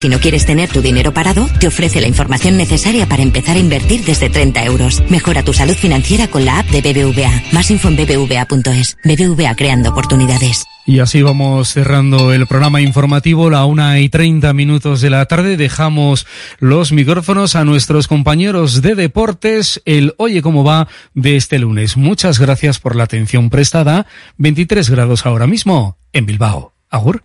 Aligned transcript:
Si 0.00 0.08
no 0.08 0.20
quieres 0.20 0.46
tener 0.46 0.70
tu 0.70 0.80
dinero 0.80 1.12
parado, 1.12 1.48
te 1.58 1.66
ofrece 1.66 2.00
la 2.00 2.06
información 2.06 2.56
necesaria 2.56 3.06
para 3.06 3.24
empezar 3.24 3.56
a 3.56 3.58
invertir 3.58 4.04
desde 4.04 4.30
30 4.30 4.64
euros. 4.64 5.02
Mejora 5.10 5.42
tu 5.42 5.52
salud 5.52 5.74
financiera 5.74 6.28
con 6.28 6.44
la 6.44 6.60
app 6.60 6.66
de 6.66 6.82
BBVA. 6.82 7.42
Más 7.50 7.68
info 7.72 7.88
en 7.88 7.96
bbva.es. 7.96 8.96
BBVA 9.02 9.56
creando 9.56 9.90
oportunidades. 9.90 10.66
Y 10.86 11.00
así 11.00 11.20
vamos 11.20 11.70
cerrando 11.70 12.32
el 12.32 12.46
programa 12.46 12.80
informativo, 12.80 13.50
la 13.50 13.64
una 13.64 13.98
y 13.98 14.08
treinta 14.08 14.52
minutos 14.52 15.00
de 15.00 15.10
la 15.10 15.26
tarde. 15.26 15.56
Dejamos 15.56 16.28
los 16.60 16.92
micrófonos 16.92 17.56
a 17.56 17.64
nuestros 17.64 18.06
compañeros 18.06 18.82
de 18.82 18.94
deportes. 18.94 19.82
El 19.84 20.14
Oye 20.16 20.42
cómo 20.42 20.62
va 20.62 20.86
de 21.14 21.34
este 21.34 21.58
lunes. 21.58 21.96
Muchas 21.96 22.38
gracias 22.38 22.78
por 22.78 22.94
la 22.94 23.02
atención 23.02 23.50
prestada. 23.50 24.06
23 24.36 24.90
grados 24.90 25.26
ahora 25.26 25.48
mismo 25.48 25.98
en 26.12 26.24
Bilbao. 26.24 26.72
Agur. 26.88 27.24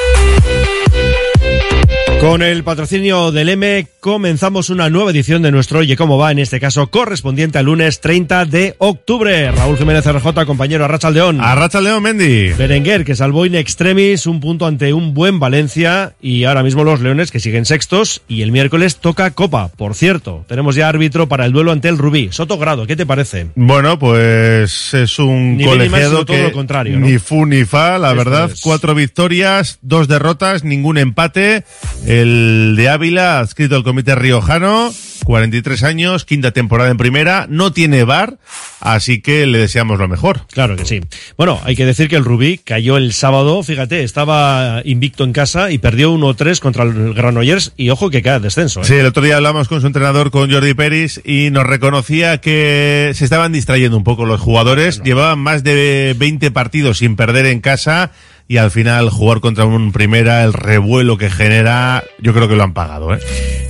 Con 2.21 2.43
el 2.43 2.63
patrocinio 2.63 3.31
del 3.31 3.49
M 3.49 3.87
comenzamos 3.99 4.69
una 4.69 4.91
nueva 4.91 5.09
edición 5.09 5.41
de 5.41 5.49
nuestro 5.51 5.79
Oye 5.79 5.95
Cómo 5.97 6.19
Va, 6.19 6.31
en 6.31 6.37
este 6.37 6.59
caso 6.59 6.85
correspondiente 6.91 7.57
al 7.57 7.65
lunes 7.65 7.99
30 7.99 8.45
de 8.45 8.75
octubre. 8.77 9.51
Raúl 9.51 9.75
Jiménez 9.75 10.05
RJ, 10.05 10.45
compañero 10.45 10.85
Arracha 10.85 11.09
León. 11.09 11.39
Arracha 11.41 11.81
León, 11.81 12.03
Mendy. 12.03 12.49
Berenguer, 12.53 13.05
que 13.05 13.15
salvó 13.15 13.47
in 13.47 13.55
extremis 13.55 14.27
un 14.27 14.39
punto 14.39 14.67
ante 14.67 14.93
un 14.93 15.15
buen 15.15 15.39
Valencia 15.39 16.13
y 16.21 16.43
ahora 16.43 16.61
mismo 16.61 16.83
los 16.83 17.01
Leones 17.01 17.31
que 17.31 17.39
siguen 17.39 17.65
sextos 17.65 18.21
y 18.27 18.43
el 18.43 18.51
miércoles 18.51 18.97
toca 18.97 19.31
Copa. 19.31 19.69
Por 19.69 19.95
cierto, 19.95 20.45
tenemos 20.47 20.75
ya 20.75 20.89
árbitro 20.89 21.27
para 21.27 21.47
el 21.47 21.51
duelo 21.51 21.71
ante 21.71 21.89
el 21.89 21.97
Rubí. 21.97 22.29
Soto 22.31 22.59
Grado, 22.59 22.85
¿qué 22.85 22.95
te 22.95 23.07
parece? 23.07 23.47
Bueno, 23.55 23.97
pues 23.97 24.93
es 24.93 25.17
un 25.17 25.57
Ni 25.57 25.65
colegiado 25.65 26.23
todo 26.23 26.37
lo 26.37 26.51
contrario, 26.51 26.99
¿no? 26.99 27.07
ni 27.07 27.17
fu 27.17 27.47
ni 27.47 27.65
fa, 27.65 27.97
la 27.97 28.09
Esto 28.11 28.17
verdad. 28.23 28.51
es. 28.51 28.61
Cuatro 28.61 28.93
victorias, 28.93 29.79
dos 29.81 30.07
derrotas, 30.07 30.63
ningún 30.63 30.99
empate. 30.99 31.63
El 32.11 32.73
de 32.75 32.89
Ávila, 32.89 33.39
adscrito 33.39 33.77
al 33.77 33.83
comité 33.83 34.15
riojano, 34.15 34.93
43 35.23 35.83
años, 35.83 36.25
quinta 36.25 36.51
temporada 36.51 36.91
en 36.91 36.97
primera, 36.97 37.45
no 37.49 37.71
tiene 37.71 38.03
bar, 38.03 38.37
así 38.81 39.21
que 39.21 39.47
le 39.47 39.59
deseamos 39.59 39.97
lo 39.97 40.09
mejor. 40.09 40.41
Claro 40.51 40.75
que 40.75 40.83
sí. 40.83 40.99
Bueno, 41.37 41.61
hay 41.63 41.77
que 41.77 41.85
decir 41.85 42.09
que 42.09 42.17
el 42.17 42.25
Rubí 42.25 42.57
cayó 42.57 42.97
el 42.97 43.13
sábado, 43.13 43.63
fíjate, 43.63 44.03
estaba 44.03 44.81
invicto 44.83 45.23
en 45.23 45.31
casa 45.31 45.71
y 45.71 45.77
perdió 45.77 46.13
1-3 46.13 46.59
contra 46.59 46.83
el 46.83 47.13
Granollers 47.13 47.71
y 47.77 47.91
ojo 47.91 48.09
que 48.09 48.21
cae 48.21 48.41
descenso. 48.41 48.81
¿eh? 48.81 48.83
Sí, 48.83 48.95
el 48.95 49.05
otro 49.05 49.23
día 49.23 49.37
hablamos 49.37 49.69
con 49.69 49.79
su 49.79 49.87
entrenador, 49.87 50.31
con 50.31 50.51
Jordi 50.51 50.73
Peris, 50.73 51.21
y 51.23 51.49
nos 51.49 51.65
reconocía 51.65 52.39
que 52.39 53.13
se 53.15 53.23
estaban 53.23 53.53
distrayendo 53.53 53.95
un 53.95 54.03
poco 54.03 54.25
los 54.25 54.41
jugadores. 54.41 55.01
Llevaban 55.01 55.39
más 55.39 55.63
de 55.63 56.13
20 56.19 56.51
partidos 56.51 56.97
sin 56.97 57.15
perder 57.15 57.45
en 57.45 57.61
casa 57.61 58.11
y 58.51 58.57
al 58.57 58.69
final 58.69 59.09
jugar 59.09 59.39
contra 59.39 59.63
un 59.63 59.93
primera, 59.93 60.43
el 60.43 60.51
revuelo 60.51 61.17
que 61.17 61.29
genera, 61.29 62.03
yo 62.19 62.33
creo 62.33 62.49
que 62.49 62.57
lo 62.57 62.63
han 62.63 62.73
pagado. 62.73 63.15
¿eh? 63.15 63.19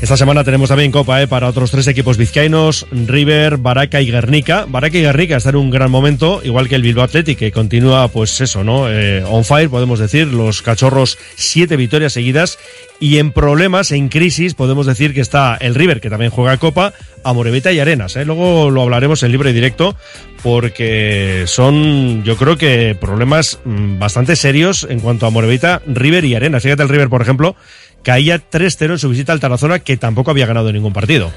Esta 0.02 0.18
semana 0.18 0.44
tenemos 0.44 0.70
también 0.70 0.92
Copa 0.92 1.22
¿eh? 1.22 1.28
para 1.28 1.48
otros 1.48 1.70
tres 1.70 1.86
equipos 1.86 2.18
vizcaínos, 2.18 2.88
River, 2.92 3.58
Baraca 3.58 4.02
y 4.02 4.10
Guernica. 4.10 4.66
Baraca 4.68 4.98
y 4.98 5.04
Guernica 5.04 5.38
están 5.38 5.54
en 5.54 5.62
un 5.62 5.70
gran 5.70 5.92
momento, 5.92 6.42
igual 6.44 6.68
que 6.68 6.74
el 6.74 6.82
Bilbao 6.82 7.04
Athletic, 7.04 7.38
que 7.38 7.52
continúa, 7.52 8.08
pues 8.08 8.42
eso, 8.42 8.64
¿no? 8.64 8.90
Eh, 8.90 9.24
on 9.24 9.46
fire, 9.46 9.70
podemos 9.70 10.00
decir. 10.00 10.26
Los 10.26 10.64
cachorros, 10.64 11.20
siete 11.36 11.76
victorias 11.76 12.14
seguidas. 12.14 12.58
Y 13.00 13.20
en 13.20 13.32
problemas, 13.32 13.92
en 13.92 14.10
crisis, 14.10 14.56
podemos 14.56 14.88
decir 14.88 15.14
que 15.14 15.22
está 15.22 15.58
el 15.62 15.76
River, 15.76 16.02
que 16.02 16.10
también 16.10 16.32
juega 16.32 16.58
Copa, 16.58 16.94
Amorevita 17.24 17.72
y 17.72 17.80
Arenas. 17.80 18.16
¿eh? 18.16 18.26
Luego 18.26 18.70
lo 18.70 18.82
hablaremos 18.82 19.24
en 19.24 19.32
libre 19.32 19.54
directo, 19.54 19.96
porque 20.44 21.44
son, 21.48 22.24
yo 22.24 22.38
creo 22.38 22.58
que 22.58 22.96
problemas 23.00 23.60
mm, 23.64 24.00
bastante 24.00 24.36
serios 24.36 24.88
en 24.90 25.00
cuanto 25.00 25.26
a 25.26 25.30
Amorevita, 25.30 25.82
River 25.88 26.26
y 26.26 26.36
Arenas. 26.36 26.64
Fíjate 26.64 26.84
el 26.84 26.90
River, 26.90 27.10
por 27.10 27.22
ejemplo, 27.22 27.56
caía 28.04 28.42
3-0 28.50 28.92
en 28.92 29.00
su 29.00 29.10
visita 29.10 29.34
al 29.34 29.40
Tarazona, 29.40 29.80
que 29.80 29.98
tampoco 29.98 30.32
había 30.32 30.46
ganado 30.46 30.72
ningún 30.72 30.94
partido. 30.94 31.32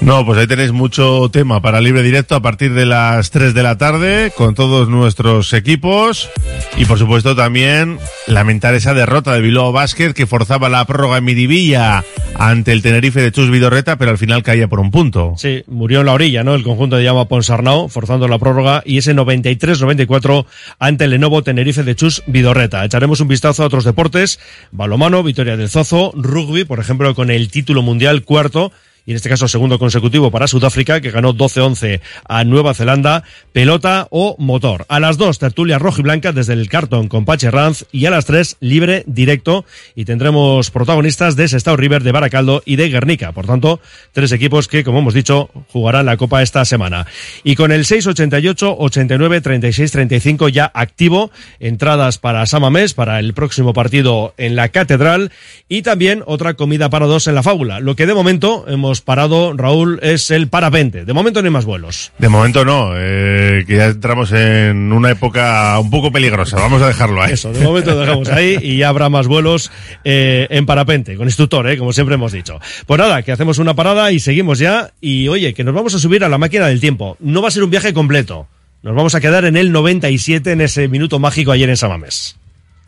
No, 0.00 0.24
pues 0.24 0.38
ahí 0.38 0.46
tenéis 0.46 0.72
mucho 0.72 1.28
tema 1.30 1.60
para 1.60 1.80
libre 1.80 2.02
directo 2.02 2.34
a 2.34 2.40
partir 2.40 2.72
de 2.72 2.86
las 2.86 3.30
3 3.30 3.52
de 3.54 3.62
la 3.62 3.76
tarde 3.78 4.32
con 4.36 4.54
todos 4.54 4.88
nuestros 4.88 5.52
equipos 5.52 6.30
y 6.76 6.84
por 6.84 6.98
supuesto 6.98 7.34
también 7.34 7.98
lamentar 8.26 8.74
esa 8.74 8.94
derrota 8.94 9.32
de 9.32 9.40
Bilbao 9.40 9.72
Basket 9.72 10.12
que 10.12 10.26
forzaba 10.26 10.68
la 10.68 10.84
prórroga 10.84 11.18
en 11.18 11.24
Miribilla 11.24 12.04
ante 12.36 12.72
el 12.72 12.82
Tenerife 12.82 13.20
de 13.20 13.32
Chus 13.32 13.50
Vidorreta, 13.50 13.98
pero 13.98 14.12
al 14.12 14.18
final 14.18 14.42
caía 14.42 14.68
por 14.68 14.80
un 14.80 14.90
punto. 14.90 15.34
Sí, 15.36 15.64
murió 15.66 16.00
en 16.00 16.06
la 16.06 16.12
orilla, 16.12 16.44
¿no? 16.44 16.54
El 16.54 16.62
conjunto 16.62 16.96
de 16.96 17.02
Llama 17.02 17.26
Ponsarnau, 17.26 17.88
forzando 17.88 18.28
la 18.28 18.38
prórroga, 18.38 18.82
y 18.86 18.98
ese 18.98 19.14
93-94 19.14 20.46
ante 20.78 21.04
el 21.04 21.10
Lenovo 21.10 21.42
Tenerife 21.42 21.82
de 21.82 21.96
Chus 21.96 22.22
Vidorreta. 22.26 22.84
Echaremos 22.84 23.20
un 23.20 23.28
vistazo 23.28 23.64
a 23.64 23.66
otros 23.66 23.84
deportes, 23.84 24.38
balomano, 24.70 25.22
Victoria 25.22 25.56
del 25.56 25.68
Zozo, 25.68 25.97
rugby, 26.14 26.64
por 26.64 26.80
ejemplo, 26.80 27.14
con 27.14 27.30
el 27.30 27.50
título 27.50 27.82
mundial 27.82 28.24
cuarto, 28.24 28.72
y 29.08 29.12
en 29.12 29.16
este 29.16 29.30
caso 29.30 29.48
segundo 29.48 29.78
consecutivo 29.78 30.30
para 30.30 30.46
Sudáfrica, 30.46 31.00
que 31.00 31.10
ganó 31.10 31.32
12-11 31.32 32.02
a 32.28 32.44
Nueva 32.44 32.74
Zelanda, 32.74 33.24
pelota 33.54 34.06
o 34.10 34.36
motor. 34.38 34.84
A 34.90 35.00
las 35.00 35.16
dos, 35.16 35.38
tertulia 35.38 35.78
roja 35.78 36.00
y 36.00 36.02
blanca 36.02 36.32
desde 36.32 36.52
el 36.52 36.68
cartón 36.68 37.08
con 37.08 37.24
Pache 37.24 37.50
Ranz, 37.50 37.86
y 37.90 38.04
a 38.04 38.10
las 38.10 38.26
tres, 38.26 38.58
libre 38.60 39.04
directo, 39.06 39.64
y 39.94 40.04
tendremos 40.04 40.70
protagonistas 40.70 41.36
de 41.36 41.48
Sestao 41.48 41.74
River, 41.74 42.02
de 42.02 42.12
Baracaldo 42.12 42.62
y 42.66 42.76
de 42.76 42.90
Guernica. 42.90 43.32
Por 43.32 43.46
tanto, 43.46 43.80
tres 44.12 44.30
equipos 44.32 44.68
que, 44.68 44.84
como 44.84 44.98
hemos 44.98 45.14
dicho, 45.14 45.48
jugarán 45.72 46.04
la 46.04 46.18
Copa 46.18 46.42
esta 46.42 46.66
semana. 46.66 47.06
Y 47.44 47.56
con 47.56 47.72
el 47.72 47.86
688 47.86 48.76
89 48.78 49.40
36 49.40 49.90
35 49.90 50.50
ya 50.50 50.70
activo, 50.74 51.30
entradas 51.60 52.18
para 52.18 52.44
Samamés, 52.44 52.92
para 52.92 53.20
el 53.20 53.32
próximo 53.32 53.72
partido 53.72 54.34
en 54.36 54.54
la 54.54 54.68
Catedral, 54.68 55.32
y 55.66 55.80
también 55.80 56.22
otra 56.26 56.52
comida 56.52 56.90
para 56.90 57.06
dos 57.06 57.26
en 57.26 57.34
la 57.34 57.42
fábula. 57.42 57.80
Lo 57.80 57.96
que 57.96 58.04
de 58.04 58.12
momento 58.12 58.66
hemos 58.68 58.97
hemos 58.98 59.02
parado, 59.02 59.52
Raúl, 59.56 60.00
es 60.02 60.30
el 60.30 60.48
parapente. 60.48 61.04
De 61.04 61.12
momento 61.12 61.40
no 61.40 61.46
hay 61.46 61.52
más 61.52 61.64
vuelos. 61.64 62.10
De 62.18 62.28
momento 62.28 62.64
no, 62.64 62.92
eh, 62.96 63.64
que 63.66 63.76
ya 63.76 63.86
entramos 63.86 64.32
en 64.32 64.92
una 64.92 65.10
época 65.10 65.78
un 65.78 65.90
poco 65.90 66.10
peligrosa. 66.10 66.56
Vamos 66.56 66.82
a 66.82 66.88
dejarlo 66.88 67.22
ahí. 67.22 67.32
Eso, 67.32 67.52
de 67.52 67.64
momento 67.64 67.92
lo 67.92 68.00
dejamos 68.00 68.28
ahí 68.28 68.58
y 68.60 68.78
ya 68.78 68.88
habrá 68.88 69.08
más 69.08 69.28
vuelos 69.28 69.70
eh, 70.04 70.48
en 70.50 70.66
parapente, 70.66 71.16
con 71.16 71.28
instructor, 71.28 71.68
eh, 71.68 71.78
como 71.78 71.92
siempre 71.92 72.16
hemos 72.16 72.32
dicho. 72.32 72.58
Pues 72.86 72.98
nada, 72.98 73.22
que 73.22 73.30
hacemos 73.30 73.58
una 73.58 73.74
parada 73.74 74.10
y 74.10 74.18
seguimos 74.18 74.58
ya. 74.58 74.90
Y 75.00 75.28
oye, 75.28 75.54
que 75.54 75.62
nos 75.62 75.74
vamos 75.74 75.94
a 75.94 75.98
subir 75.98 76.24
a 76.24 76.28
la 76.28 76.38
máquina 76.38 76.66
del 76.66 76.80
tiempo. 76.80 77.16
No 77.20 77.40
va 77.40 77.48
a 77.48 77.52
ser 77.52 77.62
un 77.62 77.70
viaje 77.70 77.92
completo. 77.92 78.48
Nos 78.82 78.96
vamos 78.96 79.14
a 79.14 79.20
quedar 79.20 79.44
en 79.44 79.56
el 79.56 79.70
97, 79.70 80.52
en 80.52 80.60
ese 80.60 80.88
minuto 80.88 81.18
mágico 81.18 81.52
ayer 81.52 81.68
en 81.68 81.76
Samamés. 81.76 82.36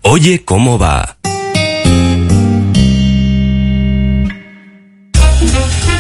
Oye, 0.03 0.45
¿cómo 0.45 0.79
va? 0.79 1.19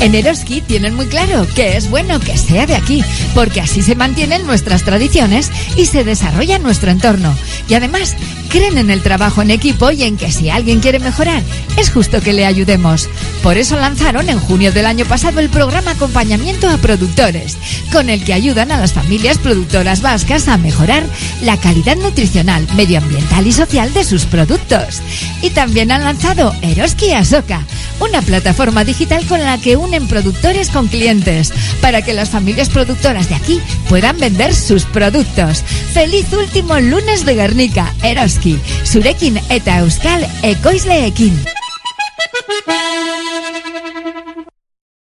En 0.00 0.14
Eroski 0.14 0.62
tienen 0.62 0.94
muy 0.94 1.06
claro 1.06 1.46
que 1.54 1.76
es 1.76 1.90
bueno 1.90 2.20
que 2.20 2.38
sea 2.38 2.66
de 2.66 2.74
aquí, 2.74 3.04
porque 3.34 3.60
así 3.60 3.82
se 3.82 3.94
mantienen 3.94 4.46
nuestras 4.46 4.82
tradiciones 4.82 5.50
y 5.76 5.84
se 5.84 6.04
desarrolla 6.04 6.58
nuestro 6.58 6.90
entorno. 6.90 7.36
Y 7.68 7.74
además, 7.74 8.16
creen 8.48 8.78
en 8.78 8.90
el 8.90 9.02
trabajo 9.02 9.42
en 9.42 9.50
equipo 9.50 9.90
y 9.90 10.02
en 10.04 10.16
que 10.16 10.32
si 10.32 10.48
alguien 10.48 10.80
quiere 10.80 10.98
mejorar, 11.00 11.42
es 11.76 11.90
justo 11.90 12.22
que 12.22 12.32
le 12.32 12.46
ayudemos. 12.46 13.08
Por 13.42 13.58
eso 13.58 13.76
lanzaron 13.76 14.28
en 14.30 14.38
junio 14.38 14.72
del 14.72 14.86
año 14.86 15.04
pasado 15.04 15.38
el 15.38 15.50
programa 15.50 15.92
Acompañamiento 15.92 16.68
a 16.68 16.78
Productores, 16.78 17.58
con 17.92 18.08
el 18.08 18.24
que 18.24 18.32
ayudan 18.32 18.72
a 18.72 18.80
las 18.80 18.94
familias 18.94 19.38
productoras 19.38 20.00
vascas 20.00 20.48
a 20.48 20.56
mejorar 20.56 21.04
la 21.42 21.58
calidad 21.58 21.96
nutricional, 21.96 22.66
medioambiental 22.74 23.46
y 23.46 23.52
social 23.52 23.92
de 23.92 24.04
sus 24.04 24.24
productos. 24.24 25.02
Y 25.42 25.50
también 25.50 25.92
han 25.92 26.04
lanzado 26.04 26.54
Eroski 26.62 27.12
Asoka, 27.12 27.66
una 28.00 28.22
plataforma 28.22 28.82
digital 28.84 29.24
con 29.26 29.42
la 29.42 29.58
que 29.58 29.76
unen 29.90 30.06
productores 30.06 30.70
con 30.70 30.86
clientes, 30.86 31.52
para 31.80 32.02
que 32.02 32.12
las 32.12 32.30
familias 32.30 32.68
productoras 32.68 33.28
de 33.28 33.34
aquí 33.34 33.60
puedan 33.88 34.16
vender 34.18 34.54
sus 34.54 34.84
productos. 34.84 35.64
Feliz 35.92 36.32
último 36.32 36.78
lunes 36.78 37.24
de 37.24 37.34
Guernica, 37.34 37.92
Eroski, 38.04 38.60
Surekin 38.84 39.40
eta 39.48 39.80
Euskal 39.80 40.24
Ekoizleekin. 40.42 41.36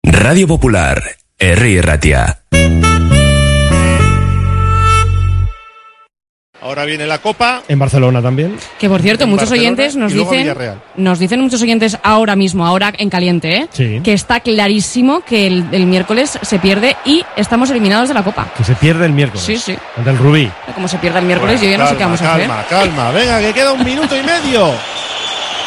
Radio 0.03 0.47
Popular, 0.47 1.03
Herri 1.39 1.81
Ratia. 1.81 2.45
Ahora 6.65 6.85
viene 6.87 7.07
la 7.07 7.19
Copa. 7.19 7.63
En 7.69 7.79
Barcelona 7.79 8.23
también. 8.23 8.57
Que 8.79 8.89
por 8.89 9.03
cierto, 9.03 9.25
En 9.25 9.31
muchos 9.31 9.51
Barcelona 9.51 9.69
oyentes 9.69 9.97
nos 9.97 10.13
y 10.13 10.17
dicen, 10.17 10.39
Villarreal. 10.41 10.81
nos 10.97 11.19
dicen 11.19 11.41
muchos 11.41 11.61
oyentes 11.61 11.99
ahora 12.03 12.37
mismo, 12.37 12.67
ahora 12.67 12.91
en 12.97 13.11
caliente, 13.11 13.57
¿eh? 13.57 13.69
Sí. 13.71 14.01
que 14.03 14.15
está 14.15 14.41
clarísimo 14.41 15.21
que 15.21 15.47
el, 15.47 15.67
el 15.73 15.85
miércoles 15.87 16.39
se 16.41 16.59
pierde 16.59 16.97
y 17.05 17.23
estamos 17.37 17.69
eliminados 17.71 18.09
de 18.09 18.15
la 18.15 18.23
Copa. 18.25 18.47
Que 18.57 18.65
se 18.65 18.75
pierde 18.77 19.05
el 19.05 19.13
miércoles. 19.13 19.45
Sí, 19.45 19.59
sí. 19.59 19.77
Ante 19.97 20.09
el 20.11 20.17
Rubí. 20.19 20.51
Como 20.75 20.89
se 20.89 20.97
pierde 20.99 21.19
el 21.19 21.27
miércoles, 21.27 21.61
yo 21.61 21.69
ya 21.69 21.77
no 21.77 21.87
sé 21.87 21.93
qué 21.93 21.99
Calma, 21.99 22.17
vamos 22.17 22.23
a 22.23 22.35
hacer. 22.35 22.49
Calma, 22.49 22.65
calma, 22.69 23.11
venga, 23.11 23.41
que 23.41 23.53
queda 23.53 23.73
un 23.73 23.85
minuto 23.85 24.17
y 24.17 24.23
medio. 24.23 24.71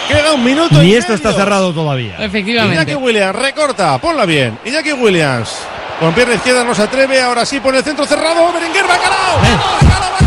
Queda 0.08 0.34
un 0.34 0.44
minuto 0.44 0.82
y 0.82 0.88
Ni 0.88 0.94
esto 0.96 1.14
está 1.14 1.32
cerrado 1.34 1.74
todavía. 1.74 2.16
Efectivamente. 2.18 2.76
Iñaki 2.82 2.96
Williams, 2.96 3.36
recorta, 3.36 3.98
ponla 4.00 4.26
bien. 4.26 4.58
Iñaki 4.66 4.94
Williams. 4.94 5.50
Con 6.00 6.14
pierna 6.14 6.36
izquierda 6.36 6.64
no 6.64 6.74
se 6.76 6.84
atreve, 6.84 7.22
ahora 7.22 7.46
sí 7.46 7.60
pone 7.60 7.80
el 7.80 7.84
centro 7.84 8.06
cerrado. 8.06 8.52
Berenguer, 8.54 8.84
Bacalao. 8.88 9.38
Bacalao, 9.38 9.78
Bacalao, 9.82 10.12
Bacalao, 10.12 10.27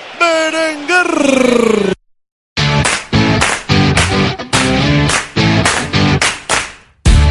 Berenguer. 0.21 2.00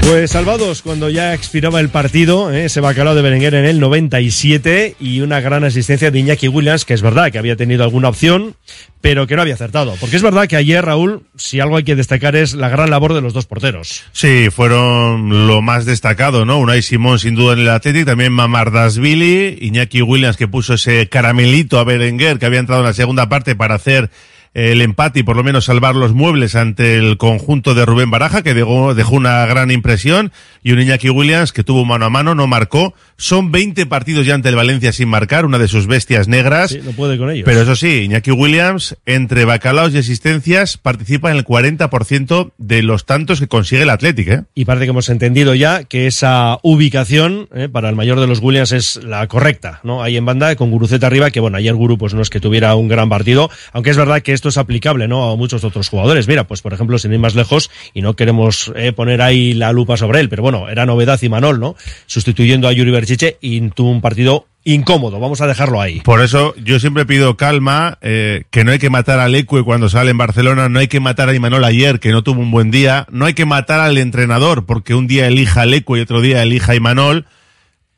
Pues 0.02 0.32
salvados 0.32 0.82
cuando 0.82 1.08
ya 1.08 1.34
expiraba 1.34 1.78
el 1.78 1.88
partido, 1.88 2.52
¿eh? 2.52 2.64
ese 2.64 2.80
bacalao 2.80 3.14
de 3.14 3.22
Berenguer 3.22 3.54
en 3.54 3.64
el 3.64 3.78
97 3.78 4.96
y 4.98 5.20
una 5.20 5.40
gran 5.40 5.62
asistencia 5.62 6.10
de 6.10 6.18
Iñaki 6.18 6.48
Williams, 6.48 6.84
que 6.84 6.94
es 6.94 7.02
verdad 7.02 7.30
que 7.30 7.38
había 7.38 7.54
tenido 7.54 7.84
alguna 7.84 8.08
opción, 8.08 8.56
pero 9.00 9.26
que 9.26 9.36
no 9.36 9.42
había 9.42 9.54
acertado. 9.54 9.94
Porque 10.00 10.16
es 10.16 10.22
verdad 10.22 10.48
que 10.48 10.56
ayer, 10.56 10.84
Raúl, 10.84 11.22
si 11.36 11.60
algo 11.60 11.76
hay 11.76 11.84
que 11.84 11.94
destacar 11.94 12.34
es 12.34 12.54
la 12.54 12.68
gran 12.68 12.90
labor 12.90 13.14
de 13.14 13.20
los 13.20 13.32
dos 13.32 13.46
porteros. 13.46 14.02
Sí, 14.12 14.48
fueron 14.50 15.46
lo 15.46 15.62
más 15.62 15.84
destacado, 15.86 16.44
¿no? 16.44 16.58
Unai 16.58 16.82
Simón 16.82 17.18
sin 17.20 17.36
duda 17.36 17.52
en 17.52 17.60
el 17.60 17.68
Athletic, 17.68 18.06
también 18.06 18.32
Mamardasvili, 18.32 19.58
Iñaki 19.60 20.02
Williams 20.02 20.36
que 20.36 20.48
puso 20.48 20.74
ese 20.74 21.08
caramelito 21.08 21.78
a 21.78 21.84
Berenguer 21.84 22.38
que 22.38 22.46
había 22.46 22.60
entrado 22.60 22.80
en 22.82 22.88
la 22.88 22.94
segunda 22.94 23.28
parte 23.28 23.54
para 23.54 23.76
hacer 23.76 24.10
el 24.54 24.82
empate 24.82 25.20
y 25.20 25.22
por 25.22 25.36
lo 25.36 25.44
menos 25.44 25.66
salvar 25.66 25.94
los 25.94 26.12
muebles 26.12 26.56
ante 26.56 26.96
el 26.96 27.18
conjunto 27.18 27.74
de 27.74 27.86
Rubén 27.86 28.10
Baraja, 28.10 28.42
que 28.42 28.54
dejó, 28.54 28.94
dejó 28.94 29.14
una 29.14 29.46
gran 29.46 29.70
impresión, 29.70 30.32
y 30.62 30.72
un 30.72 30.80
Iñaki 30.80 31.08
Williams 31.08 31.52
que 31.52 31.62
tuvo 31.62 31.84
mano 31.84 32.06
a 32.06 32.10
mano, 32.10 32.34
no 32.34 32.46
marcó. 32.46 32.94
Son 33.16 33.52
20 33.52 33.86
partidos 33.86 34.26
ya 34.26 34.34
ante 34.34 34.48
el 34.48 34.56
Valencia 34.56 34.92
sin 34.92 35.08
marcar, 35.08 35.46
una 35.46 35.58
de 35.58 35.68
sus 35.68 35.86
bestias 35.86 36.26
negras. 36.28 36.70
Sí, 36.70 36.80
no 36.84 36.92
puede 36.92 37.16
con 37.16 37.30
ellos. 37.30 37.44
Pero 37.44 37.62
eso 37.62 37.76
sí, 37.76 38.02
Iñaki 38.04 38.32
Williams, 38.32 38.96
entre 39.06 39.44
bacalaos 39.44 39.94
y 39.94 39.98
asistencias, 39.98 40.76
participa 40.76 41.30
en 41.30 41.36
el 41.36 41.44
40% 41.44 42.52
de 42.58 42.82
los 42.82 43.06
tantos 43.06 43.40
que 43.40 43.48
consigue 43.48 43.82
el 43.82 43.90
Athletic, 43.90 44.28
¿eh? 44.28 44.42
Y 44.54 44.64
parece 44.64 44.86
que 44.86 44.90
hemos 44.90 45.08
entendido 45.08 45.54
ya 45.54 45.84
que 45.84 46.06
esa 46.06 46.58
ubicación 46.62 47.48
¿eh? 47.54 47.68
para 47.68 47.88
el 47.88 47.96
mayor 47.96 48.20
de 48.20 48.26
los 48.26 48.40
Williams 48.40 48.72
es 48.72 48.96
la 49.04 49.26
correcta, 49.28 49.80
¿no? 49.84 50.02
Ahí 50.02 50.16
en 50.16 50.24
banda 50.24 50.56
con 50.56 50.70
Guruceta 50.70 51.06
arriba, 51.06 51.30
que 51.30 51.40
bueno, 51.40 51.56
ayer 51.56 51.74
Guru 51.74 51.98
pues 51.98 52.14
no 52.14 52.22
es 52.22 52.30
que 52.30 52.40
tuviera 52.40 52.74
un 52.74 52.88
gran 52.88 53.08
partido, 53.08 53.50
aunque 53.72 53.90
es 53.90 53.96
verdad 53.96 54.22
que 54.22 54.32
esto 54.40 54.48
es 54.48 54.56
aplicable, 54.56 55.06
¿no? 55.06 55.30
A 55.30 55.36
muchos 55.36 55.64
otros 55.64 55.90
jugadores. 55.90 56.26
Mira, 56.26 56.44
pues 56.44 56.62
por 56.62 56.72
ejemplo, 56.72 56.98
sin 56.98 57.12
ir 57.12 57.18
más 57.18 57.34
lejos, 57.34 57.70
y 57.92 58.00
no 58.00 58.16
queremos 58.16 58.72
eh, 58.74 58.92
poner 58.92 59.20
ahí 59.20 59.52
la 59.52 59.70
lupa 59.70 59.98
sobre 59.98 60.20
él, 60.20 60.30
pero 60.30 60.42
bueno, 60.42 60.70
era 60.70 60.86
novedad 60.86 61.20
Imanol, 61.20 61.60
¿no? 61.60 61.76
Sustituyendo 62.06 62.66
a 62.66 62.72
Yuri 62.72 62.90
Berchiche 62.90 63.36
y 63.42 63.60
tuvo 63.68 63.90
un 63.90 64.00
partido 64.00 64.46
incómodo, 64.64 65.20
vamos 65.20 65.42
a 65.42 65.46
dejarlo 65.46 65.80
ahí. 65.80 66.00
Por 66.00 66.22
eso 66.22 66.54
yo 66.56 66.80
siempre 66.80 67.04
pido 67.04 67.36
calma, 67.36 67.98
eh, 68.00 68.44
que 68.50 68.64
no 68.64 68.72
hay 68.72 68.78
que 68.78 68.88
matar 68.88 69.18
al 69.20 69.34
Ecue 69.34 69.62
cuando 69.62 69.90
sale 69.90 70.10
en 70.10 70.18
Barcelona, 70.18 70.70
no 70.70 70.78
hay 70.78 70.88
que 70.88 71.00
matar 71.00 71.28
a 71.28 71.34
Imanol 71.34 71.64
ayer, 71.64 72.00
que 72.00 72.12
no 72.12 72.22
tuvo 72.22 72.40
un 72.40 72.50
buen 72.50 72.70
día, 72.70 73.06
no 73.10 73.26
hay 73.26 73.34
que 73.34 73.44
matar 73.44 73.80
al 73.80 73.98
entrenador, 73.98 74.64
porque 74.64 74.94
un 74.94 75.06
día 75.06 75.26
elija 75.26 75.62
al 75.62 75.74
Ecue 75.74 75.98
y 75.98 76.02
otro 76.02 76.22
día 76.22 76.42
elija 76.42 76.72
a 76.72 76.76
Imanol. 76.76 77.26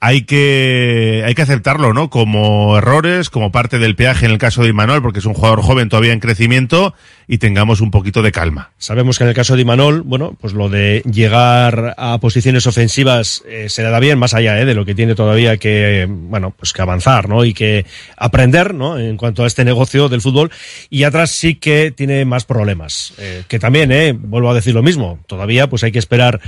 Hay 0.04 0.23
que, 0.23 1.23
hay 1.25 1.32
que 1.37 1.42
aceptarlo, 1.42 1.94
¿no? 1.94 2.11
Como 2.11 2.76
errores, 2.76 3.30
como 3.30 3.52
parte 3.52 3.78
del 3.78 3.94
peaje 3.94 4.26
en 4.26 4.32
el 4.32 4.38
caso 4.38 4.62
de 4.62 4.71
Imanol, 4.71 5.00
porque 5.00 5.21
es 5.21 5.26
un 5.26 5.35
jugador 5.35 5.62
joven 5.62 5.88
todavía 5.88 6.12
en 6.12 6.18
crecimiento, 6.18 6.92
y 7.26 7.38
tengamos 7.38 7.81
un 7.81 7.91
poquito 7.91 8.23
de 8.23 8.33
calma. 8.33 8.73
Sabemos 8.79 9.19
que 9.19 9.25
en 9.25 9.31
el 9.31 9.37
caso 9.37 9.57
de 9.57 9.62
Imanol, 9.62 10.02
bueno, 10.02 10.37
pues 10.41 10.52
lo 10.52 10.69
de 10.69 11.02
llegar 11.11 11.95
a 11.97 12.19
posiciones 12.19 12.67
ofensivas 12.67 13.43
eh, 13.47 13.69
se 13.69 13.83
le 13.83 13.91
da 13.91 14.00
bien, 14.00 14.19
más 14.19 14.35
allá 14.35 14.61
eh, 14.61 14.64
de 14.64 14.75
lo 14.75 14.85
que 14.85 14.95
tiene 14.95 15.14
todavía 15.14 15.57
que, 15.57 16.07
bueno, 16.09 16.52
pues 16.57 16.73
que 16.73 16.83
avanzar, 16.83 17.29
¿no? 17.29 17.45
Y 17.45 17.55
que 17.55 17.87
aprender, 18.17 18.75
¿no? 18.75 18.99
En 18.99 19.17
cuanto 19.17 19.45
a 19.45 19.47
este 19.47 19.64
negocio 19.64 20.09
del 20.09 20.21
fútbol. 20.21 20.50
Y 20.91 21.05
atrás 21.05 21.31
sí 21.31 21.55
que 21.55 21.91
tiene 21.91 22.25
más 22.25 22.45
problemas. 22.45 23.14
Eh, 23.19 23.45
que 23.49 23.59
también, 23.59 23.93
eh, 23.93 24.12
vuelvo 24.12 24.50
a 24.50 24.55
decir 24.55 24.75
lo 24.75 24.83
mismo, 24.83 25.19
todavía 25.26 25.69
pues 25.69 25.85
hay 25.85 25.93
que 25.93 25.99
esperar 25.99 26.41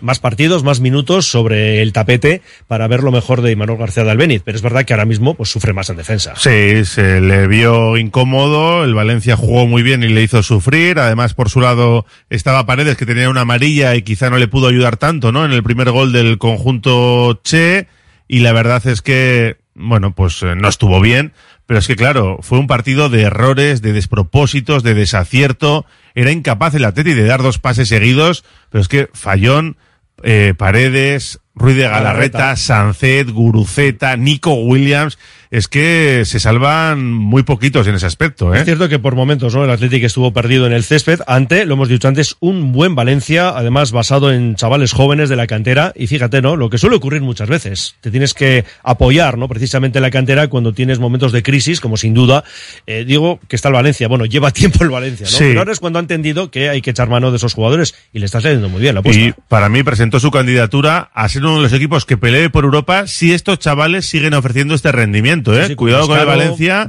más 0.00 0.18
partidos, 0.18 0.62
más 0.62 0.80
minutos 0.80 1.26
sobre 1.26 1.82
el 1.82 1.92
tapete 1.92 2.42
para 2.66 2.86
ver 2.86 3.02
lo 3.02 3.10
mejor 3.10 3.42
de 3.42 3.52
Imanol 3.52 3.78
García 3.78 4.04
de 4.04 4.10
Albeniz. 4.10 4.42
Pero 4.44 4.56
es 4.56 4.62
verdad 4.62 4.84
que 4.84 4.92
ahora 4.92 5.04
mismo 5.04 5.34
pues 5.34 5.50
sufre 5.50 5.72
más 5.72 5.90
en 5.90 5.96
defensa. 5.96 6.34
Sí, 6.36 6.84
se 6.84 7.20
le 7.20 7.46
vio 7.46 7.96
incómodo, 7.96 8.84
el 8.84 8.94
Valencia 8.94 9.36
jugó 9.36 9.66
muy 9.66 9.82
bien 9.82 10.02
y 10.02 10.08
le 10.08 10.21
hizo 10.22 10.42
sufrir. 10.42 10.98
Además, 10.98 11.34
por 11.34 11.50
su 11.50 11.60
lado 11.60 12.06
estaba 12.30 12.66
Paredes, 12.66 12.96
que 12.96 13.06
tenía 13.06 13.30
una 13.30 13.42
amarilla 13.42 13.94
y 13.94 14.02
quizá 14.02 14.30
no 14.30 14.38
le 14.38 14.48
pudo 14.48 14.68
ayudar 14.68 14.96
tanto, 14.96 15.32
¿no? 15.32 15.44
En 15.44 15.52
el 15.52 15.62
primer 15.62 15.90
gol 15.90 16.12
del 16.12 16.38
conjunto 16.38 17.40
Che. 17.44 17.88
Y 18.28 18.40
la 18.40 18.52
verdad 18.52 18.86
es 18.86 19.02
que, 19.02 19.58
bueno, 19.74 20.14
pues 20.14 20.42
eh, 20.42 20.54
no 20.56 20.68
estuvo 20.68 21.00
bien. 21.00 21.32
Pero 21.66 21.78
es 21.78 21.86
que, 21.86 21.96
claro, 21.96 22.38
fue 22.40 22.58
un 22.58 22.66
partido 22.66 23.08
de 23.08 23.22
errores, 23.22 23.82
de 23.82 23.92
despropósitos, 23.92 24.82
de 24.82 24.94
desacierto. 24.94 25.86
Era 26.14 26.30
incapaz 26.32 26.74
el 26.74 26.84
Atleti 26.84 27.14
de 27.14 27.24
dar 27.24 27.42
dos 27.42 27.58
pases 27.58 27.88
seguidos. 27.88 28.44
Pero 28.70 28.82
es 28.82 28.88
que 28.88 29.08
Fallón, 29.14 29.76
eh, 30.22 30.54
Paredes, 30.56 31.40
Ruiz 31.54 31.76
de 31.76 31.82
Galarreta, 31.82 32.38
Galarreta. 32.38 32.56
Sancet, 32.56 33.30
Guruceta, 33.30 34.16
Nico 34.16 34.54
Williams, 34.54 35.18
es 35.52 35.68
que 35.68 36.24
se 36.24 36.40
salvan 36.40 37.12
muy 37.12 37.42
poquitos 37.42 37.86
en 37.86 37.94
ese 37.94 38.06
aspecto, 38.06 38.54
¿eh? 38.54 38.58
Es 38.60 38.64
cierto 38.64 38.88
que 38.88 38.98
por 38.98 39.14
momentos 39.14 39.54
¿no? 39.54 39.62
el 39.64 39.70
Atlético 39.70 40.06
estuvo 40.06 40.32
perdido 40.32 40.66
en 40.66 40.72
el 40.72 40.82
césped 40.82 41.20
ante, 41.26 41.66
lo 41.66 41.74
hemos 41.74 41.90
dicho 41.90 42.08
antes, 42.08 42.36
un 42.40 42.72
buen 42.72 42.94
Valencia, 42.94 43.50
además 43.50 43.92
basado 43.92 44.32
en 44.32 44.54
chavales 44.54 44.92
jóvenes 44.92 45.28
de 45.28 45.36
la 45.36 45.46
cantera. 45.46 45.92
Y 45.94 46.06
fíjate, 46.06 46.40
¿no? 46.40 46.56
Lo 46.56 46.70
que 46.70 46.78
suele 46.78 46.96
ocurrir 46.96 47.20
muchas 47.20 47.50
veces. 47.50 47.96
Te 48.00 48.10
tienes 48.10 48.32
que 48.32 48.64
apoyar, 48.82 49.36
¿no? 49.36 49.46
Precisamente 49.46 49.98
en 49.98 50.02
la 50.02 50.10
cantera 50.10 50.48
cuando 50.48 50.72
tienes 50.72 50.98
momentos 50.98 51.32
de 51.32 51.42
crisis, 51.42 51.80
como 51.82 51.98
sin 51.98 52.14
duda, 52.14 52.44
eh, 52.86 53.04
digo 53.06 53.38
que 53.46 53.56
está 53.56 53.68
el 53.68 53.74
Valencia. 53.74 54.08
Bueno, 54.08 54.24
lleva 54.24 54.50
tiempo 54.52 54.82
el 54.84 54.88
Valencia, 54.88 55.26
¿no? 55.26 55.32
Sí. 55.32 55.44
Pero 55.48 55.60
ahora 55.60 55.72
es 55.72 55.80
cuando 55.80 55.98
ha 55.98 56.02
entendido 56.02 56.50
que 56.50 56.70
hay 56.70 56.80
que 56.80 56.90
echar 56.90 57.10
mano 57.10 57.30
de 57.30 57.36
esos 57.36 57.52
jugadores 57.52 57.94
y 58.12 58.20
le 58.20 58.24
está 58.24 58.40
saliendo 58.40 58.70
muy 58.70 58.80
bien 58.80 58.94
la 58.94 59.00
apuesta. 59.00 59.22
Y 59.22 59.34
para 59.48 59.68
mí 59.68 59.82
presentó 59.82 60.18
su 60.18 60.30
candidatura 60.30 61.10
a 61.12 61.28
ser 61.28 61.42
uno 61.42 61.56
de 61.56 61.62
los 61.62 61.72
equipos 61.74 62.06
que 62.06 62.16
pelee 62.16 62.48
por 62.48 62.64
Europa 62.64 63.06
si 63.06 63.32
estos 63.34 63.58
chavales 63.58 64.06
siguen 64.06 64.32
ofreciendo 64.32 64.74
este 64.74 64.92
rendimiento, 64.92 65.41
¿eh? 65.58 65.62
Sí, 65.62 65.68
sí, 65.70 65.74
Cuidado 65.74 66.06
con 66.06 66.18
el 66.18 66.26
Valencia, 66.26 66.86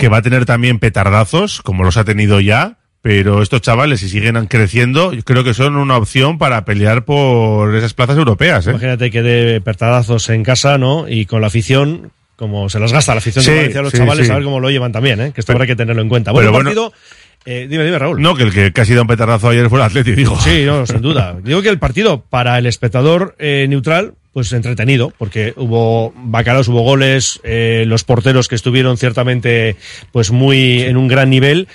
que 0.00 0.08
va 0.08 0.16
a 0.18 0.22
tener 0.22 0.44
también 0.44 0.78
petardazos, 0.78 1.62
como 1.62 1.84
los 1.84 1.96
ha 1.96 2.04
tenido 2.04 2.40
ya. 2.40 2.76
Pero 3.00 3.42
estos 3.42 3.60
chavales, 3.62 4.00
si 4.00 4.08
siguen 4.08 4.46
creciendo, 4.46 5.12
yo 5.12 5.22
creo 5.22 5.44
que 5.44 5.54
son 5.54 5.76
una 5.76 5.96
opción 5.96 6.36
para 6.36 6.64
pelear 6.64 7.04
por 7.04 7.74
esas 7.76 7.94
plazas 7.94 8.16
europeas, 8.18 8.66
¿eh? 8.66 8.70
Imagínate 8.70 9.12
que 9.12 9.22
de 9.22 9.60
pertadazos 9.60 10.28
en 10.30 10.42
casa, 10.42 10.78
¿no? 10.78 11.08
Y 11.08 11.24
con 11.24 11.40
la 11.40 11.46
afición, 11.46 12.10
como 12.34 12.68
se 12.68 12.80
las 12.80 12.92
gasta 12.92 13.14
la 13.14 13.18
afición 13.18 13.44
Sí, 13.44 13.52
de 13.52 13.56
Valencia, 13.58 13.82
los 13.82 13.92
sí, 13.92 13.98
chavales, 13.98 14.26
sí. 14.26 14.32
a 14.32 14.34
ver 14.34 14.44
cómo 14.44 14.58
lo 14.58 14.68
llevan 14.68 14.90
también, 14.90 15.20
¿eh? 15.20 15.32
Que 15.32 15.40
esto 15.40 15.52
habrá 15.52 15.64
que 15.64 15.76
tenerlo 15.76 16.02
en 16.02 16.08
cuenta. 16.08 16.32
Bueno, 16.32 16.50
Pero 16.50 16.52
bueno- 16.52 16.68
partido, 16.88 16.92
eh, 17.46 17.68
dime, 17.70 17.84
dime, 17.84 17.98
Raúl. 18.00 18.20
No, 18.20 18.34
que 18.34 18.42
el 18.42 18.52
que 18.52 18.72
casi 18.72 18.94
da 18.94 19.02
un 19.02 19.06
petardazo 19.06 19.48
ayer 19.48 19.68
fue 19.70 19.78
el 19.78 19.84
Atleti, 19.84 20.12
digo. 20.12 20.38
Sí, 20.40 20.64
no, 20.66 20.84
sin 20.84 21.00
duda. 21.00 21.36
Digo 21.44 21.62
que 21.62 21.68
el 21.68 21.78
partido 21.78 22.20
para 22.28 22.58
el 22.58 22.66
espectador 22.66 23.36
eh, 23.38 23.66
neutral, 23.68 24.14
pues 24.38 24.52
entretenido, 24.52 25.12
porque 25.18 25.52
hubo 25.56 26.12
bacalos, 26.14 26.68
hubo 26.68 26.82
goles, 26.82 27.40
eh, 27.42 27.82
los 27.88 28.04
porteros 28.04 28.46
que 28.46 28.54
estuvieron 28.54 28.96
ciertamente, 28.96 29.74
pues 30.12 30.30
muy 30.30 30.82
en 30.82 30.96
un 30.96 31.08
gran 31.08 31.28
nivel. 31.28 31.66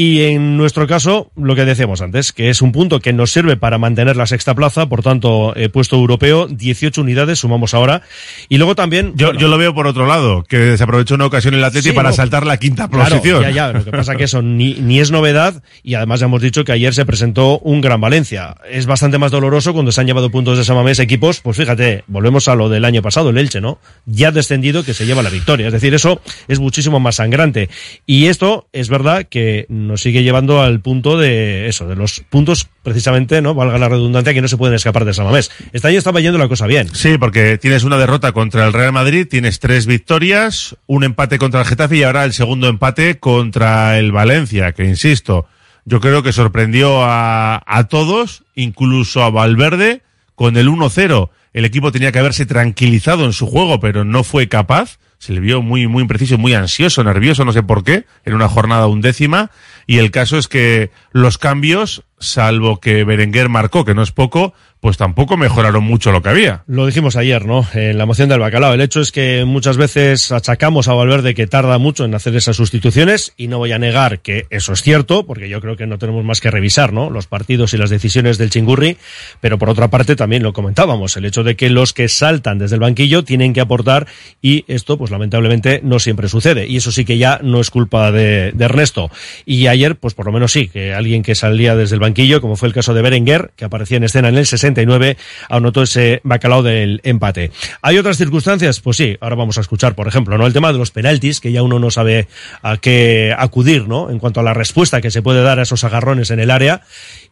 Y 0.00 0.22
en 0.22 0.56
nuestro 0.56 0.86
caso, 0.86 1.32
lo 1.36 1.56
que 1.56 1.64
decíamos 1.64 2.00
antes, 2.02 2.32
que 2.32 2.50
es 2.50 2.62
un 2.62 2.70
punto 2.70 3.00
que 3.00 3.12
nos 3.12 3.32
sirve 3.32 3.56
para 3.56 3.78
mantener 3.78 4.16
la 4.16 4.26
sexta 4.28 4.54
plaza, 4.54 4.88
por 4.88 5.02
tanto, 5.02 5.56
eh, 5.56 5.70
puesto 5.70 5.96
europeo, 5.96 6.46
18 6.46 7.00
unidades 7.00 7.40
sumamos 7.40 7.74
ahora. 7.74 8.02
Y 8.48 8.58
luego 8.58 8.76
también. 8.76 9.14
Yo, 9.16 9.26
bueno, 9.26 9.40
yo 9.40 9.48
lo 9.48 9.58
veo 9.58 9.74
por 9.74 9.88
otro 9.88 10.06
lado, 10.06 10.44
que 10.44 10.56
desaprovechó 10.56 11.16
una 11.16 11.26
ocasión 11.26 11.54
el 11.54 11.64
Atleti 11.64 11.88
Sí, 11.88 11.94
para 11.96 12.10
no. 12.10 12.14
saltar 12.14 12.46
la 12.46 12.58
quinta 12.58 12.86
Claro, 12.86 13.16
posición. 13.16 13.42
ya, 13.42 13.50
ya. 13.50 13.72
Lo 13.72 13.84
que 13.84 13.90
pasa 13.90 14.14
que 14.14 14.22
eso 14.22 14.40
ni, 14.42 14.74
ni 14.74 15.00
es 15.00 15.10
novedad 15.10 15.64
y 15.82 15.94
además 15.94 16.20
ya 16.20 16.26
hemos 16.26 16.42
dicho 16.42 16.62
que 16.64 16.70
ayer 16.70 16.94
se 16.94 17.04
presentó 17.04 17.58
un 17.58 17.80
gran 17.80 18.00
Valencia. 18.00 18.54
Es 18.70 18.86
bastante 18.86 19.18
más 19.18 19.32
doloroso 19.32 19.72
cuando 19.72 19.90
se 19.90 20.00
han 20.00 20.06
llevado 20.06 20.30
puntos 20.30 20.58
de 20.58 20.62
Samamés 20.64 21.00
equipos, 21.00 21.40
pues 21.40 21.56
fíjate, 21.56 22.04
volvemos 22.06 22.46
a 22.46 22.54
lo 22.54 22.68
del 22.68 22.84
año 22.84 23.02
pasado, 23.02 23.30
el 23.30 23.38
Elche, 23.38 23.60
¿no? 23.60 23.80
Ya 24.06 24.30
descendido 24.30 24.84
que 24.84 24.94
se 24.94 25.06
lleva 25.06 25.24
la 25.24 25.30
victoria. 25.30 25.66
Es 25.66 25.72
decir, 25.72 25.92
eso 25.92 26.20
es 26.46 26.60
muchísimo 26.60 27.00
más 27.00 27.16
sangrante. 27.16 27.68
Y 28.06 28.26
esto 28.26 28.68
es 28.72 28.88
verdad 28.88 29.26
que 29.28 29.66
nos 29.88 30.02
sigue 30.02 30.22
llevando 30.22 30.62
al 30.62 30.80
punto 30.80 31.18
de 31.18 31.66
eso, 31.68 31.88
de 31.88 31.96
los 31.96 32.20
puntos 32.30 32.68
precisamente, 32.82 33.42
¿no? 33.42 33.54
Valga 33.54 33.78
la 33.78 33.88
redundancia, 33.88 34.32
que 34.32 34.40
no 34.40 34.46
se 34.46 34.56
pueden 34.56 34.76
escapar 34.76 35.04
de 35.04 35.14
Samamés. 35.14 35.50
Este 35.72 35.88
año 35.88 35.98
estaba 35.98 36.20
yendo 36.20 36.38
la 36.38 36.46
cosa 36.46 36.66
bien. 36.66 36.88
Sí, 36.94 37.18
porque 37.18 37.58
tienes 37.58 37.82
una 37.82 37.98
derrota 37.98 38.32
contra 38.32 38.66
el 38.66 38.72
Real 38.72 38.92
Madrid, 38.92 39.26
tienes 39.28 39.58
tres 39.58 39.86
victorias, 39.86 40.76
un 40.86 41.02
empate 41.02 41.38
contra 41.38 41.60
el 41.60 41.66
Getafe 41.66 41.96
y 41.96 42.02
ahora 42.04 42.24
el 42.24 42.32
segundo 42.32 42.68
empate 42.68 43.18
contra 43.18 43.98
el 43.98 44.12
Valencia, 44.12 44.72
que 44.72 44.84
insisto, 44.84 45.46
yo 45.84 46.00
creo 46.00 46.22
que 46.22 46.32
sorprendió 46.32 47.02
a, 47.02 47.62
a 47.66 47.88
todos, 47.88 48.44
incluso 48.54 49.24
a 49.24 49.30
Valverde, 49.30 50.02
con 50.34 50.56
el 50.56 50.68
1-0. 50.68 51.30
El 51.52 51.64
equipo 51.64 51.90
tenía 51.90 52.12
que 52.12 52.20
haberse 52.20 52.46
tranquilizado 52.46 53.24
en 53.24 53.32
su 53.32 53.46
juego, 53.46 53.80
pero 53.80 54.04
no 54.04 54.22
fue 54.22 54.48
capaz. 54.48 54.98
Se 55.18 55.32
le 55.32 55.40
vio 55.40 55.62
muy, 55.62 55.88
muy 55.88 56.02
impreciso, 56.02 56.38
muy 56.38 56.54
ansioso, 56.54 57.02
nervioso, 57.02 57.44
no 57.44 57.52
sé 57.52 57.64
por 57.64 57.82
qué, 57.82 58.04
en 58.24 58.34
una 58.34 58.48
jornada 58.48 58.86
undécima. 58.86 59.50
Y 59.88 60.00
el 60.00 60.10
caso 60.10 60.36
es 60.36 60.48
que 60.48 60.90
los 61.12 61.38
cambios, 61.38 62.04
salvo 62.18 62.78
que 62.78 63.04
Berenguer 63.04 63.48
marcó, 63.48 63.86
que 63.86 63.94
no 63.94 64.02
es 64.02 64.12
poco, 64.12 64.52
pues 64.80 64.96
tampoco 64.96 65.36
mejoraron 65.36 65.84
mucho 65.84 66.12
lo 66.12 66.22
que 66.22 66.28
había. 66.28 66.62
Lo 66.66 66.86
dijimos 66.86 67.16
ayer, 67.16 67.44
¿no? 67.44 67.66
En 67.74 67.98
la 67.98 68.06
moción 68.06 68.28
del 68.28 68.38
bacalao. 68.38 68.74
El 68.74 68.80
hecho 68.80 69.00
es 69.00 69.12
que 69.12 69.44
muchas 69.44 69.76
veces 69.76 70.30
achacamos 70.32 70.88
a 70.88 70.94
Valverde 70.94 71.34
que 71.34 71.46
tarda 71.46 71.78
mucho 71.78 72.04
en 72.04 72.14
hacer 72.14 72.36
esas 72.36 72.56
sustituciones 72.56 73.32
y 73.36 73.48
no 73.48 73.58
voy 73.58 73.72
a 73.72 73.78
negar 73.78 74.20
que 74.20 74.46
eso 74.50 74.72
es 74.72 74.82
cierto, 74.82 75.26
porque 75.26 75.48
yo 75.48 75.60
creo 75.60 75.76
que 75.76 75.86
no 75.86 75.98
tenemos 75.98 76.24
más 76.24 76.40
que 76.40 76.50
revisar, 76.50 76.92
¿no? 76.92 77.10
Los 77.10 77.26
partidos 77.26 77.74
y 77.74 77.78
las 77.78 77.90
decisiones 77.90 78.38
del 78.38 78.50
chingurri, 78.50 78.96
pero 79.40 79.58
por 79.58 79.68
otra 79.68 79.88
parte 79.88 80.16
también 80.16 80.42
lo 80.42 80.52
comentábamos, 80.52 81.16
el 81.16 81.24
hecho 81.24 81.42
de 81.42 81.56
que 81.56 81.70
los 81.70 81.92
que 81.92 82.08
saltan 82.08 82.58
desde 82.58 82.76
el 82.76 82.80
banquillo 82.80 83.24
tienen 83.24 83.52
que 83.52 83.60
aportar 83.60 84.06
y 84.40 84.64
esto, 84.68 84.98
pues 84.98 85.10
lamentablemente 85.10 85.80
no 85.82 85.98
siempre 85.98 86.28
sucede. 86.28 86.66
Y 86.66 86.76
eso 86.76 86.92
sí 86.92 87.04
que 87.04 87.18
ya 87.18 87.40
no 87.42 87.60
es 87.60 87.70
culpa 87.70 88.12
de, 88.12 88.54
Ernesto. 88.58 89.10
Y 89.46 89.66
ayer, 89.66 89.96
pues 89.96 90.14
por 90.14 90.26
lo 90.26 90.32
menos 90.32 90.52
sí, 90.52 90.68
que 90.68 90.92
alguien 90.92 91.22
que 91.22 91.34
salía 91.34 91.74
desde 91.74 91.94
el 91.94 92.00
banquillo, 92.00 92.40
como 92.40 92.56
fue 92.56 92.68
el 92.68 92.74
caso 92.74 92.92
de 92.94 93.02
Berenguer, 93.02 93.52
que 93.56 93.64
aparecía 93.64 93.96
en 93.96 94.04
escena 94.04 94.28
en 94.28 94.36
el 94.36 94.46
69, 94.74 95.16
anotó 95.48 95.82
ese 95.82 96.20
bacalao 96.24 96.62
del 96.62 97.00
empate. 97.04 97.50
¿Hay 97.82 97.98
otras 97.98 98.16
circunstancias? 98.16 98.80
Pues 98.80 98.96
sí, 98.96 99.16
ahora 99.20 99.36
vamos 99.36 99.58
a 99.58 99.60
escuchar, 99.60 99.94
por 99.94 100.08
ejemplo, 100.08 100.36
¿no? 100.38 100.46
El 100.46 100.52
tema 100.52 100.72
de 100.72 100.78
los 100.78 100.90
penaltis, 100.90 101.40
que 101.40 101.52
ya 101.52 101.62
uno 101.62 101.78
no 101.78 101.90
sabe 101.90 102.28
a 102.62 102.76
qué 102.76 103.34
acudir, 103.36 103.88
¿no? 103.88 104.10
En 104.10 104.18
cuanto 104.18 104.40
a 104.40 104.42
la 104.42 104.54
respuesta 104.54 105.00
que 105.00 105.10
se 105.10 105.22
puede 105.22 105.42
dar 105.42 105.58
a 105.58 105.62
esos 105.62 105.84
agarrones 105.84 106.30
en 106.30 106.40
el 106.40 106.50
área. 106.50 106.82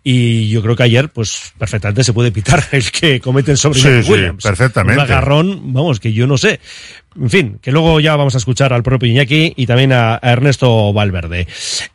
Y 0.02 0.48
yo 0.50 0.62
creo 0.62 0.76
que 0.76 0.84
ayer, 0.84 1.08
pues, 1.08 1.52
perfectamente 1.58 2.04
se 2.04 2.12
puede 2.12 2.30
pitar 2.32 2.62
el 2.72 2.90
que 2.90 3.20
cometen 3.20 3.56
sobre 3.56 3.80
Sí, 3.80 4.02
sí, 4.02 4.10
Williams. 4.10 4.42
perfectamente. 4.42 5.00
Un 5.02 5.04
agarrón, 5.04 5.72
vamos, 5.72 6.00
que 6.00 6.12
yo 6.12 6.26
no 6.26 6.38
sé. 6.38 6.60
En 7.20 7.30
fin, 7.30 7.58
que 7.62 7.72
luego 7.72 7.98
ya 7.98 8.14
vamos 8.14 8.34
a 8.34 8.38
escuchar 8.38 8.72
al 8.72 8.82
propio 8.82 9.10
Iñaki 9.10 9.54
y 9.56 9.66
también 9.66 9.92
a, 9.92 10.14
a 10.20 10.32
Ernesto 10.32 10.92
Valverde. 10.92 11.46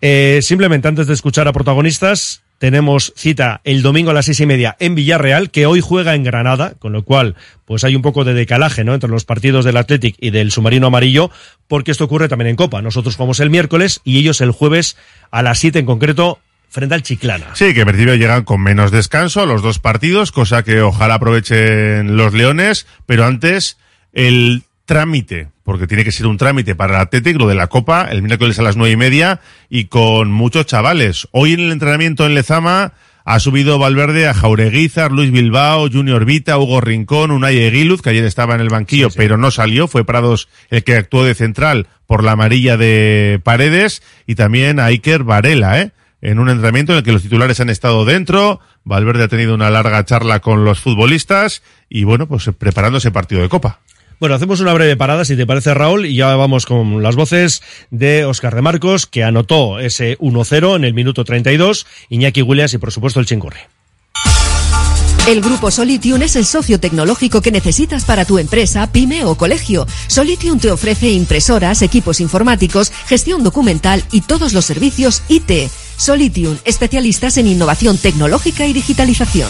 Eh, 0.02 0.40
simplemente 0.42 0.88
antes 0.88 1.06
de 1.08 1.14
escuchar 1.14 1.48
a 1.48 1.54
protagonistas, 1.54 2.42
tenemos 2.62 3.12
cita 3.16 3.60
el 3.64 3.82
domingo 3.82 4.12
a 4.12 4.14
las 4.14 4.26
seis 4.26 4.40
y 4.40 4.46
media 4.46 4.78
en 4.80 4.94
Villarreal, 4.94 5.50
que 5.50 5.66
hoy 5.66 5.82
juega 5.82 6.14
en 6.14 6.24
Granada, 6.24 6.76
con 6.78 6.94
lo 6.94 7.04
cual, 7.04 7.36
pues 7.66 7.84
hay 7.84 7.96
un 7.96 8.04
poco 8.04 8.24
de 8.24 8.36
decalaje, 8.36 8.84
¿no? 8.84 8.94
Entre 8.94 9.10
los 9.10 9.26
partidos 9.26 9.66
del 9.66 9.78
Athletic 9.78 10.16
y 10.20 10.30
del 10.30 10.52
Submarino 10.52 10.86
Amarillo, 10.86 11.32
porque 11.68 11.90
esto 11.90 12.04
ocurre 12.04 12.30
también 12.30 12.50
en 12.50 12.56
Copa. 12.56 12.84
Nosotros 12.84 13.16
jugamos 13.16 13.40
el 13.40 13.50
miércoles 13.50 14.02
y 14.04 14.20
ellos 14.20 14.42
el 14.42 14.52
jueves 14.52 14.96
a 15.32 15.42
las 15.42 15.58
siete 15.58 15.80
en 15.80 15.88
concreto, 15.88 16.38
frente 16.70 16.94
al 16.94 17.02
Chiclana. 17.02 17.48
Sí, 17.56 17.74
que 17.74 17.80
en 17.80 17.88
principio 17.88 18.14
llegan 18.14 18.44
con 18.44 18.62
menos 18.62 18.92
descanso 18.92 19.48
los 19.48 19.64
dos 19.64 19.80
partidos, 19.80 20.32
cosa 20.32 20.62
que 20.62 20.84
ojalá 20.84 21.16
aprovechen 21.16 22.16
los 22.16 22.32
Leones, 22.36 22.86
pero 23.08 23.26
antes 23.26 23.80
el 24.14 24.62
trámite, 24.92 25.48
porque 25.64 25.88
tiene 25.88 26.04
que 26.04 26.12
ser 26.12 26.28
un 26.28 26.36
trámite 26.36 26.76
para 26.76 26.96
el 26.96 27.02
Athletic, 27.04 27.38
lo 27.38 27.48
de 27.48 27.56
la 27.56 27.68
Copa, 27.68 28.10
el 28.12 28.22
miércoles 28.24 28.60
a 28.60 28.62
las 28.62 28.76
nueve 28.76 28.92
y 28.92 28.98
media, 28.98 29.40
y 29.70 29.86
con 29.86 30.30
muchos 30.30 30.66
chavales. 30.66 31.30
Hoy 31.32 31.54
en 31.54 31.62
el 31.62 31.72
entrenamiento 31.72 32.26
en 32.26 32.36
Lezama 32.36 32.92
ha 33.24 33.40
subido 33.40 33.80
Valverde 33.80 34.28
a 34.28 34.34
Jaureguizar, 34.34 35.14
Luis 35.14 35.32
Bilbao, 35.32 35.90
Junior 35.90 36.26
Vita, 36.26 36.58
Hugo 36.58 36.82
Rincón, 36.82 37.32
Unai 37.32 37.58
Eguiluz, 37.58 38.02
que 38.02 38.10
ayer 38.10 38.26
estaba 38.26 38.54
en 38.54 38.60
el 38.60 38.68
banquillo, 38.68 39.08
Sí, 39.10 39.14
sí. 39.14 39.18
pero 39.20 39.38
no 39.38 39.50
salió, 39.50 39.88
fue 39.88 40.04
Prados 40.04 40.50
el 40.70 40.84
que 40.84 40.98
actuó 40.98 41.24
de 41.24 41.36
central 41.36 41.88
por 42.06 42.26
la 42.26 42.34
amarilla 42.34 42.76
de 42.76 43.40
Paredes, 43.46 44.04
y 44.28 44.36
también 44.36 44.78
a 44.78 44.88
Iker 44.88 45.24
Varela, 45.24 45.80
¿eh? 45.80 45.92
en 46.22 46.38
un 46.38 46.50
entrenamiento 46.50 46.92
en 46.92 46.98
el 46.98 47.04
que 47.06 47.14
los 47.14 47.22
titulares 47.22 47.62
han 47.62 47.70
estado 47.70 48.04
dentro, 48.04 48.60
Valverde 48.84 49.24
ha 49.24 49.28
tenido 49.30 49.56
una 49.56 49.70
larga 49.70 50.04
charla 50.04 50.42
con 50.42 50.66
los 50.66 50.82
futbolistas, 50.82 51.64
y 51.88 52.04
bueno, 52.04 52.28
pues 52.28 52.50
preparando 52.58 52.98
ese 52.98 53.12
partido 53.12 53.42
de 53.42 53.48
Copa. 53.48 53.80
Bueno, 54.22 54.36
hacemos 54.36 54.60
una 54.60 54.72
breve 54.74 54.96
parada, 54.96 55.26
si 55.26 55.36
te 55.36 55.48
parece, 55.48 55.74
Raúl, 55.74 56.06
y 56.06 56.14
ya 56.14 56.36
vamos 56.36 56.68
con 56.68 57.02
las 57.02 57.16
voces 57.16 57.64
de 57.90 58.24
Oscar 58.24 58.54
de 58.54 58.62
Marcos, 58.62 59.08
que 59.08 59.24
anotó 59.24 59.80
ese 59.80 60.16
1-0 60.20 60.76
en 60.76 60.84
el 60.84 60.94
minuto 60.94 61.24
32, 61.26 61.88
Iñaki 62.10 62.44
Williams 62.44 62.76
y, 62.76 62.78
por 62.78 62.92
supuesto, 62.92 63.20
el 63.20 63.26
Chingurri. 63.26 63.58
El 65.26 65.42
grupo 65.42 65.72
Solitium 65.72 66.22
es 66.22 66.36
el 66.36 66.46
socio 66.46 66.80
tecnológico 66.80 67.42
que 67.42 67.52
necesitas 67.52 68.06
para 68.06 68.24
tu 68.24 68.38
empresa, 68.38 68.92
pyme 68.92 69.26
o 69.26 69.34
colegio. 69.34 69.88
Solitium 70.06 70.60
te 70.60 70.70
ofrece 70.70 71.10
impresoras, 71.10 71.82
equipos 71.82 72.20
informáticos, 72.20 72.92
gestión 73.08 73.44
documental 73.44 74.04
y 74.12 74.22
todos 74.22 74.54
los 74.54 74.66
servicios 74.66 75.24
IT. 75.30 75.72
Solitium, 75.98 76.60
especialistas 76.64 77.38
en 77.38 77.48
innovación 77.48 77.98
tecnológica 77.98 78.68
y 78.68 78.74
digitalización. 78.74 79.50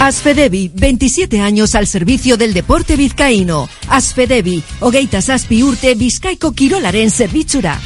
Asfedevi, 0.00 0.70
27 0.74 1.40
años 1.40 1.74
al 1.74 1.88
servicio 1.88 2.36
del 2.36 2.54
deporte 2.54 2.96
vizcaíno. 2.96 3.68
Asfedevi, 3.88 4.62
hogeita 4.78 5.20
zazpi 5.20 5.62
urte 5.64 5.94
bizkaiko 5.96 6.52
kirolaren 6.52 7.10
zerbitzura. 7.10 7.80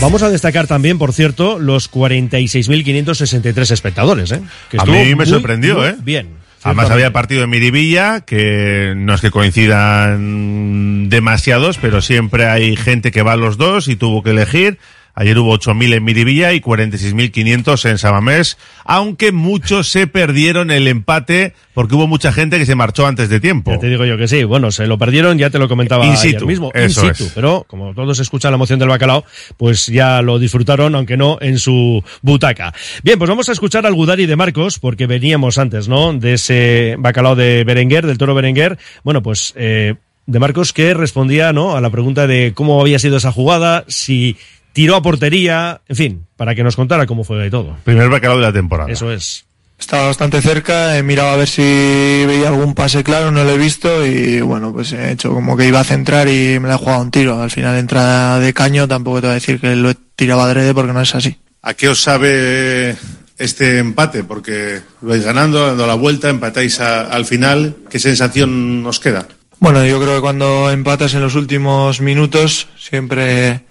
Vamos 0.00 0.24
a 0.24 0.30
destacar 0.30 0.66
también, 0.66 0.98
por 0.98 1.12
cierto, 1.12 1.60
los 1.60 1.88
46.563 1.88 3.70
espectadores. 3.70 4.32
¿eh? 4.32 4.42
Que 4.68 4.78
A 4.80 4.84
mí 4.84 4.90
me 4.90 5.14
muy, 5.14 5.26
sorprendió, 5.26 5.76
muy 5.76 5.86
¿eh? 5.86 5.94
Bien. 6.02 6.41
Además 6.64 6.90
había 6.90 7.12
partido 7.12 7.44
en 7.44 7.50
Miribilla, 7.50 8.20
que 8.20 8.94
no 8.96 9.14
es 9.14 9.20
que 9.20 9.30
coincidan 9.30 11.08
demasiados, 11.08 11.78
pero 11.78 12.00
siempre 12.00 12.46
hay 12.46 12.76
gente 12.76 13.10
que 13.10 13.22
va 13.22 13.32
a 13.32 13.36
los 13.36 13.56
dos 13.56 13.88
y 13.88 13.96
tuvo 13.96 14.22
que 14.22 14.30
elegir. 14.30 14.78
Ayer 15.14 15.38
hubo 15.38 15.56
8.000 15.58 15.94
en 15.94 16.04
Miribilla 16.04 16.52
y 16.54 16.60
46.500 16.60 17.90
en 17.90 17.98
Sabamés, 17.98 18.56
aunque 18.84 19.30
muchos 19.30 19.88
se 19.88 20.06
perdieron 20.06 20.70
el 20.70 20.88
empate 20.88 21.54
porque 21.74 21.94
hubo 21.94 22.06
mucha 22.06 22.32
gente 22.32 22.58
que 22.58 22.66
se 22.66 22.74
marchó 22.74 23.06
antes 23.06 23.28
de 23.28 23.38
tiempo. 23.40 23.72
Ya 23.72 23.78
te 23.78 23.88
digo 23.88 24.04
yo 24.06 24.16
que 24.16 24.26
sí. 24.28 24.44
Bueno, 24.44 24.70
se 24.70 24.86
lo 24.86 24.98
perdieron, 24.98 25.38
ya 25.38 25.50
te 25.50 25.58
lo 25.58 25.68
comentaba 25.68 26.06
In 26.06 26.12
ayer 26.12 26.32
situ, 26.32 26.46
mismo. 26.46 26.70
eso 26.74 27.06
in 27.06 27.14
situ. 27.14 27.24
es. 27.24 27.32
Pero 27.34 27.64
como 27.68 27.94
todos 27.94 28.18
escuchan 28.20 28.52
la 28.52 28.56
emoción 28.56 28.78
del 28.78 28.88
bacalao, 28.88 29.24
pues 29.56 29.86
ya 29.86 30.22
lo 30.22 30.38
disfrutaron, 30.38 30.94
aunque 30.94 31.16
no 31.16 31.38
en 31.40 31.58
su 31.58 32.02
butaca. 32.22 32.72
Bien, 33.02 33.18
pues 33.18 33.28
vamos 33.28 33.48
a 33.48 33.52
escuchar 33.52 33.86
al 33.86 33.94
Gudari 33.94 34.26
de 34.26 34.36
Marcos, 34.36 34.78
porque 34.78 35.06
veníamos 35.06 35.58
antes, 35.58 35.88
¿no? 35.88 36.12
De 36.14 36.34
ese 36.34 36.96
bacalao 36.98 37.36
de 37.36 37.64
Berenguer, 37.64 38.06
del 38.06 38.18
toro 38.18 38.34
Berenguer. 38.34 38.78
Bueno, 39.04 39.22
pues 39.22 39.52
eh, 39.56 39.94
de 40.26 40.38
Marcos 40.38 40.72
que 40.72 40.94
respondía, 40.94 41.52
¿no? 41.52 41.76
A 41.76 41.80
la 41.80 41.90
pregunta 41.90 42.26
de 42.26 42.52
cómo 42.54 42.80
había 42.80 42.98
sido 42.98 43.16
esa 43.18 43.32
jugada, 43.32 43.84
si 43.88 44.36
tiró 44.72 44.96
a 44.96 45.02
portería, 45.02 45.80
en 45.88 45.96
fin, 45.96 46.26
para 46.36 46.54
que 46.54 46.62
nos 46.64 46.76
contara 46.76 47.06
cómo 47.06 47.24
fue 47.24 47.38
de 47.38 47.50
todo. 47.50 47.76
Primer 47.84 48.08
bacalao 48.08 48.36
de 48.38 48.42
la 48.42 48.52
temporada. 48.52 48.90
Eso 48.90 49.10
es. 49.12 49.44
Estaba 49.78 50.06
bastante 50.06 50.40
cerca, 50.40 50.96
he 50.96 51.02
mirado 51.02 51.30
a 51.30 51.36
ver 51.36 51.48
si 51.48 51.60
veía 51.62 52.48
algún 52.48 52.72
pase 52.74 53.02
claro, 53.02 53.32
no 53.32 53.42
lo 53.42 53.50
he 53.50 53.58
visto 53.58 54.06
y 54.06 54.40
bueno, 54.40 54.72
pues 54.72 54.92
he 54.92 55.10
hecho 55.10 55.32
como 55.34 55.56
que 55.56 55.66
iba 55.66 55.80
a 55.80 55.84
centrar 55.84 56.28
y 56.28 56.60
me 56.60 56.68
la 56.68 56.74
he 56.74 56.78
jugado 56.78 57.02
un 57.02 57.10
tiro. 57.10 57.42
Al 57.42 57.50
final 57.50 57.76
entrada 57.76 58.38
de 58.38 58.54
caño, 58.54 58.86
tampoco 58.86 59.20
te 59.20 59.26
voy 59.26 59.32
a 59.32 59.34
decir 59.34 59.60
que 59.60 59.74
lo 59.74 59.90
he 59.90 59.96
tirado 60.14 60.40
adrede 60.42 60.72
porque 60.72 60.92
no 60.92 61.00
es 61.00 61.12
así. 61.16 61.36
¿A 61.62 61.74
qué 61.74 61.88
os 61.88 62.00
sabe 62.00 62.94
este 63.38 63.78
empate? 63.78 64.22
Porque 64.22 64.80
vais 65.00 65.24
ganando, 65.24 65.66
dando 65.66 65.86
la 65.88 65.94
vuelta, 65.94 66.28
empatáis 66.28 66.78
a- 66.78 67.02
al 67.08 67.24
final. 67.24 67.74
¿Qué 67.90 67.98
sensación 67.98 68.86
os 68.86 69.00
queda? 69.00 69.26
Bueno, 69.58 69.84
yo 69.84 70.00
creo 70.00 70.14
que 70.16 70.20
cuando 70.20 70.70
empatas 70.70 71.14
en 71.14 71.22
los 71.22 71.34
últimos 71.34 72.00
minutos 72.00 72.68
siempre 72.78 73.62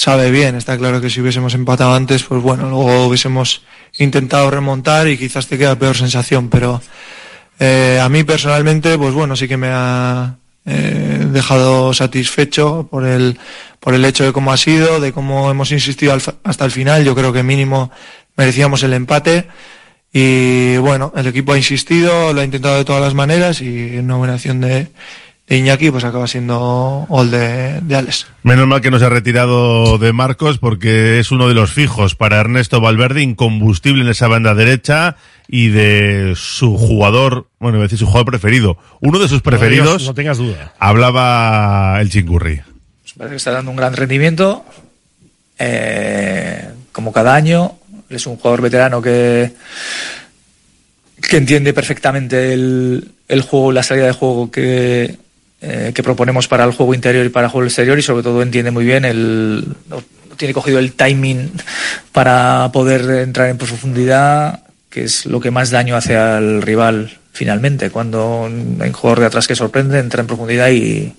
sabe 0.00 0.30
bien. 0.30 0.56
Está 0.56 0.78
claro 0.78 0.98
que 1.02 1.10
si 1.10 1.20
hubiésemos 1.20 1.52
empatado 1.52 1.92
antes, 1.92 2.22
pues 2.22 2.40
bueno, 2.40 2.70
luego 2.70 3.06
hubiésemos 3.06 3.62
intentado 3.98 4.50
remontar 4.50 5.06
y 5.08 5.18
quizás 5.18 5.46
te 5.46 5.58
queda 5.58 5.78
peor 5.78 5.94
sensación. 5.94 6.48
Pero 6.48 6.80
eh, 7.58 8.00
a 8.02 8.08
mí 8.08 8.24
personalmente, 8.24 8.96
pues 8.96 9.12
bueno, 9.12 9.36
sí 9.36 9.46
que 9.46 9.58
me 9.58 9.68
ha 9.70 10.36
eh, 10.64 11.26
dejado 11.30 11.92
satisfecho 11.92 12.88
por 12.90 13.04
el, 13.04 13.38
por 13.78 13.92
el 13.92 14.02
hecho 14.06 14.24
de 14.24 14.32
cómo 14.32 14.54
ha 14.54 14.56
sido, 14.56 15.00
de 15.00 15.12
cómo 15.12 15.50
hemos 15.50 15.70
insistido 15.70 16.14
al 16.14 16.22
hasta 16.44 16.64
el 16.64 16.70
final. 16.70 17.04
Yo 17.04 17.14
creo 17.14 17.34
que 17.34 17.42
mínimo 17.42 17.90
merecíamos 18.36 18.82
el 18.82 18.94
empate. 18.94 19.48
Y 20.14 20.78
bueno, 20.78 21.12
el 21.14 21.26
equipo 21.26 21.52
ha 21.52 21.58
insistido, 21.58 22.32
lo 22.32 22.40
ha 22.40 22.44
intentado 22.44 22.78
de 22.78 22.86
todas 22.86 23.02
las 23.02 23.12
maneras 23.12 23.60
y 23.60 23.98
una 23.98 24.16
buena 24.16 24.38
de 24.38 24.88
Iñaki 25.56 25.90
pues 25.90 26.04
acaba 26.04 26.28
siendo 26.28 27.06
gol 27.08 27.30
de, 27.30 27.80
de 27.80 27.96
Alex. 27.96 28.26
Menos 28.44 28.68
mal 28.68 28.80
que 28.80 28.90
no 28.90 28.98
se 29.00 29.04
ha 29.04 29.08
retirado 29.08 29.98
de 29.98 30.12
Marcos 30.12 30.58
porque 30.58 31.18
es 31.18 31.32
uno 31.32 31.48
de 31.48 31.54
los 31.54 31.72
fijos 31.72 32.14
para 32.14 32.38
Ernesto 32.38 32.80
Valverde, 32.80 33.22
incombustible 33.22 34.02
en 34.02 34.08
esa 34.08 34.28
banda 34.28 34.54
derecha 34.54 35.16
y 35.48 35.70
de 35.70 36.34
su 36.36 36.76
jugador, 36.78 37.48
bueno, 37.58 37.78
iba 37.78 37.84
a 37.84 37.86
decir 37.86 37.98
su 37.98 38.06
jugador 38.06 38.26
preferido, 38.26 38.78
uno 39.00 39.18
de 39.18 39.28
sus 39.28 39.42
preferidos, 39.42 40.04
no 40.04 40.14
tengas 40.14 40.38
duda. 40.38 40.72
hablaba 40.78 42.00
el 42.00 42.10
Chingurri. 42.10 42.60
Parece 43.18 43.32
que 43.32 43.36
está 43.36 43.50
dando 43.50 43.70
un 43.70 43.76
gran 43.76 43.92
rendimiento, 43.92 44.64
eh, 45.58 46.70
como 46.90 47.12
cada 47.12 47.34
año. 47.34 47.76
Es 48.08 48.26
un 48.26 48.36
jugador 48.36 48.62
veterano 48.62 49.02
que, 49.02 49.52
que 51.20 51.36
entiende 51.36 51.74
perfectamente 51.74 52.54
el, 52.54 53.10
el 53.28 53.42
juego, 53.42 53.72
la 53.72 53.82
salida 53.82 54.06
de 54.06 54.12
juego 54.12 54.50
que, 54.50 55.18
eh, 55.62 55.92
que 55.94 56.02
proponemos 56.02 56.48
para 56.48 56.64
el 56.64 56.72
juego 56.72 56.94
interior 56.94 57.26
y 57.26 57.28
para 57.28 57.46
el 57.46 57.52
juego 57.52 57.66
exterior 57.66 57.98
y 57.98 58.02
sobre 58.02 58.22
todo 58.22 58.42
entiende 58.42 58.70
muy 58.70 58.84
bien 58.84 59.04
el 59.04 59.76
tiene 60.36 60.54
cogido 60.54 60.78
el 60.78 60.92
timing 60.92 61.52
para 62.12 62.70
poder 62.72 63.02
entrar 63.20 63.48
en 63.50 63.58
profundidad 63.58 64.60
que 64.88 65.04
es 65.04 65.26
lo 65.26 65.38
que 65.38 65.50
más 65.50 65.70
daño 65.70 65.96
hace 65.96 66.16
al 66.16 66.62
rival 66.62 67.18
finalmente 67.32 67.90
cuando 67.90 68.44
hay 68.46 68.88
un 68.88 68.92
jugador 68.92 69.20
de 69.20 69.26
atrás 69.26 69.46
que 69.46 69.54
sorprende 69.54 69.98
entra 69.98 70.22
en 70.22 70.26
profundidad 70.26 70.70
y, 70.70 71.14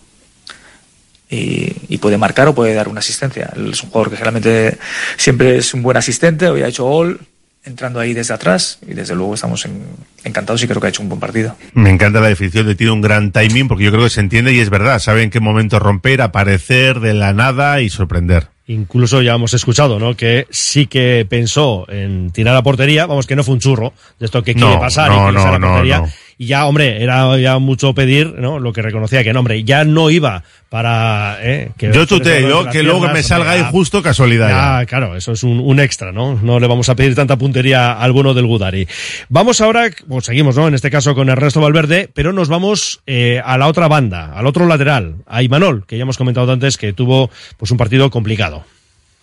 y, 1.29 1.97
puede 1.99 2.17
marcar 2.17 2.47
o 2.47 2.55
puede 2.55 2.73
dar 2.73 2.89
una 2.89 2.99
asistencia. 2.99 3.53
Es 3.55 3.83
un 3.83 3.89
jugador 3.89 4.09
que 4.09 4.17
generalmente 4.17 4.77
siempre 5.17 5.57
es 5.57 5.73
un 5.73 5.81
buen 5.81 5.95
asistente, 5.95 6.49
hoy 6.49 6.61
ha 6.63 6.67
hecho 6.67 6.83
gol 6.83 7.19
entrando 7.63 7.99
ahí 7.99 8.13
desde 8.13 8.33
atrás 8.33 8.79
y 8.87 8.93
desde 8.93 9.15
luego 9.15 9.35
estamos 9.35 9.65
en- 9.65 9.83
encantados 10.23 10.63
y 10.63 10.67
creo 10.67 10.81
que 10.81 10.87
ha 10.87 10.89
hecho 10.89 11.01
un 11.03 11.09
buen 11.09 11.19
partido. 11.19 11.55
Me 11.73 11.89
encanta 11.89 12.19
la 12.19 12.27
definición 12.29 12.65
de 12.65 12.75
tiene 12.75 12.91
un 12.93 13.01
gran 13.01 13.31
timing 13.31 13.67
porque 13.67 13.83
yo 13.83 13.91
creo 13.91 14.03
que 14.03 14.09
se 14.09 14.19
entiende 14.19 14.53
y 14.53 14.59
es 14.59 14.69
verdad. 14.69 14.99
Sabe 14.99 15.23
en 15.23 15.29
qué 15.29 15.39
momento 15.39 15.79
romper, 15.79 16.21
aparecer 16.21 16.99
de 16.99 17.13
la 17.13 17.33
nada 17.33 17.81
y 17.81 17.89
sorprender. 17.89 18.47
Incluso 18.67 19.21
ya 19.21 19.33
hemos 19.33 19.53
escuchado, 19.53 19.99
¿no? 19.99 20.15
Que 20.15 20.47
sí 20.49 20.85
que 20.85 21.25
pensó 21.27 21.85
en 21.89 22.31
tirar 22.31 22.55
a 22.55 22.63
portería, 22.63 23.05
vamos, 23.05 23.27
que 23.27 23.35
no 23.35 23.43
fue 23.43 23.55
un 23.55 23.59
churro 23.59 23.93
de 24.19 24.25
esto 24.25 24.43
que 24.43 24.53
quiere 24.53 24.77
pasar 24.77 25.09
no, 25.09 25.15
y 25.15 25.19
que 25.19 25.31
le 25.31 25.37
no, 25.37 25.43
sale 25.43 25.55
a 25.55 25.59
no, 25.59 25.67
portería. 25.67 26.03
Y 26.41 26.47
ya, 26.47 26.65
hombre, 26.65 27.03
era 27.03 27.37
ya 27.37 27.59
mucho 27.59 27.93
pedir, 27.93 28.33
¿no? 28.33 28.57
Lo 28.57 28.73
que 28.73 28.81
reconocía 28.81 29.23
que, 29.23 29.31
no, 29.31 29.41
hombre, 29.41 29.63
ya 29.63 29.83
no 29.83 30.09
iba 30.09 30.43
para, 30.69 31.37
¿eh? 31.41 31.69
Que 31.77 31.91
Yo 31.93 32.07
tuteo, 32.07 32.67
que 32.69 32.81
luego 32.81 33.05
que 33.05 33.13
me 33.13 33.21
salga 33.21 33.51
ahí 33.51 33.63
justo 33.69 34.01
casualidad. 34.01 34.49
Ya, 34.49 34.85
claro, 34.87 35.15
eso 35.15 35.33
es 35.33 35.43
un, 35.43 35.59
un 35.59 35.79
extra, 35.79 36.11
¿no? 36.11 36.39
No 36.41 36.59
le 36.59 36.65
vamos 36.65 36.89
a 36.89 36.95
pedir 36.95 37.13
tanta 37.13 37.37
puntería 37.37 37.91
al 37.91 38.11
bueno 38.11 38.33
del 38.33 38.47
Gudari. 38.47 38.87
Vamos 39.29 39.61
ahora, 39.61 39.89
pues 40.07 40.25
seguimos, 40.25 40.55
¿no? 40.57 40.67
En 40.67 40.73
este 40.73 40.89
caso 40.89 41.13
con 41.13 41.29
Ernesto 41.29 41.61
Valverde, 41.61 42.09
pero 42.11 42.33
nos 42.33 42.49
vamos 42.49 43.01
eh, 43.05 43.39
a 43.45 43.59
la 43.59 43.67
otra 43.67 43.87
banda, 43.87 44.33
al 44.33 44.47
otro 44.47 44.65
lateral, 44.65 45.17
a 45.27 45.43
Imanol, 45.43 45.85
que 45.85 45.97
ya 45.97 46.03
hemos 46.03 46.17
comentado 46.17 46.51
antes 46.51 46.77
que 46.77 46.91
tuvo 46.91 47.29
pues 47.57 47.69
un 47.69 47.77
partido 47.77 48.09
complicado. 48.09 48.60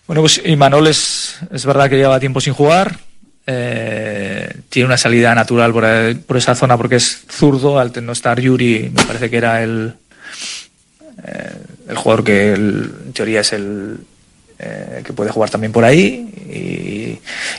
Bueno, 0.09 0.21
pues 0.23 0.41
Imanol 0.43 0.87
es, 0.87 1.37
es 1.51 1.67
verdad 1.67 1.87
que 1.87 1.97
lleva 1.97 2.19
tiempo 2.19 2.41
sin 2.41 2.53
jugar. 2.55 2.97
eh, 3.45 4.51
tiene 4.69 4.87
una 4.87 4.97
salida 4.97 5.35
natural 5.35 5.71
por, 5.71 5.83
eh, 5.85 6.15
por 6.15 6.35
esa 6.35 6.55
zona 6.55 6.77
porque 6.77 6.95
es 6.95 7.25
zurdo. 7.29 7.77
Al 7.77 7.91
no 8.03 8.11
estar 8.13 8.39
Yuri, 8.39 8.91
me 8.91 9.03
parece 9.05 9.29
que 9.29 9.37
era 9.37 9.61
el, 9.61 9.93
eh, 11.27 11.51
el 11.89 11.95
jugador 11.95 12.23
que 12.23 12.53
el- 12.53 12.91
en 13.05 13.13
teoría 13.13 13.41
es 13.41 13.53
el 13.53 13.97
eh, 14.57 15.03
que 15.05 15.13
puede 15.13 15.29
jugar 15.29 15.51
también 15.51 15.71
por 15.71 15.83
ahí. 15.85 16.25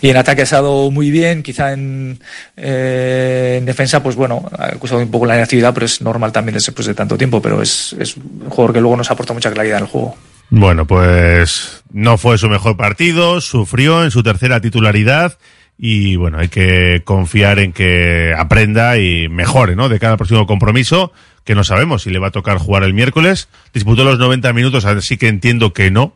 Y, 0.03 0.05
y 0.05 0.11
en 0.11 0.17
ataque 0.17 0.41
ha 0.41 0.45
estado 0.45 0.91
muy 0.91 1.13
bien. 1.13 1.45
Quizá 1.45 1.73
en, 1.73 2.19
eh, 2.57 3.59
en 3.61 3.65
defensa, 3.65 4.03
pues 4.03 4.17
bueno, 4.17 4.51
ha 4.59 4.67
acusado 4.75 5.01
un 5.01 5.11
poco 5.11 5.25
la 5.27 5.37
inactividad, 5.37 5.73
pero 5.73 5.87
es 5.87 6.01
normal 6.03 6.33
también 6.33 6.55
después 6.55 6.85
de 6.89 6.95
tanto 6.95 7.17
tiempo. 7.17 7.41
Pero 7.41 7.63
es, 7.63 7.95
es 7.99 8.17
un 8.17 8.49
jugador 8.51 8.73
que 8.75 8.81
luego 8.81 8.97
nos 8.97 9.09
aporta 9.11 9.33
mucha 9.33 9.53
claridad 9.53 9.79
en 9.79 9.85
el 9.85 9.91
juego. 9.91 10.17
Bueno, 10.51 10.87
pues 10.87 11.83
no 11.93 12.19
fue 12.19 12.37
su 12.37 12.49
mejor 12.49 12.77
partido, 12.77 13.41
sufrió 13.41 14.05
en 14.05 14.11
su 14.11 14.23
tercera 14.23 14.61
titularidad 14.61 15.39
y 15.79 16.17
bueno, 16.17 16.39
hay 16.39 16.49
que 16.49 17.03
confiar 17.05 17.59
en 17.59 17.73
que 17.73 18.35
aprenda 18.37 18.99
y 18.99 19.29
mejore, 19.29 19.77
¿no? 19.77 19.89
De 19.89 19.99
cada 19.99 20.17
próximo 20.19 20.47
compromiso, 20.47 21.13
que 21.45 21.55
no 21.55 21.65
sabemos 21.65 22.03
si 22.03 22.11
le 22.11 22.19
va 22.19 22.29
a 22.29 22.33
tocar 22.33 22.59
jugar 22.59 22.83
el 22.83 22.93
miércoles. 22.93 23.49
Disputó 23.73 24.05
los 24.05 24.19
90 24.19 24.53
minutos, 24.53 24.85
así 24.85 25.17
que 25.17 25.29
entiendo 25.29 25.73
que 25.73 25.91
no, 25.91 26.15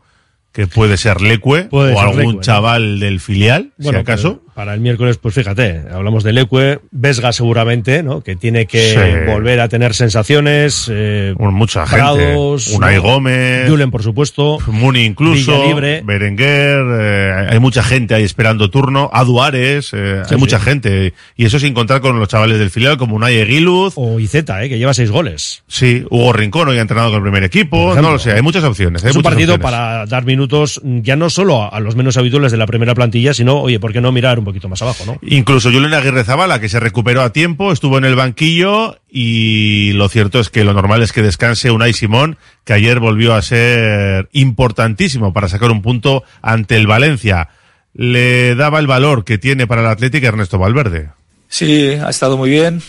que 0.52 0.66
puede 0.66 0.96
ser 0.98 1.22
Lecue 1.22 1.64
Puede 1.64 1.94
o 1.94 1.98
ser 1.98 2.08
algún 2.08 2.40
chaval 2.40 3.00
del 3.00 3.20
filial, 3.20 3.72
si 3.78 3.88
acaso. 3.88 4.43
Para 4.54 4.72
el 4.74 4.80
miércoles, 4.80 5.18
pues 5.18 5.34
fíjate, 5.34 5.82
hablamos 5.92 6.22
de 6.22 6.32
Leque, 6.32 6.78
Vesga 6.92 7.32
seguramente, 7.32 8.04
¿no? 8.04 8.20
Que 8.20 8.36
tiene 8.36 8.66
que 8.66 8.92
Sí. 8.94 9.30
volver 9.32 9.60
a 9.60 9.68
tener 9.68 9.94
sensaciones. 9.94 10.88
Eh, 10.92 11.34
mucha 11.38 11.80
gente. 11.86 11.96
Prados, 11.96 12.68
Unai 12.68 12.96
¿no? 12.96 13.02
Gómez. 13.02 13.68
Julen, 13.68 13.90
por 13.90 14.02
supuesto. 14.04 14.58
Muni 14.68 15.04
incluso. 15.04 15.52
Villalibre. 15.60 16.02
Berenguer. 16.04 16.84
eh, 17.00 17.46
hay 17.50 17.58
mucha 17.58 17.82
gente 17.82 18.14
ahí 18.14 18.22
esperando 18.22 18.70
turno. 18.70 19.10
Aduares. 19.12 19.90
eh, 19.92 20.22
Sí, 20.26 20.34
hay 20.34 20.40
mucha 20.40 20.58
sí. 20.60 20.64
gente. 20.66 21.14
Y 21.36 21.46
eso 21.46 21.58
sin 21.58 21.74
contar 21.74 22.00
con 22.00 22.18
los 22.18 22.28
chavales 22.28 22.58
del 22.60 22.70
filial 22.70 22.96
como 22.96 23.16
Unai 23.16 23.36
Eguiluz. 23.36 23.94
O 23.96 24.20
Izeta, 24.20 24.62
eh, 24.64 24.68
que 24.68 24.78
lleva 24.78 24.94
seis 24.94 25.10
goles. 25.10 25.64
Sí, 25.66 26.04
Hugo 26.10 26.32
Rincón 26.32 26.68
hoy 26.68 26.78
ha 26.78 26.82
entrenado 26.82 27.08
con 27.10 27.16
el 27.16 27.22
primer 27.22 27.42
equipo. 27.42 27.90
Ejemplo. 27.90 28.02
no 28.02 28.12
lo 28.12 28.18
sé, 28.20 28.32
hay 28.32 28.42
muchas 28.42 28.62
opciones. 28.62 29.02
Hay 29.02 29.10
Es 29.10 29.16
un 29.16 29.20
muchas 29.20 29.32
partido 29.32 29.54
opciones. 29.54 29.72
para 29.78 30.06
dar 30.06 30.24
minutos 30.24 30.80
ya 30.84 31.16
no 31.16 31.28
solo 31.28 31.72
a 31.74 31.80
los 31.80 31.96
menos 31.96 32.16
habituales 32.16 32.52
de 32.52 32.58
la 32.58 32.66
primera 32.66 32.94
plantilla, 32.94 33.34
sino, 33.34 33.58
oye, 33.60 33.80
¿por 33.80 33.92
qué 33.92 34.00
no 34.00 34.12
mirar 34.12 34.43
un 34.44 34.52
poquito 34.52 34.68
más 34.68 34.82
abajo, 34.82 35.04
no? 35.06 35.18
Incluso 35.22 35.72
Julen 35.72 35.94
Aguirre 35.94 36.22
Zabala, 36.22 36.60
que 36.60 36.68
se 36.68 36.78
recuperó 36.78 37.22
a 37.22 37.32
tiempo, 37.32 37.72
estuvo 37.72 37.98
en 37.98 38.04
el 38.04 38.14
banquillo 38.14 38.98
y 39.10 39.92
lo 39.94 40.08
cierto 40.08 40.38
es 40.38 40.50
que 40.50 40.64
lo 40.64 40.74
normal 40.74 41.02
es 41.02 41.12
que 41.12 41.22
descanse 41.22 41.70
Unai 41.70 41.94
Simón, 41.94 42.36
que 42.64 42.74
ayer 42.74 43.00
volvió 43.00 43.34
a 43.34 43.42
ser 43.42 44.28
importantísimo 44.32 45.32
para 45.32 45.48
sacar 45.48 45.70
un 45.70 45.82
punto 45.82 46.24
ante 46.42 46.76
el 46.76 46.86
Valencia. 46.86 47.48
Le 47.94 48.54
daba 48.54 48.80
el 48.80 48.86
valor 48.86 49.24
que 49.24 49.38
tiene 49.38 49.66
para 49.66 49.80
el 49.80 49.88
Atlético 49.88 50.26
Ernesto 50.26 50.58
Valverde. 50.58 51.10
Sí, 51.48 51.90
ha 51.90 52.10
estado 52.10 52.36
muy 52.36 52.50
bien. 52.50 52.82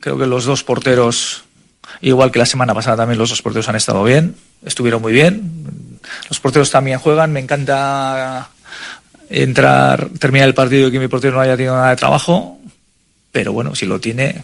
Creo 0.00 0.18
que 0.18 0.26
los 0.26 0.44
dos 0.44 0.64
porteros, 0.64 1.44
igual 2.00 2.32
que 2.32 2.38
la 2.38 2.46
semana 2.46 2.74
pasada 2.74 2.96
también 2.96 3.18
los 3.18 3.28
dos 3.28 3.42
porteros 3.42 3.68
han 3.68 3.76
estado 3.76 4.02
bien, 4.02 4.34
estuvieron 4.64 5.02
muy 5.02 5.12
bien. 5.12 6.00
Los 6.28 6.40
porteros 6.40 6.70
también 6.70 6.98
juegan, 6.98 7.32
me 7.32 7.40
encanta 7.40 8.48
entrar, 9.30 10.08
terminar 10.18 10.48
el 10.48 10.54
partido 10.54 10.88
y 10.88 10.92
que 10.92 10.98
mi 10.98 11.08
portero 11.08 11.34
no 11.34 11.40
haya 11.40 11.56
tenido 11.56 11.76
nada 11.76 11.90
de 11.90 11.96
trabajo, 11.96 12.58
pero 13.32 13.52
bueno, 13.52 13.74
si 13.74 13.86
lo 13.86 14.00
tiene, 14.00 14.42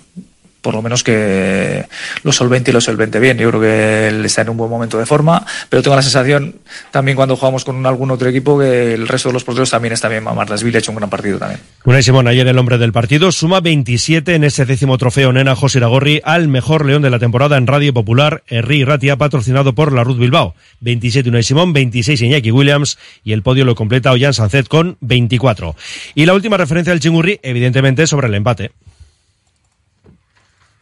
por 0.66 0.74
lo 0.74 0.82
menos 0.82 1.04
que 1.04 1.86
lo 2.24 2.32
solvente 2.32 2.72
y 2.72 2.74
lo 2.74 2.80
solvente 2.80 3.20
bien. 3.20 3.38
Yo 3.38 3.50
creo 3.50 3.60
que 3.60 4.08
él 4.08 4.24
está 4.24 4.42
en 4.42 4.48
un 4.48 4.56
buen 4.56 4.68
momento 4.68 4.98
de 4.98 5.06
forma, 5.06 5.46
pero 5.68 5.80
tengo 5.80 5.94
la 5.94 6.02
sensación 6.02 6.56
también 6.90 7.14
cuando 7.14 7.36
jugamos 7.36 7.64
con 7.64 7.86
algún 7.86 8.10
otro 8.10 8.28
equipo 8.28 8.58
que 8.58 8.94
el 8.94 9.06
resto 9.06 9.28
de 9.28 9.34
los 9.34 9.44
porteros 9.44 9.70
también 9.70 9.92
está 9.92 10.08
bien. 10.08 10.24
Marlasville 10.24 10.74
ha 10.74 10.80
hecho 10.80 10.90
un 10.90 10.96
gran 10.96 11.08
partido 11.08 11.38
también. 11.38 11.60
Unai 11.84 12.02
Simón, 12.02 12.26
ayer 12.26 12.48
el 12.48 12.58
hombre 12.58 12.78
del 12.78 12.90
partido, 12.90 13.30
suma 13.30 13.60
27 13.60 14.34
en 14.34 14.42
ese 14.42 14.66
décimo 14.66 14.98
trofeo 14.98 15.32
Nena 15.32 15.54
José 15.54 15.78
Iragorri 15.78 16.20
al 16.24 16.48
mejor 16.48 16.84
león 16.84 17.00
de 17.02 17.10
la 17.10 17.20
temporada 17.20 17.56
en 17.58 17.68
Radio 17.68 17.94
Popular, 17.94 18.42
Herri 18.48 18.82
Ratia, 18.84 19.14
patrocinado 19.14 19.72
por 19.72 19.92
la 19.92 20.02
Ruth 20.02 20.18
Bilbao. 20.18 20.56
27 20.80 21.28
Unai 21.28 21.44
Simón, 21.44 21.74
26 21.74 22.22
Iñaki 22.22 22.50
Williams 22.50 22.98
y 23.22 23.34
el 23.34 23.42
podio 23.42 23.64
lo 23.64 23.76
completa 23.76 24.10
Ollán 24.10 24.34
Sancet 24.34 24.66
con 24.66 24.96
24. 25.00 25.76
Y 26.16 26.26
la 26.26 26.34
última 26.34 26.56
referencia 26.56 26.92
del 26.92 26.98
Chingurri, 26.98 27.38
evidentemente, 27.44 28.08
sobre 28.08 28.26
el 28.26 28.34
empate. 28.34 28.72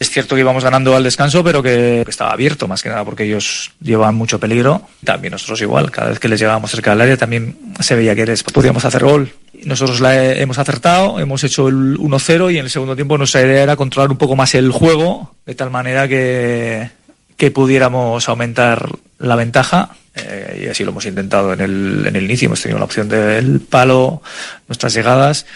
Es 0.01 0.11
cierto 0.11 0.35
que 0.35 0.41
íbamos 0.41 0.65
ganando 0.65 0.95
al 0.97 1.05
descanso, 1.05 1.45
pero 1.45 1.63
que 1.63 2.03
estaba 2.07 2.33
abierto 2.33 2.67
más 2.67 2.83
que 2.83 2.89
nada 2.89 3.05
porque 3.05 3.25
ellos 3.25 3.71
llevaban 3.81 4.15
mucho 4.17 4.41
peligro. 4.41 4.83
También 5.05 5.31
nosotros 5.33 5.61
igual, 5.63 5.91
cada 5.91 6.11
vez 6.11 6.19
que 6.19 6.29
les 6.29 6.41
llegábamos 6.41 6.71
cerca 6.73 6.91
del 6.91 7.01
área 7.01 7.17
también 7.17 7.57
se 7.81 7.95
veía 7.95 8.15
que 8.15 8.27
les 8.27 8.43
podíamos 8.43 8.85
hacer 8.85 9.05
gol. 9.05 9.33
Nosotros 9.65 10.01
la 10.01 10.17
he- 10.23 10.43
hemos 10.43 10.59
acertado, 10.59 11.21
hemos 11.21 11.43
hecho 11.45 11.69
el 11.69 11.97
1-0 11.99 12.51
y 12.53 12.59
en 12.59 12.65
el 12.65 12.71
segundo 12.71 12.97
tiempo 12.97 13.17
nuestra 13.17 13.41
idea 13.43 13.63
era 13.63 13.77
controlar 13.77 14.11
un 14.11 14.19
poco 14.19 14.35
más 14.37 14.55
el 14.57 14.73
juego, 14.73 15.35
de 15.47 15.55
tal 15.55 15.71
manera 15.71 16.09
que, 16.09 16.91
que 17.37 17.51
pudiéramos 17.53 18.29
aumentar 18.29 18.89
la 19.19 19.37
ventaja. 19.37 19.91
Eh, 20.17 20.65
y 20.67 20.69
así 20.69 20.85
lo 20.85 20.91
hemos 20.91 21.07
intentado 21.07 21.53
en 21.55 21.61
el, 21.61 22.05
en 22.07 22.17
el 22.17 22.25
inicio. 22.25 22.47
Hemos 22.47 22.61
tenido 22.61 22.79
la 22.79 22.85
opción 22.85 23.09
del 23.09 23.61
palo, 23.61 24.23
nuestras 24.69 24.93
llegadas. 24.93 25.47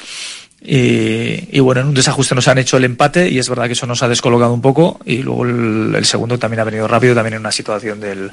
Y, 0.60 1.56
y 1.56 1.60
bueno, 1.60 1.82
en 1.82 1.86
un 1.88 1.94
desajuste 1.94 2.34
nos 2.34 2.48
han 2.48 2.58
hecho 2.58 2.76
el 2.76 2.84
empate 2.84 3.28
y 3.28 3.38
es 3.38 3.48
verdad 3.48 3.66
que 3.66 3.74
eso 3.74 3.86
nos 3.86 4.02
ha 4.02 4.08
descolocado 4.08 4.52
un 4.52 4.60
poco 4.60 4.98
y 5.04 5.18
luego 5.18 5.44
el, 5.44 5.94
el 5.94 6.04
segundo 6.04 6.38
también 6.38 6.60
ha 6.60 6.64
venido 6.64 6.88
rápido, 6.88 7.14
también 7.14 7.34
en 7.34 7.40
una 7.40 7.52
situación 7.52 8.00
del 8.00 8.32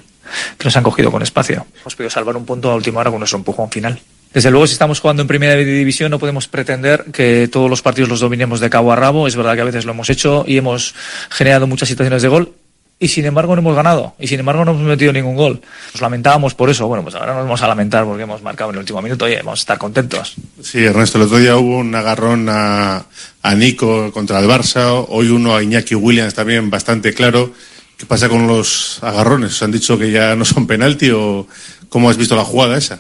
que 0.57 0.65
nos 0.65 0.75
han 0.75 0.83
cogido 0.83 1.11
con 1.11 1.21
espacio. 1.21 1.67
Hemos 1.81 1.95
podido 1.95 2.09
salvar 2.09 2.35
un 2.35 2.45
punto 2.45 2.71
a 2.71 2.75
última 2.75 3.01
hora 3.01 3.11
con 3.11 3.19
nuestro 3.19 3.37
empujón 3.37 3.69
final. 3.69 3.99
Desde 4.33 4.51
luego, 4.51 4.67
si 4.67 4.73
estamos 4.73 4.99
jugando 4.99 5.21
en 5.21 5.29
primera 5.29 5.55
división, 5.55 6.11
no 6.11 6.19
podemos 6.19 6.49
pretender 6.49 7.05
que 7.13 7.47
todos 7.49 7.69
los 7.69 7.81
partidos 7.81 8.09
los 8.09 8.19
dominemos 8.19 8.59
de 8.59 8.69
cabo 8.69 8.91
a 8.91 8.95
rabo. 8.97 9.27
Es 9.27 9.35
verdad 9.37 9.55
que 9.55 9.61
a 9.61 9.65
veces 9.65 9.85
lo 9.85 9.93
hemos 9.93 10.09
hecho 10.09 10.43
y 10.45 10.57
hemos 10.57 10.93
generado 11.29 11.67
muchas 11.67 11.87
situaciones 11.87 12.21
de 12.21 12.27
gol 12.27 12.53
y 12.97 13.09
sin 13.09 13.25
embargo 13.25 13.55
no 13.55 13.59
hemos 13.59 13.75
ganado 13.75 14.15
y 14.19 14.27
sin 14.27 14.39
embargo 14.39 14.63
no 14.63 14.71
hemos 14.71 14.83
metido 14.83 15.11
ningún 15.11 15.35
gol. 15.35 15.61
Nos 15.93 16.01
lamentábamos 16.01 16.55
por 16.55 16.69
eso. 16.69 16.87
Bueno, 16.87 17.03
pues 17.03 17.15
ahora 17.15 17.33
nos 17.33 17.43
vamos 17.43 17.61
a 17.61 17.67
lamentar 17.67 18.05
porque 18.05 18.23
hemos 18.23 18.41
marcado 18.41 18.69
en 18.69 18.75
el 18.75 18.79
último 18.79 19.01
minuto 19.01 19.27
y 19.27 19.35
vamos 19.35 19.59
a 19.59 19.61
estar 19.61 19.77
contentos. 19.77 20.35
Sí, 20.61 20.83
Ernesto, 20.83 21.17
el 21.17 21.25
otro 21.25 21.37
día 21.37 21.57
hubo 21.57 21.77
un 21.77 21.93
agarrón 21.93 22.47
a, 22.49 23.05
a 23.41 23.55
Nico 23.55 24.11
contra 24.11 24.39
el 24.39 24.47
Barça, 24.47 25.05
hoy 25.09 25.29
uno 25.29 25.55
a 25.55 25.63
Iñaki 25.63 25.95
Williams 25.95 26.33
también 26.33 26.69
bastante 26.69 27.13
claro. 27.13 27.51
¿Qué 27.97 28.05
pasa 28.05 28.27
con 28.27 28.47
los 28.47 29.01
agarrones? 29.03 29.53
¿Os 29.53 29.63
han 29.63 29.71
dicho 29.71 29.97
que 29.97 30.11
ya 30.11 30.35
no 30.35 30.43
son 30.43 30.67
penalti 30.67 31.11
o 31.11 31.47
cómo 31.87 32.09
has 32.09 32.17
visto 32.17 32.35
la 32.35 32.43
jugada 32.43 32.77
esa? 32.77 32.99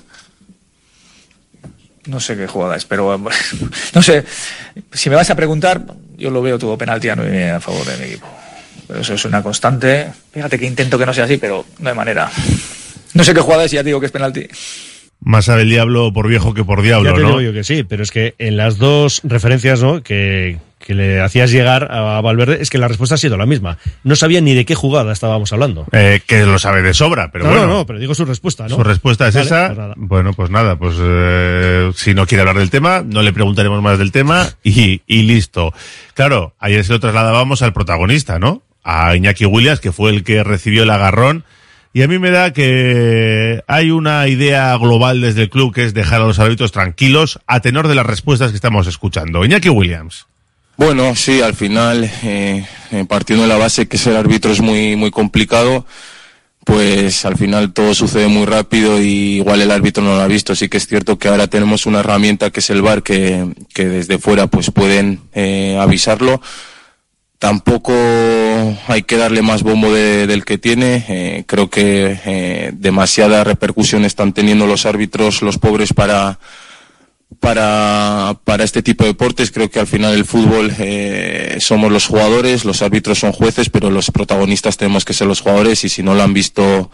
No 2.05 2.19
sé 2.19 2.37
qué 2.37 2.47
jugada 2.47 2.75
es, 2.75 2.85
pero 2.85 3.17
no 3.93 4.01
sé. 4.01 4.25
Si 4.93 5.09
me 5.09 5.15
vas 5.15 5.29
a 5.29 5.35
preguntar, 5.35 5.85
yo 6.17 6.29
lo 6.29 6.41
veo 6.41 6.59
todo 6.59 6.77
penalti 6.77 7.09
a 7.09 7.15
nueve 7.15 7.51
a 7.51 7.59
favor 7.59 7.85
de 7.85 7.97
mi 7.97 8.03
equipo. 8.05 8.27
Pero 8.87 8.99
eso 9.01 9.13
es 9.13 9.25
una 9.25 9.41
constante. 9.41 10.07
Fíjate 10.33 10.59
que 10.59 10.65
intento 10.65 10.97
que 10.97 11.05
no 11.05 11.13
sea 11.13 11.25
así, 11.25 11.37
pero 11.37 11.65
no 11.79 11.89
hay 11.89 11.95
manera. 11.95 12.29
No 13.13 13.23
sé 13.23 13.33
qué 13.33 13.39
jugada 13.41 13.63
es 13.65 13.73
y 13.73 13.75
ya 13.75 13.81
te 13.83 13.87
digo 13.87 13.99
que 13.99 14.05
es 14.07 14.11
penalti. 14.11 14.47
Más 15.21 15.45
sabe 15.45 15.61
el 15.63 15.69
diablo 15.69 16.11
por 16.13 16.27
viejo 16.27 16.53
que 16.53 16.63
por 16.63 16.81
diablo, 16.81 17.09
ya 17.11 17.15
te 17.15 17.21
¿no? 17.21 17.27
digo 17.29 17.41
yo 17.41 17.53
que 17.53 17.63
sí, 17.63 17.83
pero 17.83 18.03
es 18.03 18.11
que 18.11 18.35
en 18.37 18.57
las 18.57 18.77
dos 18.77 19.21
referencias 19.23 19.81
¿no? 19.81 20.03
que, 20.03 20.59
que 20.77 20.93
le 20.93 21.21
hacías 21.21 21.49
llegar 21.51 21.87
a 21.91 22.19
Valverde, 22.21 22.57
es 22.61 22.69
que 22.69 22.77
la 22.77 22.87
respuesta 22.89 23.15
ha 23.15 23.17
sido 23.17 23.35
la 23.37 23.45
misma. 23.47 23.77
No 24.03 24.15
sabía 24.15 24.41
ni 24.41 24.53
de 24.53 24.65
qué 24.65 24.75
jugada 24.75 25.13
estábamos 25.13 25.51
hablando. 25.53 25.87
Eh, 25.93 26.19
que 26.27 26.45
lo 26.45 26.59
sabe 26.59 26.83
de 26.83 26.93
sobra, 26.93 27.31
pero 27.31 27.45
no, 27.45 27.51
bueno. 27.51 27.65
no, 27.67 27.73
no, 27.75 27.85
pero 27.87 27.97
digo 27.97 28.13
su 28.13 28.25
respuesta, 28.25 28.67
¿no? 28.67 28.75
Su 28.75 28.83
respuesta 28.83 29.27
es 29.29 29.33
Vale, 29.35 29.45
esa. 29.47 29.73
pues 29.73 29.93
bueno, 29.95 30.33
pues 30.33 30.49
nada, 30.51 30.75
pues 30.75 30.95
eh, 30.99 31.91
si 31.95 32.13
no 32.13 32.27
quiere 32.27 32.41
hablar 32.41 32.59
del 32.59 32.69
tema, 32.69 33.01
no 33.03 33.23
le 33.23 33.33
preguntaremos 33.33 33.81
más 33.81 33.97
del 33.97 34.11
tema 34.11 34.47
y, 34.63 35.01
y 35.07 35.23
listo. 35.23 35.73
Claro, 36.13 36.53
ayer 36.59 36.83
se 36.83 36.91
lo 36.91 36.99
trasladábamos 36.99 37.61
al 37.63 37.73
protagonista, 37.73 38.37
¿no? 38.37 38.61
A 38.85 39.15
Iñaki 39.15 39.45
Williams, 39.45 39.81
que 39.81 39.91
fue 39.91 40.11
el 40.11 40.23
que 40.23 40.43
recibió 40.43 40.83
el 40.83 40.91
agarrón 40.91 41.43
Y 41.91 42.03
a 42.03 42.07
mí 42.07 42.19
me 42.19 42.29
da 42.29 42.53
que 42.53 43.63
hay 43.67 43.91
una 43.91 44.27
idea 44.27 44.77
global 44.77 45.21
desde 45.21 45.41
el 45.43 45.49
club 45.49 45.73
que 45.73 45.83
es 45.83 45.93
dejar 45.93 46.21
a 46.21 46.25
los 46.27 46.39
árbitros 46.39 46.71
tranquilos 46.71 47.39
a 47.47 47.59
tenor 47.59 47.87
de 47.87 47.95
las 47.95 48.05
respuestas 48.05 48.51
que 48.51 48.55
estamos 48.55 48.85
escuchando. 48.87 49.43
Iñaki 49.43 49.69
Williams. 49.69 50.27
Bueno, 50.77 51.15
sí, 51.15 51.41
al 51.41 51.55
final, 51.55 52.09
eh, 52.23 52.65
eh, 52.91 53.05
partiendo 53.07 53.43
de 53.43 53.49
la 53.49 53.57
base 53.57 53.87
que 53.87 53.97
ser 53.97 54.15
árbitro 54.17 54.51
es 54.51 54.59
muy, 54.59 54.95
muy 54.97 55.09
complicado, 55.09 55.85
pues 56.65 57.23
al 57.25 57.37
final 57.37 57.71
todo 57.71 57.93
sucede 57.93 58.27
muy 58.27 58.45
rápido 58.45 58.99
y 58.99 59.37
igual 59.37 59.61
el 59.61 59.71
árbitro 59.71 60.03
no 60.03 60.15
lo 60.15 60.21
ha 60.21 60.27
visto. 60.27 60.53
Sí 60.53 60.67
que 60.67 60.77
es 60.77 60.87
cierto 60.87 61.17
que 61.17 61.29
ahora 61.29 61.47
tenemos 61.47 61.85
una 61.85 62.01
herramienta 62.01 62.49
que 62.49 62.59
es 62.59 62.69
el 62.71 62.81
VAR 62.81 63.03
que, 63.03 63.47
que 63.73 63.85
desde 63.87 64.19
fuera 64.19 64.47
pues 64.47 64.71
pueden 64.71 65.21
eh, 65.33 65.77
avisarlo 65.79 66.41
tampoco 67.39 67.93
hay 68.87 69.03
que 69.03 69.17
darle 69.17 69.41
más 69.41 69.63
bombo 69.63 69.93
de, 69.93 70.27
del 70.27 70.45
que 70.45 70.57
tiene. 70.57 71.05
Eh, 71.07 71.43
creo 71.45 71.69
que 71.69 72.19
eh, 72.25 72.71
demasiada 72.73 73.43
repercusión 73.43 74.05
están 74.05 74.33
teniendo 74.33 74.67
los 74.67 74.85
árbitros, 74.85 75.41
los 75.41 75.57
pobres, 75.57 75.93
para, 75.93 76.39
para, 77.39 78.37
para 78.43 78.63
este 78.63 78.81
tipo 78.81 79.03
de 79.03 79.11
deportes. 79.11 79.51
Creo 79.51 79.69
que 79.69 79.79
al 79.79 79.87
final 79.87 80.13
el 80.13 80.25
fútbol 80.25 80.73
eh, 80.79 81.57
somos 81.59 81.91
los 81.91 82.07
jugadores, 82.07 82.65
los 82.65 82.81
árbitros 82.81 83.19
son 83.19 83.31
jueces, 83.31 83.69
pero 83.69 83.89
los 83.89 84.11
protagonistas 84.11 84.77
tenemos 84.77 85.05
que 85.05 85.13
ser 85.13 85.27
los 85.27 85.41
jugadores 85.41 85.83
y 85.83 85.89
si 85.89 86.03
no 86.03 86.15
lo 86.15 86.23
han 86.23 86.33
visto 86.33 86.89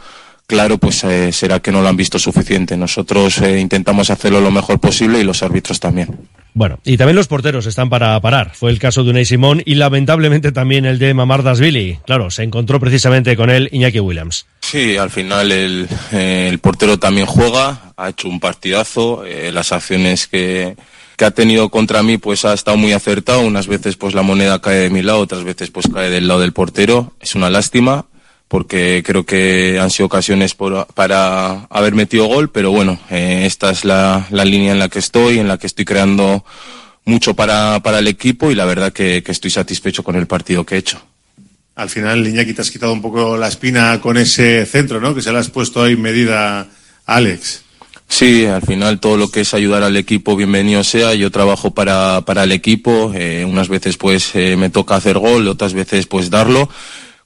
claro, 0.52 0.78
pues 0.78 1.02
eh, 1.06 1.32
será 1.32 1.62
que 1.62 1.72
no 1.72 1.82
lo 1.82 1.88
han 1.88 1.96
visto 1.96 2.20
suficiente. 2.20 2.76
Nosotros 2.76 3.38
eh, 3.38 3.58
intentamos 3.58 4.10
hacerlo 4.10 4.42
lo 4.42 4.52
mejor 4.52 4.82
posible 4.82 5.18
y 5.18 5.24
los 5.24 5.44
árbitros 5.44 5.80
también. 5.80 6.10
Bueno, 6.54 6.78
y 6.84 6.98
también 6.98 7.16
los 7.16 7.30
porteros 7.30 7.66
están 7.68 7.90
para 7.90 8.20
parar. 8.20 8.52
Fue 8.54 8.70
el 8.70 8.78
caso 8.78 9.06
de 9.06 9.12
Unai 9.12 9.24
Simón 9.24 9.64
y 9.66 9.76
lamentablemente 9.76 10.52
también 10.52 10.84
el 10.84 11.00
de 11.00 11.14
Mamardasvili. 11.14 12.00
Claro, 12.06 12.30
se 12.30 12.44
encontró 12.44 12.82
precisamente 12.82 13.38
con 13.38 13.50
él 13.50 13.70
Iñaki 13.72 14.02
Williams. 14.02 14.46
Sí, 14.60 14.98
al 14.98 15.10
final 15.10 15.54
el, 15.54 15.88
eh, 16.12 16.50
el 16.50 16.60
portero 16.60 17.00
también 17.00 17.28
juega, 17.28 17.94
ha 17.96 18.10
hecho 18.10 18.28
un 18.28 18.42
partidazo, 18.42 19.24
las 19.54 19.72
acciones 19.72 20.28
que, 20.28 20.76
que 21.16 21.24
ha 21.26 21.32
tenido 21.32 21.70
contra 21.70 22.04
mí 22.04 22.18
pues 22.18 22.44
ha 22.44 22.54
estado 22.54 22.76
muy 22.76 22.92
acertado, 22.92 23.40
unas 23.40 23.68
veces 23.68 23.96
pues 23.96 24.14
la 24.14 24.22
moneda 24.22 24.60
cae 24.60 24.80
de 24.80 24.90
mi 24.90 25.02
lado, 25.02 25.20
otras 25.20 25.46
veces 25.46 25.72
pues 25.72 25.88
cae 25.88 26.10
del 26.10 26.28
lado 26.28 26.42
del 26.42 26.52
portero, 26.52 27.14
es 27.22 27.36
una 27.36 27.50
lástima 27.50 28.08
porque 28.52 29.02
creo 29.06 29.26
que 29.26 29.80
han 29.80 29.90
sido 29.92 30.08
ocasiones 30.08 30.56
por, 30.56 30.86
para 30.88 31.68
haber 31.70 31.96
metido 31.96 32.26
gol, 32.26 32.50
pero 32.50 32.70
bueno, 32.70 33.00
eh, 33.10 33.44
esta 33.46 33.72
es 33.72 33.86
la, 33.86 34.28
la, 34.30 34.44
línea 34.44 34.74
en 34.74 34.80
la 34.80 34.90
que 34.90 35.00
estoy, 35.00 35.40
en 35.40 35.48
la 35.48 35.58
que 35.58 35.68
estoy 35.68 35.86
creando 35.86 36.44
mucho 37.06 37.34
para, 37.34 37.80
para 37.82 38.00
el 38.00 38.10
equipo 38.10 38.52
y 38.52 38.56
la 38.56 38.66
verdad 38.66 38.92
que, 38.92 39.24
que, 39.24 39.32
estoy 39.32 39.52
satisfecho 39.52 40.04
con 40.04 40.18
el 40.18 40.28
partido 40.28 40.66
que 40.66 40.76
he 40.76 40.80
hecho. 40.80 41.02
Al 41.76 41.90
final, 41.90 42.28
Iñaki, 42.28 42.54
te 42.54 42.62
has 42.62 42.72
quitado 42.72 42.92
un 42.92 43.02
poco 43.02 43.38
la 43.38 43.48
espina 43.48 44.02
con 44.02 44.18
ese 44.18 44.66
centro, 44.66 45.00
¿no? 45.00 45.16
Que 45.16 45.22
se 45.22 45.32
le 45.32 45.38
has 45.38 45.50
puesto 45.50 45.82
ahí 45.82 45.96
medida 45.96 46.60
a 46.60 46.68
Alex. 47.06 47.64
Sí, 48.10 48.46
al 48.46 48.64
final 48.64 49.00
todo 49.00 49.16
lo 49.16 49.32
que 49.32 49.40
es 49.40 49.54
ayudar 49.54 49.84
al 49.84 49.96
equipo, 49.96 50.36
bienvenido 50.36 50.84
sea. 50.84 51.14
Yo 51.14 51.32
trabajo 51.32 51.72
para, 51.72 52.20
para 52.26 52.44
el 52.44 52.52
equipo. 52.52 53.14
Eh, 53.16 53.46
unas 53.48 53.70
veces 53.70 53.96
pues 53.96 54.36
eh, 54.36 54.58
me 54.58 54.70
toca 54.70 54.98
hacer 54.98 55.18
gol, 55.18 55.48
otras 55.48 55.74
veces 55.74 56.08
pues 56.08 56.30
darlo 56.30 56.68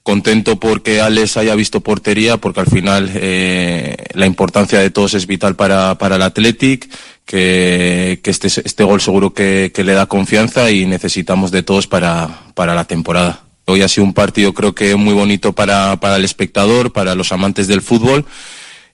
contento 0.06 0.60
porque 0.60 1.00
Alex 1.00 1.36
haya 1.36 1.56
visto 1.56 1.80
portería, 1.80 2.36
porque 2.36 2.60
al 2.60 2.68
final 2.68 3.10
eh, 3.12 3.96
la 4.14 4.26
importancia 4.26 4.78
de 4.78 4.90
todos 4.90 5.14
es 5.14 5.26
vital 5.26 5.56
para, 5.56 5.98
para 5.98 6.14
el 6.14 6.22
Athletic, 6.22 6.88
que, 7.24 8.20
que 8.22 8.30
este, 8.30 8.46
este 8.46 8.84
gol 8.84 9.00
seguro 9.00 9.34
que, 9.34 9.72
le 9.76 9.92
da 9.94 10.06
confianza 10.06 10.70
y 10.70 10.86
necesitamos 10.86 11.50
de 11.50 11.64
todos 11.64 11.88
para, 11.88 12.42
para 12.54 12.76
la 12.76 12.84
temporada. 12.84 13.42
Hoy 13.64 13.82
ha 13.82 13.88
sido 13.88 14.04
un 14.04 14.14
partido 14.14 14.54
creo 14.54 14.76
que 14.76 14.94
muy 14.94 15.12
bonito 15.12 15.52
para, 15.52 15.96
para 15.96 16.16
el 16.16 16.24
espectador, 16.24 16.92
para 16.92 17.16
los 17.16 17.32
amantes 17.32 17.66
del 17.66 17.82
fútbol 17.82 18.24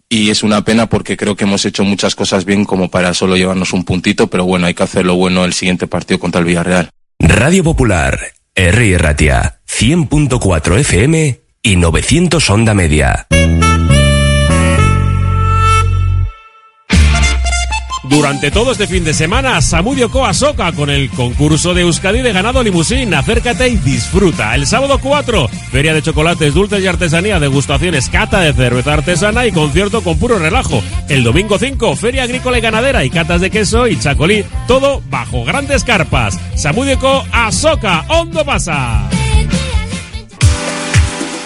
y 0.09 0.31
es 0.31 0.43
una 0.43 0.65
pena 0.65 0.89
porque 0.89 1.19
creo 1.19 1.37
que 1.37 1.45
hemos 1.45 1.67
hecho 1.67 1.85
muchas 1.85 2.15
cosas 2.15 2.47
bien 2.47 2.65
como 2.65 2.91
para 2.91 3.13
solo 3.13 3.37
llevarnos 3.37 3.75
un 3.75 3.85
puntito, 3.85 4.29
pero 4.29 4.47
bueno, 4.47 4.67
hay 4.67 4.73
que 4.73 4.83
hacer 4.83 5.05
lo 5.05 5.17
bueno 5.17 5.45
el 5.45 5.53
siguiente 5.53 5.87
partido 5.87 6.19
contra 6.19 6.39
el 6.39 6.47
Villarreal. 6.47 6.89
Radio 7.19 7.63
Popular, 7.63 8.19
R. 8.55 8.99
Ratia. 8.99 9.61
100.4 9.67 10.79
FM 10.79 11.41
y 11.63 11.77
900 11.77 12.51
onda 12.51 12.75
media. 12.75 13.27
Durante 18.13 18.51
todo 18.51 18.73
este 18.73 18.87
fin 18.87 19.05
de 19.05 19.15
semana, 19.15 19.63
Samudio 19.63 20.11
Coa 20.11 20.35
Soca 20.35 20.71
con 20.73 20.91
el 20.91 21.09
concurso 21.09 21.73
de 21.73 21.81
Euskadi 21.81 22.21
de 22.21 22.35
ganado 22.35 22.63
limusín. 22.63 23.15
Acércate 23.15 23.69
y 23.69 23.77
disfruta. 23.77 24.55
El 24.55 24.67
sábado 24.67 24.99
4, 25.03 25.49
feria 25.71 25.95
de 25.95 26.03
chocolates, 26.03 26.53
dulces 26.53 26.85
y 26.85 26.87
artesanía, 26.87 27.41
degustaciones, 27.41 28.11
cata 28.11 28.41
de 28.41 28.53
cerveza 28.53 28.93
artesana 28.93 29.47
y 29.47 29.53
concierto 29.53 30.03
con 30.03 30.19
puro 30.19 30.39
relajo. 30.39 30.85
El 31.09 31.25
domingo 31.25 31.59
5, 31.59 31.97
feria 31.97 32.25
agrícola 32.25 32.59
y 32.59 32.61
ganadera 32.61 33.03
y 33.03 33.09
catas 33.09 33.41
de 33.41 33.51
queso 33.51 33.89
y 33.89 33.99
chacolí. 33.99 34.45
Todo 34.69 35.03
bajo 35.09 35.43
grandes 35.45 35.83
carpas. 35.83 36.39
Samudio 36.55 36.99
Coa 36.99 37.51
Soca, 37.51 38.05
Hondo 38.09 38.45
pasa. 38.45 39.09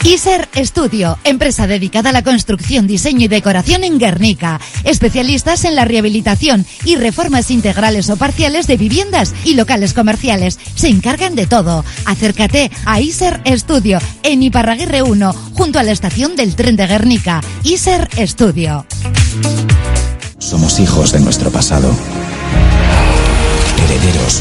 Iser 0.06 0.48
Studio, 0.54 1.18
empresa 1.24 1.66
dedicada 1.66 2.10
a 2.10 2.12
la 2.12 2.22
construcción, 2.22 2.86
diseño 2.86 3.24
y 3.24 3.28
decoración 3.28 3.82
en 3.82 3.98
Guernica. 3.98 4.60
Especialistas 4.84 5.64
en 5.64 5.74
la 5.74 5.84
rehabilitación 5.84 6.64
y 6.84 6.94
reformas 6.94 7.50
integrales 7.50 8.08
o 8.08 8.16
parciales 8.16 8.68
de 8.68 8.76
viviendas 8.76 9.34
y 9.44 9.54
locales 9.54 9.94
comerciales. 9.94 10.60
Se 10.76 10.86
encargan 10.86 11.34
de 11.34 11.48
todo. 11.48 11.84
Acércate 12.04 12.70
a 12.84 13.00
Iser 13.00 13.42
Studio 13.58 13.98
en 14.22 14.44
Iparraguirre 14.44 15.02
1, 15.02 15.32
junto 15.54 15.80
a 15.80 15.82
la 15.82 15.90
estación 15.90 16.36
del 16.36 16.54
tren 16.54 16.76
de 16.76 16.86
Guernica. 16.86 17.40
Iser 17.64 18.08
Studio. 18.28 18.86
Somos 20.38 20.78
hijos 20.78 21.10
de 21.10 21.18
nuestro 21.18 21.50
pasado. 21.50 21.90
Herederos 23.84 24.40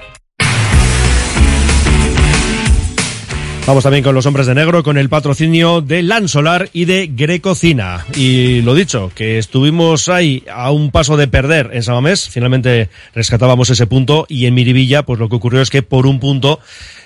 Vamos 3.71 3.85
también 3.85 4.03
con 4.03 4.13
los 4.13 4.25
hombres 4.25 4.47
de 4.47 4.53
negro, 4.53 4.83
con 4.83 4.97
el 4.97 5.07
patrocinio 5.07 5.79
de 5.79 6.03
Lansolar 6.03 6.69
y 6.73 6.83
de 6.83 7.07
Grecocina. 7.07 8.05
Y 8.17 8.61
lo 8.63 8.75
dicho, 8.75 9.13
que 9.15 9.37
estuvimos 9.37 10.09
ahí 10.09 10.43
a 10.51 10.71
un 10.71 10.91
paso 10.91 11.15
de 11.15 11.29
perder 11.29 11.69
en 11.71 11.81
Samamés, 11.81 12.27
finalmente 12.27 12.89
rescatábamos 13.15 13.69
ese 13.69 13.87
punto 13.87 14.25
y 14.27 14.45
en 14.45 14.55
Miribilla, 14.55 15.03
pues 15.03 15.19
lo 15.21 15.29
que 15.29 15.37
ocurrió 15.37 15.61
es 15.61 15.69
que 15.69 15.83
por 15.83 16.05
un 16.05 16.19
punto 16.19 16.59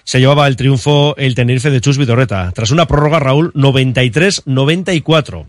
se 0.06 0.20
llevaba 0.20 0.48
el 0.48 0.56
triunfo 0.56 1.16
el 1.18 1.36
Tenerife 1.36 1.70
de 1.70 1.82
Chus 1.82 2.00
Vidorreta. 2.00 2.52
Tras 2.56 2.72
una 2.72 2.88
prórroga, 2.88 3.20
Raúl, 3.20 3.54
93-94. 3.54 5.46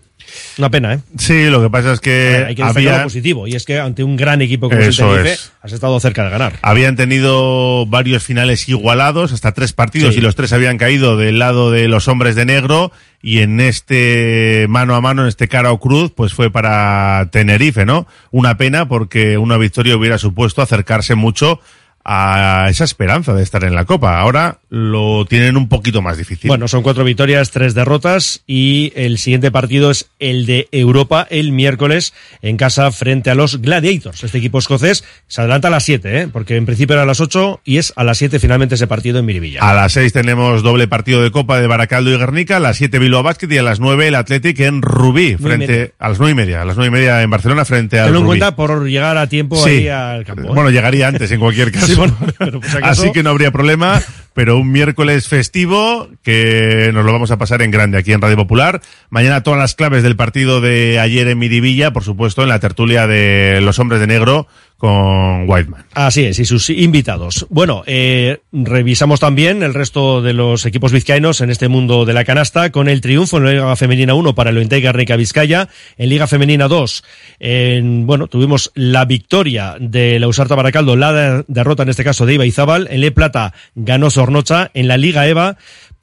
Una 0.59 0.71
pena, 0.71 0.95
¿eh? 0.95 1.01
Sí, 1.19 1.45
lo 1.51 1.63
que 1.63 1.71
pasa 1.71 1.93
es 1.93 2.01
que 2.01 2.45
Hay 2.49 2.55
que 2.55 2.63
destacar 2.63 2.69
había, 2.77 2.97
lo 2.99 3.05
positivo, 3.05 3.47
y 3.47 3.55
es 3.55 3.65
que 3.65 3.79
ante 3.81 4.03
un 4.05 4.17
gran 4.17 4.43
equipo 4.43 4.69
como 4.69 4.81
es 4.81 4.87
el 4.87 4.91
Eso 4.91 5.09
Tenerife, 5.11 5.33
es. 5.35 5.53
has 5.63 5.73
estado 5.73 5.99
cerca 6.01 6.25
de 6.25 6.31
ganar. 6.31 6.55
habían 6.63 6.97
tenido 6.97 7.87
varios 7.87 8.23
finales 8.23 8.69
igualados, 8.69 9.33
hasta 9.33 9.53
tres 9.53 9.73
partidos, 9.73 10.15
Sí. 10.15 10.21
y 10.21 10.23
los 10.23 10.35
tres 10.37 10.53
habían 10.53 10.79
caído 10.79 11.17
del 11.17 11.39
lado 11.39 11.71
de 11.71 11.89
los 11.89 12.09
hombres 12.09 12.35
de 12.35 12.45
negro, 12.47 12.93
y 13.23 13.39
en 13.41 13.61
este 13.61 14.67
mano 14.69 14.95
a 14.95 15.01
mano, 15.01 15.23
en 15.23 15.29
este 15.29 15.49
cara 15.49 15.73
o 15.73 15.81
cruz, 15.81 16.13
pues 16.15 16.33
fue 16.33 16.51
para 16.51 17.29
Tenerife, 17.33 17.85
¿no? 17.87 18.07
Una 18.31 18.57
pena 18.57 18.89
porque 18.89 19.39
una 19.39 19.57
victoria 19.57 19.97
hubiera 19.97 20.19
supuesto 20.19 20.63
acercarse 20.63 21.15
mucho 21.15 21.61
a 22.09 22.69
esa 22.71 22.85
esperanza 22.85 23.35
de 23.35 23.43
estar 23.43 23.65
en 23.65 23.75
la 23.75 23.85
Copa. 23.85 24.21
Ahora 24.21 24.61
lo 24.71 25.25
tienen 25.27 25.57
un 25.57 25.69
poquito 25.69 26.03
más 26.03 26.17
difícil. 26.17 26.47
Bueno, 26.49 26.69
son 26.69 26.83
cuatro 26.83 27.03
victorias, 27.03 27.51
tres 27.51 27.75
derrotas 27.75 28.43
y 28.47 28.93
el 28.95 29.19
siguiente 29.19 29.51
partido 29.51 29.91
es 29.91 30.09
el 30.21 30.47
de 30.47 30.69
Europa 30.71 31.27
el 31.31 31.51
miércoles 31.51 32.15
en 32.43 32.57
casa 32.57 32.93
frente 32.93 33.31
a 33.31 33.35
los 33.35 33.61
Gladiators. 33.61 34.23
Este 34.23 34.39
equipo 34.39 34.59
escocés 34.61 35.03
se 35.27 35.41
adelanta 35.41 35.67
a 35.69 35.73
las 35.73 35.83
7, 35.85 36.21
¿eh? 36.21 36.29
porque 36.33 36.57
en 36.57 36.65
principio 36.65 36.95
era 36.95 37.03
a 37.03 37.07
las 37.07 37.21
8 37.21 37.61
y 37.65 37.79
es 37.79 37.93
a 37.97 38.05
las 38.05 38.19
7 38.19 38.39
finalmente 38.39 38.77
ese 38.77 38.87
partido 38.87 39.19
en 39.19 39.27
Miribilla. 39.27 39.61
A 39.69 39.75
las 39.75 39.93
seis 39.93 40.13
tenemos 40.13 40.63
doble 40.63 40.87
partido 40.87 41.23
de 41.23 41.33
Copa 41.33 41.59
de 41.61 41.67
Baracaldo 41.67 42.11
y 42.13 42.17
Guernica, 42.19 42.59
a 42.59 42.61
las 42.61 42.77
siete 42.77 42.99
Bilbao 43.01 43.23
Basket 43.25 43.49
y 43.51 43.59
a 43.59 43.63
las 43.63 43.81
nueve 43.81 44.07
el 44.09 44.15
Athletic 44.15 44.61
en 44.61 44.81
Rubí, 44.83 45.37
frente 45.37 45.95
a 45.99 46.09
las 46.11 46.19
nueve 46.19 46.33
y 46.33 46.35
media, 46.35 46.63
a 46.63 46.65
las 46.65 46.77
nueve 46.77 46.89
y 46.89 47.01
media 47.01 47.23
en 47.23 47.31
Barcelona 47.31 47.65
frente 47.65 47.99
al 47.99 48.07
Tenlo 48.07 48.21
en 48.21 48.27
cuenta 48.27 48.55
por 48.55 48.87
llegar 48.87 49.17
a 49.19 49.27
tiempo 49.29 49.57
Sí. 49.57 49.71
ahí 49.71 49.89
al 49.89 50.25
campo. 50.25 50.43
¿eh? 50.43 50.55
Bueno, 50.55 50.71
llegaría 50.71 51.09
antes 51.09 51.31
en 51.33 51.41
cualquier 51.41 51.73
caso. 51.73 51.87
Sí, 51.87 51.96
bueno, 51.97 52.17
pero 52.39 52.61
por 52.61 52.71
si 52.71 52.77
acaso- 52.77 53.03
Así 53.03 53.13
que 53.13 53.23
no 53.23 53.31
habría 53.31 53.51
problema, 53.51 54.01
pero 54.35 54.57
un 54.59 54.71
miércoles 54.71 55.29
festivo 55.29 56.09
que 56.23 56.91
nos 56.95 57.05
lo 57.05 57.13
vamos 57.13 57.31
a 57.31 57.39
pasar 57.39 57.63
en 57.63 57.71
grande 57.71 57.99
aquí 57.99 58.13
en 58.13 58.21
Radio 58.21 58.37
Popular. 58.37 58.81
Mañana 59.11 59.43
todas 59.43 59.59
las 59.59 59.75
claves 59.75 60.03
del 60.03 60.17
partido 60.17 60.61
de 60.61 60.99
ayer 61.01 61.29
en 61.29 61.39
Miribilla, 61.39 61.93
por 61.93 62.05
supuesto, 62.05 62.43
en 62.43 62.49
la 62.49 62.59
tertulia 62.61 63.07
de 63.07 63.61
los 63.63 63.79
hombres 63.79 64.01
de 64.01 64.07
negro 64.07 64.47
con 64.77 65.49
Whiteman. 65.49 65.87
Así 65.95 66.25
es, 66.25 66.39
y 66.39 66.45
sus 66.45 66.69
invitados. 66.71 67.47
Bueno, 67.49 67.83
eh, 67.87 68.41
revisamos 68.53 69.21
también 69.21 69.63
el 69.63 69.73
resto 69.73 70.21
de 70.21 70.35
los 70.35 70.67
equipos 70.67 70.93
vizcaínos 70.93 71.41
en 71.41 71.51
este 71.51 71.69
mundo 71.69 72.05
de 72.05 72.13
la 72.13 72.25
canasta 72.25 72.71
con 72.71 72.89
el 72.89 73.01
triunfo 73.01 73.39
en 73.39 73.45
la 73.45 73.51
Liga 73.53 73.77
Femenina 73.77 74.15
1 74.15 74.35
para 74.35 74.51
el 74.51 74.59
Ointega 74.59 74.93
Rica 74.93 75.17
Vizcaya, 75.17 75.69
en 75.97 76.09
Liga 76.11 76.27
Femenina 76.27 76.69
2, 76.69 77.05
en, 77.41 78.07
bueno, 78.07 78.27
tuvimos 78.29 78.71
la 78.75 79.05
victoria 79.07 79.77
de 79.81 80.19
la 80.21 80.29
Usarta 80.29 80.55
Baracaldo, 80.55 80.97
la 80.97 81.13
de- 81.13 81.45
derrota 81.49 81.83
en 81.83 81.89
este 81.89 82.05
caso 82.05 82.27
de 82.27 82.35
Iba 82.35 82.45
Izábal, 82.45 82.89
en 82.91 83.01
Le 83.01 83.13
Plata 83.13 83.55
ganó 83.75 84.11
Sornocha, 84.11 84.71
en 84.75 84.89
la 84.89 84.97
Liga 84.99 85.27
EVA, 85.27 85.57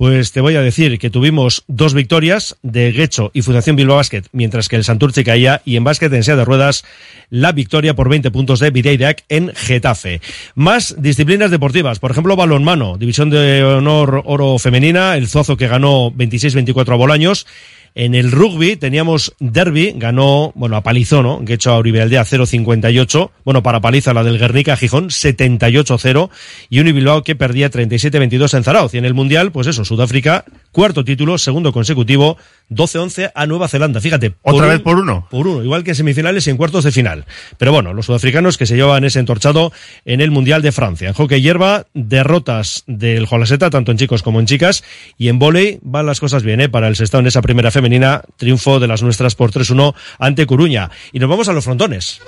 pues 0.04 0.34
te 0.34 0.42
voy 0.42 0.58
a 0.58 0.62
decir 0.62 1.00
que 1.00 1.10
tuvimos 1.10 1.64
dos 1.70 1.94
victorias 1.94 2.58
de 2.62 2.92
Guecho 2.92 3.32
y 3.34 3.42
Fundación 3.42 3.78
Bilbao 3.78 3.96
Basket, 3.96 4.24
mientras 4.34 4.68
que 4.68 4.76
el 4.76 4.84
Santurce 4.84 5.24
caía 5.24 5.62
y 5.64 5.78
en 5.78 5.86
básquet 5.86 6.12
en 6.12 6.24
silla 6.26 6.36
de 6.36 6.44
ruedas 6.44 6.84
la 7.30 7.54
victoria 7.54 7.96
por 7.96 8.10
20 8.10 8.30
puntos 8.30 8.60
de 8.60 8.70
Videirak 8.70 9.24
en 9.30 9.56
Getafe. 9.56 10.20
Más 10.56 11.02
disciplinas 11.02 11.52
deportivas, 11.52 12.00
por 12.00 12.12
ejemplo, 12.12 12.36
balonmano, 12.36 12.98
división 12.98 13.30
de 13.30 13.64
honor 13.64 14.24
oro 14.26 14.60
femenina, 14.60 15.16
el 15.16 15.30
Zozo 15.30 15.56
que 15.56 15.70
ganó 15.70 16.12
26-24 16.12 16.92
a 16.92 16.96
Bolaños. 16.96 17.48
En 17.96 18.16
el 18.16 18.32
rugby 18.32 18.76
teníamos 18.76 19.36
derby, 19.40 19.94
ganó, 19.96 20.52
bueno, 20.56 20.76
a 20.76 20.82
palizó, 20.82 21.22
¿no? 21.22 21.40
Guecho 21.42 21.72
a 21.72 21.78
Uribe 21.78 22.02
Aldea 22.02 22.26
0-58, 22.26 23.30
bueno, 23.46 23.62
para 23.62 23.82
paliza 23.82 24.14
la 24.16 24.24
del 24.24 24.40
Guernica 24.40 24.76
Gijón 24.76 25.10
78-0 25.10 26.30
y 26.70 26.80
un 26.80 26.86
Bilbao 26.88 27.24
que 27.24 27.36
perdía 27.36 27.70
37-22 27.70 28.58
en 28.58 28.64
Zarauz. 28.64 28.96
Y 28.96 28.98
en 28.98 29.06
el 29.06 29.14
Mundial, 29.14 29.52
pues 29.52 29.68
eso, 29.68 29.86
Sudáfrica, 29.86 30.44
cuarto 30.74 31.06
título, 31.06 31.38
segundo 31.38 31.72
consecutivo, 31.72 32.36
12-11 32.70 33.32
a 33.34 33.46
Nueva 33.46 33.70
Zelanda. 33.70 34.02
Fíjate. 34.02 34.34
¿Otra 34.42 34.68
vez 34.68 34.82
por 34.82 34.98
uno? 35.00 35.28
Por 35.32 35.48
uno, 35.48 35.64
igual 35.64 35.86
que 35.86 35.92
en 35.92 35.96
semifinales 35.96 36.46
y 36.48 36.50
en 36.50 36.58
cuartos 36.58 36.84
de 36.84 36.92
final. 36.92 37.26
Pero 37.58 37.72
bueno, 37.72 37.94
los 37.94 38.08
sudafricanos 38.08 38.58
que 38.58 38.66
se 38.66 38.76
llevan 38.76 39.06
ese 39.06 39.20
entorchado 39.20 39.72
en 40.04 40.20
el 40.20 40.32
Mundial 40.32 40.62
de 40.62 40.74
Francia. 40.74 41.08
En 41.08 41.14
hockey 41.14 41.42
hierba, 41.42 41.86
derrotas 41.94 42.84
del 42.88 43.26
Jolaseta, 43.26 43.70
tanto 43.70 43.92
en 43.92 43.98
chicos 43.98 44.24
como 44.24 44.42
en 44.42 44.48
chicas. 44.48 44.84
Y 45.18 45.30
en 45.30 45.40
volei 45.40 45.80
van 45.84 46.06
las 46.06 46.20
cosas 46.20 46.44
bien, 46.44 46.60
¿eh? 46.60 46.68
Para 46.68 46.88
el 46.88 46.96
Sestao 46.96 47.22
en 47.22 47.28
esa 47.28 47.42
primera 47.42 47.72
femenina, 47.72 48.24
triunfo 48.36 48.80
de 48.80 48.88
las 48.88 49.04
nuestras 49.04 49.36
por 49.36 49.52
3-1 49.52 49.94
ante 50.20 50.46
Coruña. 50.46 50.90
Y 51.14 51.20
nos 51.20 51.30
vamos 51.30 51.48
a 51.48 51.54
los 51.54 51.64
frontones. 51.64 52.20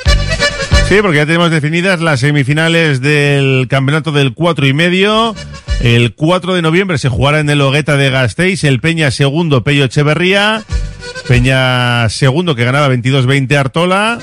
Sí, 0.88 0.98
porque 1.02 1.18
ya 1.18 1.26
tenemos 1.26 1.50
definidas 1.50 2.00
las 2.00 2.20
semifinales 2.20 3.02
del 3.02 3.68
campeonato 3.68 4.12
del 4.12 4.34
cuatro 4.34 4.68
y 4.68 4.74
medio. 4.74 5.36
El 5.82 6.14
4 6.14 6.54
de 6.54 6.62
noviembre 6.62 6.98
se 6.98 7.10
jugará 7.10 7.40
en 7.40 7.50
el 7.50 7.60
Hogueta 7.60 7.98
de 7.98 8.10
Gasteiz, 8.10 8.64
el 8.64 8.80
Peña 8.80 9.12
segundo, 9.12 9.64
Pello 9.64 9.86
Echeverría. 9.86 10.64
Peña 11.28 12.08
segundo 12.10 12.56
que 12.56 12.66
ganaba 12.66 12.88
22-20 12.90 13.56
Artola. 13.58 14.20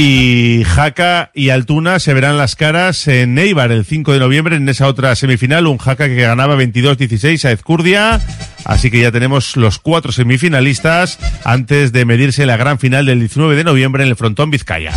Y 0.00 0.62
Jaca 0.62 1.32
y 1.34 1.48
Altuna 1.48 1.98
se 1.98 2.14
verán 2.14 2.38
las 2.38 2.54
caras 2.54 3.08
en 3.08 3.36
Eibar 3.36 3.72
el 3.72 3.84
5 3.84 4.12
de 4.12 4.20
noviembre 4.20 4.54
en 4.54 4.68
esa 4.68 4.86
otra 4.86 5.16
semifinal. 5.16 5.66
Un 5.66 5.78
Jaca 5.78 6.06
que 6.06 6.14
ganaba 6.14 6.54
22-16 6.54 7.44
a 7.44 7.50
Ezcurdia. 7.50 8.20
Así 8.64 8.92
que 8.92 9.00
ya 9.00 9.10
tenemos 9.10 9.56
los 9.56 9.80
cuatro 9.80 10.12
semifinalistas 10.12 11.18
antes 11.42 11.90
de 11.90 12.04
medirse 12.04 12.46
la 12.46 12.56
gran 12.56 12.78
final 12.78 13.06
del 13.06 13.18
19 13.18 13.56
de 13.56 13.64
noviembre 13.64 14.04
en 14.04 14.10
el 14.10 14.14
frontón 14.14 14.52
Vizcaya. 14.52 14.92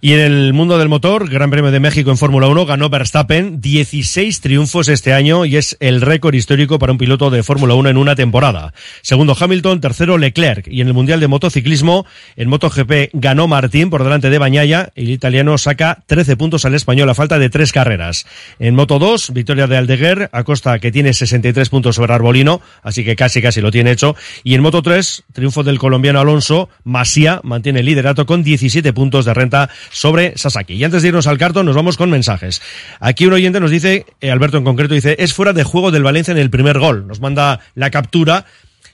Y 0.00 0.12
en 0.12 0.20
el 0.20 0.52
mundo 0.52 0.78
del 0.78 0.88
motor, 0.88 1.28
Gran 1.28 1.50
Premio 1.50 1.72
de 1.72 1.80
México 1.80 2.12
en 2.12 2.16
Fórmula 2.16 2.46
1, 2.46 2.66
ganó 2.66 2.88
Verstappen 2.88 3.60
16 3.60 4.40
triunfos 4.40 4.86
este 4.86 5.12
año 5.12 5.44
y 5.44 5.56
es 5.56 5.76
el 5.80 6.02
récord 6.02 6.34
histórico 6.34 6.78
para 6.78 6.92
un 6.92 6.98
piloto 6.98 7.30
de 7.30 7.42
Fórmula 7.42 7.74
1 7.74 7.88
en 7.88 7.96
una 7.96 8.14
temporada. 8.14 8.72
Segundo 9.02 9.36
Hamilton, 9.36 9.80
tercero 9.80 10.16
Leclerc. 10.16 10.68
Y 10.68 10.82
en 10.82 10.86
el 10.86 10.94
Mundial 10.94 11.18
de 11.18 11.26
Motociclismo, 11.26 12.06
en 12.36 12.48
MotoGP 12.48 13.10
ganó 13.14 13.48
Martín 13.48 13.90
por 13.90 14.04
delante 14.04 14.30
de 14.30 14.38
Bañaya 14.38 14.92
y 14.94 15.02
el 15.02 15.10
italiano 15.10 15.58
saca 15.58 16.04
13 16.06 16.36
puntos 16.36 16.64
al 16.64 16.76
español 16.76 17.10
a 17.10 17.16
falta 17.16 17.40
de 17.40 17.50
tres 17.50 17.72
carreras. 17.72 18.24
En 18.60 18.76
Moto 18.76 19.00
2, 19.00 19.32
victoria 19.32 19.66
de 19.66 19.78
Aldeguer, 19.78 20.30
Acosta 20.30 20.78
que 20.78 20.92
tiene 20.92 21.12
63 21.12 21.68
puntos 21.70 21.96
sobre 21.96 22.14
Arbolino, 22.14 22.60
así 22.84 23.04
que 23.04 23.16
casi 23.16 23.42
casi 23.42 23.60
lo 23.60 23.72
tiene 23.72 23.90
hecho. 23.90 24.14
Y 24.44 24.54
en 24.54 24.62
Moto 24.62 24.80
3, 24.80 25.24
triunfo 25.32 25.64
del 25.64 25.80
colombiano 25.80 26.20
Alonso, 26.20 26.68
Masía 26.84 27.40
mantiene 27.42 27.80
el 27.80 27.86
liderato 27.86 28.26
con 28.26 28.44
17 28.44 28.92
puntos 28.92 29.24
de 29.24 29.34
renta 29.34 29.68
sobre 29.90 30.36
Sasaki. 30.36 30.74
Y 30.74 30.84
antes 30.84 31.02
de 31.02 31.08
irnos 31.08 31.26
al 31.26 31.38
cartón, 31.38 31.66
nos 31.66 31.76
vamos 31.76 31.96
con 31.96 32.10
mensajes. 32.10 32.62
Aquí 33.00 33.26
un 33.26 33.32
oyente 33.32 33.60
nos 33.60 33.70
dice, 33.70 34.06
eh, 34.20 34.30
Alberto 34.30 34.58
en 34.58 34.64
concreto, 34.64 34.94
dice, 34.94 35.16
es 35.18 35.32
fuera 35.32 35.52
de 35.52 35.64
juego 35.64 35.90
del 35.90 36.02
Valencia 36.02 36.32
en 36.32 36.38
el 36.38 36.50
primer 36.50 36.78
gol. 36.78 37.06
Nos 37.06 37.20
manda 37.20 37.60
la 37.74 37.90
captura. 37.90 38.44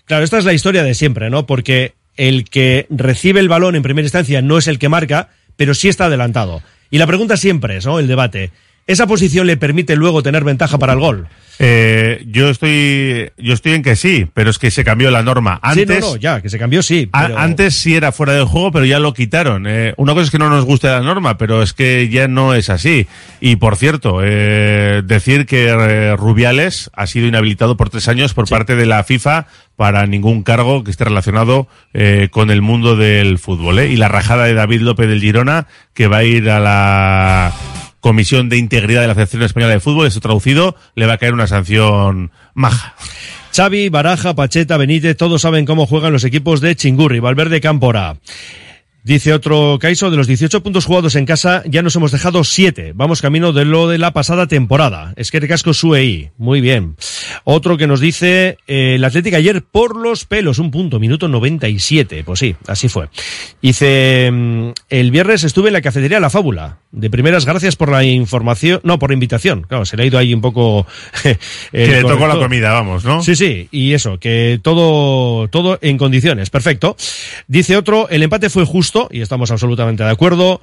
Claro, 0.07 0.24
esta 0.24 0.38
es 0.38 0.44
la 0.44 0.52
historia 0.52 0.83
de 0.83 0.94
siempre, 0.94 1.30
¿no? 1.30 1.46
Porque 1.46 1.94
el 2.16 2.48
que 2.48 2.87
recibe 2.90 3.40
el 3.40 3.48
balón 3.48 3.76
en 3.76 3.83
primera 3.83 4.07
instancia 4.07 4.42
no 4.42 4.59
es 4.59 4.68
el 4.68 4.78
que 4.78 4.88
marca, 4.88 5.30
pero 5.57 5.74
sí 5.74 5.88
está 5.88 6.07
adelantado. 6.07 6.62
Y 6.90 6.98
la 6.98 7.07
pregunta 7.07 7.37
siempre 7.37 7.76
es, 7.78 7.87
¿no? 7.87 7.98
El 7.98 8.07
debate. 8.07 8.50
¿Esa 8.87 9.07
posición 9.07 9.47
le 9.47 9.57
permite 9.57 9.97
luego 9.97 10.23
tener 10.23 10.44
ventaja 10.44 10.79
para 10.79 10.92
el 10.92 10.99
gol? 10.99 11.27
Eh, 11.61 12.25
yo 12.27 12.51
estoy, 12.51 13.31
yo 13.38 13.55
estoy 13.55 13.73
en 13.75 13.83
que 13.83 13.94
sí, 13.97 14.27
pero 14.35 14.51
es 14.51 14.59
que 14.59 14.70
se 14.73 14.85
cambió 14.85 15.11
la 15.12 15.23
norma. 15.23 15.59
Antes, 15.62 15.87
sí, 15.88 16.01
no, 16.01 16.11
no, 16.14 16.16
ya, 16.16 16.42
que 16.42 16.51
se 16.51 16.59
cambió, 16.59 16.83
sí. 16.83 17.09
a- 17.12 17.42
antes 17.44 17.77
sí 17.77 17.94
era 17.94 18.11
fuera 18.12 18.33
del 18.35 18.44
juego, 18.44 18.73
pero 18.73 18.85
ya 18.85 18.99
lo 18.99 19.14
quitaron. 19.14 19.64
Eh, 19.68 19.94
una 19.97 20.12
cosa 20.12 20.25
es 20.25 20.31
que 20.33 20.38
no 20.38 20.51
nos 20.51 20.64
guste 20.64 20.88
la 20.88 21.01
norma, 21.01 21.38
pero 21.38 21.62
es 21.62 21.73
que 21.73 22.09
ya 22.09 22.27
no 22.29 22.55
es 22.55 22.70
así. 22.70 23.07
Y 23.40 23.57
por 23.57 23.77
cierto, 23.77 24.18
eh, 24.23 25.03
decir 25.05 25.47
que 25.47 25.68
eh, 25.68 26.16
Rubiales 26.16 26.90
ha 26.94 27.07
sido 27.07 27.27
inhabilitado 27.29 27.77
por 27.77 27.88
tres 27.88 28.09
años 28.09 28.35
por 28.35 28.49
parte 28.49 28.75
de 28.75 28.87
la 28.87 29.05
FIFA 29.05 29.47
para 29.77 30.07
ningún 30.07 30.42
cargo 30.42 30.83
que 30.85 30.90
esté 30.90 31.05
relacionado 31.05 31.68
eh, 31.94 32.29
con 32.33 32.51
el 32.51 32.62
mundo 32.62 32.97
del 32.97 33.38
fútbol. 33.38 33.79
¿eh? 33.79 33.88
Y 33.88 33.97
la 33.97 34.09
rajada 34.09 34.44
de 34.44 34.55
David 34.55 34.81
López 34.83 35.09
del 35.09 35.20
Girona, 35.20 35.68
que 35.94 36.09
va 36.09 36.18
a 36.18 36.25
ir 36.25 36.51
a 36.51 36.59
la 36.61 37.53
Comisión 38.05 38.51
de 38.51 38.59
Integridad 38.59 39.01
de 39.01 39.07
la 39.07 39.14
Federación 39.14 39.45
Española 39.45 39.73
de 39.73 39.81
Fútbol, 39.81 40.07
eso 40.07 40.21
traducido, 40.21 40.77
le 40.95 41.07
va 41.07 41.14
a 41.14 41.17
caer 41.17 41.33
una 41.33 41.47
sanción 41.47 42.33
maja. 42.53 42.95
Xavi, 43.57 43.88
Baraja, 43.88 44.35
Pacheta, 44.35 44.77
Benítez, 44.77 45.17
todos 45.17 45.40
saben 45.40 45.64
cómo 45.64 45.87
juegan 45.87 46.12
los 46.12 46.23
equipos 46.25 46.61
de 46.61 46.77
Chingurri, 46.77 47.21
Valverde, 47.21 47.62
Cámpora. 47.62 48.19
Dice 49.05 49.35
otro 49.35 49.79
Caiso, 49.79 50.11
de 50.11 50.17
los 50.17 50.27
18 50.27 50.62
puntos 50.62 50.87
jugados 50.87 51.14
en 51.14 51.27
casa, 51.27 51.62
ya 51.67 51.83
nos 51.83 51.95
hemos 51.95 52.11
dejado 52.11 52.43
7. 52.43 52.93
Vamos 52.95 53.21
camino 53.21 53.53
de 53.53 53.67
lo 53.67 53.87
de 53.87 53.99
la 53.99 54.14
pasada 54.14 54.47
temporada. 54.47 55.12
Es 55.17 55.31
que 55.31 55.47
casco 55.47 55.75
Suei. 55.75 56.31
Muy 56.38 56.62
bien. 56.62 56.97
Otro 57.45 57.77
que 57.77 57.87
nos 57.87 58.01
dice, 58.01 58.57
eh, 58.67 58.95
el 58.95 59.05
Atlético 59.05 59.37
ayer 59.37 59.62
por 59.62 59.95
los 59.95 60.25
pelos, 60.25 60.59
un 60.59 60.71
punto, 60.71 60.99
minuto 60.99 61.29
97. 61.29 62.25
Pues 62.25 62.38
sí, 62.38 62.57
así 62.67 62.88
fue. 62.88 63.11
Dice, 63.61 64.31
mm, 64.33 64.69
el 64.88 65.11
viernes 65.11 65.45
estuve 65.45 65.69
en 65.69 65.75
la 65.75 65.83
cafetería 65.83 66.19
La 66.19 66.31
Fábula. 66.31 66.79
De 66.90 67.11
primeras, 67.11 67.45
gracias 67.45 67.77
por 67.77 67.90
la 67.90 68.05
información, 68.05 68.81
no, 68.85 68.99
por 68.99 69.11
la 69.11 69.14
invitación. 69.14 69.67
Claro, 69.69 69.85
se 69.85 69.99
le 69.99 70.05
ha 70.05 70.07
ido 70.07 70.19
ahí 70.19 70.33
un 70.33 70.40
poco... 70.40 70.87
el 71.25 71.37
Que 71.73 71.87
le 71.88 72.03
tocó 72.03 72.27
la 72.27 72.37
comida, 72.37 72.73
vamos, 72.73 73.05
¿no? 73.05 73.23
Sí, 73.23 73.37
sí, 73.37 73.69
y 73.71 73.93
eso, 73.93 74.19
que 74.19 74.61
todo, 74.62 75.49
todo 75.49 75.79
en 75.83 75.99
condiciones, 75.99 76.51
perfecto. 76.51 76.97
Dice 77.49 77.77
otro, 77.77 78.09
el 78.09 78.23
empate 78.23 78.49
fue 78.49 78.64
justo, 78.64 78.93
y 79.11 79.20
estamos 79.20 79.51
absolutamente 79.51 80.05
de 80.05 80.11
acuerdo. 80.11 80.61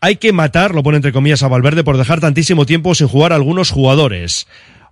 Hay 0.00 0.16
que 0.16 0.32
matar, 0.32 0.74
lo 0.74 0.82
pone 0.82 0.96
entre 0.96 1.12
comillas 1.12 1.42
a 1.42 1.48
Valverde, 1.48 1.84
por 1.84 1.96
dejar 1.96 2.20
tantísimo 2.20 2.66
tiempo 2.66 2.94
sin 2.94 3.08
jugar 3.08 3.32
a 3.32 3.36
algunos 3.36 3.70
jugadores. 3.70 4.46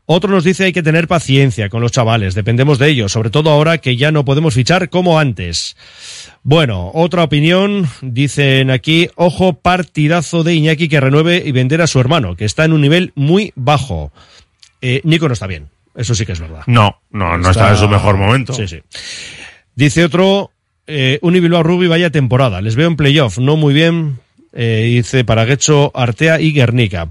Otro 0.06 0.30
nos 0.30 0.42
dice 0.42 0.64
hay 0.64 0.72
que 0.72 0.82
tener 0.82 1.06
paciencia 1.06 1.68
con 1.68 1.80
los 1.80 1.92
chavales, 1.92 2.34
dependemos 2.34 2.78
de 2.78 2.88
ellos, 2.88 3.12
sobre 3.12 3.30
todo 3.30 3.50
ahora 3.50 3.78
que 3.78 3.96
ya 3.96 4.10
no 4.10 4.24
podemos 4.24 4.54
fichar 4.54 4.90
como 4.90 5.18
antes. 5.18 5.76
Bueno, 6.42 6.90
otra 6.92 7.22
opinión, 7.22 7.88
dicen 8.00 8.70
aquí, 8.70 9.08
ojo 9.14 9.54
partidazo 9.54 10.42
de 10.42 10.54
Iñaki 10.54 10.88
que 10.88 11.00
renueve 11.00 11.42
y 11.44 11.52
vender 11.52 11.82
a 11.82 11.86
su 11.86 12.00
hermano, 12.00 12.34
que 12.34 12.44
está 12.44 12.64
en 12.64 12.72
un 12.72 12.80
nivel 12.80 13.12
muy 13.14 13.52
bajo. 13.54 14.12
Eh, 14.80 15.00
Nico 15.04 15.28
no 15.28 15.34
está 15.34 15.46
bien, 15.46 15.68
eso 15.94 16.14
sí 16.14 16.26
que 16.26 16.32
es 16.32 16.40
verdad. 16.40 16.62
No, 16.66 17.00
no, 17.10 17.38
no 17.38 17.50
está, 17.50 17.70
en 17.70 17.76
su 17.76 17.88
mejor 17.88 18.16
momento. 18.16 18.54
Sí, 18.54 18.66
sí. 18.66 18.80
Dice 19.74 20.04
otro, 20.04 20.50
eh, 20.86 21.18
Uni 21.22 21.40
Bilbao 21.40 21.62
Rubi, 21.62 21.86
vaya 21.86 22.10
temporada, 22.10 22.60
les 22.60 22.76
veo 22.76 22.88
en 22.88 22.96
playoff, 22.96 23.38
no 23.38 23.56
muy 23.56 23.74
bien, 23.74 24.18
eh, 24.52 24.90
dice 24.96 25.24
Paraguecho, 25.24 25.90
Artea 25.94 26.40
y 26.40 26.52
Guernica. 26.52 27.10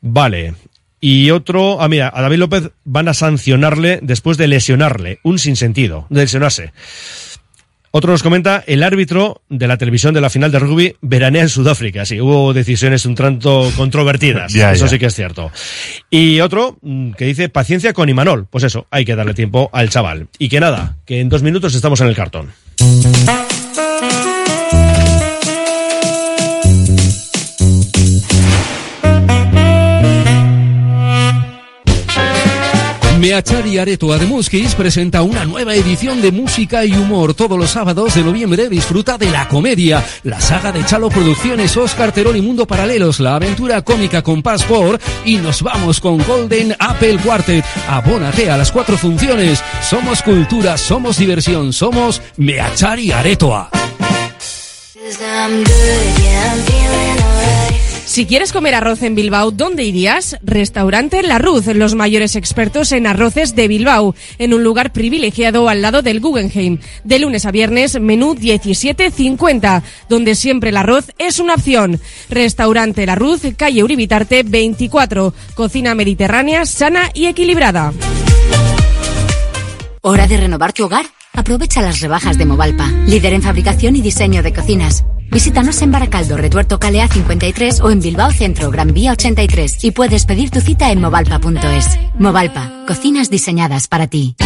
Vale. 0.00 0.54
Y 1.00 1.30
otro, 1.30 1.80
ah, 1.80 1.88
mira, 1.88 2.10
a 2.14 2.22
David 2.22 2.38
López 2.38 2.70
van 2.84 3.08
a 3.08 3.14
sancionarle 3.14 4.00
después 4.02 4.38
de 4.38 4.48
lesionarle, 4.48 5.20
un 5.22 5.38
sinsentido, 5.38 6.06
de 6.08 6.22
lesionarse. 6.22 6.72
Otro 7.96 8.12
nos 8.12 8.22
comenta, 8.22 8.62
el 8.66 8.82
árbitro 8.82 9.40
de 9.48 9.66
la 9.66 9.78
televisión 9.78 10.12
de 10.12 10.20
la 10.20 10.28
final 10.28 10.52
de 10.52 10.58
rugby 10.58 10.96
veranea 11.00 11.40
en 11.40 11.48
Sudáfrica. 11.48 12.04
Sí, 12.04 12.20
hubo 12.20 12.52
decisiones 12.52 13.06
un 13.06 13.14
tanto 13.14 13.72
controvertidas. 13.74 14.52
Ya, 14.56 14.72
eso 14.72 14.84
ya. 14.84 14.90
sí 14.90 14.98
que 14.98 15.06
es 15.06 15.14
cierto. 15.14 15.50
Y 16.10 16.40
otro 16.40 16.76
mm, 16.82 17.12
que 17.12 17.24
dice, 17.24 17.48
paciencia 17.48 17.94
con 17.94 18.10
Imanol. 18.10 18.46
Pues 18.50 18.64
eso, 18.64 18.86
hay 18.90 19.06
que 19.06 19.16
darle 19.16 19.32
tiempo 19.32 19.70
al 19.72 19.88
chaval. 19.88 20.28
Y 20.38 20.50
que 20.50 20.60
nada, 20.60 20.98
que 21.06 21.20
en 21.20 21.30
dos 21.30 21.42
minutos 21.42 21.74
estamos 21.74 21.98
en 22.02 22.08
el 22.08 22.14
cartón. 22.14 22.52
Meachari 33.26 33.76
Aretoa 33.76 34.18
de 34.18 34.26
Muskis 34.26 34.76
presenta 34.76 35.22
una 35.22 35.44
nueva 35.44 35.74
edición 35.74 36.22
de 36.22 36.30
música 36.30 36.84
y 36.84 36.92
humor 36.92 37.34
todos 37.34 37.58
los 37.58 37.70
sábados 37.70 38.14
de 38.14 38.22
noviembre. 38.22 38.68
Disfruta 38.68 39.18
de 39.18 39.28
la 39.28 39.48
comedia, 39.48 40.06
la 40.22 40.40
saga 40.40 40.70
de 40.70 40.84
Chalo 40.84 41.08
Producciones, 41.08 41.76
Oscar 41.76 42.12
Terón 42.12 42.36
y 42.36 42.40
Mundo 42.40 42.68
Paralelos, 42.68 43.18
la 43.18 43.34
aventura 43.34 43.82
cómica 43.82 44.22
con 44.22 44.42
Passport 44.42 45.02
y 45.24 45.38
nos 45.38 45.60
vamos 45.60 45.98
con 45.98 46.18
Golden 46.18 46.76
Apple 46.78 47.18
Quartet. 47.18 47.64
Abónate 47.88 48.48
a 48.48 48.56
las 48.56 48.70
cuatro 48.70 48.96
funciones. 48.96 49.60
Somos 49.82 50.22
cultura, 50.22 50.78
somos 50.78 51.18
diversión, 51.18 51.72
somos 51.72 52.22
Meachari 52.36 53.10
Aretoa. 53.10 53.70
Si 58.16 58.24
quieres 58.24 58.50
comer 58.50 58.74
arroz 58.74 59.02
en 59.02 59.14
Bilbao, 59.14 59.50
¿dónde 59.50 59.84
irías? 59.84 60.38
Restaurante 60.42 61.22
La 61.22 61.36
Ruz, 61.36 61.66
los 61.66 61.94
mayores 61.94 62.34
expertos 62.34 62.92
en 62.92 63.06
arroces 63.06 63.54
de 63.54 63.68
Bilbao, 63.68 64.14
en 64.38 64.54
un 64.54 64.64
lugar 64.64 64.90
privilegiado 64.90 65.68
al 65.68 65.82
lado 65.82 66.00
del 66.00 66.20
Guggenheim. 66.20 66.78
De 67.04 67.18
lunes 67.18 67.44
a 67.44 67.50
viernes, 67.50 68.00
menú 68.00 68.34
17.50, 68.34 69.82
donde 70.08 70.34
siempre 70.34 70.70
el 70.70 70.78
arroz 70.78 71.12
es 71.18 71.40
una 71.40 71.56
opción. 71.56 72.00
Restaurante 72.30 73.04
La 73.04 73.16
Ruz, 73.16 73.42
calle 73.54 73.84
Uribitarte 73.84 74.44
24, 74.44 75.34
cocina 75.54 75.94
mediterránea, 75.94 76.64
sana 76.64 77.10
y 77.12 77.26
equilibrada. 77.26 77.92
¿Hora 80.00 80.26
de 80.26 80.38
renovar 80.38 80.72
tu 80.72 80.86
hogar? 80.86 81.04
Aprovecha 81.34 81.82
las 81.82 82.00
rebajas 82.00 82.38
de 82.38 82.46
Movalpa, 82.46 82.88
líder 83.06 83.34
en 83.34 83.42
fabricación 83.42 83.94
y 83.94 84.00
diseño 84.00 84.42
de 84.42 84.54
cocinas. 84.54 85.04
Visítanos 85.30 85.82
en 85.82 85.92
Baracaldo, 85.92 86.36
Retuerto 86.36 86.78
Calea 86.78 87.08
53 87.08 87.80
o 87.80 87.90
en 87.90 88.00
Bilbao 88.00 88.30
Centro, 88.30 88.70
Gran 88.70 88.92
Vía 88.92 89.12
83 89.12 89.84
y 89.84 89.90
puedes 89.90 90.24
pedir 90.24 90.50
tu 90.50 90.60
cita 90.60 90.90
en 90.90 91.00
movalpa.es. 91.00 91.98
Movalpa, 92.18 92.84
cocinas 92.86 93.30
diseñadas 93.30 93.88
para 93.88 94.06
ti. 94.06 94.36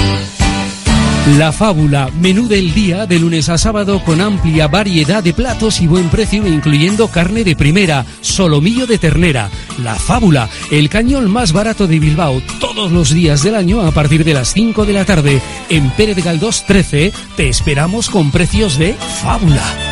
La 1.39 1.53
Fábula, 1.53 2.11
menú 2.20 2.49
del 2.49 2.72
día 2.72 3.07
de 3.07 3.18
lunes 3.18 3.49
a 3.51 3.59
sábado 3.59 4.03
con 4.05 4.20
amplia 4.20 4.66
variedad 4.68 5.22
de 5.22 5.33
platos 5.33 5.81
y 5.81 5.87
buen 5.87 6.09
precio 6.09 6.47
incluyendo 6.47 7.09
carne 7.09 7.45
de 7.45 7.55
primera, 7.55 8.05
solomillo 8.20 8.87
de 8.87 8.99
ternera. 8.99 9.49
La 9.83 9.95
Fábula, 9.95 10.49
el 10.70 10.89
cañón 10.89 11.31
más 11.31 11.53
barato 11.53 11.87
de 11.87 11.99
Bilbao, 11.99 12.43
todos 12.59 12.91
los 12.91 13.11
días 13.11 13.43
del 13.43 13.55
año 13.55 13.83
a 13.83 13.93
partir 13.93 14.24
de 14.24 14.35
las 14.35 14.53
5 14.55 14.87
de 14.87 14.93
la 14.93 15.05
tarde. 15.05 15.41
En 15.68 15.91
Pérez 15.91 16.24
Galdós 16.24 16.64
13 16.66 17.12
te 17.37 17.49
esperamos 17.49 18.11
con 18.11 18.31
precios 18.31 18.78
de 18.78 18.95
Fábula. 18.95 19.89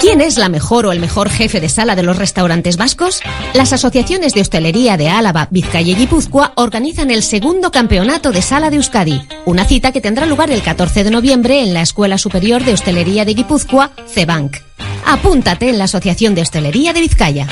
¿Quién 0.00 0.20
es 0.20 0.38
la 0.38 0.48
mejor 0.48 0.86
o 0.86 0.92
el 0.92 1.00
mejor 1.00 1.28
jefe 1.28 1.60
de 1.60 1.68
sala 1.68 1.96
de 1.96 2.02
los 2.02 2.16
restaurantes 2.16 2.76
vascos? 2.76 3.20
Las 3.54 3.72
asociaciones 3.72 4.32
de 4.32 4.40
hostelería 4.40 4.96
de 4.96 5.08
Álava, 5.08 5.48
Vizcaya 5.50 5.92
y 5.92 5.96
Guipúzcoa 5.96 6.52
organizan 6.54 7.10
el 7.10 7.22
segundo 7.22 7.72
campeonato 7.72 8.30
de 8.30 8.42
sala 8.42 8.70
de 8.70 8.76
Euskadi, 8.76 9.20
una 9.44 9.64
cita 9.64 9.90
que 9.90 10.00
tendrá 10.00 10.26
lugar 10.26 10.50
el 10.50 10.62
14 10.62 11.04
de 11.04 11.10
noviembre 11.10 11.62
en 11.62 11.74
la 11.74 11.82
Escuela 11.82 12.16
Superior 12.16 12.64
de 12.64 12.74
Hostelería 12.74 13.24
de 13.24 13.34
Guipúzcoa, 13.34 13.90
CEBANC. 14.08 14.58
Apúntate 15.04 15.68
en 15.68 15.78
la 15.78 15.84
Asociación 15.84 16.34
de 16.34 16.42
Hostelería 16.42 16.92
de 16.92 17.00
Vizcaya. 17.00 17.48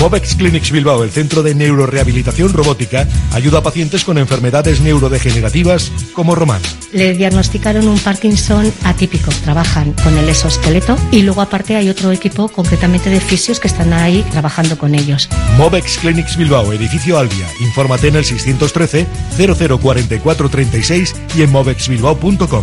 Movex 0.00 0.34
Clinics 0.34 0.70
Bilbao, 0.70 1.02
el 1.04 1.10
centro 1.10 1.42
de 1.42 1.54
neurorehabilitación 1.54 2.52
robótica, 2.52 3.06
ayuda 3.32 3.58
a 3.58 3.62
pacientes 3.62 4.04
con 4.04 4.18
enfermedades 4.18 4.80
neurodegenerativas 4.80 5.90
como 6.12 6.34
Román. 6.34 6.60
Le 6.92 7.14
diagnosticaron 7.14 7.88
un 7.88 7.98
Parkinson 7.98 8.72
atípico. 8.84 9.30
Trabajan 9.44 9.92
con 9.92 10.16
el 10.16 10.28
exoesqueleto 10.28 10.96
y 11.10 11.22
luego 11.22 11.40
aparte 11.40 11.76
hay 11.76 11.88
otro 11.88 12.12
equipo 12.12 12.48
concretamente 12.48 13.10
de 13.10 13.20
fisios 13.20 13.60
que 13.60 13.68
están 13.68 13.92
ahí 13.92 14.24
trabajando 14.30 14.78
con 14.78 14.94
ellos. 14.94 15.28
Movex 15.56 15.98
Clinics 15.98 16.36
Bilbao, 16.36 16.72
edificio 16.72 17.18
Albia. 17.18 17.46
Infórmate 17.60 18.08
en 18.08 18.16
el 18.16 18.24
613 18.24 19.06
004436 19.36 21.14
y 21.36 21.42
en 21.42 21.50
movexbilbao.com. 21.50 22.62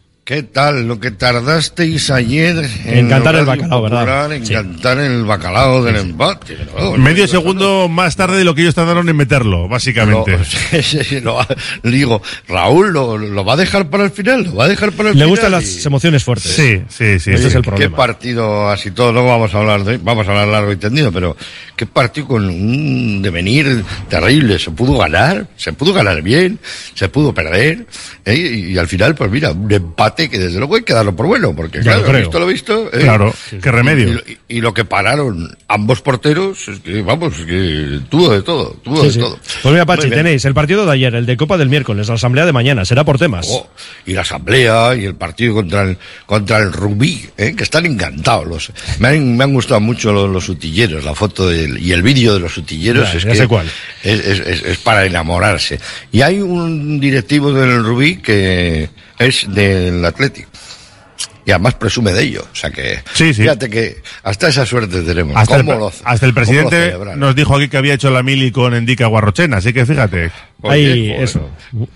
¿Qué 0.31 0.43
tal? 0.43 0.87
Lo 0.87 0.97
que 0.97 1.11
tardasteis 1.11 2.09
ayer 2.09 2.55
En 2.85 3.09
cantar 3.09 3.35
el 3.35 3.43
bacalao, 3.45 3.81
¿verdad? 3.81 4.31
En 4.31 4.45
Sí. 4.45 4.53
cantar 4.53 4.97
el 4.99 5.25
bacalao 5.25 5.83
del 5.83 5.97
empate. 5.97 6.57
¿no? 6.79 6.95
Medio 6.95 7.27
segundo 7.27 7.89
más 7.89 8.15
tarde 8.15 8.37
de 8.37 8.45
lo 8.45 8.55
que 8.55 8.61
ellos 8.61 8.73
tardaron 8.73 9.09
en 9.09 9.17
meterlo, 9.17 9.67
básicamente. 9.67 10.39
Lo- 11.21 11.41
lo 11.41 11.47
le 11.83 11.97
digo, 11.97 12.21
Raúl, 12.47 12.93
¿lo, 12.93 13.17
lo 13.17 13.43
va 13.43 13.55
a 13.55 13.57
dejar 13.57 13.89
para 13.89 14.05
el 14.05 14.11
final? 14.11 14.43
¿Lo 14.45 14.55
va 14.55 14.63
a 14.63 14.67
dejar 14.69 14.93
para 14.93 15.09
el 15.09 15.15
Le 15.15 15.25
final? 15.25 15.27
gustan 15.31 15.49
Y- 15.51 15.55
las 15.55 15.85
emociones 15.85 16.23
fuertes. 16.23 16.49
Sí, 16.53 16.81
sí, 16.87 17.19
sí. 17.19 17.31
Ese 17.31 17.47
es 17.47 17.55
el 17.55 17.61
Qué 17.63 17.69
problema. 17.69 17.97
partido 17.97 18.69
así 18.69 18.91
todo, 18.91 19.11
luego 19.11 19.27
vamos 19.27 19.53
a 19.53 19.57
hablar 19.59 19.83
de, 19.83 19.97
vamos 19.97 20.25
a 20.27 20.31
hablar 20.31 20.47
largo 20.47 20.71
y 20.71 20.77
tendido, 20.77 21.11
pero 21.11 21.35
qué 21.75 21.85
partido 21.85 22.27
con 22.27 22.47
un 22.47 23.21
devenir 23.21 23.83
terrible, 24.07 24.57
se 24.59 24.71
pudo 24.71 24.97
ganar, 24.97 25.47
se 25.57 25.73
pudo 25.73 25.91
ganar 25.93 26.21
bien, 26.21 26.57
se 26.95 27.09
pudo 27.09 27.33
perder, 27.33 27.85
¿eh? 28.23 28.33
y, 28.69 28.71
y 28.73 28.77
al 28.77 28.87
final, 28.87 29.13
pues 29.13 29.29
mira, 29.29 29.51
un 29.51 29.69
empate 29.69 30.20
que 30.29 30.39
desde 30.39 30.57
luego 30.59 30.75
hay 30.75 30.83
que 30.83 30.93
darlo 30.93 31.15
por 31.15 31.27
bueno, 31.27 31.55
porque 31.55 31.79
Ya 31.79 31.95
claro, 31.95 32.11
lo 32.13 32.19
visto 32.19 32.39
lo 32.39 32.45
visto, 32.47 32.87
¿eh? 32.93 32.99
Claro, 33.01 33.33
qué 33.61 33.71
remedio. 33.71 34.09
Y, 34.27 34.31
y- 34.31 34.57
y 34.57 34.61
lo 34.61 34.73
que 34.73 34.83
pararon 34.85 35.55
ambos 35.67 36.01
porteros, 36.01 36.67
es 36.67 36.79
que 36.79 37.01
vamos, 37.01 37.39
es 37.39 37.45
que 37.45 37.99
tuvo 38.09 38.31
de 38.33 38.41
todo, 38.41 38.75
tuvo 38.83 38.97
Sí, 39.01 39.07
de 39.07 39.13
sí. 39.13 39.19
todo. 39.19 39.39
Pues 39.63 39.71
mira, 39.73 39.85
Pachi, 39.85 40.09
tenéis 40.09 40.43
el 40.45 40.53
partido 40.53 40.85
de 40.85 40.91
ayer, 40.91 41.15
el 41.15 41.25
de 41.25 41.37
Copa 41.37 41.57
del 41.57 41.69
miércoles, 41.69 42.07
la 42.09 42.15
asamblea 42.15 42.45
de 42.45 42.51
mañana, 42.53 42.83
será 42.85 43.03
por 43.03 43.17
temas. 43.17 43.47
Oh, 43.49 43.69
y 44.05 44.13
la 44.13 44.21
asamblea 44.21 44.95
y 44.95 45.05
el 45.05 45.15
partido 45.15 45.53
contra 45.55 45.83
el 45.83 45.97
contra 46.25 46.57
el 46.57 46.71
Rubí, 46.73 47.29
¿eh? 47.37 47.53
que 47.55 47.63
están 47.63 47.85
encantados. 47.85 48.47
Los, 48.47 48.71
me, 48.99 49.07
han, 49.09 49.37
me 49.37 49.43
han 49.45 49.53
gustado 49.53 49.79
mucho 49.79 50.11
los, 50.11 50.29
los 50.29 50.49
utilleros, 50.49 51.03
la 51.03 51.15
foto 51.15 51.47
del- 51.49 51.77
y 51.77 51.91
el 51.93 52.01
vídeo 52.01 52.33
de 52.33 52.39
los 52.39 52.57
utilleros. 52.57 53.11
Ya, 53.11 53.17
es 53.17 53.23
ya 53.23 53.29
que 53.31 53.35
sé 53.37 53.47
cuál. 53.47 53.67
Es, 54.03 54.19
es- 54.19 54.39
es- 54.39 54.63
es 54.63 54.77
para 54.79 55.05
enamorarse. 55.05 55.79
Y 56.11 56.21
hay 56.21 56.39
un 56.39 56.99
directivo 56.99 57.53
del 57.53 57.83
Rubí 57.83 58.17
que 58.17 58.89
es 59.25 59.45
del 59.53 60.03
Atlético. 60.05 60.49
Y 61.43 61.49
además 61.51 61.73
presume 61.73 62.11
de 62.13 62.21
ello. 62.23 62.45
O 62.51 62.55
sea 62.55 62.69
que, 62.69 62.99
Sí, 63.13 63.33
sí. 63.33 63.41
fíjate 63.41 63.67
que 63.67 63.97
hasta 64.21 64.47
esa 64.49 64.63
suerte 64.65 65.01
tenemos. 65.01 65.35
Hasta 65.35 65.55
el, 65.57 65.65
¿Cómo 65.65 65.79
lo- 65.79 65.87
hasta 65.87 66.11
el 66.11 66.19
cómo 66.19 66.27
lo 66.29 66.33
presidente 66.69 66.93
nos 67.17 67.35
dijo 67.35 67.55
aquí 67.55 67.67
que 67.67 67.77
había 67.77 67.95
hecho 67.95 68.11
la 68.11 68.21
mili 68.21 68.51
con 68.51 68.75
Endica 68.75 69.07
Guarrochena, 69.07 69.57
así 69.57 69.73
que 69.73 69.85
fíjate. 69.85 70.29
Hay 70.63 71.11
eso. 71.11 71.49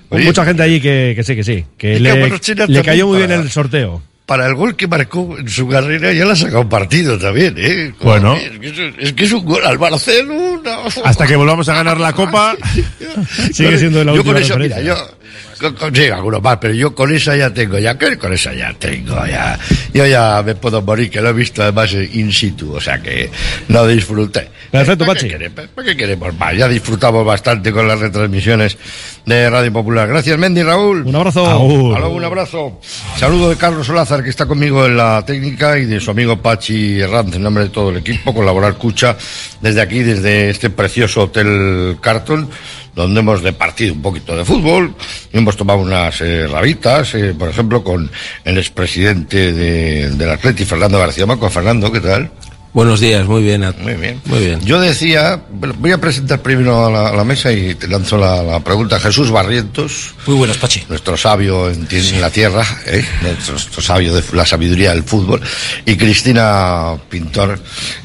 Oye. 0.09 0.26
Mucha 0.26 0.45
gente 0.45 0.63
allí 0.63 0.82
que, 0.82 1.13
que 1.15 1.23
sí, 1.23 1.36
que 1.36 1.43
sí. 1.43 1.65
Que 1.78 1.99
le, 1.99 2.28
le 2.67 2.82
cayó 2.82 3.05
muy 3.07 3.19
bien 3.19 3.32
el 3.32 3.49
sorteo. 3.51 4.01
Para 4.26 4.47
el 4.47 4.55
gol 4.55 4.76
que 4.76 4.88
marcó 4.88 5.38
en 5.38 5.47
su 5.47 5.67
carrera 5.67 6.11
ya 6.11 6.26
le 6.26 6.32
ha 6.32 6.36
sacado 6.36 6.67
partido 6.67 7.17
también, 7.17 7.53
¿eh? 7.57 7.93
Bueno. 8.01 8.36
Es 8.36 8.59
que, 8.59 8.67
es, 8.69 8.93
es 8.97 9.13
que 9.13 9.23
es 9.26 9.32
un 9.32 9.45
gol 9.45 9.63
al 9.65 9.78
Barcelona. 9.78 10.78
Hasta 11.03 11.28
que 11.28 11.36
volvamos 11.36 11.69
a 11.69 11.76
ganar 11.76 11.99
la 11.99 12.11
copa. 12.13 12.55
Sigue 13.53 13.78
siendo 13.78 14.03
la 14.03 14.11
yo 14.13 14.17
última 14.19 14.34
con 14.36 14.43
eso, 14.43 14.57
mira, 14.57 14.82
yo 14.82 14.95
Con, 15.59 15.76
con- 15.76 15.95
sí, 15.95 16.05
alguno 16.07 16.41
más, 16.41 16.57
pero 16.57 16.73
yo 16.73 16.93
con 16.95 17.13
esa 17.15 17.36
ya 17.36 17.53
tengo, 17.53 17.78
ya 17.78 17.97
con 17.97 18.34
esa 18.34 18.53
ya 18.53 18.73
tengo, 18.73 19.15
ya. 19.28 19.57
Yo 19.93 20.05
ya 20.07 20.41
me 20.45 20.55
puedo 20.55 20.82
morir, 20.82 21.09
que 21.09 21.21
lo 21.21 21.30
he 21.30 21.34
visto 21.34 21.61
además 21.61 21.93
in 21.93 22.32
situ, 22.32 22.73
o 22.73 22.82
sea 22.82 22.99
que 23.01 23.30
no 23.69 23.86
disfruté. 23.88 24.49
Perfecto, 24.80 25.05
¿Para 25.05 25.19
qué 25.19 25.28
queremos- 25.30 25.67
¿Para 25.76 25.88
qué 25.88 25.97
queremos 25.97 26.34
más? 26.38 26.57
Ya 26.57 26.67
disfrutamos 26.67 27.26
bastante 27.26 27.71
con 27.71 27.88
las 27.88 27.99
retransmisiones 27.99 28.78
de 29.26 29.49
Radio 29.49 29.71
Popular. 29.73 30.07
Gracias, 30.07 30.38
Mendy, 30.38 30.63
Raúl. 30.63 31.03
Un 31.05 31.15
abrazo. 31.15 31.43
Luego, 31.45 32.15
un 32.15 32.23
abrazo. 32.23 32.80
Saludo 33.17 33.49
de 33.49 33.55
Carlos 33.55 33.88
Solázar, 33.88 34.23
que 34.23 34.30
está 34.30 34.45
conmigo 34.45 34.86
en 34.86 34.97
la 34.97 35.23
técnica, 35.26 35.78
y 35.78 35.86
de 35.86 35.99
su 35.99 36.11
amigo 36.11 36.41
Pachi 36.41 36.99
Herranz, 36.99 37.36
en 37.36 37.43
nombre 37.43 37.63
de 37.65 37.69
todo 37.69 37.89
el 37.89 37.97
equipo, 37.97 38.34
colaborar 38.34 38.76
Cucha 38.76 39.15
desde 39.61 39.82
aquí, 39.82 39.99
desde 40.03 40.49
este 40.49 40.69
precioso 40.69 41.23
Hotel 41.23 41.97
Carton, 42.01 42.49
donde 42.93 43.19
hemos 43.19 43.41
departido 43.41 43.93
un 43.93 44.01
poquito 44.01 44.36
de 44.38 44.45
fútbol 44.45 44.95
y 45.34 45.38
hemos 45.38 45.57
tomado 45.57 45.80
unas 45.80 46.21
eh, 46.21 46.47
rabitas, 46.47 47.13
eh, 47.15 47.34
por 47.38 47.49
ejemplo, 47.49 47.84
con 47.84 48.09
el 48.43 48.57
expresidente 48.57 49.51
de, 49.53 50.09
del 50.11 50.30
Atleti, 50.30 50.63
Fernando 50.65 50.97
García 50.99 51.26
Maco. 51.26 51.49
Fernando, 51.49 51.91
¿qué 51.91 51.99
tal? 51.99 52.32
Buenos 52.76 52.99
días, 52.99 53.26
muy 53.26 53.41
bien. 53.41 53.61
Muy 53.80 53.93
bien. 53.93 54.21
Muy 54.26 54.39
bien. 54.39 54.59
Yo 54.65 54.82
decía, 54.82 55.39
voy 55.80 55.93
a 55.93 55.97
presentar 55.97 56.41
primero 56.41 56.86
a 56.86 56.91
la, 56.91 57.07
a 57.07 57.15
la 57.15 57.23
mesa 57.23 57.49
y 57.49 57.73
te 57.76 57.88
lanzo 57.88 58.17
la, 58.17 58.43
la 58.43 58.59
pregunta. 58.59 58.99
Jesús 58.99 59.32
Barrientos. 59.32 60.13
Muy 60.28 60.36
buenas, 60.36 60.57
Pachi. 60.57 60.84
Nuestro 60.89 61.15
sabio 61.15 61.69
en, 61.69 61.88
la 62.19 62.30
tierra, 62.30 62.65
¿eh? 62.86 63.01
nuestro, 63.21 63.53
nuestro 63.53 63.82
sabio 63.82 64.13
de 64.13 64.21
la 64.34 64.45
sabiduría 64.45 64.89
del 64.91 65.03
fútbol. 65.03 65.39
Y 65.86 65.95
Cristina 65.95 66.97
Pintor. 67.09 67.57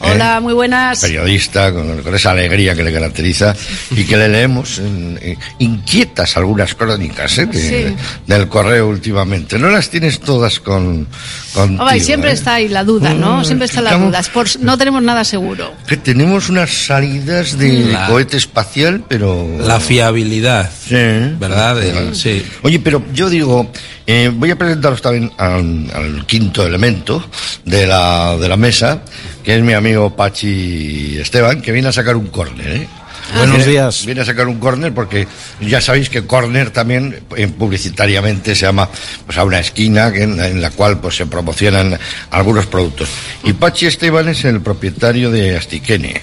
¿eh? 0.05 0.13
Hola, 0.13 0.39
muy 0.41 0.55
buenas. 0.55 1.01
Periodista, 1.01 1.73
con, 1.73 2.01
con 2.05 2.15
esa 2.15 2.31
alegría 2.31 2.77
que 2.77 2.85
le 2.85 2.93
caracteriza 2.93 3.57
y 3.91 4.05
que 4.05 4.17
le 4.17 4.29
leemos 4.29 4.79
en- 4.79 5.19
en 5.21 5.37
inquietas 5.59 6.37
algunas 6.37 6.77
crónicas 6.77 7.37
¿eh? 7.39 7.47
de- 7.47 7.61
Sí. 7.61 7.97
del 8.29 8.47
correo 8.47 8.87
últimamente. 8.87 9.59
No 9.59 9.69
las 9.69 9.91
tienes 9.91 10.21
todas 10.21 10.61
con. 10.61 11.09
contigo, 11.53 11.91
siempre 11.99 12.31
¿eh? 12.31 12.35
está 12.35 12.55
ahí 12.55 12.69
la 12.69 12.85
duda, 12.85 13.13
¿no? 13.15 13.39
Mm, 13.39 13.45
Siempre 13.45 13.65
está 13.67 13.81
la 13.81 13.91
estamos- 13.91 14.11
duda. 14.11 14.21
Es 14.21 14.29
por- 14.29 14.60
no 14.61 14.77
tenemos 14.79 15.03
nada 15.03 15.25
seguro. 15.25 15.73
Que 15.87 15.97
tenemos 15.97 16.49
unas 16.49 16.71
salidas 16.71 17.59
de 17.59 17.87
La- 17.93 18.07
cohete 18.07 18.37
espacial, 18.37 19.05
pero... 19.09 19.49
La 19.67 19.81
fiabilidad, 19.81 20.71
Sí. 20.71 20.95
¿verdad? 21.39 21.77
Sí. 22.13 22.43
Oye, 22.63 22.79
pero 22.81 23.03
yo 23.13 23.29
digo, 23.31 23.71
eh, 24.07 24.31
voy 24.35 24.51
a 24.51 24.57
presentaros 24.59 25.01
también 25.03 25.33
al, 25.39 25.91
al 25.95 26.27
quinto 26.27 26.67
elemento 26.67 27.25
de 27.65 27.87
la, 27.87 28.37
de 28.37 28.49
la 28.49 28.57
mesa, 28.57 29.03
que 29.43 29.57
es 29.57 29.63
mi 29.63 29.73
amigo 29.73 30.15
Pachi 30.17 31.19
Esteban, 31.19 31.61
que 31.63 31.73
viene 31.73 31.89
a 31.89 31.93
sacar 31.93 32.17
un 32.17 32.27
córner, 32.29 32.69
¿eh? 32.77 32.89
Buenos 33.37 33.57
Viene- 33.59 33.71
días. 33.73 34.05
Viene 34.07 34.21
a 34.23 34.25
sacar 34.25 34.49
un 34.49 34.59
córner 34.59 34.93
porque 34.93 35.27
ya 35.61 35.81
sabéis 35.81 36.09
que 36.11 36.27
córner 36.27 36.71
también 36.71 37.21
eh, 37.37 37.47
publicitariamente 37.49 38.55
se 38.55 38.67
llama 38.67 38.89
pues 39.27 39.39
a 39.39 39.45
una 39.45 39.61
esquina 39.61 40.13
que 40.13 40.23
en, 40.25 40.41
en 40.41 40.61
la 40.61 40.71
cual 40.71 41.01
pues 41.01 41.17
se 41.17 41.27
promocionan 41.27 41.99
algunos 42.31 42.67
productos. 42.67 43.09
Y 43.45 43.53
Pachi 43.53 43.87
Esteban 43.87 44.29
es 44.29 44.45
el 44.45 44.61
propietario 44.61 45.31
de 45.31 45.57
Astiquene. 45.57 46.21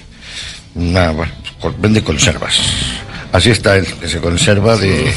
Una, 0.75 1.11
bueno, 1.11 1.31
co- 1.59 1.73
vende 1.79 2.03
conservas. 2.03 2.59
Así 3.31 3.49
está 3.51 3.75
él, 3.77 3.85
que 3.99 4.07
se 4.07 4.19
conserva 4.19 4.77
de, 4.77 5.11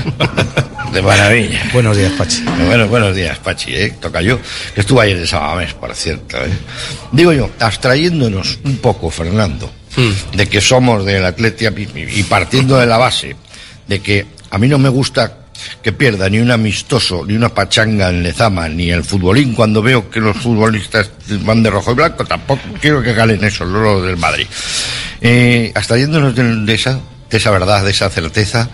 de 0.92 1.02
maravilla. 1.02 1.62
Buenos 1.72 1.96
días, 1.96 2.12
Pachi. 2.12 2.42
Bueno, 2.66 2.88
buenos 2.88 3.14
días, 3.14 3.38
Pachi, 3.38 3.74
¿eh? 3.74 3.94
Toca 4.00 4.22
yo, 4.22 4.38
que 4.74 4.80
estuve 4.80 5.02
ayer 5.02 5.18
en 5.18 5.26
Sabamés, 5.26 5.74
por 5.74 5.94
cierto, 5.94 6.38
¿eh? 6.38 6.48
Digo 7.12 7.32
yo, 7.32 7.50
abstrayéndonos 7.60 8.58
un 8.64 8.78
poco, 8.78 9.10
Fernando, 9.10 9.70
de 10.32 10.46
que 10.48 10.60
somos 10.60 11.04
del 11.04 11.24
Atletia 11.24 11.72
y 11.76 12.20
y 12.20 12.22
partiendo 12.24 12.76
de 12.76 12.86
la 12.86 12.98
base 12.98 13.36
de 13.86 14.00
que 14.00 14.26
a 14.50 14.58
mí 14.58 14.68
no 14.68 14.78
me 14.78 14.88
gusta 14.88 15.38
que 15.82 15.92
pierda 15.92 16.28
ni 16.28 16.38
un 16.38 16.50
amistoso, 16.50 17.24
ni 17.26 17.34
una 17.34 17.48
pachanga 17.48 18.10
en 18.10 18.22
Lezama, 18.22 18.68
ni 18.68 18.90
el 18.90 19.04
futbolín 19.04 19.54
cuando 19.54 19.82
veo 19.82 20.10
que 20.10 20.20
los 20.20 20.36
futbolistas 20.36 21.10
van 21.42 21.62
de 21.62 21.70
rojo 21.70 21.92
y 21.92 21.94
blanco, 21.94 22.24
tampoco 22.24 22.62
quiero 22.80 23.02
que 23.02 23.14
galen 23.14 23.42
eso, 23.42 23.64
lo 23.64 24.02
del 24.02 24.16
Madrid. 24.16 24.46
Eh, 25.20 25.72
abstrayéndonos 25.74 26.34
de, 26.34 26.56
de 26.56 26.74
esa, 26.74 27.00
de 27.30 27.36
esa 27.36 27.50
verdad, 27.50 27.84
de 27.84 27.90
esa 27.90 28.10
certeza, 28.10 28.68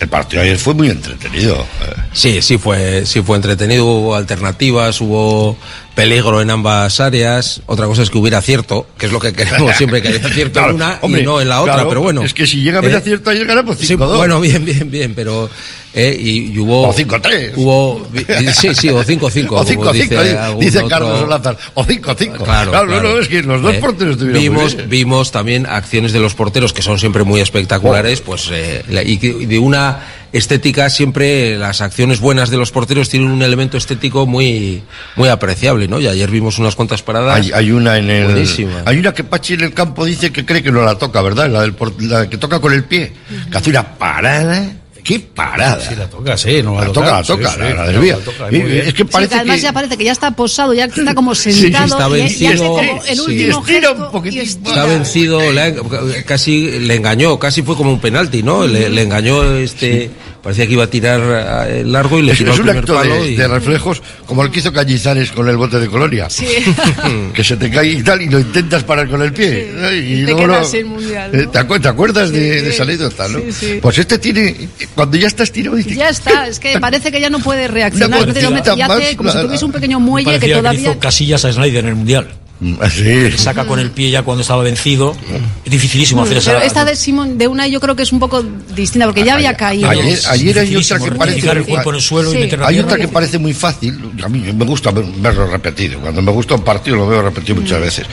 el 0.00 0.08
partido 0.08 0.42
ayer 0.42 0.58
fue 0.58 0.74
muy 0.74 0.90
entretenido. 0.90 1.66
Sí, 2.12 2.40
sí 2.40 2.56
fue, 2.58 3.04
sí 3.04 3.20
fue 3.22 3.36
entretenido, 3.36 3.84
hubo 3.84 4.14
alternativas, 4.14 5.00
hubo 5.00 5.56
peligro 5.94 6.40
en 6.40 6.50
ambas 6.50 7.00
áreas. 7.00 7.60
Otra 7.66 7.86
cosa 7.86 8.02
es 8.02 8.10
que 8.10 8.18
hubiera 8.18 8.38
acierto, 8.38 8.86
que 8.96 9.06
es 9.06 9.12
lo 9.12 9.18
que 9.18 9.32
queremos 9.32 9.76
siempre, 9.76 10.00
que 10.00 10.08
haya 10.08 10.18
acierto 10.26 10.52
Claro, 10.60 10.70
en 10.70 10.76
una 10.76 10.98
hombre, 11.02 11.22
y 11.22 11.24
no 11.24 11.40
en 11.40 11.48
la 11.48 11.60
otra, 11.60 11.74
claro, 11.74 11.88
pero 11.88 12.00
bueno. 12.02 12.22
Es 12.22 12.34
que 12.34 12.46
si 12.46 12.60
llega 12.62 12.76
a 12.76 12.80
haber 12.80 12.92
Eh, 12.92 12.96
acierto 12.96 13.30
ayer 13.30 13.46
ganamos 13.46 13.76
5-2. 13.78 13.84
Sí, 13.86 13.94
bueno, 13.96 14.40
bien, 14.42 14.64
bien, 14.64 14.90
bien, 14.90 15.14
pero 15.14 15.50
eh, 15.94 16.16
y, 16.20 16.52
y 16.52 16.58
hubo 16.58 16.88
O 16.88 16.94
5-3. 16.94 17.52
hubo 17.56 18.06
sí, 18.54 18.74
sí, 18.74 18.88
o 18.90 19.02
5-5, 19.02 19.46
O 19.46 19.48
como 19.48 19.64
5-5, 19.64 19.92
dice, 19.92 20.48
dice. 20.60 20.84
Carlos 20.88 21.18
Solázar. 21.20 21.56
O 21.74 21.84
5-5. 21.84 22.44
Claro, 22.44 22.66
no, 22.72 22.86
claro. 22.86 23.02
no, 23.14 23.18
es 23.18 23.26
que 23.28 23.42
los 23.42 23.60
dos 23.62 23.74
Eh, 23.74 23.78
porteros 23.80 24.12
estuvieron 24.12 24.40
muy 24.40 24.48
vimos, 24.50 24.76
bien. 24.76 24.88
vimos 24.90 25.32
también 25.32 25.66
acciones 25.66 26.12
de 26.12 26.20
los 26.20 26.34
porteros 26.34 26.72
que 26.72 26.82
son 26.82 26.98
siempre 27.00 27.24
muy 27.24 27.40
espectaculares, 27.40 28.20
pues 28.20 28.48
eh, 28.52 28.84
y 29.04 29.16
de 29.46 29.58
una 29.58 29.98
estética 30.32 30.90
siempre 30.90 31.56
las 31.56 31.80
acciones 31.80 32.20
buenas 32.20 32.50
de 32.50 32.56
los 32.56 32.70
porteros 32.70 33.08
tienen 33.08 33.30
un 33.30 33.42
elemento 33.42 33.76
estético 33.76 34.26
muy 34.26 34.82
muy 35.16 35.28
apreciable, 35.28 35.88
¿no? 35.88 36.00
Y 36.00 36.06
ayer 36.06 36.30
vimos 36.30 36.58
unas 36.58 36.74
cuantas 36.76 37.02
paradas. 37.02 37.36
Hay, 37.36 37.50
hay 37.54 37.70
una 37.70 37.96
en 37.98 38.10
el. 38.10 38.24
Buenísima. 38.24 38.82
Hay 38.84 38.98
una 38.98 39.12
que 39.14 39.24
Pachi 39.24 39.54
en 39.54 39.62
el 39.62 39.74
campo 39.74 40.04
dice 40.04 40.30
que 40.32 40.44
cree 40.44 40.62
que 40.62 40.70
no 40.72 40.84
la 40.84 40.96
toca, 40.98 41.22
¿verdad? 41.22 41.48
La, 41.50 41.62
del, 41.62 41.74
por- 41.74 42.00
la 42.02 42.28
que 42.28 42.36
toca 42.38 42.60
con 42.60 42.72
el 42.72 42.84
pie. 42.84 43.12
Que 43.50 43.58
hace 43.58 43.70
una 43.70 43.96
parada. 43.96 44.72
¿Qué 45.08 45.20
parada? 45.20 45.80
Sí, 45.80 45.94
la 45.96 46.06
toca, 46.10 46.36
sí, 46.36 46.62
no 46.62 46.74
va 46.74 46.82
a 46.82 46.86
La 46.88 46.92
toca, 46.92 47.06
la 47.06 47.22
tocar, 47.22 47.26
toca, 47.26 47.50
sí, 47.54 47.58
la, 47.60 47.66
sí, 47.70 47.74
la 47.76 47.86
desvía. 47.86 48.16
la 48.18 48.24
toca, 48.24 48.52
Y- 48.52 48.56
es 48.78 48.92
que 48.92 49.02
Sí, 49.04 49.04
parece 49.10 49.28
que 49.30 49.34
además 49.36 49.56
que. 49.56 49.62
ya 49.62 49.72
parece 49.72 49.96
que 49.96 50.04
ya 50.04 50.12
está 50.12 50.30
posado, 50.32 50.74
ya 50.74 50.84
está 50.84 51.14
como 51.14 51.34
sí, 51.34 51.50
sentado 51.50 51.86
está 51.86 52.08
y, 52.10 52.20
y 52.20 52.24
hace 52.24 52.46
vencido. 52.46 52.68
como 52.68 52.82
el 52.82 53.16
Sí. 53.16 53.20
último 53.22 53.58
un 53.58 53.64
gesto 53.64 54.22
y 54.30 54.38
estira. 54.38 54.68
Está 54.70 54.84
vencido, 54.84 55.40
le 55.50 56.24
casi 56.26 56.78
le 56.80 56.94
engañó, 56.96 57.38
casi 57.38 57.62
fue 57.62 57.74
como 57.74 57.90
un 57.90 58.00
penalti, 58.00 58.42
¿no? 58.42 58.66
Le, 58.66 58.90
le 58.90 59.00
engañó 59.02 59.42
este, 59.56 60.10
parecía 60.42 60.66
que 60.66 60.72
iba 60.72 60.84
a 60.84 60.86
tirar 60.90 61.66
eh, 61.68 61.82
largo 61.84 62.18
y 62.18 62.22
le 62.22 62.32
Es, 62.32 62.38
tiró 62.38 62.52
es 62.52 62.58
un 62.60 62.68
acto 62.68 62.94
palo 62.94 63.14
de, 63.22 63.32
y- 63.32 63.36
de 63.36 63.48
reflejos, 63.48 64.02
como 64.26 64.42
el 64.44 64.50
que 64.50 64.60
hizo 64.60 64.72
Cañizares 64.72 65.32
con 65.32 65.48
el 65.48 65.56
bote 65.56 65.78
de 65.80 65.88
colonia. 65.88 66.30
Sí. 66.30 66.46
que 67.34 67.44
se 67.44 67.56
te 67.56 67.70
cae 67.70 67.88
y 67.92 68.02
tal, 68.02 68.22
y 68.22 68.28
lo 68.28 68.38
intentas 68.38 68.84
parar 68.84 69.08
con 69.08 69.20
el 69.22 69.32
pie. 69.32 69.70
¿no? 69.74 69.92
Y, 69.92 70.00
te 70.24 70.32
luego 70.32 70.38
quedas 70.40 70.60
lo- 70.60 70.64
sin 70.68 70.86
mundial, 70.86 71.30
Eh, 71.34 71.42
¿no? 71.44 71.50
¿Te, 71.50 71.58
acu- 71.58 71.80
te 71.82 71.88
acuerdas 71.88 72.30
de, 72.30 72.38
Sí, 72.58 72.64
de 72.64 72.70
esa 72.70 72.82
anécdota, 72.84 73.28
no? 73.28 73.38
sí, 73.40 73.52
sí. 73.52 73.78
Pues 73.82 73.98
este 73.98 74.18
tiene, 74.18 74.68
cuando 74.94 75.16
ya 75.16 75.26
estás 75.26 75.50
tirado, 75.52 75.76
dice, 75.76 75.94
Ya 75.94 76.08
está, 76.08 76.46
es 76.46 76.58
que 76.58 76.78
parece 76.80 77.10
que 77.10 77.20
ya 77.20 77.30
no 77.30 77.38
puede 77.40 77.68
reaccionar. 77.68 78.08
Una 78.08 78.18
Entonces 78.18 78.42
lo 78.44 78.50
mete- 78.50 78.76
y 78.76 78.82
hace 78.82 78.88
más, 79.06 79.16
como 79.16 79.30
si 79.32 79.38
tuviese 79.40 79.64
un 79.64 79.72
pequeño 79.72 80.00
muelle 80.00 80.38
que 80.38 80.54
todavía. 80.54 80.80
hizo 80.80 80.98
Casillas 80.98 81.44
a 81.44 81.52
Snyder 81.52 81.84
en 81.84 81.88
el 81.90 81.94
Mundial. 81.96 82.28
Le 82.98 83.38
saca 83.38 83.64
con 83.66 83.78
el 83.78 83.90
pie 83.92 84.10
ya 84.10 84.22
cuando 84.22 84.42
estaba 84.42 84.62
vencido. 84.62 85.16
Es 85.64 85.70
dificilísimo 85.70 86.22
hacer 86.22 86.38
esa... 86.38 86.52
Pero 86.54 86.64
esta 86.64 86.84
de 86.84 86.96
Simón 86.96 87.38
de 87.38 87.46
una 87.46 87.66
yo 87.68 87.80
creo 87.80 87.94
que 87.94 88.02
es 88.02 88.12
un 88.12 88.18
poco 88.18 88.42
distinta 88.74 89.06
porque 89.06 89.24
ya 89.24 89.34
había 89.34 89.56
caído. 89.56 89.88
Ayer, 89.88 90.18
ayer 90.28 90.58
hay 90.58 90.76
otra 90.76 90.98
que 90.98 91.12
parece. 91.12 91.50
el 91.50 91.64
cuerpo 91.64 91.90
en 91.90 91.96
el 91.96 92.02
suelo 92.02 92.30
y 92.30 92.34
Sí. 92.34 92.38
meter 92.40 92.58
la 92.58 92.66
Hay 92.68 92.78
otra 92.80 92.96
que 92.96 93.08
parece 93.08 93.38
muy 93.38 93.54
fácil, 93.54 93.98
a 94.22 94.28
mí 94.28 94.40
me 94.52 94.64
gusta 94.64 94.90
ver- 94.90 95.04
verlo 95.18 95.46
repetido, 95.46 96.00
cuando 96.00 96.20
me 96.20 96.32
gusta 96.32 96.54
un 96.56 96.62
partido 96.64 96.96
lo 96.96 97.06
veo 97.08 97.22
repetido 97.22 97.60
muchas 97.60 97.80
veces. 97.80 98.06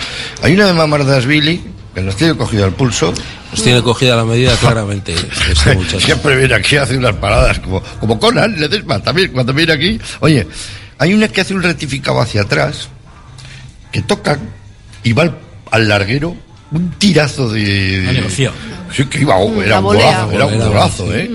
Hay 0.44 0.54
una 0.54 0.68
de 0.68 0.74
Mamardasvili 0.74 1.62
que 1.96 2.02
nos 2.02 2.16
tiene 2.16 2.36
cogido 2.36 2.66
el 2.66 2.74
pulso, 2.74 3.14
Nos 3.52 3.64
tiene 3.64 3.82
cogida 3.82 4.16
la 4.16 4.26
medida 4.26 4.56
claramente 4.60 5.16
este 5.16 6.00
siempre 6.00 6.36
viene 6.38 6.54
aquí 6.54 6.76
hace 6.76 6.98
unas 6.98 7.16
paradas 7.16 7.60
como, 7.60 7.82
como 8.00 8.20
Conan, 8.20 8.60
Ledesma 8.60 9.00
también, 9.02 9.32
cuando 9.32 9.54
viene 9.54 9.74
aquí. 9.74 10.00
Oye, 10.20 10.46
hay 11.00 11.14
una 11.14 11.28
que 11.30 11.42
hace 11.42 11.54
un 11.56 11.64
rectificado 11.64 12.20
hacia 12.22 12.42
atrás, 12.42 12.90
que 13.96 14.02
toca 14.02 14.38
y 15.04 15.14
va 15.14 15.24
al, 15.24 15.38
al 15.72 15.88
larguero 15.88 16.36
un 16.72 16.92
tirazo 16.98 17.48
de... 17.48 18.02
Negociación. 18.02 18.54
Sí, 18.94 19.06
que 19.06 19.22
iba, 19.22 19.38
oh, 19.38 19.62
era 19.62 19.76
La 19.76 19.80
un 19.80 19.86
golazo, 19.86 20.32
era 20.32 20.46
un 20.48 20.54
Era 20.54 20.68
golazo, 20.68 21.16
¿eh? 21.16 21.32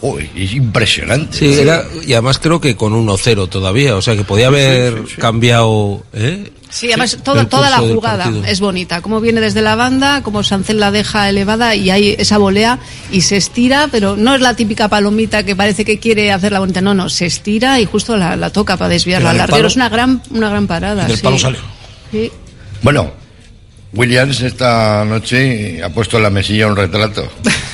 Oh, 0.00 0.18
es 0.18 0.52
impresionante. 0.52 1.38
Sí, 1.38 1.60
era, 1.60 1.84
y 2.04 2.14
además 2.14 2.38
creo 2.38 2.60
que 2.60 2.74
con 2.74 2.94
1-0 2.94 3.48
todavía, 3.48 3.94
o 3.94 4.02
sea 4.02 4.16
que 4.16 4.24
podía 4.24 4.48
haber 4.48 5.04
cambiado, 5.18 6.02
¿eh? 6.12 6.50
Sí, 6.68 6.88
además 6.88 7.18
toda, 7.22 7.70
la 7.70 7.78
jugada 7.78 8.32
es 8.44 8.58
bonita. 8.58 9.02
Como 9.02 9.20
viene 9.20 9.40
desde 9.40 9.62
la 9.62 9.76
banda, 9.76 10.22
como 10.24 10.42
Sancel 10.42 10.80
la 10.80 10.90
deja 10.90 11.28
elevada 11.28 11.76
y 11.76 11.90
hay 11.90 12.16
esa 12.18 12.38
volea 12.38 12.80
y 13.12 13.20
se 13.20 13.36
estira, 13.36 13.88
pero 13.92 14.16
no 14.16 14.34
es 14.34 14.40
la 14.40 14.54
típica 14.54 14.88
palomita 14.88 15.44
que 15.44 15.54
parece 15.54 15.84
que 15.84 16.00
quiere 16.00 16.32
hacerla 16.32 16.58
bonita. 16.58 16.80
No, 16.80 16.94
no, 16.94 17.08
se 17.08 17.26
estira 17.26 17.78
y 17.78 17.86
justo 17.86 18.16
la, 18.16 18.34
la 18.34 18.50
toca 18.50 18.76
para 18.76 18.88
desviarla 18.88 19.30
al 19.30 19.38
larguero. 19.38 19.68
Es 19.68 19.76
una 19.76 19.88
gran, 19.88 20.22
una 20.30 20.48
gran 20.48 20.66
parada. 20.66 21.06
Del 21.06 21.16
sí. 21.16 21.22
palo 21.22 21.38
sale. 21.38 21.58
Sí. 22.10 22.30
Bueno, 22.82 23.12
Williams 23.92 24.40
esta 24.40 25.04
noche 25.04 25.82
ha 25.82 25.90
puesto 25.90 26.16
en 26.16 26.22
la 26.24 26.30
mesilla 26.30 26.66
un 26.66 26.76
retrato. 26.76 27.28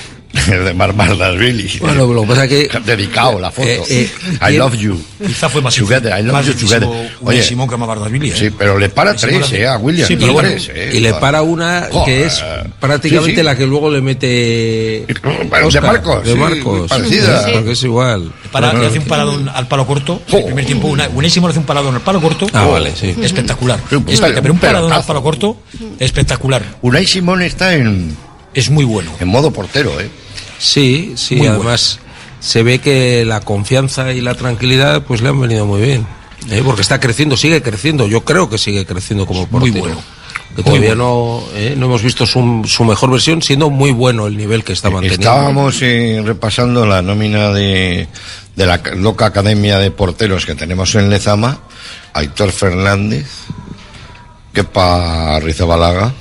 el 0.48 0.64
de 0.66 0.74
Marmardasvili. 0.74 1.78
Bueno, 1.80 2.06
lo 2.12 2.22
que 2.22 2.28
pasa 2.28 2.48
que... 2.48 2.68
Dedicado 2.84 3.38
la 3.38 3.50
foto. 3.50 3.68
Eh, 3.68 3.80
eh, 3.88 4.10
I 4.50 4.54
y- 4.54 4.56
love 4.58 4.74
you. 4.76 5.00
Quizá 5.26 5.48
fue 5.48 5.62
más 5.62 5.74
Together, 5.74 6.12
I 6.18 6.22
love 6.22 6.32
más 6.32 6.46
you 6.46 6.54
together. 6.54 6.84
un 6.88 7.08
Oye, 7.28 7.42
Simón 7.42 7.68
que 7.68 7.74
a 7.74 7.78
Mavardasvili, 7.78 8.30
¿eh? 8.30 8.34
Sí, 8.36 8.50
pero 8.50 8.78
le 8.78 8.88
para 8.88 9.14
tres, 9.14 9.50
eh, 9.52 9.66
a 9.66 9.76
William. 9.78 10.06
Sí, 10.06 10.16
pero 10.16 10.32
bueno, 10.32 10.48
tres, 10.50 10.70
eh. 10.74 10.90
y 10.94 11.00
le 11.00 11.14
para 11.14 11.42
una 11.42 11.88
que 12.04 12.24
es 12.26 12.42
prácticamente 12.80 13.30
Sí, 13.32 13.36
sí. 13.38 13.42
la 13.42 13.56
que 13.56 13.66
luego 13.66 13.90
le 13.90 14.00
mete 14.00 14.26
de 14.26 15.06
Oscar, 15.64 15.82
Marcos, 15.82 16.24
de 16.24 16.32
sí, 16.32 16.38
Marcos 16.38 16.88
parecida. 16.88 17.44
Sí, 17.44 17.50
porque 17.54 17.72
es 17.72 17.82
igual 17.82 18.32
Para, 18.52 18.72
le 18.72 18.86
hace 18.86 18.98
un 18.98 19.04
paradón 19.06 19.48
al 19.48 19.66
palo 19.68 19.86
corto. 19.86 20.22
En 20.28 20.38
el 20.38 20.44
primer 20.44 20.66
tiempo, 20.66 20.88
una, 20.88 21.08
Unésimo 21.08 21.46
le 21.48 21.50
hace 21.52 21.60
un 21.60 21.66
paradón 21.66 21.94
al 21.94 22.00
palo 22.02 22.20
corto. 22.20 22.46
Ah, 22.52 22.66
vale, 22.66 22.92
sí. 22.94 23.14
Espectacular. 23.22 23.80
Sí, 23.88 23.96
un 23.96 24.02
Espectacular. 24.08 24.42
Pero 24.42 24.54
un 24.54 24.60
paradón 24.60 24.92
al 24.92 25.04
palo 25.04 25.22
corto, 25.22 25.56
espectacular. 25.98 26.62
Unai 26.82 27.06
Simón 27.06 27.42
está 27.42 27.74
en, 27.74 28.16
Es 28.54 28.70
muy 28.70 28.84
bueno. 28.84 29.10
en 29.20 29.28
modo 29.28 29.50
portero, 29.50 29.98
¿eh? 30.00 30.08
Sí 30.58 31.14
sí 31.16 31.36
Muy 31.36 31.46
además 31.48 31.98
se 32.40 32.62
ve 32.62 32.78
que 32.78 33.24
la 33.24 33.40
confianza 33.40 34.12
y 34.12 34.20
la 34.20 34.34
tranquilidad 34.34 35.02
pues 35.02 35.20
le 35.22 35.28
han 35.28 35.40
venido 35.40 35.66
muy 35.66 35.80
bien 35.80 36.06
¿eh? 36.50 36.62
porque 36.64 36.82
está 36.82 37.00
creciendo 37.00 37.36
sigue 37.36 37.62
creciendo 37.62 38.06
yo 38.06 38.24
creo 38.24 38.48
que 38.48 38.58
sigue 38.58 38.84
creciendo 38.86 39.26
como 39.26 39.46
portero 39.46 39.72
Muy 39.72 39.80
bueno. 39.80 40.02
que 40.54 40.62
todavía 40.62 40.94
no 40.94 41.42
¿eh? 41.54 41.74
no 41.76 41.86
hemos 41.86 42.02
visto 42.02 42.26
su, 42.26 42.62
su 42.66 42.84
mejor 42.84 43.10
versión 43.10 43.42
siendo 43.42 43.70
muy 43.70 43.90
bueno 43.92 44.26
el 44.26 44.36
nivel 44.36 44.64
que 44.64 44.72
está 44.72 44.90
manteniendo 44.90 45.28
Estábamos 45.28 45.80
eh, 45.82 46.22
repasando 46.24 46.86
la 46.86 47.02
nómina 47.02 47.50
de, 47.52 48.08
de 48.54 48.66
la 48.66 48.80
loca 48.96 49.26
academia 49.26 49.78
de 49.78 49.90
porteros 49.90 50.46
que 50.46 50.54
tenemos 50.54 50.94
en 50.94 51.10
Lezama. 51.10 51.60
Aitor 52.14 52.50
Fernández, 52.50 53.26
Kepa 54.54 55.38
Rizabalaga, 55.40 56.14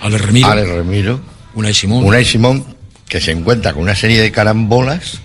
Ale 0.00 0.18
Remiro, 0.18 0.48
Ale 0.48 0.64
Remiro, 0.64 1.20
Unai 1.54 1.74
Simón. 1.74 2.04
Unai 2.04 2.24
Simón, 2.24 2.75
que 3.08 3.20
se 3.20 3.30
encuentra 3.32 3.72
con 3.72 3.82
una 3.82 3.94
serie 3.94 4.20
de 4.20 4.30
carambolas. 4.32 5.20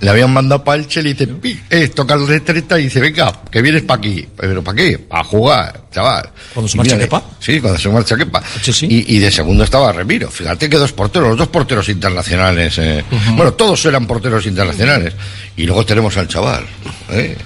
Le 0.00 0.10
habían 0.10 0.32
mandado 0.32 0.62
para 0.64 0.78
el 0.80 0.86
Chel 0.86 1.08
y 1.08 1.12
dice, 1.14 1.28
eh, 1.70 1.88
toca 1.88 2.14
el 2.14 2.26
retreta 2.26 2.78
y 2.78 2.84
dice, 2.84 3.00
venga, 3.00 3.32
que 3.50 3.60
vienes 3.60 3.82
para 3.82 3.98
aquí. 3.98 4.26
¿Pero 4.36 4.62
para 4.62 4.76
qué? 4.76 4.98
Para 4.98 5.24
jugar, 5.24 5.82
chaval. 5.92 6.30
¿Cuando 6.54 6.68
se 6.68 6.76
marcha 6.78 6.96
Kepa? 6.96 7.22
Sí, 7.40 7.60
cuando 7.60 7.78
se 7.78 7.88
marcha 7.88 8.16
Kepa. 8.16 8.42
Y, 8.86 9.16
y 9.16 9.18
de 9.18 9.30
segundo 9.30 9.64
estaba 9.64 9.92
Remiro. 9.92 10.30
Fíjate 10.30 10.70
que 10.70 10.76
dos 10.78 10.92
porteros, 10.92 11.30
los 11.30 11.38
dos 11.38 11.48
porteros 11.48 11.88
internacionales. 11.88 12.78
eh. 12.78 13.04
Bueno, 13.34 13.52
todos 13.52 13.84
eran 13.86 14.06
porteros 14.06 14.46
internacionales. 14.46 15.12
Y 15.56 15.64
luego 15.64 15.84
tenemos 15.84 16.16
al 16.16 16.28
chaval. 16.28 16.64
¿eh? 17.10 17.36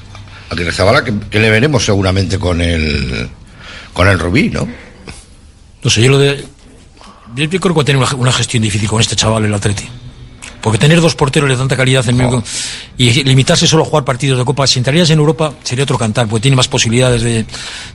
A 0.51 0.55
que 0.57 0.71
Zabala, 0.73 1.03
que, 1.03 1.13
que 1.31 1.41
le 1.41 1.51
veremos 1.51 1.85
seguramente 1.85 2.39
con 2.39 2.61
el, 2.61 3.29
con 3.93 4.09
el 4.09 4.19
Rubí, 4.19 4.51
¿no? 4.51 4.69
No 5.83 5.91
sé, 5.91 6.03
yo 6.03 6.11
lo 6.11 6.19
de. 6.19 6.45
Yo 7.39 7.49
creo 7.49 7.61
que 7.61 7.79
va 7.79 7.83
a 7.83 7.85
tener 7.85 8.03
una, 8.03 8.15
una 8.17 8.33
gestión 8.33 8.63
difícil 8.63 8.89
con 8.89 9.01
este 9.01 9.15
chaval, 9.15 9.45
el 9.45 9.55
Atleti. 9.55 9.85
Porque 10.61 10.79
tener 10.79 11.01
dos 11.01 11.15
porteros 11.15 11.49
de 11.49 11.57
tanta 11.57 11.77
calidad 11.77 12.07
en 12.09 12.17
medio 12.17 12.43
y 12.97 13.23
limitarse 13.23 13.67
solo 13.67 13.85
a 13.85 13.87
jugar 13.87 14.05
partidos 14.05 14.39
de 14.39 14.45
Copa, 14.45 14.67
si 14.67 14.81
entrarías 14.81 15.09
en 15.11 15.19
Europa 15.21 15.55
sería 15.63 15.85
otro 15.85 15.97
cantar, 15.97 16.27
porque 16.27 16.43
tiene 16.43 16.57
más 16.57 16.67
posibilidades 16.67 17.23
de, 17.23 17.47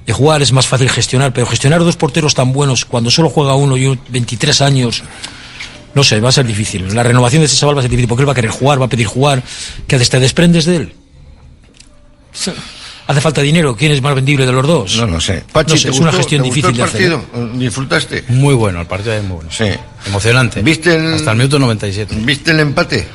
de 0.06 0.14
jugar, 0.14 0.42
es 0.42 0.54
más 0.54 0.66
fácil 0.66 0.90
gestionar, 0.90 1.34
pero 1.34 1.46
gestionar 1.46 1.84
dos 1.84 1.98
porteros 1.98 2.34
tan 2.34 2.54
buenos 2.54 2.86
cuando 2.86 3.12
solo 3.12 3.30
juega 3.30 3.54
uno 3.56 3.76
y 3.76 3.88
un 3.88 4.00
23 4.08 4.62
años, 4.62 5.04
no 5.94 6.04
sé, 6.04 6.22
va 6.22 6.30
a 6.30 6.32
ser 6.32 6.46
difícil. 6.46 6.96
La 6.96 7.04
renovación 7.04 7.42
de 7.42 7.48
ese 7.48 7.58
chaval 7.58 7.76
va 7.76 7.82
a 7.82 7.84
ser 7.84 7.92
difícil, 7.92 8.08
porque 8.08 8.22
él 8.22 8.30
va 8.30 8.32
a 8.32 8.36
querer 8.36 8.52
jugar, 8.52 8.80
va 8.80 8.86
a 8.86 8.90
pedir 8.90 9.08
jugar, 9.08 9.44
que 9.86 10.00
te 10.00 10.20
desprendes 10.20 10.64
de 10.64 10.76
él. 10.78 10.94
¿Hace 13.06 13.20
falta 13.22 13.42
dinero? 13.42 13.76
¿Quién 13.76 13.92
es 13.92 14.02
más 14.02 14.16
vendible 14.16 14.46
de 14.46 14.52
los 14.52 14.66
dos? 14.66 14.96
No 14.98 15.08
lo 15.08 15.20
sé. 15.20 15.44
Pachi, 15.52 15.72
No 15.74 15.78
sé, 15.78 15.84
¿te 15.90 15.94
es 15.94 16.00
una 16.00 16.12
gestión 16.14 16.42
te 16.42 16.48
gustó 16.48 16.68
difícil 16.72 16.78
de 16.78 16.84
el 16.84 16.90
hacer. 16.90 17.20
partido? 17.20 17.60
¿Disfrutaste? 17.60 18.24
Muy 18.30 18.54
bueno, 18.56 18.80
el 18.82 18.88
partido 18.88 19.14
es 19.14 19.24
muy 19.24 19.36
bueno. 19.38 19.50
Sí. 19.52 19.66
Emocionante. 20.08 20.62
¿Viste 20.62 20.96
el... 20.96 21.14
Hasta 21.16 21.32
el 21.32 21.38
minuto 21.38 21.60
97. 21.60 22.16
¿Viste 22.20 22.52
el 22.52 22.60
empate? 22.62 23.06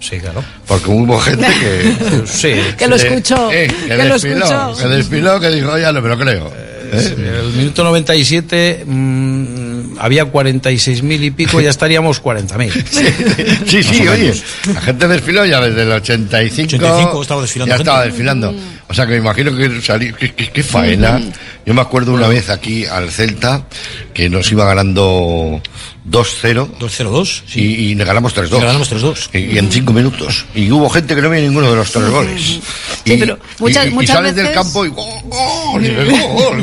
Sí, 0.00 0.18
claro. 0.18 0.42
Porque 0.66 0.90
hubo 0.90 1.18
gente 1.20 1.46
que... 1.46 2.22
sí. 2.26 2.52
Que 2.78 2.86
lo 2.88 2.96
escuchó, 2.96 3.50
Eh, 3.52 3.66
que 3.86 3.96
lo 3.96 4.14
despiló, 4.14 4.44
escuchó. 4.44 4.76
Que 4.88 4.88
despiló, 4.94 5.40
que 5.40 5.48
dijo, 5.50 5.78
ya 5.78 5.92
no 5.92 6.00
me 6.00 6.08
lo 6.08 6.18
creo. 6.18 6.52
¿Eh? 6.92 7.40
El 7.42 7.52
minuto 7.52 7.82
97 7.84 8.84
mm, 8.86 9.75
había 9.98 10.24
46.000 10.32 11.22
y 11.24 11.30
pico, 11.30 11.60
ya 11.60 11.70
estaríamos 11.70 12.22
40.000. 12.22 13.64
Sí, 13.66 13.82
sí, 13.82 14.06
oye, 14.08 14.34
la 14.72 14.80
gente 14.80 15.08
desfiló 15.08 15.44
ya 15.44 15.60
desde 15.60 15.82
el 15.82 15.92
85. 15.92 16.76
85 16.76 17.22
estaba 17.22 17.42
desfilando 17.42 17.70
Ya 17.72 17.76
gente. 17.76 17.90
estaba 17.90 18.04
desfilando. 18.06 18.54
O 18.88 18.94
sea 18.94 19.04
que 19.06 19.12
me 19.12 19.18
imagino 19.18 19.56
que 19.56 19.80
salí, 19.82 20.12
qué, 20.12 20.32
qué- 20.34 20.50
qué 20.50 20.62
faena. 20.62 21.20
Yo 21.64 21.74
me 21.74 21.80
acuerdo 21.80 22.12
una 22.12 22.28
vez 22.28 22.50
aquí 22.50 22.84
al 22.84 23.10
Celta 23.10 23.66
que 24.14 24.28
nos 24.28 24.50
iba 24.52 24.64
ganando 24.64 25.60
2-0. 26.08 26.68
2-0-2. 26.78 27.42
Y, 27.56 27.60
y 27.62 27.94
le 27.96 28.04
ganamos 28.04 28.32
3-2. 28.36 28.60
Le 28.60 28.66
ganamos 28.66 28.92
3-2. 28.92 29.30
Y, 29.34 29.54
y 29.54 29.58
en 29.58 29.72
5 29.72 29.92
minutos. 29.92 30.44
Y 30.54 30.70
hubo 30.70 30.88
gente 30.88 31.16
que 31.16 31.22
no 31.22 31.28
veía 31.30 31.42
ninguno 31.48 31.68
de 31.70 31.76
los 31.76 31.90
tres 31.90 32.08
goles. 32.08 32.40
Sí, 32.40 32.62
y, 33.04 33.16
pero 33.16 33.38
muchas- 33.58 33.86
y- 33.86 33.88
y 33.88 33.92
muchas 33.92 34.16
sales 34.16 34.36
del 34.36 34.46
veces- 34.46 34.62
campo 34.62 34.84
y 34.86 34.88
gol, 34.90 35.04
gol, 35.24 35.84
y 35.84 35.88
gol, 35.94 36.06
gol, 36.06 36.62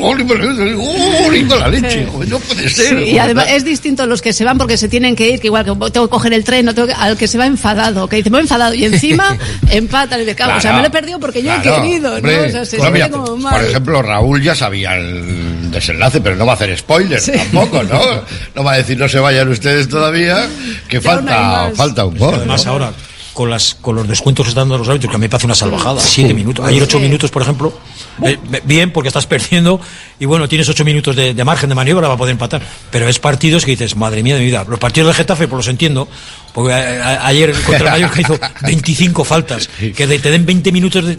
gol, 0.00 0.20
y 0.20 0.24
gol, 0.24 0.76
gol, 0.76 1.36
y 1.36 1.44
con 1.44 1.60
la 1.60 1.68
leche. 1.68 2.06
joder, 2.10 2.23
No 2.28 2.38
puede 2.38 2.68
ser. 2.68 2.98
Sí, 3.04 3.10
y 3.12 3.18
además 3.18 3.46
es 3.50 3.64
distinto 3.64 4.06
los 4.06 4.20
que 4.22 4.32
se 4.32 4.44
van 4.44 4.58
porque 4.58 4.76
se 4.76 4.88
tienen 4.88 5.14
que 5.16 5.28
ir, 5.30 5.40
que 5.40 5.46
igual 5.48 5.64
que 5.64 5.70
tengo 5.90 6.06
que 6.06 6.10
coger 6.10 6.32
el 6.32 6.44
tren, 6.44 6.64
no 6.64 6.74
tengo 6.74 6.88
que- 6.88 6.94
al 6.94 7.16
que 7.16 7.28
se 7.28 7.38
va 7.38 7.46
enfadado, 7.46 8.08
que 8.08 8.16
dice, 8.16 8.30
me 8.30 8.38
voy 8.38 8.42
enfadado 8.42 8.74
y 8.74 8.84
encima 8.84 9.36
empatan 9.70 10.20
y 10.22 10.24
de 10.24 10.34
cabo. 10.34 10.56
O 10.56 10.60
sea, 10.60 10.72
me 10.74 10.80
lo 10.80 10.86
he 10.88 10.90
perdido 10.90 11.18
porque 11.20 11.42
yo 11.42 11.50
Claro, 11.62 11.78
he 11.78 11.82
querido, 11.82 12.20
¿no? 12.20 12.28
O 12.28 12.48
sea, 12.50 12.64
se 12.64 12.76
Pues 12.78 12.92
mira, 12.92 13.10
como 13.10 13.24
por 13.26 13.38
mal. 13.38 13.64
ejemplo, 13.66 14.02
Raúl 14.02 14.42
ya 14.42 14.54
sabía 14.54 14.96
el 14.96 15.70
desenlace, 15.70 16.20
pero 16.20 16.36
no 16.36 16.46
va 16.46 16.52
a 16.52 16.54
hacer 16.56 16.76
spoiler 16.78 17.20
tampoco, 17.22 17.82
¿no? 17.82 18.00
No 18.54 18.64
va 18.64 18.72
a 18.72 18.76
decir 18.76 18.98
no 18.98 19.08
se 19.08 19.18
vayan 19.18 19.48
ustedes 19.48 19.88
todavía, 19.88 20.46
que 20.88 21.00
falta, 21.00 21.70
falta 21.74 22.04
un 22.04 22.16
gol. 22.16 22.34
Además, 22.34 22.64
¿no? 22.66 22.72
ahora, 22.72 22.92
con, 23.32 23.50
las, 23.50 23.74
con 23.74 23.96
los 23.96 24.06
descuentos 24.08 24.44
que 24.46 24.50
están 24.50 24.62
dando 24.68 24.78
los 24.78 24.88
árbitros, 24.88 25.10
que 25.10 25.16
a 25.16 25.18
mí 25.18 25.24
me 25.24 25.28
parece 25.28 25.46
una 25.46 25.54
salvajada. 25.56 26.00
Siete 26.00 26.32
minutos. 26.34 26.64
Ayer 26.66 26.82
ocho 26.82 27.00
minutos, 27.00 27.30
por 27.30 27.42
ejemplo. 27.42 27.76
Eh, 28.22 28.38
bien, 28.64 28.90
porque 28.92 29.08
estás 29.08 29.26
perdiendo. 29.26 29.80
Y 30.20 30.26
bueno, 30.26 30.48
tienes 30.48 30.68
ocho 30.68 30.84
minutos 30.84 31.16
de, 31.16 31.34
de 31.34 31.44
margen 31.44 31.68
de 31.68 31.74
maniobra 31.74 32.06
para 32.06 32.16
poder 32.18 32.32
empatar. 32.32 32.62
Pero 32.90 33.08
es 33.08 33.18
partidos 33.18 33.64
que 33.64 33.72
dices, 33.72 33.96
madre 33.96 34.22
mía 34.22 34.34
de 34.34 34.40
mi 34.40 34.46
vida. 34.46 34.64
Los 34.68 34.78
partidos 34.78 35.08
de 35.08 35.14
Getafe, 35.14 35.48
pues 35.48 35.58
los 35.58 35.68
entiendo. 35.68 36.08
Porque 36.52 36.72
a- 36.72 36.78
a- 37.22 37.26
ayer 37.26 37.52
contra 37.52 37.78
el 37.96 38.02
Mallorca 38.02 38.20
hizo 38.20 38.38
25 38.62 39.24
faltas. 39.24 39.68
Que 39.96 40.06
de- 40.06 40.18
te 40.18 40.30
den 40.30 40.46
20 40.46 40.70
minutos 40.72 41.04
de. 41.06 41.18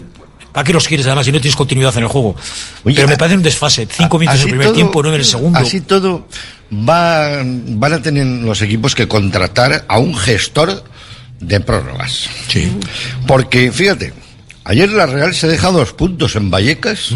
¿Para 0.52 0.64
qué 0.64 0.72
los 0.72 0.88
quieres 0.88 1.04
además 1.04 1.26
si 1.26 1.32
no 1.32 1.38
tienes 1.40 1.54
continuidad 1.54 1.94
en 1.98 2.04
el 2.04 2.08
juego? 2.08 2.34
Pero 2.82 3.06
me 3.06 3.18
parece 3.18 3.36
un 3.36 3.42
desfase. 3.42 3.86
Cinco 3.90 4.18
minutos 4.18 4.40
en 4.40 4.44
el 4.46 4.50
primer 4.52 4.66
todo- 4.68 4.74
tiempo, 4.74 5.02
nueve 5.02 5.16
en 5.16 5.20
el 5.20 5.26
segundo. 5.26 5.58
Así 5.58 5.82
todo, 5.82 6.26
va, 6.72 7.42
van 7.44 7.92
a 7.92 8.00
tener 8.00 8.24
los 8.26 8.62
equipos 8.62 8.94
que 8.94 9.06
contratar 9.06 9.84
a 9.86 9.98
un 9.98 10.16
gestor 10.16 10.82
de 11.40 11.60
prórrogas. 11.60 12.30
Sí. 12.48 12.72
Porque, 13.26 13.70
fíjate, 13.70 14.14
ayer 14.66 14.90
la 14.90 15.06
Real 15.06 15.34
se 15.34 15.48
deja 15.48 15.70
dos 15.70 15.92
puntos 15.92 16.36
en 16.36 16.50
Vallecas 16.50 17.12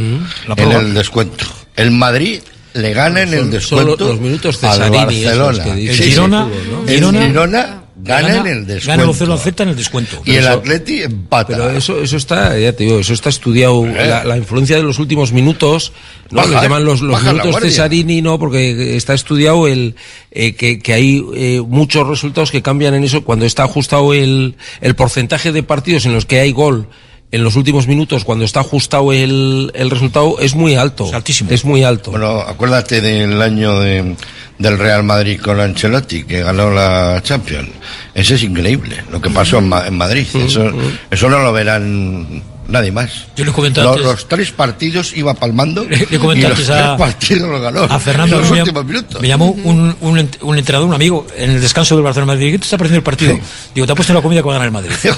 la 0.48 0.54
en 0.56 0.72
el 0.72 0.94
descuento. 0.94 1.44
El 1.76 1.90
Madrid 1.90 2.40
le 2.74 2.92
gana 2.94 3.22
en 3.22 3.34
el 3.34 3.50
descuento 3.50 3.96
son 3.98 4.08
los 4.08 4.20
minutos 4.20 4.60
de 4.60 4.68
al 4.68 4.78
Sarini 4.78 5.24
Barcelona. 5.24 5.64
El 5.76 5.88
Sí, 5.94 6.02
sí. 6.02 6.10
Girona, 6.10 6.44
¿no? 6.46 6.82
El 6.88 6.96
Girona- 7.00 7.26
Girona 7.26 7.76
gana, 8.02 8.36
en 8.38 8.46
el 8.46 8.66
descuento. 8.66 8.86
Gana 8.86 9.02
el 9.02 9.08
Ocelo 9.10 9.34
acepta 9.34 9.62
en 9.64 9.68
el 9.70 9.76
descuento. 9.76 10.22
y 10.24 10.32
el 10.36 10.44
eso- 10.44 10.50
Atleti 10.52 11.02
empata. 11.02 11.48
Pero 11.48 11.70
eso, 11.70 12.00
eso 12.00 12.16
está, 12.16 12.56
ya 12.58 12.72
te 12.72 12.84
digo, 12.84 13.00
eso 13.00 13.12
está 13.12 13.28
estudiado. 13.28 13.84
La, 13.86 14.24
la 14.24 14.36
influencia 14.38 14.76
de 14.76 14.82
los 14.82 14.98
últimos 14.98 15.32
minutos, 15.32 15.92
¿no? 16.30 16.38
Baja, 16.42 16.50
Les 16.52 16.62
llaman 16.62 16.84
los, 16.84 17.00
los 17.02 17.20
minutos 17.22 17.50
guardia. 17.50 17.70
Cesarini, 17.70 18.22
¿no? 18.22 18.38
Porque 18.38 18.96
está 18.96 19.14
estudiado 19.14 19.66
el 19.68 19.96
eh, 20.30 20.54
que, 20.54 20.78
que 20.78 20.92
hay 20.94 21.24
eh, 21.34 21.60
muchos 21.66 22.06
resultados 22.06 22.50
que 22.52 22.62
cambian 22.62 22.94
en 22.94 23.04
eso 23.04 23.22
cuando 23.24 23.44
está 23.44 23.64
ajustado 23.64 24.14
el, 24.14 24.54
el 24.80 24.94
porcentaje 24.94 25.50
de 25.52 25.62
partidos 25.62 26.06
en 26.06 26.14
los 26.14 26.24
que 26.24 26.38
hay 26.40 26.52
gol 26.52 26.86
en 27.32 27.44
los 27.44 27.54
últimos 27.56 27.86
minutos, 27.86 28.24
cuando 28.24 28.44
está 28.44 28.60
ajustado 28.60 29.12
el, 29.12 29.70
el 29.74 29.90
resultado, 29.90 30.38
es 30.40 30.54
muy 30.54 30.74
alto. 30.74 31.06
Es 31.06 31.14
altísimo. 31.14 31.50
Es 31.50 31.64
muy 31.64 31.84
alto. 31.84 32.10
Bueno, 32.10 32.40
acuérdate 32.40 33.00
del 33.00 33.40
año 33.40 33.78
de, 33.80 34.16
del 34.58 34.78
Real 34.78 35.04
Madrid 35.04 35.40
con 35.40 35.60
Ancelotti, 35.60 36.24
que 36.24 36.42
ganó 36.42 36.70
la 36.70 37.20
Champions. 37.22 37.68
Ese 38.14 38.34
es 38.34 38.42
increíble, 38.42 38.96
lo 39.10 39.20
que 39.20 39.30
pasó 39.30 39.58
en, 39.58 39.68
Ma- 39.68 39.86
en 39.86 39.96
Madrid. 39.96 40.26
Eso, 40.34 40.72
eso 41.10 41.28
no 41.30 41.38
lo 41.38 41.52
verán 41.52 42.42
nadie 42.70 42.92
más. 42.92 43.10
Yo 43.36 43.44
le 43.44 43.52
comenté 43.52 43.80
Los, 43.82 43.90
antes- 43.96 44.04
los 44.04 44.28
tres 44.28 44.50
partidos 44.52 45.16
iba 45.16 45.34
palmando 45.34 45.84
Le- 45.88 45.96
le 45.98 46.16
y 46.16 46.18
comenté 46.18 46.48
los 46.48 46.58
antes 46.58 46.66
tres 46.66 46.78
a- 46.86 46.96
partidos 46.96 47.48
los 47.50 47.60
ganó. 47.60 47.82
A 47.84 47.98
Fernando 47.98 48.36
en 48.36 48.42
los 48.42 48.50
me, 48.50 48.58
últimos 48.62 48.84
minutos. 48.84 49.20
me 49.20 49.28
llamó 49.28 49.50
un, 49.50 49.94
un, 50.00 50.28
un 50.40 50.58
entrenador, 50.58 50.88
un 50.88 50.94
amigo, 50.94 51.26
en 51.36 51.50
el 51.50 51.60
descanso 51.60 51.94
del 51.96 52.04
Barcelona 52.04 52.32
Madrid. 52.32 52.52
¿Qué 52.52 52.58
te 52.58 52.64
está 52.64 52.78
pareciendo 52.78 52.98
el 52.98 53.04
partido? 53.04 53.38
Digo, 53.74 53.86
te 53.86 53.92
ha 53.92 53.94
puesto 53.94 54.12
en 54.12 54.16
la 54.16 54.22
comida 54.22 54.40
que 54.40 54.46
va 54.48 54.52
a 54.56 54.58
ganar 54.58 54.66
el 54.68 54.72
Madrid. 54.72 54.92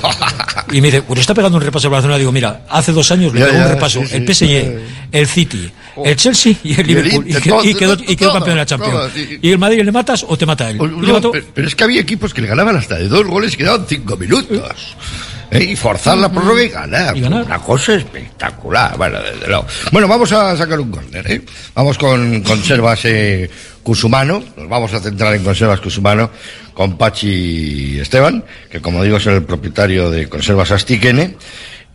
Y 0.71 0.81
me 0.81 0.87
dice, 0.89 1.03
pues 1.03 1.21
está 1.21 1.35
pegando 1.35 1.59
un 1.59 1.63
repaso 1.65 1.89
al 1.89 1.93
Barcelona. 1.93 2.19
Digo, 2.19 2.33
mira, 2.33 2.63
hace 2.71 2.93
dos 2.93 3.11
años 3.11 3.35
le 3.35 3.45
pegó 3.45 3.59
un 3.59 3.69
repaso 3.69 4.01
sí, 4.01 4.07
sí. 4.07 4.15
el 4.17 4.35
PSG, 4.35 4.81
el 5.13 5.27
City, 5.27 5.71
el 6.03 6.17
Chelsea 6.17 6.55
y 6.63 6.73
el 6.73 6.79
Y 6.79 6.81
el 6.81 6.87
Liverpool. 6.87 7.25
Y, 7.29 7.35
que- 7.35 7.51
todos, 7.51 7.67
y 7.67 7.75
quedó, 7.75 7.93
y 7.95 8.17
quedó 8.17 8.17
todos, 8.17 8.33
campeón 8.35 8.55
de 8.57 8.61
la 8.63 8.67
Champions. 8.67 9.11
sí. 9.15 9.39
Y 9.43 9.51
el 9.51 9.59
Madrid 9.59 9.83
le 9.83 9.93
matas 9.93 10.25
o 10.27 10.37
te 10.39 10.47
mata 10.47 10.71
él. 10.71 10.77
Y 10.77 11.07
le 11.07 11.13
No, 11.13 11.31
pero, 11.31 11.45
pero 11.53 11.69
es 11.69 11.75
que 11.75 11.85
había 11.85 12.01
equipos 12.01 12.33
que 12.33 12.41
le 12.41 12.47
ganaban 12.49 12.75
hasta 12.77 12.95
de 12.97 13.09
dos 13.09 13.27
goles 13.27 13.53
y 13.53 13.57
quedaban 13.59 13.85
cinco 13.87 14.17
minutos. 14.17 14.97
¿Eh? 15.53 15.65
y 15.65 15.77
forzar 15.77 16.19
la 16.19 16.31
prórroga 16.31 16.63
y 16.63 16.69
ganar. 16.69 17.15
Una 17.15 17.59
cosa 17.59 17.95
espectacular. 17.95 18.97
Bueno, 18.97 19.21
desde 19.21 19.47
luego. 19.47 19.67
Bueno, 19.91 20.09
vamos 20.09 20.33
a 20.33 20.57
sacar 20.57 20.81
un 20.81 20.91
córner. 20.91 21.31
¿eh? 21.31 21.43
Vamos 21.75 21.99
con 21.99 22.43
conservas 22.43 23.05
eh, 23.05 23.49
Cusumano. 23.83 24.43
Nos 24.57 24.69
vamos 24.69 24.93
a 24.95 25.01
centrar 25.01 25.35
en 25.35 25.45
conservas 25.45 25.81
Cusumano 25.81 26.31
con 26.75 26.97
Pachi 26.97 27.99
Esteban, 28.01 28.45
que 28.71 28.81
como 28.81 29.05
digo 29.05 29.19
es 29.19 29.27
el 29.27 29.43
propietario 29.43 30.11
de 30.11 30.29
conservas 30.29 30.71
Astiquene. 30.71 31.37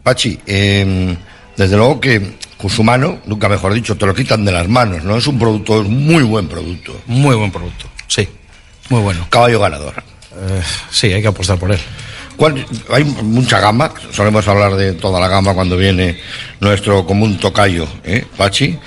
Pachi, 0.03 0.39
eh, 0.45 1.17
desde 1.55 1.75
luego 1.75 1.99
que 1.99 2.37
Cusumano, 2.57 3.19
nunca 3.25 3.49
mejor 3.49 3.73
dicho, 3.73 3.95
te 3.97 4.05
lo 4.05 4.13
quitan 4.13 4.45
de 4.45 4.51
las 4.51 4.67
manos, 4.67 5.03
¿no? 5.03 5.17
Es 5.17 5.27
un 5.27 5.37
producto, 5.37 5.81
es 5.81 5.87
muy 5.87 6.23
buen 6.23 6.47
producto. 6.47 7.01
Muy 7.05 7.35
buen 7.35 7.51
producto, 7.51 7.85
sí. 8.07 8.27
Muy 8.89 9.01
bueno. 9.01 9.27
Caballo 9.29 9.59
ganador. 9.59 9.93
Eh, 9.95 10.61
sí, 10.89 11.11
hay 11.11 11.21
que 11.21 11.27
apostar 11.27 11.57
por 11.57 11.71
él. 11.71 11.79
¿Cuál- 12.37 12.65
hay 12.91 13.03
mucha 13.03 13.59
gama, 13.59 13.91
solemos 14.13 14.47
hablar 14.47 14.75
de 14.75 14.93
toda 14.93 15.19
la 15.19 15.27
gama 15.27 15.53
cuando 15.53 15.75
viene 15.75 16.17
nuestro 16.59 17.05
común 17.05 17.37
tocayo, 17.37 17.87
¿eh? 18.03 18.25
Pachi, 18.37 18.77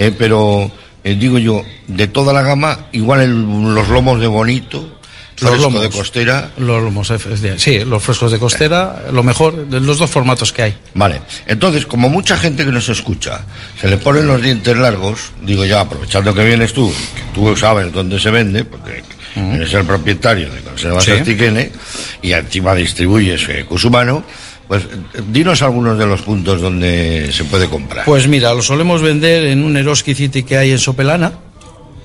Eh, 0.00 0.14
pero 0.16 0.70
eh, 1.02 1.16
digo 1.18 1.38
yo, 1.38 1.64
de 1.88 2.06
toda 2.06 2.32
la 2.32 2.42
gama, 2.42 2.86
igual 2.92 3.20
el- 3.22 3.74
los 3.74 3.88
lomos 3.88 4.20
de 4.20 4.28
bonito, 4.28 4.78
Los 5.40 5.50
fresco 5.50 5.62
lomos. 5.70 5.82
de 5.82 5.90
costera. 5.90 6.50
Los 6.58 6.82
lomos, 6.82 7.08
de- 7.08 7.58
sí, 7.58 7.80
los 7.84 8.00
frescos 8.02 8.30
de 8.30 8.38
costera, 8.38 9.04
lo 9.10 9.22
mejor, 9.24 9.66
de 9.68 9.80
los 9.80 9.98
dos 9.98 10.08
formatos 10.10 10.52
que 10.52 10.62
hay. 10.62 10.76
Vale, 10.94 11.20
entonces, 11.46 11.84
como 11.86 12.08
mucha 12.08 12.36
gente 12.36 12.64
que 12.64 12.70
nos 12.70 12.88
escucha 12.88 13.40
se 13.80 13.88
le 13.88 13.96
ponen 13.96 14.26
los 14.28 14.40
dientes 14.42 14.76
largos, 14.76 15.32
digo 15.42 15.64
ya, 15.64 15.80
aprovechando 15.80 16.32
que 16.34 16.44
vienes 16.44 16.72
tú, 16.72 16.92
que 17.16 17.22
tú 17.34 17.56
sabes 17.56 17.92
dónde 17.92 18.20
se 18.20 18.30
vende, 18.30 18.64
porque 18.64 19.02
eres 19.54 19.72
el 19.74 19.84
propietario 19.84 20.50
de 20.50 20.60
Conservas 20.60 21.04
Sí. 21.04 21.12
Astiquene 21.12 21.70
y 22.22 22.32
encima 22.32 22.74
distribuyes 22.74 23.48
eh, 23.48 23.64
Cusumano, 23.68 24.24
pues 24.66 24.82
dinos 25.28 25.62
algunos 25.62 25.98
de 25.98 26.06
los 26.06 26.22
puntos 26.22 26.60
donde 26.60 27.30
se 27.32 27.44
puede 27.44 27.68
comprar. 27.68 28.04
Pues 28.04 28.26
mira, 28.28 28.52
lo 28.54 28.62
solemos 28.62 29.00
vender 29.02 29.44
en 29.46 29.62
un 29.64 29.76
Eroski 29.76 30.14
City 30.14 30.42
que 30.42 30.56
hay 30.58 30.70
en 30.72 30.78
Sopelana, 30.78 31.32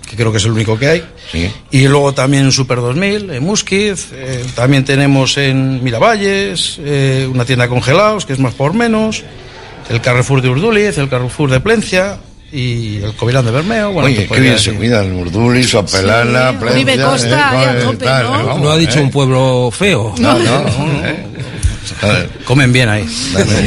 que 0.09 0.15
creo 0.15 0.31
que 0.31 0.37
es 0.37 0.45
el 0.45 0.51
único 0.51 0.77
que 0.79 0.87
hay. 0.87 1.03
Sí. 1.31 1.51
Y 1.71 1.87
luego 1.87 2.13
también 2.13 2.45
en 2.45 2.51
Super 2.51 2.77
2000, 2.77 3.31
en 3.31 3.43
Musquiz. 3.43 4.09
eh, 4.13 4.45
también 4.55 4.85
tenemos 4.85 5.37
en 5.37 5.83
Miravalles, 5.83 6.77
eh, 6.83 7.27
una 7.31 7.43
tienda 7.45 7.63
de 7.65 7.69
congelados, 7.69 8.25
que 8.25 8.33
es 8.33 8.39
más 8.39 8.53
por 8.53 8.73
menos. 8.73 9.23
El 9.89 9.99
Carrefour 9.99 10.41
de 10.41 10.49
Urduliz, 10.49 10.97
el 10.97 11.09
Carrefour 11.09 11.49
de 11.51 11.59
Plencia 11.59 12.17
y 12.53 12.97
el 13.03 13.13
Covirán 13.15 13.43
de 13.45 13.51
Bermeo. 13.51 13.91
Bueno, 13.91 14.07
Oye, 14.07 14.27
qué 14.27 14.39
bien 14.39 14.53
decir. 14.53 14.73
se 14.73 14.77
cuidan 14.77 15.11
Urduliz, 15.13 15.67
Sopelana, 15.69 16.51
Sí, 16.51 16.57
Plencia, 16.59 16.71
Uribe 16.83 17.03
Costa, 17.03 17.27
eh, 17.29 17.57
ahí 17.57 17.65
a 17.65 17.73
eh, 17.79 17.81
tope, 17.83 18.05
tal, 18.05 18.23
¿no? 18.23 18.31
vamos, 18.31 18.61
No 18.61 18.69
ha 18.71 18.77
dicho 18.77 18.99
eh. 18.99 19.03
un 19.03 19.11
pueblo 19.11 19.69
feo. 19.71 20.13
No, 20.19 20.37
no, 20.39 20.59
eh. 21.03 21.25
Joder. 21.99 22.29
Comen 22.45 22.71
bien 22.71 22.89
ahí. 22.89 23.05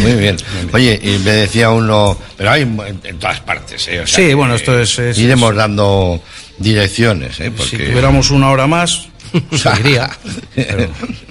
Muy 0.03 0.12
bien. 0.14 0.37
Oye, 0.72 0.99
y 1.03 1.18
me 1.18 1.32
decía 1.32 1.70
uno, 1.70 2.16
pero 2.37 2.51
hay 2.51 2.62
en, 2.62 2.80
en 3.05 3.18
todas 3.18 3.41
partes, 3.41 3.89
¿eh? 3.89 4.01
O 4.01 4.07
sea, 4.07 4.16
Sí, 4.16 4.28
que 4.28 4.34
bueno, 4.34 4.55
esto 4.55 4.78
es- 4.78 4.99
es- 4.99 5.18
iremos 5.18 5.55
dando 5.55 6.20
direcciones, 6.59 7.41
¿eh? 7.41 7.51
Porque... 7.51 7.76
Si 7.76 7.84
tuviéramos 7.84 8.30
una 8.30 8.51
hora 8.51 8.66
más, 8.66 9.09
seguiría. 9.53 10.11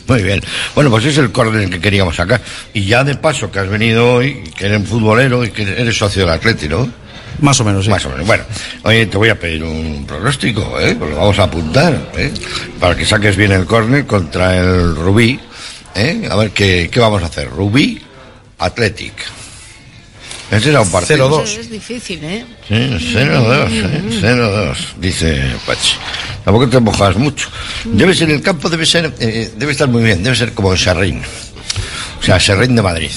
Muy 0.08 0.22
bien. 0.24 0.41
Bueno, 0.76 0.89
pues 0.89 1.06
es 1.06 1.18
el 1.18 1.32
córner 1.32 1.70
que 1.70 1.80
queríamos 1.80 2.16
sacar. 2.16 2.41
Y 2.74 2.86
ya 2.86 3.03
de 3.03 3.16
paso 3.16 3.51
que 3.51 3.60
has 3.60 3.70
venido 3.70 4.16
hoy, 4.16 4.43
que 4.58 4.66
eres 4.66 4.88
futbolero 4.88 5.43
y 5.43 5.49
que 5.51 5.64
eres 5.64 5.97
socio 5.97 6.22
del 6.26 6.32
Atleti, 6.36 6.68
¿no? 6.68 6.89
Más 7.40 7.60
o 7.60 7.64
menos, 7.64 7.86
sí. 7.86 7.92
Más 7.92 8.06
o 8.06 8.10
menos. 8.10 8.26
Bueno, 8.26 8.44
oye, 8.84 9.06
te 9.06 9.18
voy 9.18 9.30
a 9.30 9.40
pedir 9.40 9.64
un 9.64 10.06
pronóstico, 10.08 10.80
¿eh? 10.80 10.96
Pues 10.98 11.12
lo 11.12 11.18
vamos 11.18 11.40
a 11.40 11.44
apuntar, 11.44 12.12
¿eh? 12.18 12.32
Para 12.80 12.96
que 12.96 13.06
saques 13.06 13.36
bien 13.36 13.52
el 13.52 13.66
córner 13.66 14.06
contra 14.06 14.58
el 14.58 14.96
Rubí, 14.96 15.40
¿eh? 15.96 16.28
A 16.30 16.36
ver, 16.36 16.52
¿qué, 16.52 16.90
qué 16.92 17.00
vamos 17.00 17.24
a 17.24 17.28
hacer? 17.28 17.50
Rubí, 17.50 18.02
Athletic. 18.60 19.14
Ese 20.52 20.70
era 20.70 20.82
un 20.82 20.92
partido. 20.92 21.44
Eso 21.44 21.60
Es 21.60 21.70
difícil, 21.70 22.24
¿eh? 22.24 22.46
Sí, 22.68 22.74
0-2, 22.74 23.68
¿eh? 23.72 24.02
0-2, 24.22 24.76
dice 25.00 25.42
Pachi. 25.66 25.96
Tampoco 26.44 26.70
te 26.70 26.80
mojas 26.80 27.16
mucho. 27.18 27.50
Debe 27.84 28.14
ser, 28.14 28.30
el 28.30 28.42
campo 28.42 28.70
debe 28.70 28.86
ser, 28.86 29.14
eh, 29.20 29.52
debe 29.58 29.72
estar 29.72 29.88
muy 29.88 30.04
bien, 30.04 30.24
debe 30.24 30.36
ser 30.36 30.54
como 30.54 30.72
el 30.72 30.78
Serrín. 30.78 31.22
O 32.20 32.24
sea, 32.24 32.40
Serrín 32.40 32.76
de 32.76 32.82
Madrid, 32.84 33.10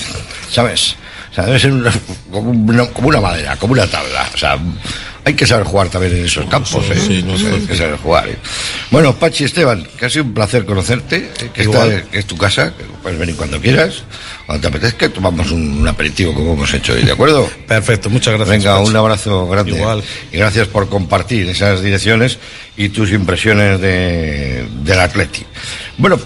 ¿sabes? 0.50 0.96
Sea, 1.38 1.46
debe 1.46 1.60
ser 1.60 1.70
una- 1.70 1.92
como, 2.32 2.50
una, 2.50 2.86
como 2.86 3.08
una 3.08 3.20
madera, 3.20 3.56
como 3.56 3.72
una 3.74 3.86
tabla. 3.86 4.28
O 4.34 4.36
sea, 4.36 4.58
hay 5.24 5.34
que 5.34 5.46
saber 5.46 5.64
jugar 5.64 5.88
también 5.88 6.16
en 6.16 6.24
esos 6.24 6.44
campos, 6.46 6.84
¿eh? 6.90 6.98
Sí, 6.98 7.22
no 7.22 7.38
sé. 7.38 7.46
hay 7.48 7.60
que 7.60 7.76
saber 7.76 7.96
jugar. 7.98 8.28
¿eh? 8.28 8.38
Bueno, 8.90 9.14
Pachi 9.14 9.44
Esteban, 9.44 9.86
que 9.96 10.06
ha 10.06 10.10
sido 10.10 10.24
un 10.24 10.34
placer 10.34 10.64
conocerte, 10.64 11.30
eh, 11.38 11.50
que, 11.54 11.62
esta, 11.62 12.02
que 12.10 12.18
es 12.18 12.26
tu 12.26 12.36
casa, 12.36 12.72
que 12.76 12.82
puedes 13.04 13.20
venir 13.20 13.36
cuando 13.36 13.60
quieras, 13.60 14.02
cuando 14.46 14.62
te 14.62 14.66
apetezca, 14.66 15.08
tomamos 15.10 15.52
un, 15.52 15.86
aperitivo 15.86 16.34
como 16.34 16.54
hemos 16.54 16.74
hecho 16.74 16.94
hoy, 16.94 17.04
¿de 17.04 17.12
acuerdo? 17.12 17.48
Perfecto, 17.68 18.10
muchas 18.10 18.34
gracias. 18.34 18.58
Venga, 18.58 18.76
Pachi. 18.76 18.90
un 18.90 18.96
abrazo 18.96 19.46
grande. 19.46 19.76
Igual. 19.76 20.02
Y 20.32 20.38
gracias 20.38 20.66
por 20.66 20.88
compartir 20.88 21.48
esas 21.48 21.82
direcciones 21.82 22.36
y 22.76 22.88
tus 22.88 23.12
impresiones 23.12 23.80
de, 23.80 24.66
del 24.82 24.98
Atleti. 24.98 25.44
Bueno, 25.98 26.18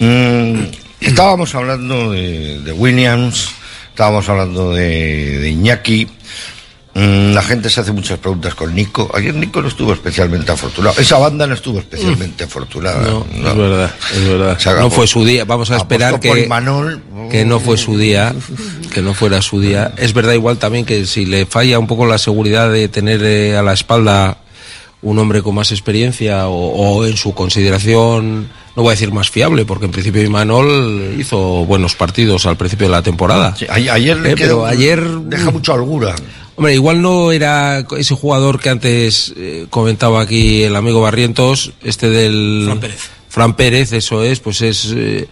mm, 0.00 0.62
estábamos 1.00 1.54
hablando 1.54 2.10
de, 2.10 2.58
de 2.60 2.72
Williams, 2.72 3.50
estábamos 3.98 4.28
hablando 4.28 4.72
de, 4.74 5.40
de 5.40 5.50
Iñaki. 5.50 6.06
Mm, 6.94 7.32
La 7.34 7.42
gente 7.42 7.68
se 7.68 7.80
hace 7.80 7.90
muchas 7.90 8.16
preguntas 8.20 8.54
con 8.54 8.72
Nico. 8.72 9.10
Ayer 9.12 9.34
Nico 9.34 9.60
no 9.60 9.66
estuvo 9.66 9.92
especialmente 9.92 10.52
afortunado. 10.52 11.00
Esa 11.00 11.18
banda 11.18 11.48
no 11.48 11.54
estuvo 11.54 11.80
especialmente 11.80 12.44
afortunada. 12.44 13.02
No, 13.02 13.26
es 13.50 13.56
verdad, 13.56 13.90
es 14.14 14.28
verdad. 14.28 14.58
No 14.78 14.88
fue 14.88 15.08
su 15.08 15.24
día. 15.24 15.44
Vamos 15.44 15.72
a 15.72 15.78
esperar 15.78 16.20
que, 16.20 16.48
que 17.28 17.44
no 17.44 17.58
fue 17.58 17.76
su 17.76 17.98
día, 17.98 18.32
que 18.94 19.02
no 19.02 19.14
fuera 19.14 19.42
su 19.42 19.60
día. 19.60 19.92
Es 19.96 20.12
verdad 20.14 20.34
igual 20.34 20.58
también 20.58 20.84
que 20.84 21.04
si 21.04 21.26
le 21.26 21.44
falla 21.46 21.80
un 21.80 21.88
poco 21.88 22.06
la 22.06 22.18
seguridad 22.18 22.70
de 22.70 22.86
tener 22.86 23.20
eh, 23.24 23.56
a 23.56 23.62
la 23.62 23.72
espalda 23.72 24.38
un 25.02 25.18
hombre 25.18 25.42
con 25.42 25.56
más 25.56 25.72
experiencia 25.72 26.46
o, 26.46 26.54
o 27.00 27.04
en 27.04 27.16
su 27.16 27.34
consideración, 27.34 28.48
no 28.76 28.82
voy 28.82 28.90
a 28.90 28.94
decir 28.94 29.12
más 29.12 29.30
fiable, 29.30 29.64
porque 29.64 29.86
en 29.86 29.90
principio 29.92 30.22
Imanol 30.22 31.14
hizo 31.18 31.64
buenos 31.64 31.94
partidos 31.94 32.46
al 32.46 32.56
principio 32.56 32.86
de 32.86 32.92
la 32.92 33.02
temporada. 33.02 33.54
Sí, 33.56 33.66
ayer 33.68 34.18
Eh, 34.24 34.34
pero 34.38 34.64
ayer 34.66 35.02
deja 35.02 35.50
mucha 35.50 35.72
holgura. 35.72 36.14
Hombre, 36.56 36.74
igual 36.74 37.00
no 37.02 37.30
era 37.30 37.86
ese 37.96 38.14
jugador 38.14 38.60
que 38.60 38.68
antes 38.68 39.32
eh, 39.36 39.66
comentaba 39.70 40.20
aquí 40.20 40.62
el 40.62 40.74
amigo 40.74 41.00
Barrientos, 41.00 41.72
este 41.84 42.10
del... 42.10 42.64
Fran 42.66 42.80
Pérez. 42.80 43.00
Fran 43.28 43.56
Pérez, 43.56 43.92
eso 43.92 44.24
es, 44.24 44.40
pues 44.40 44.62
es... 44.62 44.92
eh, 44.96 45.28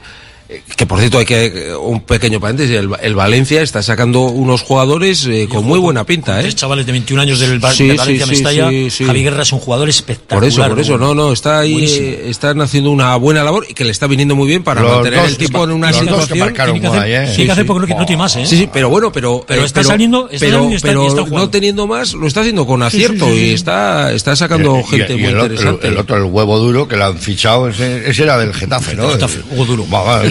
que 0.77 0.87
por 0.87 0.99
cierto 1.01 1.19
hay 1.19 1.25
que 1.25 1.47
eh, 1.47 1.75
un 1.77 2.01
pequeño 2.03 2.39
paréntesis, 2.41 2.77
el, 2.77 2.91
el 3.03 3.15
Valencia 3.15 3.63
está 3.63 3.83
sacando 3.83 4.21
unos 4.23 4.63
jugadores 4.63 5.27
eh, 5.27 5.49
con 5.51 5.65
muy 5.65 5.79
buena 5.79 6.05
pinta, 6.05 6.41
¿eh? 6.41 6.53
Chavales 6.53 6.87
de 6.87 6.93
21 6.93 7.23
años 7.23 7.41
del, 7.41 7.59
Val- 7.59 7.75
Sí, 7.75 7.89
de 7.89 7.95
Valencia 7.97 8.27
sí, 8.27 8.31
Mestalla. 8.33 8.69
sí, 8.71 8.91
sí. 8.91 9.05
Javi 9.05 9.23
Guerra 9.25 9.43
es 9.43 9.53
un 9.53 9.59
jugador 9.59 9.89
espectacular. 9.89 10.39
Por 10.39 10.45
eso, 10.49 10.69
por 10.69 10.81
eso, 10.81 10.99
no, 10.99 11.15
no, 11.15 11.33
está 11.33 11.59
ahí, 11.61 11.85
eh, 11.85 12.27
están 12.29 12.61
haciendo 12.61 12.91
una 12.91 13.17
buena 13.17 13.43
labor 13.43 13.67
y 13.69 13.75
que 13.75 13.85
le 13.85 13.91
está 13.91 14.07
viniendo 14.07 14.37
muy 14.37 14.47
bien 14.49 14.63
para 14.63 14.83
Los 14.83 14.93
mantener 14.93 15.21
dos 15.21 15.29
el 15.31 15.37
tipo 15.37 15.65
en 15.65 15.71
una 15.73 15.91
los 15.91 15.97
dos 16.07 16.27
que 16.29 16.35
situación. 16.35 16.55
Tiene 16.55 16.81
que 16.81 16.87
hacer, 16.87 17.01
guay, 17.01 17.13
¿eh? 17.13 17.27
tiene 17.35 17.45
que 17.47 17.53
hacer 17.53 17.67
porque 17.67 17.93
no, 17.95 18.01
no 18.01 18.07
tiene 18.07 18.23
más, 18.23 18.37
¿eh? 18.37 18.47
Sí, 18.47 18.57
sí, 18.57 18.69
pero 18.73 18.89
bueno, 18.89 19.11
pero 19.13 19.45
Pero 19.47 19.65
está 19.65 19.83
saliendo- 19.83 20.29
está 20.31 20.47
pero, 20.47 20.71
está- 20.71 20.87
pero 20.89 21.03
y 21.03 21.07
está 21.09 21.21
jugando. 21.23 21.39
no 21.41 21.51
teniendo 21.51 21.87
más, 21.87 22.15
lo 22.15 22.27
está 22.27 22.41
haciendo 22.41 22.67
con 22.67 22.83
acierto 22.83 23.27
sí, 23.27 23.33
sí, 23.33 23.39
sí. 23.41 23.47
y 23.47 23.55
está 23.55 24.13
está 24.13 24.37
sacando 24.37 24.81
Y- 24.81 24.85
gente 24.91 25.13
y 25.15 25.17
muy 25.17 25.25
el, 25.27 25.31
interesante. 25.41 25.87
el- 25.89 25.93
el 25.95 25.99
otro, 25.99 26.17
el 26.17 26.25
huevo 26.25 26.59
duro, 26.59 26.87
que 26.87 26.97
lo 26.97 27.07
han 27.07 27.19
fichado, 27.19 27.69
ese, 27.69 28.09
ese 28.09 28.23
era 28.23 28.39
del 28.39 28.55
Getafe, 28.55 28.95
¿no? 28.95 29.09
Getafe, 29.11 29.41
huevo 29.51 29.65
duro. 29.65 29.87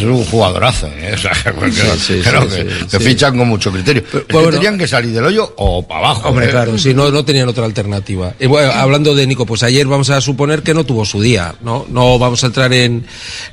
Un 0.09 0.25
jugadorazo, 0.25 0.87
¿eh? 0.87 1.13
O 1.15 1.17
sea, 1.17 1.33
sí, 1.97 2.21
sí, 2.21 2.21
que- 2.21 2.87
que 2.91 2.99
fichan 2.99 3.37
con 3.37 3.47
mucho 3.47 3.71
criterio. 3.71 4.03
Bueno. 4.31 4.51
tenían 4.51 4.77
que 4.77 4.87
salir 4.87 5.11
del 5.13 5.25
hoyo 5.25 5.53
o 5.57 5.85
para 5.87 5.99
abajo. 6.07 6.29
Hombre, 6.29 6.45
¿eh? 6.47 6.49
claro, 6.49 6.77
sí, 6.77 6.93
no, 6.93 7.09
no 7.11 7.23
tenían 7.25 7.47
otra 7.49 7.65
alternativa. 7.65 8.33
Y 8.39 8.47
bueno, 8.47 8.71
hablando 8.71 9.13
de 9.15 9.25
Nico, 9.27 9.45
pues 9.45 9.63
ayer 9.63 9.87
vamos 9.87 10.09
a 10.09 10.21
suponer 10.21 10.63
que 10.63 10.73
no 10.73 10.83
tuvo 10.83 11.05
su 11.05 11.21
día, 11.21 11.55
¿no? 11.61 11.85
No 11.89 12.17
vamos 12.19 12.43
a 12.43 12.47
entrar 12.47 12.71
en, 12.73 13.05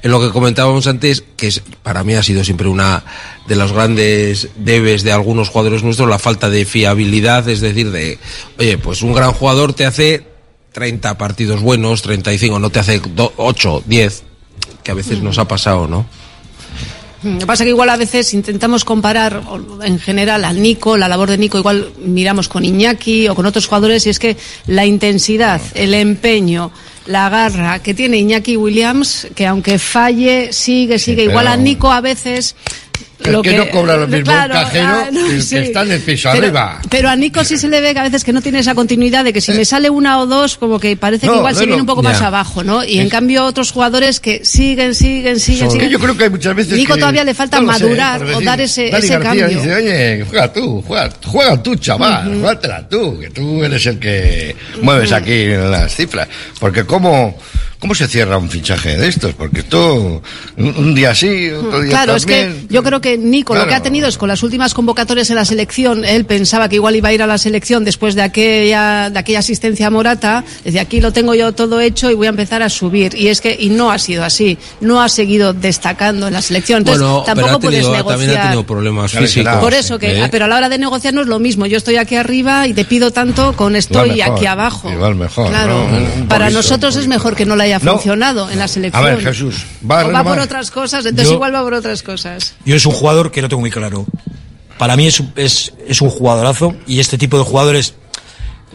en 0.03 0.11
lo 0.11 0.21
que 0.21 0.31
comentábamos 0.31 0.87
antes, 0.87 1.25
que 1.37 1.49
es, 1.49 1.63
para 1.83 2.05
mí 2.05 2.15
ha 2.15 2.23
sido 2.23 2.45
siempre 2.45 2.69
una 2.69 3.05
de 3.47 3.57
los 3.57 3.73
grandes 3.73 4.49
debes 4.57 5.03
de 5.03 5.13
algunos 5.13 5.49
jugadores 5.49 5.83
nuestros, 5.83 6.09
la 6.09 6.19
falta 6.19 6.49
de 6.51 6.65
fiabilidad, 6.65 7.49
es 7.49 7.61
decir, 7.61 7.91
de, 7.91 8.19
oye, 8.59 8.79
pues 8.79 9.03
un 9.03 9.13
gran 9.13 9.33
jugador 9.33 9.73
te 9.75 9.85
hace 9.87 10.25
30 10.73 11.19
partidos 11.19 11.61
buenos, 11.61 12.03
35, 12.03 12.59
no 12.59 12.71
te 12.71 12.79
hace 12.81 13.01
do- 13.01 13.33
8, 13.37 13.83
10, 13.87 14.23
que 14.83 14.91
a 14.91 14.95
veces 14.95 15.21
nos 15.23 15.39
ha 15.39 15.47
pasado, 15.47 15.87
¿no? 15.87 16.07
Lo 17.23 17.39
que 17.39 17.47
pasa 17.47 17.65
que 17.65 17.71
igual 17.71 17.89
a 17.91 17.97
veces 17.97 18.35
intentamos 18.35 18.85
comparar 18.85 19.43
en 19.83 19.99
general 19.99 20.45
al 20.45 20.61
Nico, 20.61 20.97
la 20.97 21.09
labor 21.09 21.31
de 21.31 21.39
Nico, 21.39 21.59
igual 21.59 21.93
miramos 21.99 22.49
con 22.49 22.65
Iñaki 22.65 23.29
o 23.29 23.35
con 23.35 23.47
otros 23.47 23.67
jugadores 23.67 24.07
y 24.07 24.11
es 24.11 24.19
que 24.19 24.37
la 24.67 24.85
intensidad, 24.85 25.61
el 25.75 25.95
empeño, 25.95 26.73
la 27.07 27.29
garra 27.29 27.81
que 27.81 27.95
tiene 27.95 28.19
Iñaki 28.19 28.57
Williams, 28.57 29.29
que 29.35 29.47
aunque 29.47 29.79
falle, 29.79 30.53
sigue, 30.53 30.99
sigue. 30.99 31.25
Igual 31.25 31.47
a 31.47 31.57
Nico 31.57 31.93
a 31.93 32.01
veces 32.01 32.57
Es 33.25 33.33
lo 33.33 33.43
que, 33.43 33.57
no 33.57 33.69
cobra 33.71 33.97
lo 33.97 34.07
mismo 34.09 34.25
claro, 34.25 34.55
un 34.55 34.63
cajero 34.65 34.87
ah, 34.89 35.09
no, 35.13 35.27
que 35.29 35.35
el 35.35 35.43
sí. 35.43 35.55
que 35.57 35.63
está 35.63 35.83
en 35.83 35.93
el 35.93 36.01
piso 36.01 36.29
Pero- 36.33 36.45
arriba. 36.45 36.81
Pero 36.91 37.09
a 37.09 37.17
Nico 37.17 37.45
sí 37.45 37.57
se 37.59 37.69
le 37.69 37.81
ve 37.81 37.93
que 37.95 38.01
a 38.01 38.03
veces 38.05 38.25
que 38.25 38.33
no 38.33 38.43
tiene 38.43 38.59
esa 38.61 38.75
continuidad 38.75 39.25
de 39.25 39.33
que 39.33 39.41
si 39.41 39.53
me 39.53 39.65
sale 39.65 39.91
una 39.91 40.19
o 40.21 40.27
dos, 40.27 40.57
como 40.57 40.79
que 40.81 40.97
parece 40.97 41.27
No, 41.27 41.33
que 41.33 41.39
igual 41.39 41.55
no, 41.55 41.59
se 41.61 41.67
viene 41.67 41.81
un 41.81 41.87
poco 41.87 42.03
más 42.03 42.21
abajo, 42.21 42.63
¿no? 42.65 42.85
Y 42.85 42.99
en 42.99 43.09
cambio 43.09 43.45
otros 43.45 43.71
jugadores 43.73 44.21
que 44.21 44.45
siguen, 44.45 44.95
siguen, 44.95 45.39
siguen, 45.39 45.71
siguen. 45.71 45.89
yo 45.91 45.99
creo 45.99 46.17
que 46.17 46.25
hay 46.25 46.31
muchas 46.31 46.55
veces 46.55 46.75
Nico 46.77 46.95
que- 46.95 47.01
todavía 47.01 47.25
le 47.25 47.35
falta 47.35 47.61
no 47.61 47.67
lo 47.67 47.73
sé, 47.75 47.85
madurar 47.85 48.23
o 48.25 48.41
dar 48.41 48.61
ese, 48.61 48.91
Dani 48.91 49.05
ese 49.05 49.19
García 49.19 49.47
cambio. 49.47 49.49
dice, 49.49 49.75
oye, 49.75 50.25
juega 50.29 50.53
tú, 50.53 50.83
juega, 50.87 51.11
juega 51.25 51.63
tú, 51.63 51.77
chaval, 51.77 52.39
juégatela 52.41 52.89
tú, 52.89 53.19
que 53.21 53.31
tú 53.31 53.63
eres 53.65 53.87
el 53.87 53.99
que 53.99 54.57
mueves 54.83 55.13
aquí 55.13 55.47
las 55.47 55.95
cifras. 55.95 56.29
Porque 56.59 56.85
cómo, 56.85 57.37
cómo 57.83 57.97
se 57.97 58.07
cierra 58.07 58.39
un 58.39 58.49
fichaje 58.49 58.97
de 58.97 59.09
estos, 59.09 59.35
porque 59.35 59.59
esto, 59.59 60.23
un, 60.57 60.77
un 60.77 60.95
día 60.95 61.17
sí, 61.17 61.51
otro 61.51 61.81
día 61.81 61.91
Claro, 61.91 62.15
es 62.15 62.25
que 62.25 62.65
yo 62.69 62.81
creo 62.85 63.01
que 63.01 63.19
Nico 63.19 63.57
lo 63.57 63.67
que 63.67 63.75
ha 63.75 63.83
tenido 63.83 64.07
es 64.07 64.19
con 64.19 64.29
las 64.29 64.45
últimas 64.45 64.73
convocatorias 64.73 65.31
en 65.31 65.35
la 65.35 65.45
selección, 65.45 66.05
él 66.05 66.25
pensaba 66.25 66.69
que 66.69 66.77
igual 66.77 66.95
iba 66.95 67.09
a 67.09 67.13
ir 67.13 67.23
a 67.25 67.27
la 67.27 67.39
selección 67.39 67.85
después 67.85 68.15
de 68.15 68.23
aquella, 68.23 69.11
de 69.11 69.19
aquella 69.19 69.41
asistencia 69.41 69.89
a 69.89 69.91
Morata, 69.91 70.45
decía 70.65 70.83
aquí 70.83 71.01
lo 71.01 71.13
tengo 71.13 71.35
yo 71.35 71.55
todo 71.55 71.81
hecho 71.81 72.09
y 72.09 72.15
voy 72.15 72.29
a 72.29 72.31
empezar 72.31 72.63
a 72.63 72.69
subir. 72.69 73.17
Y 73.17 73.27
es 73.27 73.41
que, 73.41 73.57
y 73.59 73.71
no 73.71 73.91
ha 73.91 73.99
sido 73.99 74.23
así, 74.23 74.59
no 74.81 75.03
ha 75.03 75.09
seguido 75.09 75.53
destacando 75.53 76.29
en 76.29 76.35
la 76.35 76.43
selección. 76.43 76.79
Entonces 76.83 77.03
bueno, 77.03 77.25
pero 77.27 77.35
tampoco 77.35 77.57
ha 77.57 77.71
tenido, 77.71 77.89
puedes 77.89 77.97
negociar. 77.97 78.19
también 78.19 78.39
ha 78.39 78.43
tenido 78.43 78.65
problemas 78.65 79.11
Claro, 79.11 79.27
físicos. 79.27 79.57
Por 79.57 79.75
eso 79.75 79.99
que, 79.99 80.23
¿eh? 80.23 80.29
pero 80.31 80.45
a 80.45 80.49
la 80.49 80.57
hora 80.57 80.69
de 80.69 80.79
negociar 80.79 81.15
no 81.15 81.23
es 81.23 81.27
lo 81.27 81.41
mismo. 81.41 81.67
Yo 81.67 81.79
estoy 81.79 81.97
aquí 81.97 82.15
arriba 82.15 82.69
y 82.69 82.75
te 82.75 82.85
pido 82.85 83.11
tanto 83.11 83.55
con 83.57 83.75
estoy 83.75 84.11
mejor, 84.13 84.35
aquí 84.35 84.47
abajo. 84.47 84.89
Igual 84.89 85.17
mejor. 85.17 85.49
Claro, 85.49 85.85
para 86.29 86.45
poquito, 86.45 86.59
nosotros 86.59 86.95
es 86.95 87.09
mejor 87.09 87.35
que 87.35 87.45
no 87.45 87.57
le 87.57 87.65
haya 87.65 87.72
No. 87.81 87.93
funcionado 87.93 88.51
en 88.51 88.59
la 88.59 88.65
A 88.65 88.69
selección. 88.69 89.05
ver, 89.05 89.21
Jesús, 89.21 89.65
va 89.89 90.01
a 90.03 90.07
o 90.07 90.13
va 90.13 90.25
por 90.25 90.39
otras 90.39 90.71
cosas, 90.71 91.05
entonces 91.07 91.29
Yo- 91.29 91.35
igual 91.35 91.55
va 91.55 91.63
por 91.63 91.75
otras 91.75 92.03
cosas. 92.03 92.55
Yo 92.65 92.77
es 92.77 92.85
un 92.87 92.93
jugador 92.93 93.31
que 93.31 93.41
no 93.43 93.49
tengo 93.49 93.61
muy 93.61 93.71
claro. 93.71 94.07
Para 94.79 94.97
mí 94.97 95.07
es, 95.07 95.21
un- 95.21 95.33
es, 95.37 95.73
es 95.87 96.01
un 96.01 96.11
jugadorazo 96.11 96.75
y 96.87 96.99
este 97.01 97.17
tipo 97.19 97.39
de 97.39 97.45
jugadores 97.45 97.95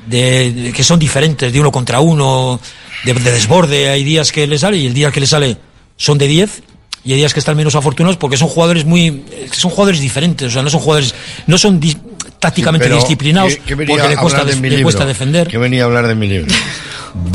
de, 0.06 0.52
de- 0.54 0.72
que 0.74 0.84
son 0.84 1.00
diferentes 1.00 1.52
de 1.52 1.60
uno 1.60 1.72
contra 1.72 2.00
uno, 2.00 2.60
de, 3.04 3.14
de 3.14 3.32
desborde, 3.32 3.90
hay 3.90 4.04
días 4.04 4.32
que 4.32 4.48
le 4.48 4.58
sale 4.58 4.78
y 4.78 4.88
el 4.88 4.94
día 4.94 5.12
que 5.12 5.20
le 5.20 5.28
sale 5.28 5.58
son 5.98 6.18
de 6.18 6.28
10 6.28 6.64
y 7.04 7.12
hay 7.14 7.18
días 7.20 7.34
que 7.34 7.40
están 7.40 7.56
menos 7.58 7.76
afortunados 7.76 8.18
porque 8.18 8.38
son 8.38 8.48
jugadores 8.48 8.86
muy 8.86 9.24
eh, 9.32 9.50
son 9.52 9.72
jugadores 9.72 10.00
diferentes, 10.00 10.48
o 10.48 10.52
sea, 10.52 10.62
no 10.64 10.70
son 10.70 10.80
jugadores 10.80 11.14
no 11.48 11.58
son 11.58 11.80
di- 11.80 11.98
tácticamente 12.40 12.90
disciplinados 12.90 13.56
¿qué- 13.56 13.62
qué 13.66 13.76
venía 13.76 13.96
porque 13.96 14.08
le 14.10 14.14
a 14.16 14.22
cuesta, 14.22 14.44
de 14.46 14.70
le 14.70 14.84
cuesta 14.84 15.06
defender. 15.06 15.48
Que 15.48 15.58
venía 15.58 15.82
a 15.84 15.86
hablar 15.86 16.08
de 16.08 16.16
mi 16.16 16.28
libro. 16.28 16.54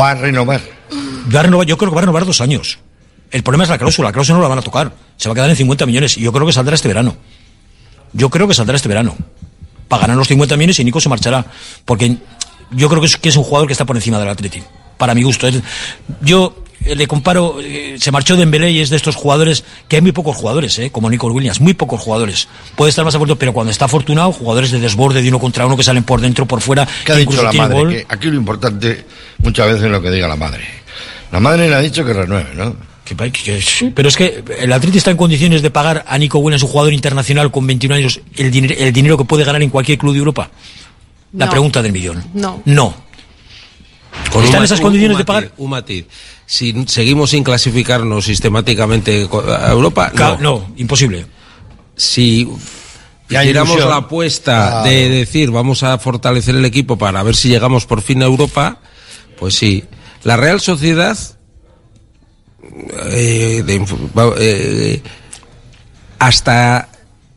Va 0.00 0.10
a 0.12 0.14
renovar. 0.14 0.60
Va 1.34 1.40
a 1.40 1.42
renovar- 1.44 1.66
yo 1.66 1.76
creo 1.76 1.90
que 1.90 1.94
va 1.94 2.00
a 2.00 2.02
renovar 2.02 2.24
dos 2.24 2.40
años. 2.40 2.78
El 3.30 3.42
problema 3.42 3.64
es 3.64 3.70
la 3.70 3.78
cláusula. 3.78 4.08
La 4.08 4.12
cláusula 4.12 4.36
no 4.38 4.42
la 4.42 4.48
van 4.48 4.58
a 4.58 4.62
tocar. 4.62 4.92
Se 5.16 5.28
va 5.28 5.32
a 5.32 5.34
quedar 5.34 5.50
en 5.50 5.56
50 5.56 5.86
millones. 5.86 6.16
Y 6.18 6.20
yo 6.22 6.32
creo 6.32 6.46
que 6.46 6.52
saldrá 6.52 6.74
este 6.74 6.88
verano. 6.88 7.16
Yo 8.12 8.28
creo 8.28 8.46
que 8.48 8.54
saldrá 8.54 8.76
este 8.76 8.88
verano. 8.88 9.16
Pagarán 9.88 10.16
los 10.16 10.28
50 10.28 10.56
millones 10.56 10.78
y 10.80 10.84
Nico 10.84 11.00
se 11.00 11.08
marchará. 11.08 11.44
Porque 11.84 12.16
yo 12.70 12.88
creo 12.88 13.00
que 13.00 13.06
es, 13.06 13.16
que 13.16 13.28
es 13.30 13.36
un 13.36 13.44
jugador 13.44 13.66
que 13.66 13.72
está 13.72 13.84
por 13.84 13.96
encima 13.96 14.18
del 14.18 14.28
Atleti. 14.28 14.62
Para 14.98 15.14
mi 15.14 15.22
gusto. 15.22 15.48
Yo 16.20 16.62
eh, 16.84 16.94
le 16.94 17.06
comparo, 17.06 17.56
eh, 17.62 17.96
se 17.98 18.10
marchó 18.10 18.36
Dembélé 18.36 18.70
y 18.70 18.80
es 18.80 18.90
de 18.90 18.96
estos 18.96 19.16
jugadores, 19.16 19.64
que 19.88 19.96
hay 19.96 20.02
muy 20.02 20.12
pocos 20.12 20.36
jugadores, 20.36 20.78
eh, 20.78 20.90
como 20.90 21.08
Nico 21.08 21.26
Williams, 21.28 21.60
muy 21.60 21.74
pocos 21.74 22.00
jugadores. 22.00 22.48
Puede 22.76 22.90
estar 22.90 23.04
más 23.04 23.14
afortunado, 23.14 23.38
pero 23.38 23.52
cuando 23.52 23.70
está 23.70 23.84
afortunado, 23.86 24.32
jugadores 24.32 24.70
de 24.72 24.80
desborde 24.80 25.22
de 25.22 25.28
uno 25.28 25.38
contra 25.38 25.64
uno 25.66 25.76
que 25.76 25.84
salen 25.84 26.04
por 26.04 26.20
dentro, 26.20 26.44
por 26.46 26.60
fuera, 26.60 26.86
¿Qué 27.04 27.12
ha 27.12 27.16
dicho 27.16 27.42
la 27.42 27.52
madre? 27.52 27.88
Que 27.88 28.06
aquí 28.08 28.28
lo 28.28 28.36
importante 28.36 29.04
muchas 29.38 29.66
veces 29.68 29.84
es 29.84 29.90
lo 29.90 30.02
que 30.02 30.10
diga 30.10 30.28
la 30.28 30.36
madre. 30.36 30.81
La 31.32 31.40
madre 31.40 31.68
le 31.68 31.74
ha 31.74 31.80
dicho 31.80 32.04
que 32.04 32.12
renueve, 32.12 32.54
¿no? 32.54 32.76
Que 33.04 33.16
pa- 33.16 33.28
que- 33.30 33.58
que- 33.58 33.92
pero 33.94 34.08
es 34.08 34.16
que 34.16 34.44
el 34.60 34.72
Atleti 34.72 34.98
está 34.98 35.10
en 35.10 35.16
condiciones 35.16 35.60
de 35.62 35.70
pagar 35.70 36.04
a 36.06 36.16
Nico 36.18 36.38
Williams, 36.38 36.62
un 36.62 36.68
jugador 36.68 36.92
internacional 36.92 37.50
con 37.50 37.66
21 37.66 37.94
años, 37.96 38.20
el, 38.36 38.50
dinero 38.50 38.74
el 38.78 38.92
dinero 38.92 39.16
que 39.18 39.24
puede 39.24 39.42
ganar 39.44 39.60
en 39.62 39.70
cualquier 39.70 39.98
club 39.98 40.12
de 40.12 40.18
Europa. 40.20 40.50
La 41.32 41.46
No. 41.46 41.50
pregunta 41.50 41.82
del 41.82 41.92
millón. 41.92 42.22
No. 42.34 42.62
No. 42.66 42.94
Con 44.30 44.44
¿Está 44.44 44.56
en 44.58 44.60
un 44.60 44.64
esas 44.66 44.80
condiciones 44.80 45.14
un 45.16 45.18
de 45.18 45.24
pagar? 45.24 45.52
Un 45.56 45.70
matiz. 45.70 46.04
Si 46.46 46.84
seguimos 46.86 47.30
sin 47.30 47.42
clasificarnos 47.42 48.24
sistemáticamente 48.26 49.26
a 49.58 49.70
Europa, 49.72 50.12
Ca- 50.14 50.36
no. 50.38 50.58
no, 50.60 50.72
imposible. 50.76 51.24
Si 51.96 52.46
ilusión. 53.30 53.88
la 53.88 53.96
apuesta 53.96 54.82
de 54.82 55.08
decir 55.08 55.50
vamos 55.50 55.82
a 55.82 55.96
fortalecer 55.98 56.54
el 56.54 56.64
equipo 56.66 56.98
para 56.98 57.22
ver 57.22 57.34
si 57.34 57.48
llegamos 57.48 57.86
por 57.86 58.02
fin 58.02 58.22
a 58.22 58.26
Europa, 58.26 58.78
pues 59.38 59.54
sí. 59.54 59.82
La 60.24 60.36
Real 60.36 60.60
Sociedad 60.60 61.18
eh, 63.10 63.62
de 63.66 63.84
eh, 64.38 65.02
hasta 66.18 66.88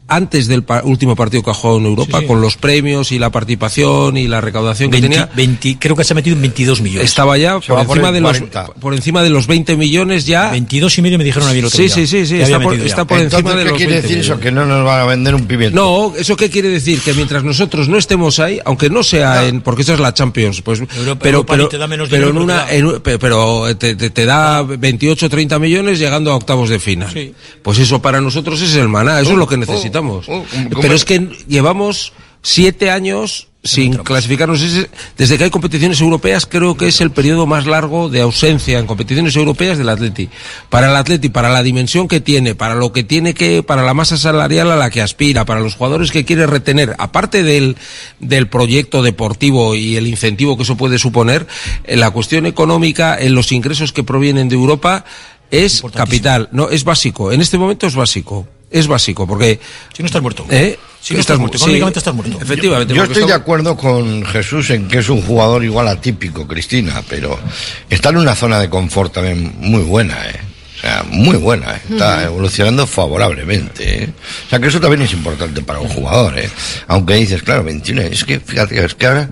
antes 0.08 0.48
del 0.48 0.64
pa- 0.64 0.82
último 0.84 1.16
partido 1.16 1.42
que 1.42 1.50
ha 1.50 1.54
jugado 1.54 1.80
en 1.80 1.86
Europa, 1.88 2.18
Sí, 2.20 2.24
sí. 2.24 2.28
con 2.28 2.40
los 2.42 2.58
premios 2.58 3.12
y 3.12 3.18
la 3.18 3.32
participación 3.32 4.18
y 4.18 4.28
la 4.28 4.40
recaudación 4.40 4.92
que 4.92 5.02
20 5.02 5.10
tenía, 5.10 5.30
20 5.36 5.78
creo 5.80 5.96
que 5.96 6.04
se 6.04 6.14
ha 6.14 6.16
metido 6.16 6.36
en 6.36 6.42
22 6.44 6.82
millones. 6.82 7.10
estaba 7.10 7.38
ya 7.38 7.60
por 7.60 7.80
encima, 7.80 8.12
de 8.12 8.22
los, 8.22 8.32
40. 8.32 8.66
por 8.80 8.94
encima 8.94 9.24
de 9.24 9.30
los 9.32 9.48
20 9.48 9.76
millones 9.76 10.26
ya. 10.28 10.52
22 10.52 10.98
y 10.98 11.02
medio 11.02 11.18
me 11.18 11.24
dijeron 11.24 11.48
a 11.50 11.54
mí 11.54 11.60
el 11.60 11.66
otro 11.66 11.78
Sí, 11.78 11.84
día. 11.86 11.96
sí, 11.96 12.06
sí, 12.08 12.26
sí, 12.28 12.36
Que 12.36 12.44
está 12.44 12.60
por- 12.60 12.76
está 12.76 13.06
por 13.06 13.18
encima 13.20 13.40
Entonces, 13.40 13.58
de 13.58 13.64
¿qué 13.64 13.70
los 13.70 13.78
quiere 13.78 13.92
20 13.94 14.08
decir 14.08 14.20
eso? 14.20 14.40
Que 14.40 14.52
no 14.52 14.66
nos 14.66 14.86
van 14.86 15.00
a 15.02 15.06
vender 15.06 15.34
un 15.34 15.46
pimiento. 15.48 15.76
No, 15.76 16.14
¿eso 16.16 16.36
qué 16.36 16.50
quiere 16.52 16.70
decir? 16.70 17.00
Que 17.02 17.14
mientras 17.14 17.44
nosotros 17.44 17.90
no 17.90 17.98
estemos 17.98 18.38
ahí, 18.40 18.60
aunque 18.64 18.90
no 18.92 19.02
sea 19.02 19.48
en, 19.48 19.62
porque 19.62 19.82
eso 19.82 19.94
es 19.96 20.00
la 20.00 20.14
Champions, 20.14 20.62
pues, 20.62 20.82
Europa- 20.82 21.20
pero, 21.22 21.38
Europa 21.40 21.54
pero, 21.54 21.68
te 21.70 21.78
da 21.80 21.88
menos 21.88 22.10
pero 22.10 22.30
en 22.30 22.38
una, 22.38 22.66
pero 22.70 23.00
te 23.02 23.12
en 23.14 23.20
pero 23.20 23.76
te, 23.76 23.96
te- 23.96 24.10
te 24.12 24.26
da 24.26 24.62
28 24.62 25.26
o 25.26 25.30
30 25.30 25.58
millones 25.58 25.98
llegando 25.98 26.32
a 26.32 26.36
octavos 26.36 26.70
de 26.70 26.78
final. 26.80 27.10
Sí. 27.12 27.34
Pues 27.64 27.80
eso 27.80 28.02
para 28.02 28.22
nosotros 28.22 28.62
es 28.62 28.76
el 28.76 28.88
maná, 28.88 29.20
eso 29.20 29.32
es 29.32 29.38
lo 29.38 29.48
que 29.48 29.58
necesitamos. 29.58 29.95
oh, 29.95 29.95
¿cómo- 30.26 30.82
pero 30.82 30.94
es 30.94 31.06
que 31.06 31.20
llevamos 31.48 32.14
siete 32.42 32.90
años 32.92 33.48
sin 33.64 33.96
clasificarnos. 33.96 34.62
Desde 35.18 35.38
que 35.40 35.46
hay 35.46 35.50
competiciones 35.50 36.00
europeas, 36.00 36.46
creo 36.46 36.78
que 36.78 36.88
es 36.88 37.02
el 37.02 37.10
periodo 37.10 37.48
más 37.48 37.66
largo 37.66 38.10
de 38.10 38.22
ausencia 38.22 38.78
en 38.78 38.86
competiciones 38.86 39.36
europeas 39.36 39.80
del 39.80 39.90
Atleti. 39.90 40.30
Para 40.70 40.88
el 40.92 40.96
Atleti, 40.96 41.30
para 41.30 41.50
la 41.50 41.64
dimensión 41.64 42.08
que 42.08 42.22
tiene, 42.22 42.54
para 42.54 42.76
lo 42.76 42.94
que 42.94 43.04
tiene 43.04 43.34
que, 43.34 43.64
para 43.64 43.82
la 43.82 43.96
masa 43.96 44.18
salarial 44.18 44.70
a 44.70 44.76
la 44.76 44.92
que 44.92 45.02
aspira, 45.02 45.46
para 45.46 45.62
los 45.62 45.74
jugadores 45.74 46.12
que 46.12 46.26
quiere 46.26 46.46
retener, 46.46 46.94
aparte 47.00 47.42
del, 47.42 47.76
del 48.20 48.48
proyecto 48.50 49.02
deportivo 49.02 49.74
y 49.74 49.96
el 49.96 50.06
incentivo 50.06 50.56
que 50.58 50.62
eso 50.62 50.78
puede 50.78 51.00
suponer, 51.00 51.48
eh, 51.86 51.96
la 51.96 52.12
cuestión 52.12 52.46
económica, 52.46 53.18
en 53.20 53.34
los 53.34 53.52
ingresos 53.52 53.92
que 53.92 54.04
provienen 54.04 54.48
de 54.48 54.54
Europa, 54.54 55.06
es 55.50 55.82
capital. 55.98 56.50
No, 56.52 56.70
es 56.70 56.84
básico. 56.84 57.32
En 57.32 57.42
este 57.42 57.58
momento 57.58 57.88
es 57.88 57.96
básico. 57.96 58.48
Es 58.72 58.88
básico, 58.88 59.28
porque. 59.28 59.60
Si 59.94 60.04
no 60.04 60.08
estás 60.08 60.22
muerto. 60.22 60.46
¿Eh? 60.50 60.78
Si 61.02 61.14
no 61.14 61.20
estás 61.20 61.38
muerto, 61.38 61.58
sí, 61.58 61.64
económicamente 61.66 62.00
estás 62.00 62.16
muerto. 62.16 62.40
Efectivamente. 62.42 62.94
Yo 62.94 63.04
estoy 63.04 63.26
de 63.26 63.34
acuerdo 63.34 63.78
con 63.78 64.26
Jesús 64.26 64.72
en 64.72 64.88
que 64.88 65.00
es 65.00 65.10
un 65.10 65.22
jugador 65.22 65.64
igual 65.64 65.88
atípico, 65.88 66.48
Cristina, 66.48 67.04
pero 67.08 67.38
está 67.90 68.10
en 68.10 68.18
una 68.18 68.36
zona 68.36 68.60
de 68.60 68.70
confort 68.70 69.14
también 69.14 69.54
muy 69.60 69.84
buena, 69.84 70.30
¿eh? 70.30 70.40
Sea, 70.86 71.04
muy 71.10 71.36
buena, 71.38 71.72
¿eh? 71.78 71.82
está 71.90 72.26
evolucionando 72.26 72.86
favorablemente. 72.86 74.04
¿eh? 74.04 74.10
O 74.46 74.50
sea, 74.52 74.60
que 74.60 74.68
eso 74.68 74.80
también 74.80 75.02
es 75.02 75.14
importante 75.14 75.64
para 75.64 75.80
un 75.80 75.88
jugador, 75.90 76.38
¿eh? 76.38 76.48
Aunque 76.88 77.16
dices, 77.16 77.42
claro, 77.42 77.64
21, 77.64 78.02
es 78.02 78.24
que 78.24 78.40
fíjate, 78.40 78.86
es 78.86 78.94
que 78.94 79.08
ahora 79.08 79.30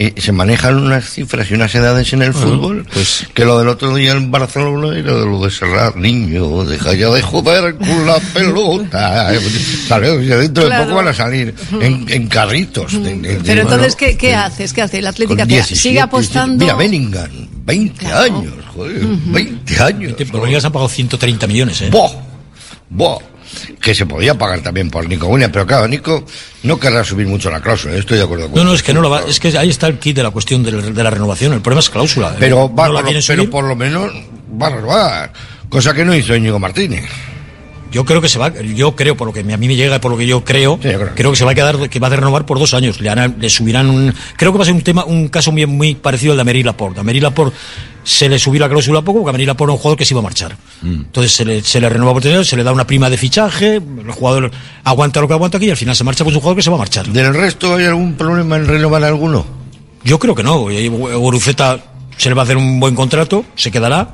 eh, 0.00 0.14
se 0.16 0.32
manejan 0.32 0.76
unas 0.78 1.08
cifras 1.08 1.48
y 1.48 1.54
unas 1.54 1.72
edades 1.76 2.12
en 2.12 2.22
el 2.22 2.34
fútbol, 2.34 2.84
pues 2.92 3.24
que 3.34 3.44
lo 3.44 3.56
del 3.60 3.68
otro 3.68 3.94
día 3.94 4.12
en 4.12 4.32
Barcelona 4.32 4.98
era 4.98 5.14
de 5.14 5.26
lo 5.26 5.44
de 5.44 5.50
cerrar, 5.52 5.96
niño, 5.96 6.64
deja 6.64 6.92
ya 6.94 7.08
de 7.10 7.22
joder 7.22 7.76
con 7.76 8.04
la 8.04 8.18
pelota. 8.34 9.32
¿Sabes? 9.88 10.10
Y 10.24 10.26
dentro 10.26 10.68
de 10.68 10.76
poco 10.76 10.94
van 10.96 11.06
a 11.08 11.14
salir 11.14 11.54
en, 11.80 12.04
en 12.08 12.26
carritos. 12.26 12.92
de- 12.92 12.98
de- 13.14 13.16
de- 13.38 13.40
Pero 13.44 13.60
entonces, 13.62 13.94
bueno, 13.94 13.96
¿qué, 13.96 14.16
qué 14.18 14.34
haces? 14.34 14.72
¿Qué 14.72 14.82
hace? 14.82 14.98
¿El 14.98 15.06
Atlético 15.06 15.34
con 15.36 15.40
hace? 15.42 15.48
17, 15.52 15.80
sigue 15.80 16.00
apostando? 16.00 16.64
Mira, 16.64 16.74
Bellingham, 16.74 17.30
20 17.66 18.06
años, 18.12 18.54
joder, 18.74 19.00
20 19.04 19.82
años. 19.82 20.12
Por 20.30 20.40
Bellingham 20.40 20.60
se 20.60 20.66
han 20.68 20.72
pagado 20.72 20.88
130 20.88 21.46
millones, 21.48 21.82
¿eh? 21.82 21.88
¡Boh! 21.90 22.10
¡Boh! 22.90 23.20
Que 23.80 23.94
se 23.94 24.06
podía 24.06 24.36
pagar 24.36 24.60
también 24.60 24.90
por 24.90 25.08
Nico 25.08 25.26
Williams, 25.26 25.52
pero 25.52 25.66
claro, 25.66 25.88
Nico 25.88 26.24
no 26.64 26.78
querrá 26.78 27.02
subir 27.04 27.26
mucho 27.26 27.50
la 27.50 27.60
cláusula, 27.60 27.94
¿eh? 27.94 27.98
estoy 27.98 28.18
de 28.18 28.24
acuerdo 28.24 28.46
con 28.50 28.54
No, 28.58 28.64
no, 28.64 28.74
es 28.74 28.82
que 28.82 28.92
no 28.94 29.00
lo 29.00 29.10
va, 29.10 29.22
es 29.28 29.40
que 29.40 29.56
ahí 29.58 29.70
está 29.70 29.86
el 29.88 29.98
kit 29.98 30.16
de 30.16 30.22
la 30.22 30.30
cuestión 30.30 30.62
de, 30.62 30.70
de 30.92 31.02
la 31.02 31.10
renovación. 31.10 31.52
El 31.52 31.60
problema 31.60 31.80
es 31.80 31.90
cláusula. 31.90 32.30
¿eh? 32.30 32.36
Pero, 32.38 32.72
va, 32.74 32.86
no 32.88 32.94
la 32.94 33.02
lo- 33.02 33.18
pero 33.26 33.50
por 33.50 33.64
lo 33.64 33.74
menos 33.76 34.12
va 34.60 34.66
a 34.68 34.70
renovar, 34.70 35.32
cosa 35.68 35.92
que 35.94 36.04
no 36.04 36.14
hizo 36.14 36.34
Íñigo 36.36 36.58
Martínez. 36.58 37.04
Yo 37.92 38.04
creo 38.04 38.20
que 38.20 38.28
se 38.28 38.38
va, 38.38 38.52
yo 38.52 38.94
creo, 38.96 39.16
por 39.16 39.26
lo 39.28 39.32
que 39.32 39.40
a 39.40 39.42
mí 39.56 39.68
me 39.68 39.76
llega, 39.76 40.00
por 40.00 40.10
lo 40.10 40.18
que 40.18 40.26
yo 40.26 40.44
creo, 40.44 40.78
creo 41.14 41.30
que 41.30 41.36
se 41.36 41.44
va 41.44 41.52
a 41.52 41.54
quedar, 41.54 41.88
que 41.88 41.98
va 42.00 42.08
a 42.08 42.10
renovar 42.10 42.44
por 42.44 42.58
dos 42.58 42.74
años. 42.74 43.00
Le, 43.00 43.08
harán- 43.08 43.36
le 43.38 43.48
subirán 43.48 43.88
un, 43.88 44.12
creo 44.36 44.52
que 44.52 44.58
va 44.58 44.62
a 44.62 44.66
ser 44.66 44.74
un 44.74 44.82
tema, 44.82 45.04
un 45.04 45.28
caso 45.28 45.52
muy, 45.52 45.64
muy 45.66 45.94
parecido 45.94 46.32
al 46.32 46.36
de 46.38 46.42
Amery 46.42 46.62
Laporte. 46.62 47.00
Amery 47.00 47.20
Laporte 47.20 47.56
se 48.04 48.28
le 48.28 48.38
subió 48.38 48.60
la 48.60 48.68
cláusula 48.68 49.02
poco, 49.02 49.20
porque 49.20 49.30
Amery 49.30 49.46
Laporte 49.46 49.70
era 49.70 49.74
un 49.74 49.78
jugador 49.78 49.98
que 49.98 50.04
se 50.04 50.14
iba 50.14 50.20
a 50.20 50.22
marchar. 50.24 50.56
Entonces 50.82 51.32
se 51.32 51.44
le, 51.44 51.62
se 51.62 51.80
le 51.80 51.88
renueva 51.88 52.12
por 52.12 52.22
tener, 52.22 52.44
se 52.44 52.56
le 52.56 52.64
da 52.64 52.72
una 52.72 52.86
prima 52.86 53.08
de 53.08 53.16
fichaje, 53.16 53.76
el 53.76 54.10
jugador 54.12 54.50
aguanta 54.84 55.20
lo 55.20 55.28
que 55.28 55.34
aguanta 55.34 55.56
aquí 55.58 55.66
y 55.66 55.70
al 55.70 55.76
final 55.76 55.94
se 55.96 56.04
marcha 56.04 56.24
pues 56.24 56.34
un 56.34 56.40
jugador 56.40 56.56
que 56.56 56.62
se 56.62 56.70
va 56.70 56.76
a 56.76 56.80
marchar. 56.80 57.06
¿Del 57.06 57.32
resto 57.34 57.76
hay 57.76 57.86
algún 57.86 58.14
problema 58.14 58.56
en 58.56 58.66
renovar 58.66 59.02
alguno? 59.04 59.46
Yo 60.04 60.18
creo 60.18 60.34
que 60.34 60.42
no. 60.42 60.70
Y 60.70 60.88
Guruceta 60.88 61.78
se 62.16 62.28
le 62.28 62.34
va 62.34 62.42
a 62.42 62.44
hacer 62.44 62.56
un 62.56 62.78
buen 62.80 62.94
contrato, 62.94 63.44
se 63.54 63.70
quedará. 63.70 64.10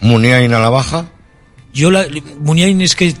Muniain 0.00 0.52
a 0.52 0.58
la 0.60 0.70
baja. 0.70 1.06
Yo 1.78 1.92
la, 1.92 2.08
Muniain 2.40 2.80
es 2.80 2.96
que 2.96 3.14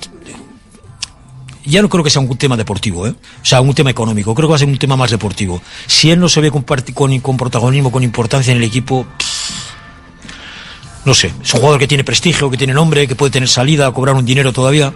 ya 1.64 1.80
no 1.80 1.88
creo 1.88 2.02
que 2.02 2.10
sea 2.10 2.20
un 2.20 2.36
tema 2.36 2.56
deportivo, 2.56 3.06
¿eh? 3.06 3.10
o 3.10 3.44
sea, 3.44 3.60
un 3.60 3.72
tema 3.72 3.90
económico, 3.90 4.34
creo 4.34 4.48
que 4.48 4.50
va 4.50 4.56
a 4.56 4.58
ser 4.58 4.66
un 4.66 4.78
tema 4.78 4.96
más 4.96 5.12
deportivo. 5.12 5.62
Si 5.86 6.10
él 6.10 6.18
no 6.18 6.28
se 6.28 6.40
ve 6.40 6.50
con, 6.50 6.64
con, 6.64 7.20
con 7.20 7.36
protagonismo, 7.36 7.92
con 7.92 8.02
importancia 8.02 8.50
en 8.50 8.56
el 8.56 8.64
equipo, 8.64 9.06
no 11.08 11.14
sé, 11.14 11.32
es 11.42 11.54
un 11.54 11.60
jugador 11.60 11.80
que 11.80 11.88
tiene 11.88 12.04
prestigio, 12.04 12.50
que 12.50 12.56
tiene 12.56 12.72
nombre, 12.74 13.06
que 13.08 13.16
puede 13.16 13.30
tener 13.32 13.48
salida, 13.48 13.90
cobrar 13.92 14.14
un 14.14 14.24
dinero 14.24 14.52
todavía, 14.52 14.92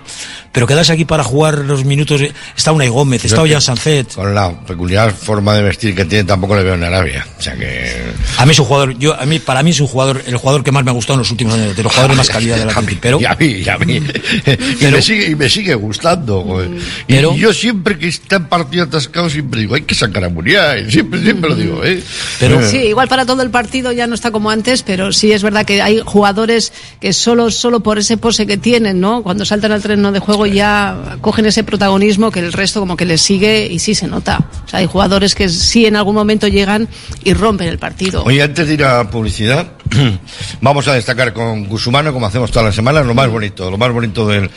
pero 0.53 0.67
quedarse 0.67 0.93
aquí 0.93 1.05
para 1.05 1.25
jugar 1.25 1.59
los 1.59 1.85
minutos, 1.85 2.21
está 2.57 2.71
Unai 2.73 2.89
Gómez, 2.89 3.25
está 3.25 3.43
Ollán 3.43 3.61
Sancet. 3.63 4.15
Con 4.15 4.35
la 4.35 4.51
peculiar 4.61 5.13
forma 5.13 5.55
de 5.55 5.63
vestir 5.63 5.95
que 5.95 6.05
tiene, 6.05 6.25
tampoco 6.25 6.55
le 6.55 6.63
veo 6.63 6.75
en 6.75 6.85
Arabia. 6.85 7.27
O 7.39 7.43
sea 7.43 7.55
que. 7.57 8.03
A 8.39 8.45
mí 8.47 8.53
es 8.53 8.59
un 8.59 8.67
jugador, 8.67 8.97
yo, 8.99 9.19
a 9.19 9.25
mí, 9.25 9.39
para 9.39 9.63
mí 9.63 9.71
es 9.71 9.81
un 9.81 9.87
jugador, 9.87 10.23
el 10.27 10.37
jugador 10.37 10.63
que 10.63 10.71
más 10.71 10.85
me 10.85 10.91
ha 10.91 10.95
gustado 10.95 11.15
en 11.15 11.21
los 11.21 11.31
últimos 11.31 11.55
años, 11.55 11.75
de 11.75 11.83
los 11.83 11.91
jugadores 11.91 12.17
más 12.17 12.29
calidad 12.29 12.59
de 12.59 12.67
la 12.67 12.73
Atlético, 12.77 13.01
pero 13.01 13.21
Y 13.21 13.25
a 13.25 13.35
mí, 13.35 13.47
y 13.47 13.69
a 13.69 13.79
mí. 13.79 13.95
y, 14.81 14.85
me 14.87 15.01
sigue, 15.03 15.31
y 15.31 15.35
me 15.35 15.49
sigue 15.49 15.75
gustando. 15.75 16.43
joder. 16.43 16.71
Y, 17.09 17.15
Pero- 17.15 17.35
yo 17.35 17.53
siempre 17.55 17.99
que 17.99 18.09
está 18.09 18.37
en 18.37 18.47
partido 18.47 18.85
atascado, 18.85 19.31
siempre 19.31 19.61
digo, 19.61 19.75
hay 19.75 19.83
que 19.83 19.95
sacar 19.95 20.25
a 20.25 20.29
Muriel. 20.29 20.91
Siempre, 20.93 21.23
siempre 21.23 21.49
lo 21.51 21.57
digo, 21.57 21.85
¿eh? 21.85 22.03
Eh, 22.41 22.69
Sí, 22.71 22.77
igual 22.79 23.09
para 23.09 23.25
todo 23.25 23.43
el 23.43 23.51
partido 23.51 23.93
ya 23.93 24.07
no 24.07 24.15
está 24.15 24.31
como 24.31 24.51
antes, 24.51 24.83
pero 24.83 25.13
sí 25.13 25.33
es 25.33 25.43
verdad 25.43 25.65
que 25.65 25.81
hay 25.81 26.02
jugadores 26.05 26.73
que 27.01 27.13
solo, 27.13 27.51
solo 27.51 27.81
por 27.81 27.99
ese 27.99 28.17
pose 28.17 28.47
que 28.47 28.57
tienen, 28.57 29.01
¿no? 29.01 29.23
Cuando 29.23 29.45
saltan 29.45 29.73
al 29.73 29.83
terreno 29.83 30.13
de 30.13 30.19
juego 30.19 30.47
ya 30.47 31.17
cogen 31.21 31.47
ese 31.47 31.65
protagonismo 31.65 32.31
que 32.31 32.41
el 32.41 32.53
resto 32.53 32.81
como 32.81 32.97
que 32.97 33.05
les 33.05 33.21
sigue 33.21 33.67
y 33.67 33.79
sí 33.79 33.95
se 33.95 34.07
nota. 34.07 34.45
O 34.65 34.69
sea, 34.69 34.81
hay 34.81 34.87
jugadores 34.87 35.35
que 35.35 35.49
sí 35.49 35.87
en 35.87 35.97
algún 35.97 36.15
momento 36.15 36.49
llegan 36.49 36.89
y 37.25 37.33
rompen 37.35 37.69
el 37.69 37.79
partido. 37.79 38.25
Oye, 38.25 38.43
antes 38.43 38.67
de 38.67 38.75
ir 38.75 38.85
a 38.85 39.09
publicidad, 39.11 39.73
vamos 40.61 40.89
a 40.89 40.95
destacar 40.95 41.33
con 41.33 41.67
Gusumano, 41.67 42.13
como 42.13 42.27
hacemos 42.27 42.51
todas 42.51 42.67
las 42.67 42.75
semanas, 42.75 43.07
lo 43.07 43.15
más 43.15 43.29
bonito, 43.31 43.71
lo 43.71 43.79
más 43.79 43.93
bonito 43.93 44.27
del, 44.27 44.51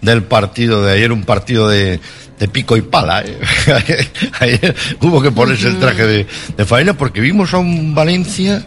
del 0.00 0.22
partido 0.24 0.84
de 0.84 0.92
ayer, 0.92 1.12
un 1.12 1.24
partido 1.24 1.68
de, 1.68 2.00
de 2.38 2.48
pico 2.48 2.76
y 2.76 2.82
pala. 2.82 3.22
¿eh? 3.24 3.38
ayer 4.40 4.74
hubo 5.00 5.22
que 5.22 5.30
ponerse 5.30 5.68
el 5.68 5.78
traje 5.78 6.06
de, 6.06 6.26
de 6.56 6.64
faena 6.64 6.94
porque 6.94 7.20
vimos 7.20 7.54
a 7.54 7.58
un 7.58 7.94
Valencia 7.94 8.66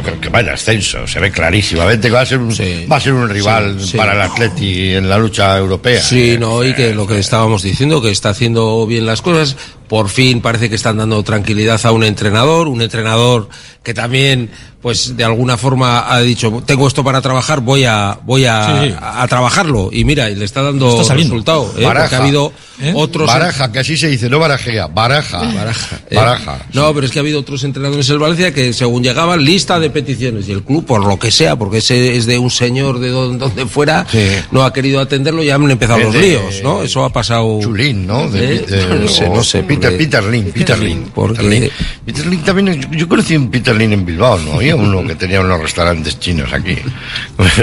que 0.00 0.12
que 0.20 0.28
va 0.28 0.40
en 0.40 0.48
ascenso, 0.48 1.06
se 1.06 1.20
ve 1.20 1.30
clarísimamente 1.30 2.08
que 2.08 2.14
va 2.14 2.20
a 2.22 2.26
ser 2.26 2.38
un, 2.38 2.50
va 2.50 2.96
a 2.96 3.00
ser 3.00 3.12
un 3.12 3.28
rival 3.28 3.80
sí. 3.80 3.96
para 3.96 4.12
el 4.14 4.20
Atleti 4.20 4.94
en 4.94 5.08
la 5.08 5.18
lucha 5.18 5.58
europea. 5.58 6.00
Sí, 6.00 6.36
no, 6.38 6.64
y 6.64 6.74
que 6.74 6.94
lo 6.94 7.06
que 7.06 7.18
estábamos 7.18 7.62
diciendo, 7.62 8.00
que 8.00 8.10
está 8.10 8.30
haciendo 8.30 8.86
bien 8.86 9.04
las 9.04 9.20
cosas, 9.20 9.56
por 9.88 10.08
fin 10.08 10.40
parece 10.40 10.68
que 10.70 10.76
están 10.76 10.96
dando 10.96 11.22
tranquilidad 11.22 11.80
a 11.84 11.92
un 11.92 12.04
entrenador, 12.04 12.68
un 12.68 12.80
entrenador 12.80 13.48
que 13.82 13.92
también, 13.92 14.50
pues 14.82 15.16
de 15.16 15.22
alguna 15.24 15.56
forma 15.56 16.12
ha 16.12 16.20
dicho, 16.20 16.62
tengo 16.66 16.88
esto 16.88 17.04
para 17.04 17.20
trabajar, 17.22 17.60
voy 17.60 17.84
a, 17.84 18.18
voy 18.24 18.44
a, 18.46 18.66
Sí, 18.82 18.88
sí. 18.88 18.94
a, 19.00 19.22
a 19.22 19.28
trabajarlo, 19.28 19.90
y 19.92 20.04
mira, 20.04 20.28
y 20.28 20.34
le 20.34 20.44
está 20.44 20.60
dando 20.60 20.90
Está 20.90 21.04
saliendo. 21.04 21.34
resultado, 21.34 21.72
¿eh? 21.78 21.84
Baraja. 21.84 22.02
porque 22.06 22.16
ha 22.16 22.18
habido 22.18 22.52
¿Eh? 22.80 22.92
otros... 22.96 23.28
Baraja, 23.28 23.70
que 23.70 23.78
así 23.78 23.96
se 23.96 24.08
dice, 24.08 24.28
no 24.28 24.40
barajea, 24.40 24.88
baraja. 24.88 25.38
Baraja. 25.54 26.00
¿eh? 26.10 26.16
Baraja. 26.16 26.66
No, 26.72 26.92
pero 26.92 27.06
es 27.06 27.12
que 27.12 27.20
ha 27.20 27.22
habido 27.22 27.38
otros 27.38 27.62
entrenadores 27.62 28.08
en 28.08 28.14
el 28.14 28.18
Valencia 28.18 28.52
que 28.52 28.72
según 28.72 29.04
llegaban 29.04 29.44
lista 29.44 29.78
de 29.78 29.88
peticiones 29.90 30.48
y 30.48 30.52
el 30.52 30.62
club, 30.64 30.84
por 30.84 31.06
lo 31.06 31.16
que 31.18 31.30
sea, 31.30 31.54
porque 31.54 31.78
ese 31.78 32.16
es 32.16 32.26
de 32.26 32.38
un 32.38 32.50
señor 32.50 32.98
de 32.98 33.10
don- 33.10 33.38
donde 33.38 33.66
fuera, 33.66 34.04
no 34.50 34.64
ha 34.64 34.72
querido 34.72 34.98
atenderlo 35.00 35.44
y 35.44 35.50
han 35.50 35.70
empezado 35.70 36.00
los 36.00 36.12
de- 36.12 36.20
líos, 36.22 36.60
¿no? 36.64 36.82
Eso 36.82 37.04
ha 37.04 37.10
pasado... 37.12 37.60
Chulín, 37.62 38.04
¿no? 38.06 38.28
De 38.28 38.56
¿Eh? 38.56 38.58
Peter- 38.68 39.00
no 39.00 39.08
sé, 39.08 39.24
o 39.26 39.34
no 39.36 39.44
sé. 39.44 39.62
Peter, 39.62 39.90
porque- 39.92 40.04
Peter 40.04 40.24
Lin, 40.24 40.44
Peter 40.52 40.78
Lin. 40.80 41.10
porque- 41.14 41.34
Peter 41.42 41.50
Lin. 41.60 41.70
Peter 42.04 42.26
Lin 42.26 42.40
también, 42.42 42.90
yo 42.90 43.08
conocí 43.08 43.36
un 43.36 43.48
Peter 43.50 43.76
Lin 43.76 43.92
en 43.92 44.04
Bilbao, 44.04 44.38
¿no? 44.40 44.60
Había 44.72 44.84
uno 44.84 45.06
que 45.06 45.14
tenía 45.14 45.40
unos 45.40 45.60
restaurantes 45.60 46.18
chinos 46.18 46.52
aquí. 46.52 46.76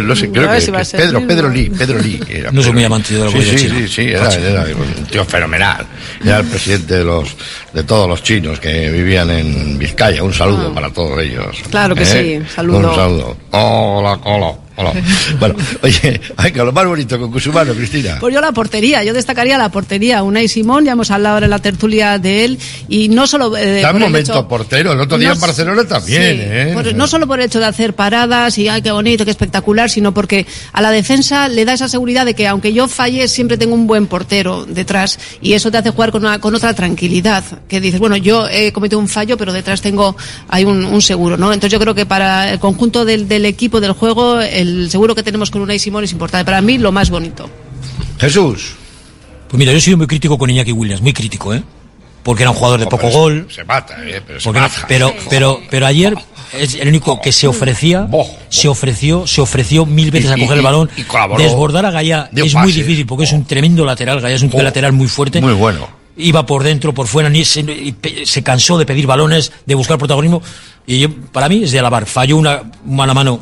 No 0.03 0.16
sé, 0.16 0.30
creo 0.30 0.49
que, 0.51 0.62
si 0.62 0.72
Pedro, 0.97 1.26
Pedro. 1.26 1.49
Lee, 1.49 1.70
Pedro 1.70 1.99
Lee. 1.99 2.20
era 2.30 2.51
No 2.51 2.62
soy 2.62 2.74
muy 2.74 2.84
amante 2.84 3.14
de 3.14 3.20
la 3.22 3.28
sí, 3.28 3.34
comida 3.34 3.51
sí, 3.51 3.57
china. 3.57 3.76
sí, 3.80 3.88
sí, 3.88 4.01
era, 4.10 4.34
era 4.34 4.62
un 4.76 5.05
tío 5.05 5.26
fenomenal. 5.26 5.86
Era 6.24 6.39
el 6.39 6.45
presidente 6.45 6.97
de 6.97 7.03
los, 7.03 7.36
de 7.74 7.84
todos 7.84 8.07
los 8.07 8.24
chinos 8.24 8.60
que 8.60 8.89
vivían 8.89 9.30
en 9.30 9.78
Vizcaya. 9.78 10.24
Un 10.24 10.34
saludo 10.34 10.74
para 10.74 10.89
todos 10.91 11.20
ellos. 11.20 11.57
Claro 11.70 11.95
que 11.95 12.03
¿Eh? 12.03 12.41
sí, 12.45 12.53
saludo. 12.53 12.89
Un 12.89 12.95
saludo. 12.95 13.38
Hola, 13.51 14.20
hola, 14.24 14.53
hola. 14.80 14.93
Bueno, 15.39 15.55
oye, 15.84 16.19
venga, 16.41 16.63
lo 16.63 16.71
más 16.71 16.86
bonito 16.86 17.19
con 17.19 17.32
Cusumano, 17.32 17.73
Cristina. 17.73 18.17
Pues 18.19 18.34
yo 18.34 18.41
la 18.41 18.51
portería, 18.51 19.03
yo 19.03 19.13
destacaría 19.13 19.57
la 19.57 19.69
portería. 19.69 20.23
Unai 20.23 20.47
Simón, 20.47 20.86
ya 20.86 20.93
hemos 20.93 21.11
hablado 21.11 21.36
ahora 21.36 21.45
en 21.45 21.49
la 21.51 21.59
tertulia 21.59 22.17
de 22.17 22.45
él, 22.45 22.59
y 22.88 23.09
no 23.09 23.27
solo. 23.27 23.55
eh, 23.57 23.77
Está 23.77 23.89
el 23.91 23.99
momento 23.99 24.32
hecho- 24.34 24.47
portero. 24.47 24.91
El 24.93 24.99
otro 25.01 25.17
día 25.17 25.30
No 25.30 25.36
en 25.36 25.41
Barcelona 25.41 25.84
también, 25.88 26.21
Sí, 26.38 26.41
¿eh? 26.43 26.71
por- 26.73 26.93
no 26.95 27.07
solo 27.07 27.27
por 27.27 27.39
el 27.39 27.45
hecho 27.45 27.59
de 27.59 27.65
hacer 27.65 27.93
paradas 27.93 28.57
y 28.57 28.67
ay, 28.67 28.82
qué 28.82 28.91
bonito, 28.91 29.25
qué 29.25 29.32
espectacular, 29.32 29.89
sino 29.89 30.13
porque 30.13 30.45
a 30.73 30.82
la 30.82 30.91
defensa 30.91 31.47
le 31.49 31.65
da 31.65 31.73
esa 31.73 31.88
seguridad 31.89 32.25
de 32.25 32.34
que 32.34 32.47
aunque 32.47 32.73
yo 32.73 32.88
falle, 32.88 33.27
siempre 33.27 33.57
tengo 33.57 33.75
un 33.75 33.86
buen 33.88 34.07
portero 34.07 34.65
detrás 34.65 35.19
y 35.41 35.53
eso 35.53 35.71
te 35.71 35.77
hace 35.77 35.89
jugar 35.91 36.11
con, 36.11 36.25
una- 36.25 36.39
con 36.39 36.55
otra 36.55 36.73
tranquilidad. 36.73 37.43
Que 37.67 37.80
dices, 37.82 37.99
bueno, 37.99 38.15
yo 38.17 38.47
he 38.49 38.71
cometido 38.71 38.99
un 38.99 39.07
fallo, 39.07 39.38
pero 39.38 39.53
detrás 39.53 39.82
tengo 39.82 40.15
hay 40.47 40.65
un, 40.65 40.84
un 40.86 41.01
seguro, 41.01 41.38
¿no? 41.38 41.51
Entonces 41.53 41.71
yo 41.73 41.80
creo 41.80 41.93
que 41.95 42.05
para 42.05 42.51
el 42.53 42.59
conjunto 42.59 43.05
del, 43.05 43.27
del 43.27 43.45
equipo, 43.45 43.80
del 43.82 43.91
juego, 43.93 44.39
el 44.41 44.68
seguro 44.89 45.15
que 45.15 45.24
tenemos 45.24 45.51
con 45.51 45.61
Unai 45.61 45.80
Simón 45.80 46.03
es 46.03 46.11
importante. 46.11 46.45
Para 46.45 46.61
mí, 46.61 46.78
lo 46.78 46.91
más 46.91 47.09
bonito. 47.09 47.49
Jesús. 48.20 48.74
Pues 49.49 49.57
mira, 49.57 49.72
yo 49.72 49.78
he 49.78 49.82
sido 49.82 49.97
muy 49.97 50.07
crítico 50.07 50.38
con 50.38 50.49
Iñaki 50.49 50.72
Williams, 50.72 51.01
muy 51.01 51.13
crítico, 51.13 51.53
¿eh? 51.53 51.63
Porque 52.24 52.43
era 52.43 52.51
un 52.51 52.57
jugador 52.57 52.80
de 52.80 52.86
poco 52.88 53.09
gol. 53.09 53.47
Se 53.49 53.63
mata, 53.63 53.95
¿eh? 54.05 54.22
Pero 54.26 54.39
se 54.39 54.51
mata. 54.51 54.86
pero, 54.88 55.13
pero, 55.30 55.59
pero 55.70 55.86
ayer 55.88 56.15
es 56.53 56.76
el 56.76 56.88
único 56.89 57.20
que 57.22 57.32
se 57.32 57.47
ofrecía, 57.47 58.07
se 58.49 58.67
ofreció, 58.67 59.26
se 59.26 59.41
ofreció 59.41 59.86
mil 59.86 60.11
veces 60.11 60.30
Y- 60.30 60.34
a 60.34 60.36
coger 60.43 60.57
y- 60.57 60.59
el 60.59 60.65
balón, 60.65 60.89
desbordar 61.38 61.86
a 61.86 61.91
Gaya 61.91 62.30
es 62.36 62.53
muy 62.55 62.72
difícil 62.72 63.05
porque 63.05 63.24
es 63.24 63.32
un 63.32 63.45
tremendo 63.45 63.86
lateral, 63.86 64.20
Gaya 64.22 64.36
es 64.36 64.41
un 64.43 64.51
Oh. 64.53 64.61
lateral 64.61 64.91
muy 64.93 65.07
fuerte. 65.07 65.41
Muy 65.41 65.53
bueno. 65.53 65.88
Iba 66.17 66.45
por 66.45 66.63
dentro, 66.63 66.93
por 66.93 67.07
fuera, 67.07 67.30
ni 67.30 67.45
se, 67.45 67.61
y 67.61 67.93
pe- 67.93 68.26
se 68.26 68.43
cansó 68.43 68.78
de 68.78 68.86
pedir 68.86 69.07
balones, 69.07 69.53
de 69.65 69.74
buscar 69.76 69.97
protagonismo. 69.97 70.41
Y 70.86 70.99
yo, 70.99 71.09
para 71.32 71.47
mí 71.47 71.63
es 71.63 71.72
de 71.72 71.80
alabar. 71.80 72.05
Falló 72.05 72.36
una 72.38 72.63
mano 72.86 73.11
a 73.11 73.15
mano 73.15 73.39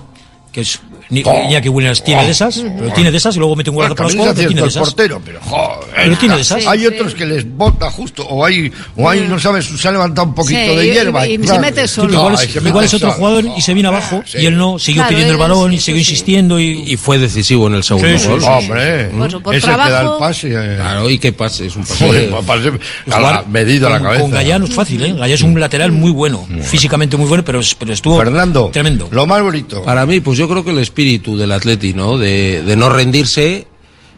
que 0.52 0.62
es 0.62 0.80
ni. 1.10 1.22
Iñaki 1.22 1.70
Williams 1.70 2.04
tiene 2.04 2.26
de 2.26 2.32
esas, 2.32 2.58
pero 2.78 2.92
tiene 2.94 3.12
de 3.12 3.18
esas 3.18 3.36
y 3.36 3.40
luego 3.40 3.56
mete 3.56 3.70
un 3.70 3.76
golazo 3.78 3.96
para 3.96 4.10
la 4.10 4.16
también 4.16 4.30
escuadra, 4.30 4.32
es 4.32 4.38
pero 4.38 4.50
tiene 4.50 4.62
de 4.62 4.68
esas. 4.68 4.82
el 4.88 4.94
portero, 4.94 5.22
pero 5.26 5.40
joder. 5.42 5.88
Pero 5.96 6.18
tiene 6.18 6.36
de 6.36 6.42
esas. 6.42 6.68
Hay 6.68 6.86
otros 6.86 7.14
que 7.16 7.26
les 7.26 7.50
bota 7.58 7.90
justo, 7.92 8.24
o 8.28 8.46
hay, 8.46 8.72
o 8.96 9.10
hay, 9.10 9.22
no 9.28 9.40
sabes, 9.40 9.66
se 9.66 9.88
ha 9.88 9.92
levantado 9.92 10.28
un 10.28 10.36
poquito 10.36 10.60
Sí, 10.60 10.76
de 10.76 10.88
y- 10.88 10.92
hierba. 10.92 11.28
y- 11.28 11.34
y 11.34 11.38
claro. 11.38 11.54
se 11.56 11.60
mete 11.62 11.88
solo. 11.88 12.14
Igual 12.14 12.36
Ay, 12.38 12.46
es, 12.48 12.56
mete 12.56 12.70
igual 12.70 12.86
es 12.86 12.94
otro 12.94 13.10
solo. 13.10 13.18
jugador 13.20 13.46
y 13.58 13.62
se 13.62 13.74
vino 13.74 13.90
abajo 13.90 14.24
sí. 14.26 14.38
y 14.40 14.46
él 14.46 14.58
no, 14.58 14.80
siguió 14.80 15.02
Claro, 15.02 15.10
pidiendo 15.10 15.34
el 15.34 15.40
es- 15.40 15.42
balón 15.42 15.74
y 15.74 15.80
siguió 15.80 16.04
sí. 16.04 16.10
insistiendo 16.12 16.60
y, 16.60 16.68
Y 16.88 16.98
fue 16.98 17.18
decisivo 17.18 17.68
en 17.68 17.76
el 17.76 17.84
segundo 17.84 18.08
Sí, 18.10 18.20
sí, 18.20 18.28
gol. 18.28 18.42
sí. 18.42 18.48
Hombre, 18.48 19.06
Por 19.06 19.32
su- 19.32 19.42
por 19.42 19.56
es 19.56 19.64
el 19.64 19.70
que 19.70 19.76
da 19.78 19.84
el 19.84 19.90
trabajo- 19.92 20.20
pase. 20.20 20.48
eh. 20.50 20.76
Claro, 20.78 21.10
y 21.10 21.20
qué 21.20 21.34
pase, 21.34 21.66
es 21.68 21.76
un 21.76 21.84
pase. 21.84 22.06
Joder, 22.06 22.30
pa- 22.30 22.42
pase 22.42 22.72
a 23.12 23.20
la- 23.20 23.44
medido 23.50 23.88
a 23.88 23.92
la 23.92 23.98
con, 23.98 24.06
cabeza. 24.08 24.22
con 24.22 24.32
Gallá 24.32 24.60
no 24.60 24.66
es 24.66 24.74
fácil, 24.74 25.04
¿eh? 25.04 25.14
Gallá 25.14 25.36
es 25.36 25.42
un 25.42 25.60
lateral 25.60 25.92
muy 25.92 26.12
bueno, 26.12 26.48
físicamente 26.64 27.18
muy 27.18 27.28
bueno, 27.28 27.44
pero, 27.46 27.60
es- 27.60 27.76
pero 27.76 27.94
estuvo 27.94 28.18
Fernando, 28.18 28.70
tremendo. 28.72 29.08
lo 29.12 29.26
más 29.26 29.42
bonito. 29.42 29.84
Para 29.84 30.06
mí, 30.06 30.20
pues 30.20 30.38
yo 30.38 30.48
creo 30.48 30.64
que 30.64 30.72
el 30.72 30.80
espíritu 30.98 31.38
del 31.38 31.52
Atleti, 31.52 31.94
¿no? 31.94 32.18
De, 32.18 32.64
de 32.64 32.76
no 32.76 32.90
rendirse 32.90 33.68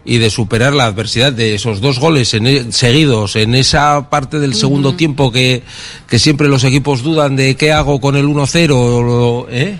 y 0.06 0.18
de 0.18 0.30
superar 0.30 0.72
la 0.74 0.86
adversidad 0.86 1.34
de 1.34 1.54
esos 1.56 1.82
dos 1.82 2.00
goles 2.00 2.34
en 2.34 2.48
e- 2.48 2.72
seguidos 2.72 3.36
en 3.36 3.54
esa 3.54 4.10
parte 4.10 4.40
del 4.40 4.54
segundo 4.56 4.94
tiempo 4.96 5.30
que, 5.30 5.62
que 6.08 6.20
siempre 6.20 6.48
los 6.48 6.64
equipos 6.64 7.04
dudan 7.04 7.36
de 7.36 7.58
qué 7.58 7.74
hago 7.74 8.00
con 8.00 8.16
el 8.16 8.26
1-0, 8.28 8.72
o- 8.74 9.48
¿eh? 9.52 9.78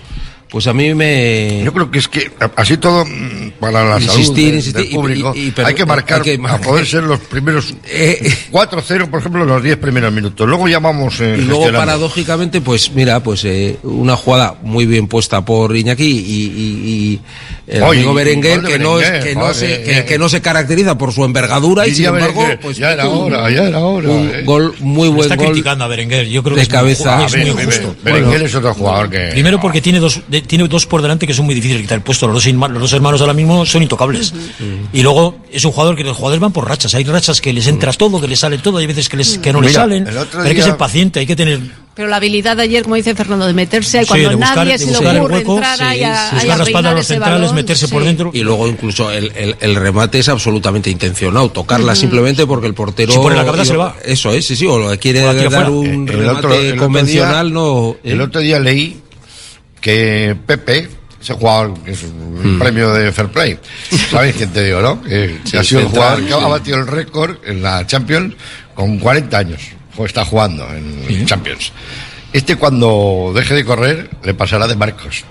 Pues 0.50 0.66
a 0.66 0.72
mí 0.72 0.92
me... 0.94 1.62
Yo 1.64 1.72
creo 1.72 1.90
que 1.90 2.00
es 2.00 2.08
que 2.08 2.28
así 2.56 2.76
todo 2.76 3.04
mm, 3.04 3.52
para 3.60 3.84
la 3.84 4.00
Insistir, 4.00 4.24
salud 4.24 4.34
de- 4.36 4.42
insistir, 4.56 4.72
del 4.82 4.90
y- 4.90 4.94
público 4.94 5.32
y- 5.36 5.46
y- 5.46 5.50
pero- 5.52 5.68
hay 5.68 5.74
que 5.74 5.86
marcar 5.86 6.22
hay 6.22 6.36
que 6.38 6.42
a 6.48 6.58
poder 6.58 6.86
ser 6.86 7.04
los 7.04 7.20
primeros 7.20 7.72
4-0 8.50 9.08
por 9.08 9.20
ejemplo 9.20 9.44
los 9.44 9.62
10 9.62 9.76
primeros 9.78 10.12
minutos 10.12 10.48
luego 10.48 10.68
ya 10.68 10.78
vamos 10.80 11.20
eh, 11.20 11.36
Y 11.38 11.42
luego, 11.42 11.70
paradójicamente, 11.72 12.60
pues 12.60 12.90
mira, 12.92 13.22
pues 13.22 13.44
eh, 13.44 13.76
una 13.84 14.16
jugada 14.16 14.56
muy 14.62 14.86
bien 14.86 15.06
puesta 15.06 15.44
por 15.44 15.76
Iñaki 15.76 16.04
y, 16.04 16.10
y- 16.10 16.90
y 16.90 17.20
el 17.66 17.82
Oye, 17.84 18.00
amigo 18.00 18.12
y 18.12 18.14
Berenguer, 18.16 18.62
que 18.62 18.78
no, 18.80 18.98
es, 18.98 19.22
que, 19.24 19.34
no 19.36 19.54
se, 19.54 19.74
eh, 19.74 19.82
que, 19.84 20.04
que 20.04 20.18
no 20.18 20.28
se 20.28 20.40
caracteriza 20.40 20.98
por 20.98 21.12
su 21.12 21.24
envergadura 21.24 21.86
y, 21.86 21.94
sin 21.94 22.06
embargo, 22.06 22.40
Berenguer, 22.40 22.58
pues 22.60 22.76
ya 22.76 22.92
era 22.92 23.08
un- 23.08 23.32
hora 23.32 23.48
ya 23.50 23.62
era 23.68 23.78
hora 23.78 24.08
un 24.08 24.30
eh. 24.34 24.42
gol, 24.44 24.74
muy 24.80 25.08
buen 25.08 25.20
está 25.30 25.36
gol 25.36 25.52
criticando 25.52 25.84
a 25.84 25.88
Berenguer, 25.88 26.26
yo 26.26 26.42
creo 26.42 26.56
de 26.56 26.62
que 26.62 26.66
es 26.66 26.68
muy 26.70 26.76
cabeza. 26.78 27.26
es 27.26 27.36
muy 27.54 27.64
justo. 27.64 27.94
Berenguer 28.02 28.42
es 28.42 28.54
otro 28.56 28.74
jugador 28.74 29.08
que 29.10 29.18
Primero 29.30 29.60
porque 29.60 29.80
tiene 29.80 30.00
dos, 30.00 30.20
de- 30.26 30.39
tiene 30.42 30.66
dos 30.68 30.86
por 30.86 31.02
delante 31.02 31.26
que 31.26 31.34
son 31.34 31.46
muy 31.46 31.54
difíciles 31.54 31.78
de 31.78 31.82
quitar 31.84 31.98
el 31.98 32.04
puesto. 32.04 32.26
Los 32.26 32.44
dos, 32.44 32.54
los 32.54 32.80
dos 32.80 32.92
hermanos 32.92 33.20
ahora 33.20 33.32
mismo 33.34 33.64
son 33.66 33.82
intocables. 33.82 34.32
Y 34.92 35.02
luego 35.02 35.36
es 35.50 35.64
un 35.64 35.72
jugador 35.72 35.96
que 35.96 36.04
los 36.04 36.16
jugadores 36.16 36.40
van 36.40 36.52
por 36.52 36.68
rachas. 36.68 36.94
Hay 36.94 37.04
rachas 37.04 37.40
que 37.40 37.52
les 37.52 37.66
entras 37.66 37.96
todo, 37.98 38.20
que 38.20 38.28
les 38.28 38.38
sale 38.40 38.58
todo, 38.58 38.78
hay 38.78 38.86
veces 38.86 39.08
que, 39.08 39.16
les, 39.16 39.38
que 39.38 39.52
no 39.52 39.60
les 39.60 39.70
Mira, 39.72 39.82
salen. 39.82 40.04
Pero 40.04 40.20
otro 40.22 40.42
hay 40.42 40.54
que 40.54 40.62
ser 40.62 40.76
paciente, 40.76 41.20
hay 41.20 41.26
que 41.26 41.36
tener 41.36 41.60
Pero 41.94 42.08
la 42.08 42.16
habilidad 42.16 42.56
de 42.56 42.62
ayer, 42.64 42.82
como 42.82 42.94
dice 42.96 43.14
Fernando, 43.14 43.46
de 43.46 43.52
meterse 43.52 43.98
ahí 43.98 44.04
Sí, 44.04 44.08
cuando 44.08 44.28
de 44.30 44.34
buscar- 44.36 44.56
nadie 44.56 44.72
de 44.72 44.78
se 44.78 44.90
le 44.90 44.96
ocurre 45.18 45.34
hueco, 45.36 45.54
entrar 45.56 45.78
sí, 45.78 45.84
ahí 45.84 46.02
a, 46.04 46.30
buscar 46.32 46.50
a 46.50 46.56
la 46.56 46.64
espalda 46.64 46.64
reinar 46.64 46.86
a 46.92 46.96
los 46.96 47.06
centrales, 47.06 47.40
balón, 47.40 47.54
meterse 47.54 47.88
por 47.88 48.04
dentro. 48.04 48.30
Y 48.32 48.40
luego 48.40 48.68
incluso 48.68 49.10
el, 49.10 49.32
el, 49.36 49.56
el 49.60 49.74
remate 49.74 50.18
es 50.20 50.28
absolutamente 50.28 50.90
intencionado, 50.90 51.50
tocarla 51.50 51.94
simplemente 51.94 52.46
porque 52.46 52.66
el 52.66 52.74
portero... 52.74 53.12
Si 53.12 53.18
pone 53.18 53.36
la 53.36 53.44
cabeza 53.44 53.64
se 53.64 53.72
le 53.72 53.78
va. 53.78 53.96
Eso 54.04 54.30
es, 54.32 54.46
sí, 54.46 54.56
sí, 54.56 54.66
o 54.66 54.78
lo 54.78 54.90
que 54.90 54.98
quiere 54.98 55.20
dar 55.20 55.36
fuera. 55.36 55.70
un 55.70 56.08
el 56.08 56.18
remate 56.18 56.46
otro, 56.72 56.76
convencional, 56.84 57.46
día, 57.48 57.54
no... 57.54 57.90
¿eh? 58.02 58.12
el 58.12 58.20
otro 58.20 58.40
día 58.40 58.58
leí 58.60 59.00
que 59.80 60.36
Pepe 60.46 60.88
ese 61.20 61.34
jugador 61.34 61.74
que 61.84 61.90
es 61.90 62.02
un 62.02 62.56
Mm. 62.56 62.58
premio 62.58 62.92
de 62.94 63.12
Fair 63.12 63.28
Play. 63.28 63.58
¿Sabéis 64.10 64.36
quién 64.36 64.50
te 64.50 64.64
digo, 64.64 64.80
no? 64.80 65.02
Sí, 65.04 65.50
que 65.50 65.58
ha 65.58 65.64
sido 65.64 65.80
el 65.82 65.86
jugador 65.88 66.20
que 66.22 66.28
sí. 66.28 66.32
ha 66.32 66.46
batido 66.46 66.78
el 66.78 66.86
récord 66.86 67.36
en 67.44 67.62
la 67.62 67.86
Champions 67.86 68.34
con 68.74 68.98
40 68.98 69.36
años. 69.38 69.60
O 69.96 70.06
está 70.06 70.24
jugando 70.24 70.66
en 70.72 71.26
Champions. 71.26 71.72
Este 72.32 72.56
cuando 72.56 73.32
deje 73.34 73.54
de 73.54 73.64
correr 73.64 74.08
le 74.22 74.32
pasará 74.32 74.66
de 74.66 74.76
Marcos. 74.76 75.24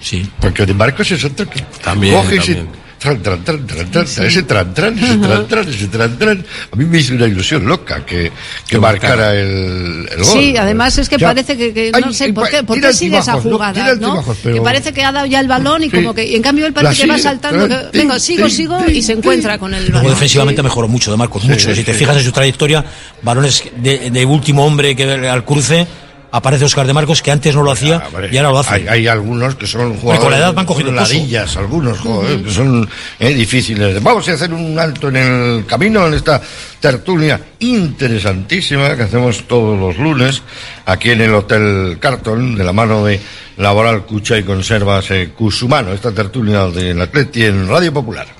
Sí. 0.00 0.26
Porque 0.40 0.64
de 0.64 0.72
Marcos 0.72 1.10
es 1.10 1.22
otro 1.24 1.48
que 1.50 1.60
También, 1.84 2.14
coge 2.14 2.36
también. 2.38 2.68
Tran, 3.00 3.20
tran, 3.22 3.42
tran, 3.42 3.66
tran, 3.66 3.90
tran, 3.90 4.04
ese 4.04 4.42
tran, 4.44 4.74
tran, 4.74 4.98
ese 4.98 5.16
tran, 5.18 5.48
tran, 5.48 5.68
ese 5.68 5.86
tran, 5.88 6.18
tran. 6.18 6.46
A 6.70 6.76
mí 6.76 6.84
me 6.84 6.98
hizo 6.98 7.14
una 7.14 7.26
ilusión 7.26 7.64
loca 7.66 8.04
que, 8.06 8.30
que 8.68 8.78
marcara 8.78 9.34
el, 9.34 10.06
el 10.10 10.16
gol. 10.18 10.26
Sí, 10.26 10.56
además 10.56 10.96
es 10.98 11.08
que 11.08 11.16
Ya. 11.16 11.28
parece 11.28 11.56
que, 11.56 11.72
que 11.72 11.90
no 11.90 12.06
Ay, 12.08 12.14
sé 12.14 12.32
por 12.32 12.48
qué, 12.48 12.62
por 12.62 12.80
qué 12.80 12.92
sigue 12.92 13.18
esa 13.18 13.40
jugada, 13.40 13.94
¿no? 13.96 14.22
pero- 14.42 14.54
Que 14.56 14.60
parece 14.60 14.92
que 14.92 15.02
ha 15.02 15.10
dado 15.12 15.26
ya 15.26 15.40
el 15.40 15.48
balón 15.48 15.82
y 15.82 15.90
Sí. 15.90 15.96
como 15.96 16.14
que 16.14 16.24
y 16.26 16.36
en 16.36 16.42
cambio 16.42 16.66
él 16.66 16.72
parece 16.72 17.02
que 17.02 17.08
va 17.08 17.18
saltando, 17.18 17.66
que, 17.66 17.98
venga, 17.98 18.18
sigo, 18.20 18.48
sigo 18.48 18.78
y 18.88 19.02
se 19.02 19.14
encuentra 19.14 19.58
con 19.58 19.72
el 19.74 19.82
Luego 19.86 19.98
balón. 20.00 20.12
defensivamente 20.12 20.62
mejoró 20.62 20.86
mucho 20.86 21.10
de 21.10 21.16
Marcos, 21.16 21.44
mucho. 21.44 21.74
si 21.74 21.82
te 21.82 21.94
fijas 21.94 22.16
en 22.18 22.22
su 22.24 22.32
trayectoria, 22.32 22.84
balones 23.22 23.64
de, 23.76 24.10
de 24.10 24.24
último 24.26 24.64
hombre 24.66 24.94
que 24.94 25.04
al 25.04 25.44
cruce, 25.44 25.86
aparece 26.32 26.64
Oscar 26.64 26.86
de 26.86 26.92
Marcos, 26.92 27.22
que 27.22 27.30
antes 27.30 27.54
no 27.54 27.62
lo 27.62 27.70
hacía 27.70 28.02
y 28.30 28.36
ahora 28.36 28.50
lo 28.50 28.58
hace. 28.58 28.74
Hay, 28.74 28.88
hay 28.88 29.06
algunos 29.06 29.54
que 29.54 29.66
son 29.66 29.96
jugadores 29.96 30.20
con 30.20 30.30
la 30.30 30.38
edad 30.38 30.54
van 30.54 30.66
cogiendo 30.66 30.92
ladillas, 30.92 31.56
algunos 31.56 31.98
joder, 31.98 32.42
que 32.42 32.50
son 32.50 32.88
eh, 33.18 33.34
difíciles. 33.34 34.02
Vamos 34.02 34.28
a 34.28 34.32
hacer 34.32 34.52
un 34.52 34.78
alto 34.78 35.08
en 35.08 35.16
el 35.16 35.66
camino 35.66 36.06
en 36.06 36.14
esta 36.14 36.40
tertulia 36.78 37.40
interesantísima 37.58 38.96
que 38.96 39.02
hacemos 39.02 39.46
todos 39.46 39.78
los 39.78 39.98
lunes 39.98 40.42
aquí 40.86 41.10
en 41.10 41.20
el 41.20 41.34
Hotel 41.34 41.98
Carton 42.00 42.56
de 42.56 42.64
la 42.64 42.72
mano 42.72 43.04
de 43.04 43.20
Laboral 43.58 44.04
Cucha 44.04 44.38
y 44.38 44.42
Conservas 44.42 45.10
eh, 45.10 45.30
Cusumano. 45.36 45.92
Esta 45.92 46.12
tertulia 46.12 46.66
del 46.66 47.00
Atleti 47.00 47.44
en 47.44 47.68
Radio 47.68 47.92
Popular. 47.92 48.39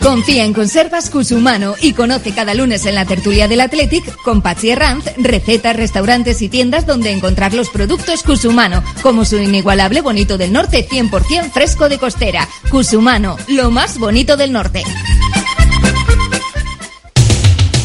Confía 0.00 0.44
en 0.44 0.54
Conservas 0.54 1.10
Cusumano 1.10 1.74
y 1.80 1.92
conoce 1.92 2.32
cada 2.32 2.54
lunes 2.54 2.86
en 2.86 2.94
la 2.94 3.04
tertulia 3.04 3.48
del 3.48 3.60
Athletic 3.60 4.16
con 4.22 4.42
Patsy 4.42 4.74
Ranz 4.74 5.04
recetas, 5.16 5.76
restaurantes 5.76 6.40
y 6.40 6.48
tiendas 6.48 6.86
donde 6.86 7.10
encontrar 7.10 7.52
los 7.52 7.68
productos 7.68 8.22
Cusumano, 8.22 8.82
como 9.02 9.24
su 9.24 9.38
inigualable 9.38 10.00
bonito 10.00 10.38
del 10.38 10.52
norte 10.52 10.86
100% 10.88 11.50
fresco 11.50 11.88
de 11.88 11.98
costera. 11.98 12.48
Cusumano, 12.70 13.36
lo 13.48 13.70
más 13.70 13.98
bonito 13.98 14.36
del 14.36 14.52
norte. 14.52 14.82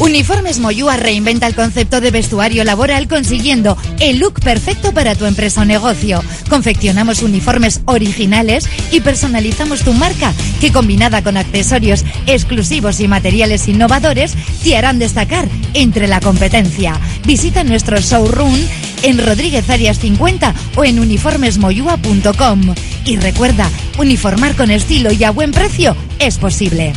Uniformes 0.00 0.58
Moyúa 0.58 0.96
reinventa 0.96 1.46
el 1.46 1.54
concepto 1.54 2.00
de 2.00 2.10
vestuario 2.10 2.64
laboral 2.64 3.08
consiguiendo 3.08 3.76
el 4.00 4.18
look 4.18 4.40
perfecto 4.40 4.92
para 4.92 5.14
tu 5.14 5.24
empresa 5.24 5.62
o 5.62 5.64
negocio. 5.64 6.22
Confeccionamos 6.54 7.24
uniformes 7.24 7.80
originales 7.86 8.68
y 8.92 9.00
personalizamos 9.00 9.82
tu 9.82 9.92
marca 9.92 10.32
que 10.60 10.70
combinada 10.70 11.20
con 11.20 11.36
accesorios 11.36 12.04
exclusivos 12.28 13.00
y 13.00 13.08
materiales 13.08 13.66
innovadores 13.66 14.36
te 14.62 14.76
harán 14.76 15.00
destacar 15.00 15.48
entre 15.72 16.06
la 16.06 16.20
competencia. 16.20 16.96
Visita 17.26 17.64
nuestro 17.64 17.98
showroom 17.98 18.54
en 19.02 19.18
Rodríguez 19.18 19.68
Arias 19.68 19.98
50 19.98 20.54
o 20.76 20.84
en 20.84 21.00
uniformesmoyua.com. 21.00 22.74
Y 23.04 23.16
recuerda, 23.16 23.68
uniformar 23.98 24.54
con 24.54 24.70
estilo 24.70 25.10
y 25.10 25.24
a 25.24 25.32
buen 25.32 25.50
precio 25.50 25.96
es 26.20 26.38
posible. 26.38 26.92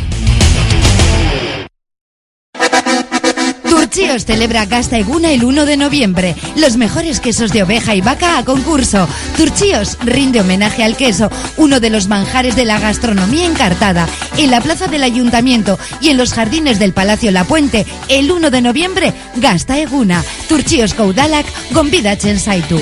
Turchíos 3.98 4.26
celebra 4.26 4.68
Gasta 4.68 5.00
Eguna 5.00 5.32
el 5.32 5.44
1 5.44 5.66
de 5.66 5.76
noviembre. 5.76 6.36
Los 6.56 6.78
mejores 6.78 7.20
quesos 7.20 7.52
de 7.52 7.64
oveja 7.64 7.96
y 7.96 8.02
vaca 8.02 8.38
a 8.38 8.46
concurso. 8.46 9.08
Turchíos 9.36 9.98
rinde 10.04 10.40
homenaje 10.40 10.84
al 10.84 10.96
queso, 10.96 11.32
uno 11.58 11.80
de 11.80 11.90
los 11.90 12.08
manjares 12.08 12.56
de 12.56 12.66
la 12.66 12.80
gastronomía 12.80 13.48
encartada. 13.48 14.08
En 14.38 14.52
la 14.52 14.62
plaza 14.62 14.86
del 14.86 15.02
ayuntamiento 15.02 15.80
y 16.00 16.10
en 16.10 16.18
los 16.18 16.34
jardines 16.34 16.78
del 16.78 16.94
Palacio 16.94 17.32
La 17.32 17.46
Puente, 17.46 17.88
el 18.08 18.32
1 18.32 18.52
de 18.52 18.62
noviembre, 18.62 19.14
Gasta 19.38 19.80
Eguna. 19.80 20.24
Turchíos 20.48 20.94
Caudalac, 20.94 21.48
Gombida 21.72 22.16
Chensaitu. 22.16 22.80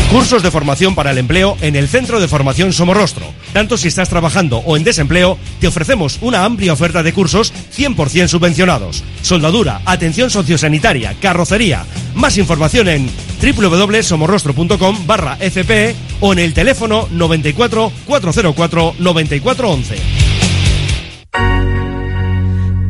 Cursos 0.10 0.42
de 0.42 0.52
formación 0.52 0.96
para 0.96 1.12
el 1.12 1.18
empleo 1.18 1.58
en 1.60 1.76
el 1.76 1.90
Centro 1.90 2.22
de 2.22 2.30
Formación 2.30 2.72
Somorrostro. 2.72 3.26
Tanto 3.54 3.78
si 3.78 3.88
estás 3.88 4.10
trabajando 4.10 4.58
o 4.58 4.76
en 4.76 4.84
desempleo, 4.84 5.38
te 5.60 5.68
ofrecemos 5.68 6.18
una 6.22 6.44
amplia 6.44 6.74
oferta 6.74 7.04
de 7.04 7.14
cursos 7.14 7.54
100% 7.78 8.28
subvencionados. 8.28 9.04
Soldadura, 9.22 9.82
atención 9.86 10.30
sociosanitaria, 10.30 11.16
carrocería. 11.22 11.86
Más 12.16 12.38
información 12.38 12.90
en 12.90 13.10
www.somorrostro.com 13.42 15.06
barra 15.06 15.38
FPE 15.38 15.96
o 16.20 16.34
en 16.34 16.40
el 16.40 16.54
teléfono 16.54 17.08
94 17.12 17.92
404 18.06 18.96
9411. 19.00 20.23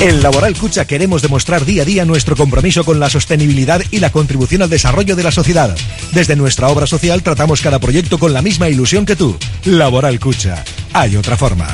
En 0.00 0.22
Laboral 0.22 0.56
Cucha 0.56 0.86
queremos 0.86 1.20
demostrar 1.20 1.66
día 1.66 1.82
a 1.82 1.84
día 1.84 2.06
nuestro 2.06 2.34
compromiso 2.34 2.84
con 2.84 2.98
la 2.98 3.10
sostenibilidad 3.10 3.82
y 3.90 3.98
la 3.98 4.10
contribución 4.10 4.62
al 4.62 4.70
desarrollo 4.70 5.14
de 5.14 5.22
la 5.22 5.30
sociedad. 5.30 5.76
Desde 6.12 6.36
nuestra 6.36 6.68
obra 6.68 6.86
social 6.86 7.22
tratamos 7.22 7.60
cada 7.60 7.78
proyecto 7.78 8.18
con 8.18 8.32
la 8.32 8.40
misma 8.40 8.70
ilusión 8.70 9.04
que 9.04 9.14
tú. 9.14 9.36
Laboral 9.66 10.18
Cucha. 10.18 10.64
Hay 10.94 11.16
otra 11.16 11.36
forma. 11.36 11.68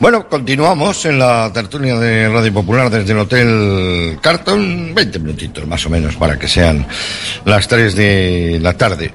Bueno, 0.00 0.26
continuamos 0.26 1.04
en 1.04 1.18
la 1.18 1.50
tertulia 1.52 1.98
de 1.98 2.28
Radio 2.30 2.52
Popular 2.54 2.88
desde 2.88 3.12
el 3.12 3.18
Hotel 3.18 4.18
Carton. 4.22 4.94
20 4.94 5.18
minutitos 5.18 5.66
más 5.66 5.84
o 5.84 5.90
menos 5.90 6.16
para 6.16 6.38
que 6.38 6.48
sean 6.48 6.86
las 7.44 7.68
3 7.68 7.94
de 7.94 8.58
la 8.62 8.74
tarde. 8.74 9.12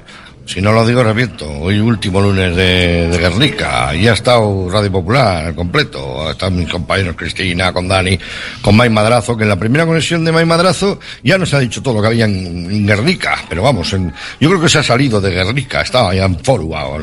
Si 0.52 0.60
no 0.60 0.72
lo 0.72 0.84
digo, 0.84 1.04
repito. 1.04 1.48
Hoy 1.48 1.78
último 1.78 2.20
lunes 2.20 2.56
de, 2.56 3.06
de 3.06 3.18
Guernica. 3.18 3.94
Y 3.94 4.08
ha 4.08 4.14
estado 4.14 4.68
Radio 4.68 4.90
Popular 4.90 5.54
completo. 5.54 6.28
Estado 6.28 6.50
mis 6.50 6.68
compañeros 6.68 7.14
Cristina, 7.16 7.72
con 7.72 7.86
Dani, 7.86 8.18
con 8.60 8.74
May 8.76 8.90
Madrazo, 8.90 9.36
que 9.36 9.44
en 9.44 9.48
la 9.48 9.54
primera 9.56 9.86
conexión 9.86 10.24
de 10.24 10.32
May 10.32 10.44
Madrazo 10.44 10.98
ya 11.22 11.38
nos 11.38 11.54
ha 11.54 11.60
dicho 11.60 11.80
todo 11.82 11.94
lo 11.94 12.00
que 12.00 12.08
había 12.08 12.24
en, 12.24 12.68
en 12.68 12.84
Guernica. 12.84 13.38
Pero 13.48 13.62
vamos, 13.62 13.92
en- 13.92 14.12
yo 14.40 14.48
creo 14.48 14.60
que 14.60 14.68
se 14.68 14.80
ha 14.80 14.82
salido 14.82 15.20
de 15.20 15.30
Guernica. 15.30 15.82
Estaba 15.82 16.12
ya 16.16 16.24
en 16.24 16.36
Forua. 16.40 16.98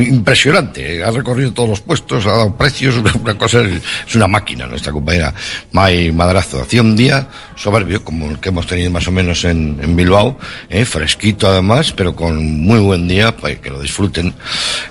impresionante. 0.00 1.04
Ha 1.04 1.12
recorrido 1.12 1.52
todos 1.52 1.68
los 1.68 1.80
puestos, 1.80 2.26
ha 2.26 2.30
dado 2.32 2.56
precios. 2.56 2.96
Una 3.22 3.38
cosa, 3.38 3.60
es 3.62 4.16
una 4.16 4.26
máquina 4.26 4.66
nuestra 4.66 4.90
compañera 4.92 5.32
May 5.70 6.10
Madrazo. 6.10 6.60
Hacía 6.62 6.80
un 6.82 6.96
día 6.96 7.28
soberbio, 7.54 8.02
como 8.02 8.30
el 8.32 8.40
que 8.40 8.48
hemos 8.48 8.66
tenido 8.66 8.90
más 8.90 9.06
o 9.06 9.12
menos 9.12 9.44
en, 9.44 9.78
en 9.80 9.94
Bilbao, 9.94 10.36
eh, 10.68 10.84
fresquito 10.84 11.46
además, 11.46 11.92
pero 11.92 12.16
con 12.16 12.63
muy 12.64 12.80
buen 12.80 13.06
día, 13.06 13.36
para 13.36 13.54
que 13.56 13.70
lo 13.70 13.80
disfruten 13.80 14.34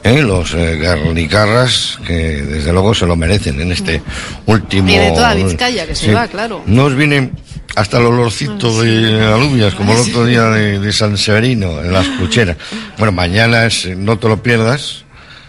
eh, 0.03 0.21
los 0.21 0.53
eh, 0.53 0.75
guernicarras, 0.77 1.97
que 2.05 2.13
desde 2.41 2.71
luego 2.71 2.93
se 2.93 3.05
lo 3.05 3.15
merecen 3.15 3.59
en 3.59 3.71
este 3.71 4.01
último... 4.45 4.87
Viene 4.87 5.11
toda 5.11 5.33
Vizcaya, 5.33 5.85
que 5.85 5.95
se 5.95 6.05
Sí. 6.07 6.11
va, 6.11 6.27
claro. 6.27 6.61
Nos 6.65 6.95
viene 6.95 7.31
hasta 7.75 7.97
el 7.97 8.05
olorcito 8.05 8.81
de 8.81 9.25
alubias, 9.25 9.73
como 9.73 9.93
el 9.93 9.99
otro 9.99 10.25
día 10.25 10.43
de, 10.49 10.79
de 10.79 10.93
San 10.93 11.17
Severino, 11.17 11.81
en 11.81 11.91
las 11.91 12.07
cucheras. 12.07 12.57
Bueno, 12.97 13.11
mañana 13.11 13.65
es, 13.65 13.87
no 13.97 14.17
te 14.19 14.27
lo 14.27 14.41
pierdas, 14.43 15.05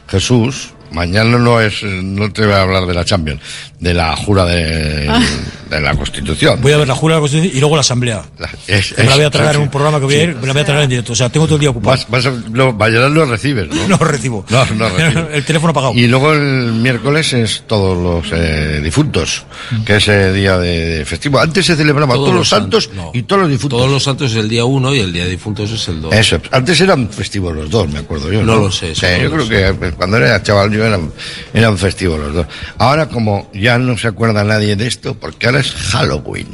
Jesús, 0.09 0.71
mañana 0.91 1.37
no 1.39 1.61
es, 1.61 1.83
no 1.83 2.33
te 2.33 2.47
voy 2.47 2.55
a 2.55 2.63
hablar 2.63 2.87
de 2.87 2.95
la 2.95 3.05
Champions, 3.05 3.41
de 3.81 3.93
la 3.95 4.17
jura 4.17 4.45
de, 4.47 5.07
Ah. 5.11 5.21
la 5.81 5.95
Constitución. 5.95 6.61
Voy 6.61 6.73
a 6.73 6.77
ver 6.79 6.89
la 6.89 6.95
jura 6.95 7.15
de 7.15 7.19
la 7.19 7.21
Constitución 7.23 7.57
y 7.57 7.61
luego 7.61 7.77
la 7.77 7.81
Asamblea. 7.81 8.23
Es- 8.67 8.97
me 8.97 9.05
la 9.05 9.15
voy 9.15 9.25
a 9.25 9.27
es- 9.27 9.31
tragar 9.33 9.55
en 9.57 9.63
un 9.63 9.71
programa 9.71 9.99
que 9.99 10.05
voy 10.07 10.15
a 10.15 10.23
ir, 10.23 10.37
me 10.37 10.47
la 10.47 10.53
voy 10.53 10.63
a 10.63 10.65
tragar 10.65 10.85
en 10.85 10.91
directo. 10.91 11.13
O 11.13 11.17
sea, 11.17 11.29
tengo 11.29 11.47
todo 11.47 11.57
el 11.57 11.61
día 11.61 11.71
ocupado. 11.71 11.97
Vas, 11.97 12.07
vas 12.09 12.27
a, 12.27 12.33
no, 12.51 12.73
mañana 12.73 13.09
no 13.09 13.25
recibes, 13.25 13.69
¿no? 13.69 13.89
No 13.95 13.97
recibo. 13.99 14.45
No, 14.49 14.65
no 14.77 14.89
recibo. 14.97 15.29
el 15.33 15.45
teléfono 15.45 15.71
apagado. 15.71 15.95
Y 15.95 16.07
luego 16.07 16.33
el 16.33 16.73
miércoles 16.73 17.33
es 17.33 17.65
todos 17.67 17.97
los 17.97 18.33
eh, 18.33 18.81
difuntos, 18.83 19.45
que 19.85 19.97
es 19.97 20.09
eh, 20.09 20.33
día 20.33 20.59
de, 20.59 21.05
festivo. 21.07 21.39
Antes 21.41 21.67
se 21.67 21.77
celebraba 21.77 22.15
todos, 22.15 22.35
los 22.35 22.49
santos 22.49 22.91
y 23.13 23.23
todos 23.23 23.43
los 23.43 23.51
difuntos. 23.51 23.79
Todos 23.79 23.91
los 23.91 24.03
santos 24.03 24.31
es 24.33 24.37
el 24.39 24.49
día 24.49 24.65
1 24.65 24.95
y 24.95 25.01
el 25.01 25.13
día 25.13 25.25
de 25.25 25.31
difuntos 25.31 25.71
es 25.71 25.89
el 25.89 26.01
2. 26.03 26.15
Eso, 26.15 26.41
antes 26.51 26.81
eran 26.81 27.09
festivos 27.09 27.55
los 27.55 27.71
dos, 27.71 27.89
me 27.89 27.99
acuerdo 28.01 28.31
yo. 28.33 28.43
No 28.43 28.57
lo 28.57 28.71
sé, 28.71 28.93
no 29.01 29.23
yo 29.23 29.31
creo 29.47 29.49
que 29.79 29.91
cuando 29.93 30.17
era 30.19 30.43
chaval 30.43 30.71
yo 30.71 30.85
eran, 30.85 31.11
eran 31.53 31.77
festivos 31.79 32.19
los 32.21 32.35
dos. 32.35 32.47
Ahora 32.79 33.09
como 33.09 33.51
ya 33.53 33.79
no 33.79 33.97
se 33.97 34.09
acuerda 34.09 34.45
nadie 34.45 34.77
de 34.77 34.87
esto, 34.87 35.15
porque 35.15 35.47
ahora 35.47 35.61
es 35.65 35.73
Halloween. 35.73 36.47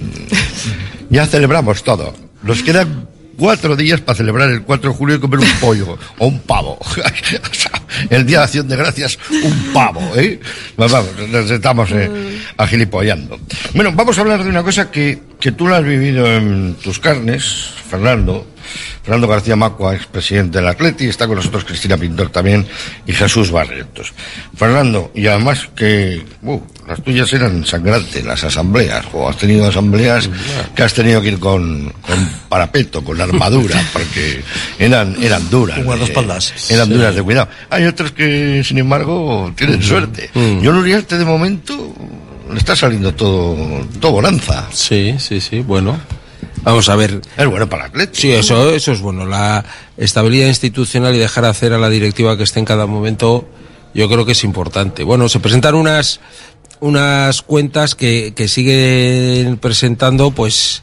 ya 1.11 1.27
celebramos 1.27 1.83
todo. 1.83 2.15
Nos 2.43 2.63
quedan 2.63 3.09
cuatro 3.37 3.75
días 3.75 4.01
para 4.01 4.17
celebrar 4.17 4.51
el 4.51 4.63
4 4.63 4.91
de 4.91 4.97
julio 4.97 5.17
y 5.17 5.19
comer 5.19 5.41
un 5.41 5.53
pollo 5.61 5.99
o 6.19 6.27
un 6.27 6.41
pavo. 6.41 6.79
El 8.11 8.25
Día 8.25 8.39
de 8.39 8.45
Acción 8.45 8.69
de 8.69 8.77
Gracias, 8.77 9.19
un 9.31 9.73
pavo, 9.73 10.01
¿eh? 10.15 10.39
Pues 10.77 10.93
vamos, 10.93 11.11
nos 11.29 11.51
estamos 11.51 11.91
eh, 11.93 12.39
agilipollando. 12.57 13.39
Bueno, 13.75 13.93
vamos 13.93 14.17
a 14.17 14.21
hablar 14.21 14.45
de 14.45 14.51
una 14.51 14.63
cosa 14.63 14.91
que, 14.91 15.19
que 15.41 15.53
tú 15.53 15.67
la 15.67 15.79
has 15.79 15.85
vivido 15.85 16.27
en 16.27 16.77
tus 16.83 16.99
carnes, 16.99 17.73
Fernando. 17.89 18.47
Fernando 19.03 19.27
García 19.27 19.57
Macua, 19.57 19.95
expresidente 19.95 20.59
del 20.59 20.69
Atleti, 20.69 21.07
está 21.07 21.27
con 21.27 21.37
nosotros 21.37 21.65
Cristina 21.65 21.97
Pintor 21.97 22.31
también 22.31 22.67
y 23.07 23.13
Jesús 23.13 23.51
Barrientos. 23.51 24.13
Fernando, 24.55 25.11
y 25.15 25.27
además 25.27 25.69
que 25.75 26.23
uh, 26.43 26.61
las 26.91 27.03
tuyas 27.03 27.33
eran 27.33 27.65
sangrantes, 27.65 28.25
las 28.25 28.43
asambleas, 28.43 29.07
o 29.13 29.29
has 29.29 29.37
tenido 29.37 29.65
asambleas 29.67 30.29
que 30.75 30.83
has 30.83 30.93
tenido 30.93 31.23
que 31.23 31.29
ir 31.29 31.39
con, 31.39 31.89
con 32.03 32.29
parapeto, 32.49 33.03
con 33.05 33.21
armadura, 33.21 33.81
porque 33.93 34.43
eran, 34.79 35.17
eran 35.23 35.49
duras. 35.49 35.77
Con 35.77 35.85
guardaespaldas. 35.87 36.51
eh, 36.51 36.75
eran 36.75 36.89
Sí. 36.89 36.95
duras 36.95 37.15
de 37.15 37.23
cuidado. 37.23 37.49
Hay 37.71 37.85
otras 37.85 38.11
que, 38.11 38.63
sin 38.65 38.79
embargo, 38.79 39.53
tienen 39.57 39.81
suerte. 39.83 40.31
Yo 40.35 40.41
en 40.73 40.77
Uriarte, 40.77 41.17
de 41.17 41.25
momento, 41.25 41.95
le 42.53 42.59
está 42.59 42.75
saliendo 42.75 43.15
todo, 43.15 43.57
todo 44.01 44.13
bonanza. 44.13 44.67
Sí, 44.73 45.15
sí, 45.19 45.41
sí, 45.41 45.61
bueno. 45.61 45.97
Vamos 46.63 46.89
a 46.89 46.97
ver. 46.97 47.21
Es 47.37 47.47
bueno 47.47 47.69
para 47.69 47.85
el 47.85 47.91
Atleti. 47.91 48.21
Sí, 48.21 48.33
eso, 48.33 48.71
eso 48.75 48.93
es 48.93 49.01
bueno. 49.01 49.25
La 49.27 49.65
estabilidad 49.97 50.49
institucional 50.49 51.15
y 51.15 51.19
dejar 51.19 51.45
hacer 51.45 51.73
a 51.73 51.79
la 51.79 51.89
directiva 51.89 52.37
que 52.37 52.43
esté 52.43 52.59
en 52.59 52.67
cada 52.67 52.85
momento, 52.87 53.49
yo 53.95 54.09
creo 54.09 54.27
que 54.27 54.33
es 54.33 54.45
importante. 54.45 55.03
Bueno, 55.05 55.29
se 55.31 55.41
presentan 55.41 55.75
unas, 55.75 56.21
unas 56.81 57.43
cuentas 57.43 57.95
que, 57.95 58.33
que 58.35 58.49
siguen 58.49 59.59
presentando, 59.59 60.31
pues, 60.31 60.83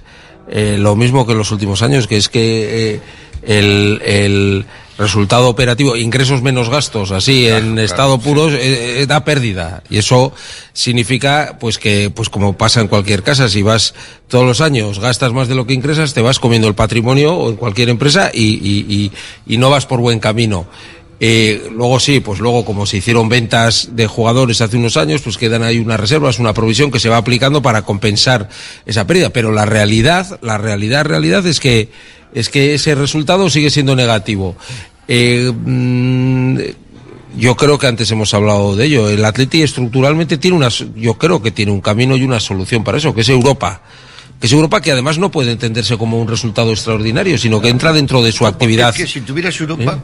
eh, 0.49 0.77
lo 0.79 0.95
mismo 0.95 1.25
que 1.25 1.33
en 1.33 1.37
los 1.39 1.51
últimos 1.51 1.81
años, 1.81 2.07
que 2.07 2.17
es 2.17 2.29
que 2.29 2.93
eh, 2.93 3.01
el, 3.43 4.01
el 4.05 4.65
resultado 4.97 5.47
operativo, 5.47 5.95
ingresos 5.95 6.41
menos 6.41 6.69
gastos, 6.69 7.11
así, 7.11 7.47
en 7.47 7.77
estado 7.77 8.19
puro, 8.19 8.49
eh, 8.49 9.01
eh, 9.01 9.05
da 9.05 9.23
pérdida. 9.23 9.83
Y 9.89 9.97
eso 9.97 10.33
significa, 10.73 11.57
pues 11.59 11.77
que, 11.77 12.09
pues 12.09 12.29
como 12.29 12.57
pasa 12.57 12.81
en 12.81 12.87
cualquier 12.87 13.23
casa, 13.23 13.47
si 13.49 13.61
vas 13.61 13.93
todos 14.27 14.45
los 14.45 14.61
años, 14.61 14.99
gastas 14.99 15.33
más 15.33 15.47
de 15.47 15.55
lo 15.55 15.67
que 15.67 15.73
ingresas, 15.73 16.13
te 16.13 16.21
vas 16.21 16.39
comiendo 16.39 16.67
el 16.67 16.75
patrimonio 16.75 17.35
o 17.35 17.49
en 17.49 17.57
cualquier 17.57 17.89
empresa 17.89 18.31
y, 18.33 18.55
y, 18.55 18.85
y, 18.89 19.11
y 19.45 19.57
no 19.57 19.69
vas 19.69 19.85
por 19.85 19.99
buen 19.99 20.19
camino. 20.19 20.67
Eh, 21.19 21.69
luego 21.73 21.99
sí, 21.99 22.19
pues 22.19 22.39
luego 22.39 22.64
como 22.64 22.85
se 22.85 22.98
hicieron 22.98 23.27
ventas 23.27 23.89
de 23.94 24.06
jugadores 24.06 24.61
hace 24.61 24.77
unos 24.77 24.98
años, 24.98 25.22
pues 25.22 25.38
quedan 25.38 25.64
ahí 25.64 25.80
unas 25.80 25.99
reservas, 25.99 26.38
una 26.38 26.53
provisión 26.53 26.91
que 26.91 26.99
se 26.99 27.10
va 27.10 27.18
aplicando 27.18 27.61
para 27.61 27.81
compensar 27.81 28.49
esa 28.85 29.07
pérdida. 29.07 29.30
Pero 29.31 29.52
la 29.52 29.65
realidad, 29.65 30.39
la 30.41 30.57
realidad, 30.57 31.06
realidad 31.06 31.45
es 31.45 31.60
que 31.60 31.89
es 32.34 32.49
que 32.49 32.76
ese 32.76 32.94
resultado 32.94 33.49
sigue 33.49 33.69
siendo 33.69 33.95
negativo. 33.95 34.56
Eh, 35.07 35.52
mm, 35.52 36.57
yo 37.38 37.56
creo 37.56 37.77
que 37.77 37.88
antes 37.88 38.11
hemos 38.11 38.34
hablado 38.34 38.76
de 38.76 38.85
ello. 38.85 39.10
El 39.10 39.23
Atleti 39.26 39.61
estructuralmente 39.61 40.38
tiene 40.38 40.57
una, 40.57 40.69
yo 40.69 41.18
creo 41.18 41.41
que 41.41 41.52
tiene 41.52 41.72
un 41.72 41.81
camino 41.81 42.15
y 42.15 42.23
una 42.23 42.39
solución 42.39 42.84
para 42.84 42.98
eso, 42.98 43.14
que 43.14 43.22
es 43.22 43.30
Europa. 43.30 43.81
Que 44.39 44.45
es 44.45 44.53
Europa 44.53 44.81
que 44.81 44.91
además 44.91 45.18
no 45.18 45.31
puede 45.31 45.51
entenderse 45.51 45.97
como 45.97 46.22
un 46.22 46.27
resultado 46.27 46.72
extraordinario, 46.72 47.38
sino 47.39 47.59
que 47.59 47.69
entra 47.69 47.91
dentro 47.91 48.22
de 48.22 48.31
su 48.31 48.45
actividad. 48.45 48.89
Es 48.91 48.95
que 48.97 49.07
si 49.07 49.22
tuvieras 49.22 49.59
Europa, 49.59 49.97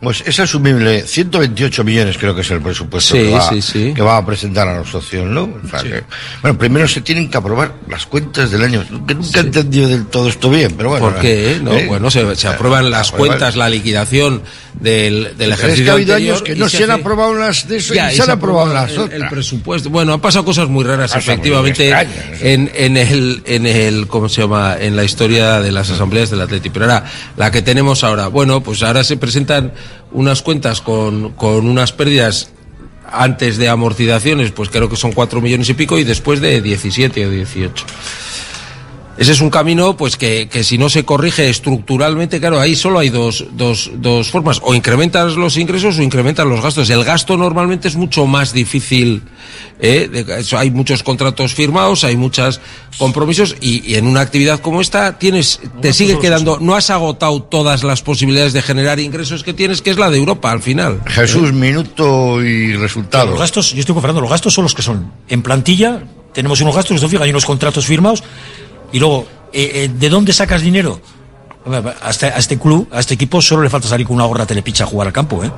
pues 0.00 0.22
es 0.26 0.38
asumible. 0.40 1.06
128 1.06 1.84
millones 1.84 2.18
creo 2.18 2.34
que 2.34 2.42
es 2.42 2.50
el 2.50 2.60
presupuesto 2.60 3.14
Sí, 3.14 3.22
que, 3.22 3.30
va, 3.32 3.48
sí, 3.48 3.62
sí. 3.62 3.92
que 3.94 4.02
va 4.02 4.18
a 4.18 4.26
presentar 4.26 4.68
a 4.68 4.76
los 4.78 4.90
socios, 4.90 5.26
¿no? 5.26 5.44
O 5.44 5.68
sea 5.70 5.82
que- 5.82 6.02
bueno, 6.42 6.58
primero 6.58 6.86
se 6.86 7.00
tienen 7.00 7.30
que 7.30 7.38
aprobar 7.38 7.74
las 7.88 8.04
cuentas 8.04 8.50
del 8.50 8.62
año. 8.62 8.84
Que 9.06 9.14
nunca 9.14 9.40
he 9.40 9.42
entendido 9.42 9.88
del 9.88 10.04
todo 10.06 10.28
esto 10.28 10.50
bien, 10.50 10.74
pero 10.76 10.90
bueno. 10.90 11.06
¿Por 11.06 11.20
qué? 11.20 11.58
No, 11.62 11.72
¿eh? 11.72 11.86
bueno, 11.86 12.10
se, 12.10 12.36
se 12.36 12.46
aprueban 12.48 12.90
las 12.90 13.10
cuentas, 13.10 13.56
la 13.56 13.70
liquidación 13.70 14.42
del, 14.78 15.24
del 15.24 15.34
Pero 15.38 15.52
es 15.54 15.58
ejercicio 15.60 15.84
que 15.86 15.90
ha 15.90 15.94
habido 15.94 16.14
anterior 16.14 16.34
años 16.36 16.42
que 16.42 16.52
y 16.52 16.56
no 16.58 16.68
se, 16.68 16.84
han 16.84 16.90
hace- 16.90 17.00
aprobado 17.00 17.34
las 17.34 17.66
de 17.66 17.76
eso 17.78 17.94
Ya, 17.94 18.12
y 18.12 18.16
se 18.16 18.22
han 18.22 18.30
aprobado 18.30 18.72
las 18.74 18.92
el- 18.92 18.98
otras. 18.98 19.20
El 19.22 19.28
presupuesto. 19.28 19.88
Bueno, 19.90 20.12
han 20.12 20.20
pasado 20.20 20.44
cosas 20.44 20.68
muy 20.68 20.84
raras, 20.84 21.14
efectivamente, 21.16 21.88
extrañas, 21.88 22.42
en, 22.42 22.70
en 22.74 22.96
el, 22.98 23.42
en 23.46 23.66
el, 23.66 23.77
¿cómo 24.08 24.28
se 24.28 24.42
llama? 24.42 24.76
En 24.78 24.96
la 24.96 25.04
historia 25.04 25.60
de 25.60 25.72
las 25.72 25.90
asambleas 25.90 26.30
del 26.30 26.40
Atleti. 26.40 26.70
Pero 26.70 26.86
ahora, 26.86 27.04
la 27.36 27.50
que 27.50 27.62
tenemos 27.62 28.04
ahora, 28.04 28.28
bueno, 28.28 28.62
pues 28.62 28.82
ahora 28.82 29.04
se 29.04 29.16
presentan 29.16 29.72
unas 30.12 30.42
cuentas 30.42 30.80
con, 30.80 31.32
con 31.32 31.66
unas 31.66 31.92
pérdidas 31.92 32.50
antes 33.10 33.56
de 33.56 33.68
amortizaciones, 33.68 34.52
pues 34.52 34.68
creo 34.68 34.88
que 34.88 34.96
son 34.96 35.12
cuatro 35.12 35.40
millones 35.40 35.68
y 35.68 35.74
pico, 35.74 35.98
y 35.98 36.04
después 36.04 36.40
de 36.40 36.60
17 36.60 37.26
o 37.26 37.30
18. 37.30 37.86
Ese 39.18 39.32
es 39.32 39.40
un 39.40 39.50
camino, 39.50 39.96
pues 39.96 40.16
que, 40.16 40.48
que 40.48 40.62
si 40.62 40.78
no 40.78 40.88
se 40.88 41.04
corrige 41.04 41.50
estructuralmente, 41.50 42.38
claro, 42.38 42.60
ahí 42.60 42.76
solo 42.76 43.00
hay 43.00 43.08
dos, 43.08 43.44
dos, 43.52 43.90
dos 43.96 44.30
formas. 44.30 44.60
O 44.62 44.74
incrementas 44.76 45.34
los 45.34 45.56
ingresos 45.56 45.98
o 45.98 46.02
incrementas 46.02 46.46
los 46.46 46.62
gastos. 46.62 46.88
El 46.88 47.02
gasto 47.02 47.36
normalmente 47.36 47.88
es 47.88 47.96
mucho 47.96 48.26
más 48.26 48.52
difícil. 48.52 49.22
¿eh? 49.80 50.08
De- 50.10 50.38
eso, 50.40 50.56
hay 50.56 50.70
muchos 50.70 51.02
contratos 51.02 51.52
firmados, 51.52 52.04
hay 52.04 52.16
muchos 52.16 52.60
compromisos 52.96 53.56
y, 53.60 53.90
y 53.90 53.96
en 53.96 54.06
una 54.06 54.20
actividad 54.20 54.60
como 54.60 54.80
esta 54.80 55.18
tienes, 55.18 55.60
te 55.82 55.92
sigue 55.92 56.18
quedando, 56.20 56.58
no 56.60 56.76
has 56.76 56.90
agotado 56.90 57.42
todas 57.42 57.82
las 57.82 58.02
posibilidades 58.02 58.52
de 58.52 58.62
generar 58.62 59.00
ingresos 59.00 59.42
que 59.42 59.52
tienes, 59.52 59.82
que 59.82 59.90
es 59.90 59.98
la 59.98 60.10
de 60.10 60.18
Europa 60.18 60.52
al 60.52 60.62
final. 60.62 61.00
Jesús, 61.06 61.52
minuto 61.52 62.40
y 62.40 62.74
resultado. 62.76 63.30
Los 63.30 63.40
gastos, 63.40 63.72
yo 63.72 63.80
estoy 63.80 63.94
con 63.94 64.02
Fernando, 64.02 64.20
los 64.20 64.30
gastos 64.30 64.54
son 64.54 64.62
los 64.62 64.74
que 64.76 64.82
son. 64.82 65.12
En 65.28 65.42
plantilla 65.42 66.04
tenemos 66.32 66.60
unos 66.60 66.76
gastos, 66.76 67.04
fija, 67.10 67.24
hay 67.24 67.30
unos 67.30 67.44
contratos 67.44 67.84
firmados 67.84 68.22
y 68.92 68.98
luego, 68.98 69.26
eh, 69.52 69.70
eh, 69.74 69.90
¿de 69.92 70.08
dónde 70.08 70.32
sacas 70.32 70.62
dinero? 70.62 71.00
Hombre, 71.64 71.92
A 72.02 72.10
este, 72.10 72.26
a 72.26 72.38
este 72.38 72.58
club, 72.58 72.88
a 72.92 73.00
este 73.00 73.14
equipo 73.14 73.42
solo 73.42 73.62
le 73.62 73.70
falta 73.70 73.88
salir 73.88 74.06
con 74.06 74.16
una 74.16 74.24
gorra 74.24 74.46
telepicha 74.46 74.84
a 74.84 74.86
jugar 74.86 75.08
al 75.08 75.12
campo, 75.12 75.44
¿eh? 75.44 75.50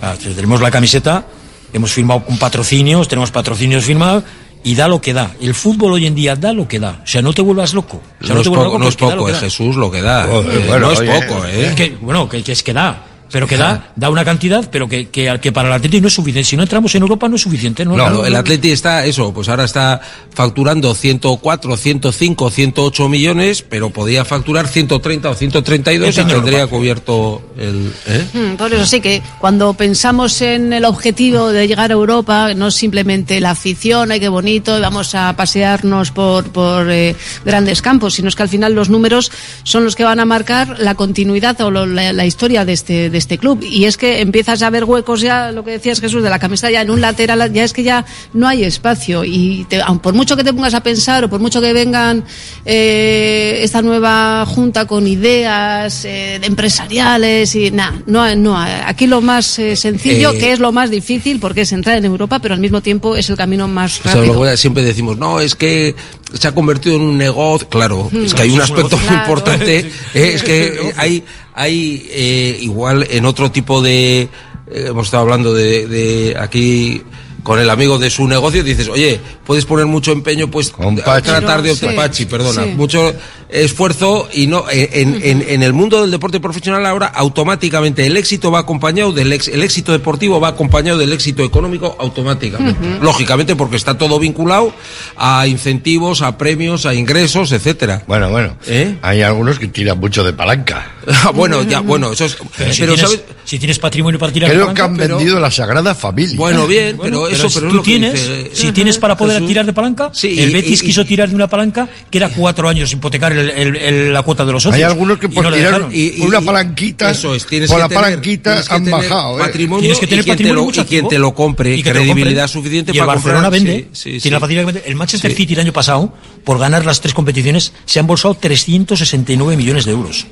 Ah, 0.00 0.14
tenemos 0.20 0.60
la 0.60 0.70
camiseta, 0.70 1.24
hemos 1.72 1.92
firmado 1.92 2.24
con 2.24 2.38
patrocinios, 2.38 3.08
tenemos 3.08 3.30
patrocinios 3.30 3.84
firmados 3.84 4.22
y 4.62 4.74
da 4.74 4.86
lo 4.88 5.00
que 5.00 5.12
da. 5.12 5.32
El 5.40 5.54
fútbol 5.54 5.92
hoy 5.92 6.06
en 6.06 6.14
día 6.14 6.36
da 6.36 6.52
lo 6.52 6.68
que 6.68 6.78
da. 6.78 7.00
O 7.02 7.06
sea, 7.06 7.20
no 7.22 7.32
te 7.32 7.42
vuelvas 7.42 7.74
loco. 7.74 8.00
O 8.20 8.26
sea, 8.26 8.34
No, 8.34 8.42
te 8.42 8.42
es 8.42 8.48
vuelvas 8.48 8.64
poco, 8.64 8.64
loco 8.64 8.78
no 8.78 8.88
es 8.88 8.96
poco, 8.96 9.26
que 9.26 9.32
eh. 9.32 9.34
Jesús, 9.36 9.76
lo 9.76 9.90
que 9.90 10.02
da. 10.02 10.24
Eh, 10.26 10.64
bueno, 10.68 10.86
no 10.86 10.92
es 10.92 11.00
oye, 11.00 11.12
poco, 11.12 11.44
Es 11.46 11.72
¿eh? 11.72 11.74
que, 11.76 11.96
bueno, 12.00 12.28
que, 12.28 12.42
que 12.42 12.52
es 12.52 12.62
que 12.62 12.72
da. 12.72 13.04
Pero 13.30 13.46
que 13.46 13.56
da, 13.56 13.92
da 13.96 14.10
una 14.10 14.24
cantidad, 14.24 14.68
pero 14.70 14.88
que, 14.88 15.08
que, 15.08 15.38
que 15.40 15.52
para 15.52 15.68
el 15.68 15.74
Atleti 15.74 16.00
no 16.00 16.08
es 16.08 16.14
suficiente. 16.14 16.48
Si 16.48 16.56
no 16.56 16.62
entramos 16.62 16.94
en 16.94 17.02
Europa 17.02 17.28
no 17.28 17.36
es 17.36 17.42
suficiente. 17.42 17.84
No, 17.84 17.96
No, 17.96 18.10
no, 18.10 18.24
el. 18.26 18.34
Atleti 18.36 18.70
está, 18.70 19.04
eso, 19.04 19.32
pues 19.34 19.48
ahora 19.48 19.64
está 19.64 20.00
facturando 20.32 20.94
104, 20.94 21.76
105, 21.76 22.50
108 22.50 23.08
millones, 23.08 23.62
pero 23.62 23.90
podía 23.90 24.24
facturar 24.24 24.66
130 24.68 25.30
o 25.30 25.34
132 25.34 26.08
y 26.08 26.12
tendría 26.24 26.60
Europa. 26.60 26.76
cubierto 26.76 27.42
el... 27.58 27.92
¿eh? 28.06 28.24
Mm, 28.32 28.56
Por 28.56 28.72
eso 28.72 28.84
sí 28.86 29.00
que 29.00 29.22
cuando 29.40 29.74
pensamos 29.74 30.40
en 30.42 30.72
el 30.72 30.84
objetivo 30.84 31.48
de 31.52 31.66
llegar 31.68 31.90
a 31.90 31.94
Europa, 31.94 32.54
no 32.54 32.68
es 32.68 32.74
simplemente 32.74 33.40
la 33.40 33.50
afición, 33.50 34.10
ay 34.10 34.20
qué 34.20 34.28
bonito, 34.28 34.76
y 34.78 34.80
vamos 34.80 35.14
a 35.14 35.34
pasearnos 35.36 36.10
por, 36.10 36.50
por 36.50 36.90
eh, 36.90 37.14
grandes 37.44 37.82
campos, 37.82 38.14
sino 38.14 38.28
es 38.28 38.34
que 38.36 38.42
al 38.42 38.48
final 38.48 38.74
los 38.74 38.88
números 38.90 39.30
son 39.62 39.84
los 39.84 39.96
que 39.96 40.04
van 40.04 40.20
a 40.20 40.24
marcar 40.24 40.78
la 40.78 40.94
continuidad 40.94 41.60
o 41.60 41.70
lo- 41.70 41.86
la, 41.86 42.12
la 42.12 42.26
historia 42.26 42.64
de 42.64 42.72
este, 42.72 43.10
de 43.14 43.18
este 43.18 43.38
club. 43.38 43.62
Y 43.62 43.86
es 43.86 43.96
que 43.96 44.20
empiezas 44.20 44.60
a 44.62 44.68
ver 44.70 44.84
huecos 44.84 45.22
ya, 45.22 45.50
lo 45.52 45.64
que 45.64 45.70
decías 45.70 46.00
Jesús, 46.00 46.22
de 46.22 46.28
la 46.28 46.38
camiseta 46.38 46.70
ya 46.70 46.82
en 46.82 46.90
un 46.90 47.00
lateral, 47.00 47.50
ya 47.52 47.64
es 47.64 47.72
que 47.72 47.82
ya 47.82 48.04
no 48.34 48.46
hay 48.46 48.64
espacio. 48.64 49.24
Y 49.24 49.64
te- 49.68 49.80
aun 49.80 49.98
por 50.00 50.12
mucho 50.14 50.36
que 50.36 50.44
te 50.44 50.52
pongas 50.52 50.74
a 50.74 50.82
pensar 50.82 51.24
o 51.24 51.30
por 51.30 51.40
mucho 51.40 51.60
que 51.62 51.72
vengan 51.72 52.24
eh, 52.66 53.60
esta 53.62 53.80
nueva 53.82 54.44
junta 54.46 54.86
con 54.86 55.06
ideas 55.06 56.04
eh, 56.04 56.40
empresariales 56.42 57.54
y 57.54 57.70
nada, 57.70 57.94
no, 58.06 58.34
no, 58.36 58.58
aquí 58.58 59.06
lo 59.06 59.20
más 59.20 59.58
eh, 59.58 59.76
sencillo, 59.76 60.32
Eh, 60.32 60.38
que 60.38 60.52
es 60.52 60.58
lo 60.58 60.72
más 60.72 60.90
difícil 60.90 61.38
porque 61.40 61.62
es 61.62 61.72
entrar 61.72 61.96
en 61.96 62.04
Europa, 62.04 62.38
pero 62.40 62.54
al 62.54 62.60
mismo 62.60 62.80
tiempo 62.80 63.16
es 63.16 63.30
el 63.30 63.36
camino 63.36 63.68
más 63.68 64.00
O 64.00 64.02
sea, 64.02 64.14
rápido. 64.16 64.56
siempre 64.56 64.82
decimos, 64.82 65.16
no, 65.16 65.40
es 65.40 65.54
que 65.54 65.94
se 66.32 66.48
ha 66.48 66.52
convertido 66.52 66.96
en 66.96 67.02
un 67.02 67.16
negocio. 67.18 67.68
Claro, 67.68 68.08
Mm. 68.10 68.24
es 68.24 68.34
que 68.34 68.42
hay 68.42 68.50
un 68.50 68.60
aspecto 68.60 68.96
muy 68.96 69.06
Claro. 69.06 69.22
importante. 69.22 69.78
eh, 70.14 70.32
es 70.34 70.42
que 70.42 70.92
hay, 70.96 71.22
hay 71.54 72.06
eh, 72.10 72.58
igual 72.60 73.06
en 73.10 73.24
otro 73.24 73.50
tipo 73.50 73.80
de. 73.80 74.22
eh, 74.22 74.28
hemos 74.66 75.06
estado 75.06 75.22
hablando 75.22 75.54
de, 75.54 75.86
de 75.86 76.36
aquí 76.38 77.02
con 77.44 77.60
el 77.60 77.70
amigo 77.70 77.98
de 78.00 78.10
su 78.10 78.26
negocio, 78.26 78.64
dices, 78.64 78.88
oye, 78.88 79.20
puedes 79.46 79.64
poner 79.66 79.86
mucho 79.86 80.10
empeño, 80.10 80.50
pues 80.50 80.72
a 81.06 81.20
tratar 81.22 81.62
de 81.62 81.76
Sí, 81.76 81.86
Pachi, 81.94 82.24
perdona, 82.24 82.64
sí. 82.64 82.70
mucho 82.70 83.14
esfuerzo 83.48 84.28
y 84.32 84.46
no 84.48 84.64
en, 84.70 85.22
en- 85.22 85.44
en 85.48 85.62
el 85.62 85.72
mundo 85.72 86.00
del 86.00 86.10
deporte 86.10 86.40
profesional 86.40 86.84
ahora 86.86 87.06
automáticamente 87.06 88.04
el 88.04 88.16
éxito 88.16 88.50
va 88.50 88.58
acompañado 88.60 89.12
del 89.12 89.32
ex- 89.32 89.46
el 89.48 89.62
éxito 89.62 89.92
deportivo 89.92 90.40
va 90.40 90.48
acompañado 90.48 90.98
del 90.98 91.12
éxito 91.12 91.44
económico 91.44 91.94
automáticamente 92.00 92.98
lógicamente 93.00 93.54
porque 93.54 93.76
está 93.76 93.96
todo 93.96 94.18
vinculado 94.18 94.72
a 95.16 95.46
incentivos 95.46 96.22
a 96.22 96.36
premios 96.36 96.84
a 96.86 96.94
ingresos 96.94 97.52
etcétera 97.52 98.02
Bueno, 98.08 98.30
bueno. 98.30 98.56
Hay 99.02 99.22
algunos 99.22 99.58
que 99.58 99.68
tiran 99.68 100.00
mucho 100.00 100.24
de 100.24 100.32
palanca. 100.32 100.90
Bueno 101.34 101.62
ya 101.62 101.80
bueno 101.80 102.10
eso 102.12 102.24
es 102.24 102.36
Pero, 102.56 102.72
si, 102.72 102.80
pero, 102.80 102.94
tienes, 102.94 103.10
¿sabes? 103.10 103.24
si 103.44 103.58
tienes 103.58 103.78
patrimonio 103.78 104.18
para 104.18 104.32
tirar 104.32 104.50
Creo 104.50 104.74
que 104.74 104.82
han 104.82 104.96
pero- 104.96 105.16
vendido 105.18 105.38
la 105.38 105.50
Sagrada 105.50 105.94
Familia. 105.94 106.36
Bueno, 106.36 106.66
bien, 106.66 106.98
pero 107.00 107.28
eso- 107.34 107.48
si 107.50 107.58
pero 107.60 107.70
tú 107.70 107.82
tienes, 107.82 108.12
dice- 108.14 108.50
si 108.52 108.72
tienes 108.72 108.98
para 108.98 109.16
poder 109.16 109.34
Jesús. 109.36 109.48
tirar 109.48 109.66
de 109.66 109.72
palanca, 109.72 110.10
Sí, 110.12 110.38
el 110.40 110.50
y- 110.50 110.52
Betis 110.52 110.82
y- 110.82 110.86
quiso 110.86 111.04
tirar 111.04 111.28
de 111.28 111.34
una 111.34 111.48
palanca 111.48 111.88
que 112.10 112.18
era 112.18 112.28
cuatro 112.30 112.68
años 112.68 112.92
hipotecar 112.92 113.32
el- 113.32 113.50
el- 113.50 113.76
el- 113.76 114.12
la 114.12 114.22
cuota 114.22 114.44
de 114.44 114.52
los 114.52 114.62
socios. 114.62 114.76
Hay 114.76 114.82
algunos 114.82 115.18
que 115.18 115.28
por 115.28 115.44
no 115.44 115.52
tirar 115.52 115.88
y- 115.92 116.14
y- 116.18 116.20
una 116.20 116.40
palanquita, 116.40 117.10
eso 117.10 117.34
es, 117.34 117.46
tienes 117.46 117.68
por 117.68 117.78
que 117.78 117.82
la 117.82 117.88
tener- 117.88 118.02
palanquita 118.04 118.50
tienes 118.62 118.70
han 118.70 118.90
bajado, 118.90 119.36
¿eh? 119.38 119.40
patrimonio 119.40 119.80
Tienes 119.80 119.98
que 119.98 120.06
tener 120.06 120.20
y 120.20 120.24
quien 120.24 120.36
te 120.36 120.42
patrimonio 120.44 120.54
lo- 120.60 120.64
mucho 120.66 120.80
y 120.80 120.84
quien 120.84 121.08
te 121.08 121.18
lo 121.18 121.34
compre 121.34 121.76
Y 121.76 121.82
que 121.82 121.90
credibilidad 121.90 122.48
suficiente 122.48 122.92
y 122.92 122.96
el 122.96 123.00
para 123.00 123.14
Barcelona 123.14 123.42
comprar 123.50 123.62
vende 123.64 123.88
sí, 123.92 123.98
sí, 123.98 124.02
tiene 124.10 124.20
sí. 124.20 124.30
la 124.30 124.40
facilidad 124.40 124.62
que 124.62 124.72
vende. 124.72 124.82
el 124.86 124.94
Manchester 124.96 125.30
Sí. 125.30 125.36
City 125.36 125.54
el 125.54 125.60
año 125.60 125.72
pasado 125.72 126.12
por 126.44 126.58
ganar 126.58 126.84
las 126.86 127.00
tres 127.00 127.14
competiciones 127.14 127.72
se 127.86 127.98
han 127.98 128.04
embolsado 128.04 128.34
369 128.34 129.56
millones 129.56 129.84
de 129.84 129.92
euros 129.92 130.26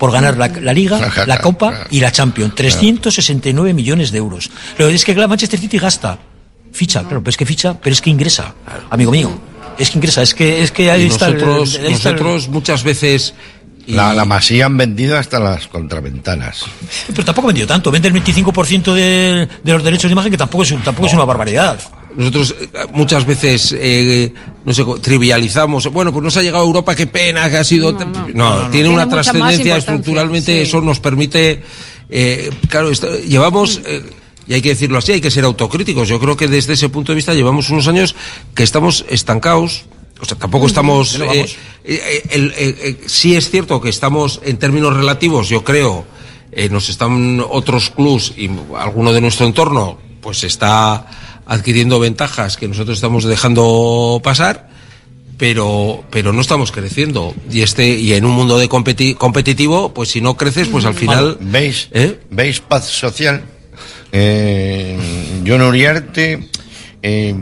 por 0.00 0.10
ganar 0.10 0.36
la, 0.36 0.48
la 0.48 0.72
Liga, 0.72 0.98
la 1.26 1.38
Copa 1.38 1.84
y 1.90 2.00
la 2.00 2.10
Champions. 2.10 2.54
369 2.56 3.72
millones 3.74 4.10
de 4.10 4.18
euros. 4.18 4.50
Lo 4.78 4.88
que 4.88 4.94
es 4.94 5.04
que 5.04 5.14
claro, 5.14 5.28
Manchester 5.28 5.60
City 5.60 5.78
gasta, 5.78 6.18
ficha, 6.72 7.02
claro, 7.02 7.20
pero 7.20 7.30
es 7.30 7.36
que 7.36 7.46
ficha, 7.46 7.78
pero 7.80 7.92
es 7.92 8.00
que 8.00 8.10
ingresa, 8.10 8.54
amigo 8.90 9.12
mío. 9.12 9.30
Es 9.78 9.90
que 9.90 9.98
ingresa, 9.98 10.22
es 10.22 10.34
que, 10.34 10.62
es 10.62 10.72
que 10.72 10.90
ahí 10.90 11.04
Y 11.04 11.06
está 11.06 11.26
el- 11.28 11.34
nosotros, 11.38 11.74
ahí 11.86 11.92
está 11.92 12.08
el- 12.10 12.14
nosotros 12.16 12.48
muchas 12.48 12.82
veces 12.82 13.34
La, 13.86 14.12
la 14.14 14.24
Masía 14.24 14.66
han 14.66 14.76
vendido 14.76 15.18
hasta 15.18 15.38
las 15.40 15.66
contraventanas. 15.66 16.64
Pero 17.08 17.24
tampoco 17.24 17.48
ha 17.48 17.50
vendido 17.50 17.66
tanto. 17.66 17.90
Vende 17.90 18.08
el 18.08 18.14
25% 18.14 18.92
de, 18.94 19.48
de 19.64 19.72
los 19.72 19.82
derechos 19.82 20.08
de 20.08 20.12
imagen, 20.12 20.30
que 20.30 20.36
tampoco 20.38 20.62
es, 20.64 20.74
tampoco 20.84 21.06
es 21.08 21.14
una 21.14 21.24
barbaridad. 21.24 21.78
Nosotros 22.16 22.54
eh, 22.60 22.68
muchas 22.92 23.24
veces, 23.26 23.74
eh, 23.78 24.32
no 24.64 24.72
sé, 24.74 24.84
trivializamos. 25.00 25.86
Bueno, 25.92 26.12
pues 26.12 26.22
nos 26.24 26.36
ha 26.36 26.42
llegado 26.42 26.64
a 26.64 26.66
Europa, 26.66 26.94
qué 26.94 27.06
pena 27.06 27.48
que 27.50 27.56
ha 27.58 27.64
sido. 27.64 27.92
No, 27.92 27.98
no, 28.04 28.28
no. 28.34 28.54
tiene 28.56 28.70
Tiene 28.70 28.88
una 28.88 29.08
trascendencia 29.08 29.76
estructuralmente, 29.76 30.54
sí. 30.56 30.60
eso 30.62 30.80
nos 30.80 31.00
permite. 31.00 31.62
eh, 32.08 32.50
claro, 32.68 32.90
esto- 32.90 33.18
llevamos. 33.20 33.80
eh, 33.84 34.02
y 34.48 34.54
hay 34.54 34.62
que 34.62 34.70
decirlo 34.70 34.98
así, 34.98 35.12
hay 35.12 35.20
que 35.20 35.30
ser 35.30 35.44
autocríticos. 35.44 36.08
Yo 36.08 36.18
creo 36.18 36.36
que 36.36 36.48
desde 36.48 36.72
ese 36.72 36.88
punto 36.88 37.12
de 37.12 37.16
vista 37.16 37.34
llevamos 37.34 37.70
unos 37.70 37.86
años 37.86 38.16
que 38.54 38.64
estamos 38.64 39.04
estancados. 39.08 39.84
O 40.20 40.24
sea, 40.24 40.36
tampoco 40.36 40.66
estamos. 40.66 41.14
Eh, 41.20 41.22
eh, 41.40 41.46
eh, 41.84 42.22
eh, 42.30 42.52
eh, 42.58 43.00
sí 43.06 43.36
es 43.36 43.48
cierto 43.50 43.80
que 43.80 43.88
estamos 43.90 44.40
en 44.44 44.58
términos 44.58 44.94
relativos, 44.96 45.48
yo 45.48 45.62
creo, 45.62 46.04
eh, 46.52 46.68
nos 46.68 46.88
están 46.88 47.40
otros 47.48 47.90
clubs 47.90 48.32
y 48.36 48.50
alguno 48.76 49.12
de 49.12 49.20
nuestro 49.20 49.46
entorno, 49.46 49.98
pues 50.20 50.42
está 50.44 51.06
adquiriendo 51.50 51.98
ventajas 51.98 52.56
que 52.56 52.68
nosotros 52.68 52.96
estamos 52.96 53.24
dejando 53.24 54.20
pasar, 54.22 54.70
pero 55.36 56.04
pero 56.10 56.32
no 56.32 56.40
estamos 56.40 56.70
creciendo 56.70 57.34
y 57.50 57.62
este 57.62 57.88
y 57.98 58.12
en 58.14 58.24
un 58.24 58.30
mundo 58.32 58.56
de 58.56 58.68
competi- 58.68 59.16
competitivo, 59.16 59.92
pues 59.92 60.10
si 60.10 60.20
no 60.20 60.36
creces, 60.36 60.68
pues 60.68 60.84
al 60.84 60.94
final 60.94 61.36
¿Veis? 61.40 61.88
¿Eh? 61.92 62.18
¿Veis 62.30 62.60
paz 62.60 62.86
social? 62.86 63.42
Eh, 64.12 64.96
John 65.46 65.62
Uriarte 65.62 66.48
eh, 67.02 67.34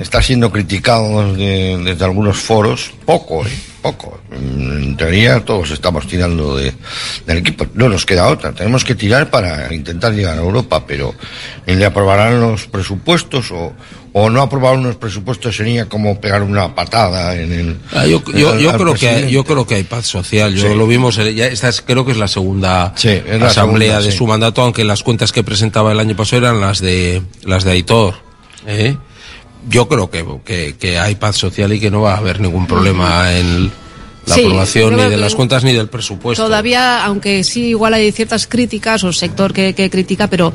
está 0.00 0.20
siendo 0.22 0.50
criticado 0.50 1.32
desde, 1.32 1.76
desde 1.84 2.04
algunos 2.04 2.38
foros, 2.38 2.90
poco, 3.04 3.46
eh, 3.46 3.50
poco. 3.82 4.18
En 4.32 4.96
teoría 4.96 5.44
todos 5.44 5.70
estamos 5.70 6.06
tirando 6.06 6.56
de, 6.56 6.72
del 7.26 7.38
equipo, 7.38 7.66
no 7.74 7.88
nos 7.88 8.04
queda 8.06 8.26
otra, 8.28 8.52
tenemos 8.52 8.84
que 8.84 8.94
tirar 8.94 9.30
para 9.30 9.72
intentar 9.72 10.12
llegar 10.12 10.36
a 10.38 10.40
Europa, 10.40 10.84
pero 10.86 11.14
le 11.66 11.84
aprobarán 11.84 12.40
los 12.40 12.66
presupuestos 12.66 13.50
o, 13.52 13.72
o 14.12 14.30
no 14.30 14.40
aprobar 14.42 14.76
unos 14.76 14.96
presupuestos 14.96 15.54
sería 15.56 15.86
como 15.88 16.20
pegar 16.20 16.42
una 16.42 16.74
patada 16.74 17.36
en 17.36 17.52
el... 17.52 17.76
Ah, 17.92 18.06
yo, 18.06 18.22
creo 18.24 18.94
que 18.94 19.08
hay, 19.08 19.30
yo 19.30 19.44
creo 19.44 19.66
que 19.66 19.76
hay 19.76 19.84
paz 19.84 20.06
social. 20.06 20.54
Yo 20.54 20.68
Sí. 20.68 20.74
lo 20.74 20.86
vimos. 20.86 21.16
eh, 21.18 21.34
Ya 21.34 21.46
esta 21.46 21.68
es- 21.68 21.80
creo 21.82 22.04
que 22.04 22.12
es 22.12 22.18
la 22.18 22.26
segunda 22.28 22.92
es 22.96 23.04
la 23.40 23.46
asamblea 23.48 23.88
segunda, 23.90 24.00
de 24.02 24.10
sí. 24.12 24.16
su 24.18 24.26
mandato, 24.26 24.62
aunque 24.62 24.82
las 24.84 25.02
cuentas 25.02 25.30
que 25.32 25.44
presentaba 25.44 25.92
el 25.92 26.00
año 26.00 26.16
pasado 26.16 26.42
eran 26.42 26.60
las 26.60 26.80
de 26.80 27.22
las 27.44 27.64
de 27.64 27.70
Aitor. 27.72 28.14
¿eh? 28.66 28.96
Yo 29.68 29.88
creo 29.88 30.10
que, 30.10 30.24
que, 30.44 30.76
que 30.76 30.98
hay 30.98 31.14
paz 31.16 31.36
social 31.36 31.72
y 31.72 31.80
que 31.80 31.90
no 31.90 32.02
va 32.02 32.14
a 32.14 32.18
haber 32.18 32.40
ningún 32.40 32.66
problema 32.66 33.32
en 33.36 33.70
la 34.26 34.34
Sí, 34.34 34.42
aprobación 34.42 34.96
ni 34.96 35.04
de 35.04 35.16
las 35.16 35.34
cuentas 35.34 35.64
ni 35.64 35.72
del 35.72 35.88
presupuesto. 35.88 36.44
Todavía, 36.44 37.04
aunque 37.04 37.44
sí, 37.44 37.68
igual 37.68 37.94
hay 37.94 38.12
ciertas 38.12 38.46
críticas 38.46 39.04
o 39.04 39.12
sector 39.12 39.52
que, 39.52 39.74
que 39.74 39.90
critica, 39.90 40.28
pero 40.28 40.52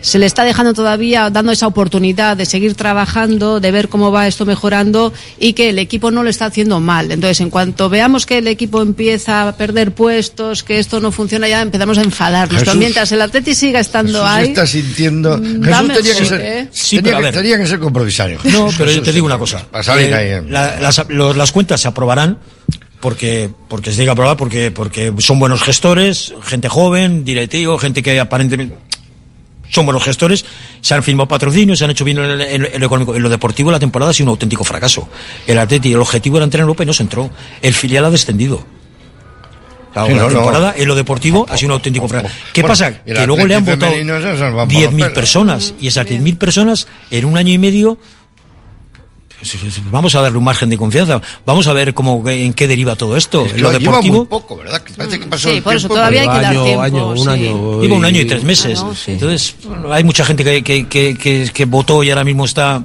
se 0.00 0.18
le 0.18 0.26
está 0.26 0.44
dejando 0.44 0.74
todavía, 0.74 1.30
dando 1.30 1.52
esa 1.52 1.66
oportunidad 1.66 2.36
de 2.36 2.46
seguir 2.46 2.74
trabajando, 2.74 3.60
de 3.60 3.70
ver 3.70 3.88
cómo 3.88 4.10
va 4.12 4.26
esto 4.26 4.44
mejorando 4.46 5.12
y 5.38 5.52
que 5.52 5.70
el 5.70 5.78
equipo 5.78 6.10
no 6.10 6.22
lo 6.22 6.30
está 6.30 6.46
haciendo 6.46 6.80
mal. 6.80 7.10
Entonces, 7.12 7.40
en 7.40 7.50
cuanto 7.50 7.88
veamos 7.88 8.26
que 8.26 8.38
el 8.38 8.48
equipo 8.48 8.82
empieza 8.82 9.48
a 9.48 9.56
perder 9.56 9.92
puestos, 9.92 10.62
que 10.62 10.78
esto 10.78 11.00
no 11.00 11.12
funciona, 11.12 11.48
ya 11.48 11.62
empezamos 11.62 11.98
a 11.98 12.02
enfadarnos. 12.02 12.60
Jesús- 12.62 12.76
mientras 12.76 13.10
el 13.12 13.20
Atleti 13.22 13.54
siga 13.54 13.80
estando 13.80 14.20
Jesús 14.22 14.30
ahí. 14.36 14.48
está 14.48 14.66
sintiendo. 14.66 15.38
Jesús 15.38 15.60
dame 15.60 15.94
tenía 15.94 16.12
que 16.14 16.18
el 16.20 16.26
ser, 16.26 16.40
¿eh? 16.40 16.68
Sí, 16.72 16.96
tenía, 16.96 17.16
pero 17.16 17.28
a 17.28 17.30
que, 17.30 17.36
tenía 17.38 17.58
que 17.58 17.66
ser 17.66 17.78
compromisario. 17.80 18.38
No, 18.44 18.68
pero 18.76 18.86
yo 18.90 19.00
Jesús, 19.00 19.02
te 19.04 19.12
digo 19.12 19.26
sí. 19.26 19.32
una 19.32 19.38
cosa. 19.38 19.66
Para 19.70 19.82
salir 19.84 20.10
Eh, 20.12 20.14
ahí. 20.36 20.50
la- 20.50 20.80
las, 20.80 21.04
los- 21.08 21.36
las 21.36 21.52
cuentas 21.52 21.80
se 21.80 21.88
aprobarán 21.88 22.38
porque 23.00 23.50
porque 23.68 23.92
se 23.92 24.00
diga 24.00 24.12
aprobar 24.12 24.36
porque 24.36 24.70
porque 24.70 25.12
son 25.18 25.38
buenos 25.38 25.62
gestores, 25.62 26.32
gente 26.42 26.68
joven, 26.68 27.24
directivo, 27.24 27.78
gente 27.78 28.02
que 28.02 28.18
aparentemente 28.18 28.74
son 29.70 29.84
buenos 29.86 30.04
gestores, 30.04 30.44
se 30.80 30.94
han 30.94 31.02
firmado 31.02 31.28
patrocinios, 31.28 31.78
se 31.78 31.84
han 31.84 31.90
hecho 31.90 32.04
bien 32.04 32.18
en, 32.18 32.40
en- 32.40 32.64
en 32.72 32.80
lo 32.80 32.86
económico. 32.86 33.14
En 33.16 33.22
lo 33.22 33.28
deportivo 33.28 33.70
la 33.70 33.78
temporada 33.78 34.10
ha 34.10 34.14
sido 34.14 34.26
un 34.26 34.30
auténtico 34.30 34.64
fracaso. 34.64 35.08
El 35.46 35.58
Atleti, 35.58 35.92
el 35.92 36.00
objetivo 36.00 36.36
era 36.38 36.44
entrar 36.44 36.60
en 36.60 36.64
Europa 36.64 36.82
y 36.82 36.86
no 36.86 36.92
se 36.92 37.02
entró. 37.02 37.30
El 37.62 37.74
filial 37.74 38.04
ha 38.04 38.10
descendido. 38.10 38.64
Claro, 39.92 40.08
Sí, 40.08 40.14
la 40.14 40.22
no, 40.22 40.28
no. 40.28 40.34
temporada 40.34 40.74
en 40.76 40.88
lo 40.88 40.94
deportivo 40.94 41.46
ha 41.48 41.56
sido 41.56 41.68
un 41.68 41.72
auténtico 41.74 42.06
fracaso. 42.06 42.34
¿Qué 42.52 42.60
Bueno, 42.60 42.72
pasa? 42.72 43.02
Que 43.02 43.26
luego 43.26 43.46
le 43.46 43.54
han 43.54 43.64
votado 43.64 43.92
femenino 43.92 44.20
se 44.20 44.26
nos 44.28 44.40
van 44.40 44.68
por 44.68 44.74
los 44.74 44.82
10.000 44.82 44.90
pelos. 44.96 45.12
personas 45.12 45.74
y 45.80 45.86
esas 45.86 46.06
10.000 46.06 46.36
personas 46.36 46.86
en 47.10 47.24
un 47.24 47.38
año 47.38 47.52
y 47.54 47.58
medio 47.58 47.98
Vamos 49.90 50.14
a 50.14 50.20
darle 50.20 50.38
un 50.38 50.44
margen 50.44 50.68
de 50.70 50.76
confianza. 50.78 51.20
Vamos 51.44 51.66
a 51.66 51.72
ver 51.72 51.94
cómo 51.94 52.22
en 52.28 52.52
qué 52.54 52.66
deriva 52.66 52.96
todo 52.96 53.16
esto. 53.16 53.44
Es 53.46 53.52
que 53.54 53.60
lo 53.60 53.70
lleva 53.72 53.78
deportivo 53.78 54.16
muy 54.18 54.26
poco, 54.26 54.56
¿verdad? 54.56 54.82
Que 54.82 54.92
parece 54.94 55.20
que 55.20 55.26
pasó 55.26 55.48
Sí, 55.48 55.56
el 55.56 55.62
por 55.62 55.74
eso 55.74 55.88
tiempo, 55.88 55.94
todavía 55.96 56.20
hay 56.22 56.28
que 56.28 56.34
dar 56.42 56.44
Año, 56.46 56.64
tiempo. 56.64 56.82
año, 56.82 57.08
un 57.10 57.18
sí. 57.18 57.28
año. 57.28 57.80
lleva 57.82 57.94
un 57.96 58.04
año 58.04 58.20
y 58.20 58.24
tres 58.24 58.44
meses. 58.44 58.80
Ah, 58.82 58.86
no, 58.88 58.94
sí. 58.94 59.12
Entonces 59.12 59.54
bueno, 59.64 59.92
hay 59.92 60.04
mucha 60.04 60.24
gente 60.24 60.44
que, 60.44 60.62
que, 60.62 60.86
que, 60.88 61.16
que, 61.16 61.50
que 61.52 61.64
votó 61.64 62.02
y 62.02 62.10
ahora 62.10 62.24
mismo 62.24 62.44
está 62.44 62.84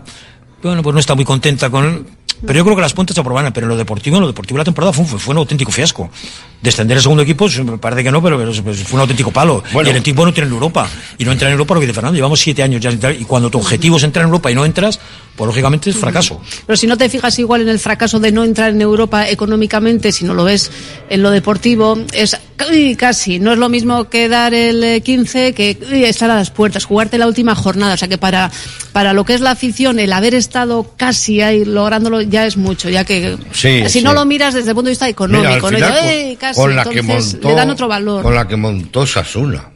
bueno 0.63 0.83
pues 0.83 0.93
no 0.93 0.99
está 0.99 1.15
muy 1.15 1.25
contenta 1.25 1.69
con 1.71 2.05
Pero 2.45 2.57
yo 2.57 2.63
creo 2.63 2.75
que 2.75 2.81
las 2.81 2.93
puntas 2.93 3.13
se 3.15 3.21
aprobaron, 3.21 3.51
pero 3.53 3.65
en 3.65 3.69
lo 3.69 3.77
deportivo, 3.77 4.15
en 4.17 4.21
lo 4.21 4.27
deportivo 4.27 4.57
la 4.57 4.63
temporada 4.63 4.91
fue, 4.93 5.03
un- 5.05 5.19
fue 5.19 5.31
un 5.33 5.38
auténtico 5.39 5.71
fiasco. 5.71 6.09
Descender 6.61 6.97
el 6.97 7.01
segundo 7.03 7.21
equipo, 7.23 7.47
me 7.65 7.77
parece 7.79 8.03
que 8.03 8.11
no, 8.11 8.21
pero, 8.21 8.38
pero 8.38 8.51
fue 8.53 8.95
un 8.95 8.99
auténtico 9.01 9.31
palo. 9.31 9.63
y 9.73 9.89
el 9.89 9.97
equipo 9.97 10.21
no 10.23 10.29
entra 10.29 10.45
en 10.45 10.51
Europa. 10.51 10.88
Y 11.17 11.25
no 11.25 11.31
entra 11.31 11.47
en 11.47 11.53
Europa 11.53 11.73
lo 11.75 11.79
que 11.81 11.85
dice 11.88 11.95
Fernando, 11.95 12.15
llevamos 12.15 12.39
siete 12.39 12.61
años 12.63 12.81
ya 12.81 12.89
sin 12.91 12.97
entrar, 12.97 13.13
y 13.19 13.25
cuando 13.25 13.49
tu 13.49 13.57
objetivo 13.59 13.97
es 13.97 14.03
entrar 14.03 14.23
en 14.23 14.29
Europa 14.29 14.51
y 14.51 14.55
no 14.55 14.65
entras, 14.65 14.99
pues 15.41 15.47
lógicamente 15.55 15.89
es 15.89 15.97
fracaso. 15.97 16.39
Pero 16.68 16.77
si 16.77 16.85
no 16.85 16.97
te 16.97 17.09
fijas 17.09 17.39
igual 17.39 17.61
en 17.61 17.69
el 17.69 17.80
fracaso 17.80 18.19
de 18.19 18.31
no 18.31 18.43
entrar 18.43 18.69
en 18.69 18.80
Europa 18.80 19.27
económicamente, 19.27 20.11
si 20.11 20.23
no 20.23 20.35
lo 20.35 20.43
ves 20.43 20.69
en 21.09 21.23
lo 21.23 21.31
deportivo, 21.31 21.97
es 22.13 22.38
uy, 22.69 22.95
casi, 22.95 23.39
no 23.39 23.51
es 23.53 23.57
lo 23.57 23.68
mismo 23.69 24.07
que 24.07 24.30
dar 24.30 24.53
el 24.53 24.84
eh, 24.84 25.01
15 25.01 25.53
que 25.55 25.80
uy, 25.91 26.05
estar 26.05 26.30
a 26.30 26.35
las 26.35 26.51
puertas, 26.51 26.85
jugarte 26.85 27.18
la 27.18 27.26
última 27.26 27.55
jornada. 27.55 27.95
O 27.95 27.97
sea 27.97 28.07
que 28.07 28.19
para, 28.19 28.51
para 28.93 29.13
lo 29.13 29.26
que 29.26 29.34
es 29.34 29.41
la 29.41 29.49
afición, 29.51 29.97
el 29.97 30.13
haber 30.13 30.35
estado 30.35 30.93
casi 30.95 31.41
ahí 31.41 31.65
lográndolo 31.65 32.22
ya 32.22 32.45
es 32.45 32.55
mucho, 32.57 32.88
ya 32.89 33.03
que 33.03 33.35
Sí, 33.51 33.81
si 33.85 33.89
sí. 33.89 34.01
no 34.03 34.13
lo 34.13 34.26
miras 34.26 34.53
desde 34.53 34.69
el 34.69 34.76
punto 34.76 34.89
de 34.89 34.91
vista 34.91 35.09
económico, 35.09 35.72
Mira, 35.72 35.89
¿no? 35.89 35.95
con- 35.95 36.05
"Eh, 36.05 36.38
casi", 36.39 36.59
con 36.61 36.76
la 36.76 36.85
que 36.85 37.01
montó, 37.01 37.49
le 37.49 37.55
dan 37.55 37.69
otro 37.72 37.88
valor. 37.88 38.22
Con 38.22 38.35
la 38.35 38.47
que 38.47 38.55
montó 38.57 39.07
Sasuna, 39.07 39.69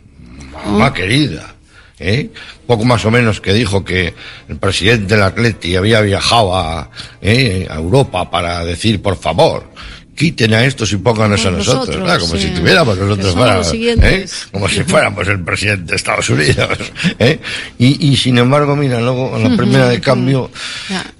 mamá 0.68 0.94
querida. 0.94 1.55
¿Eh? 2.00 2.30
Poco 2.68 2.86
más 2.86 3.06
o 3.06 3.12
menos 3.12 3.42
que 3.42 3.54
dijo 3.54 3.84
que 3.84 4.14
el 4.48 4.58
presidente 4.58 5.16
del 5.16 5.24
Atleti 5.24 5.76
había 5.76 6.02
viajado 6.02 6.56
a, 6.56 6.90
¿eh? 7.22 7.68
a 7.70 7.76
Europa 7.76 8.30
para 8.30 8.64
decir, 8.66 9.02
por 9.02 9.18
favor, 9.18 9.70
quiten 10.16 10.54
a 10.54 10.64
estos 10.66 10.92
y 10.94 10.98
pónganos 10.98 11.42
a 11.42 11.50
Pues 11.52 11.58
nosotros. 11.58 11.88
nosotros, 11.90 12.02
¿verdad? 12.04 12.20
Como 12.20 12.36
sí. 12.36 12.42
si 12.42 12.50
tuviéramos 12.50 12.98
Que 12.98 13.04
nosotros 13.04 13.68
siguientes. 13.68 14.34
¿eh? 14.34 14.48
como 14.52 14.70
si 14.70 14.84
fuéramos 14.84 15.28
el 15.28 15.44
presidente 15.44 15.92
de 15.92 15.96
Estados 15.98 16.30
Unidos. 16.30 16.70
¿eh? 17.20 17.40
Y, 17.78 18.08
y 18.12 18.16
sin 18.18 18.38
embargo, 18.38 18.76
mira, 18.76 19.00
luego 19.02 19.36
en 19.38 19.44
la 19.52 19.58
primera 19.58 19.88
de 19.90 20.00
cambio. 20.00 20.50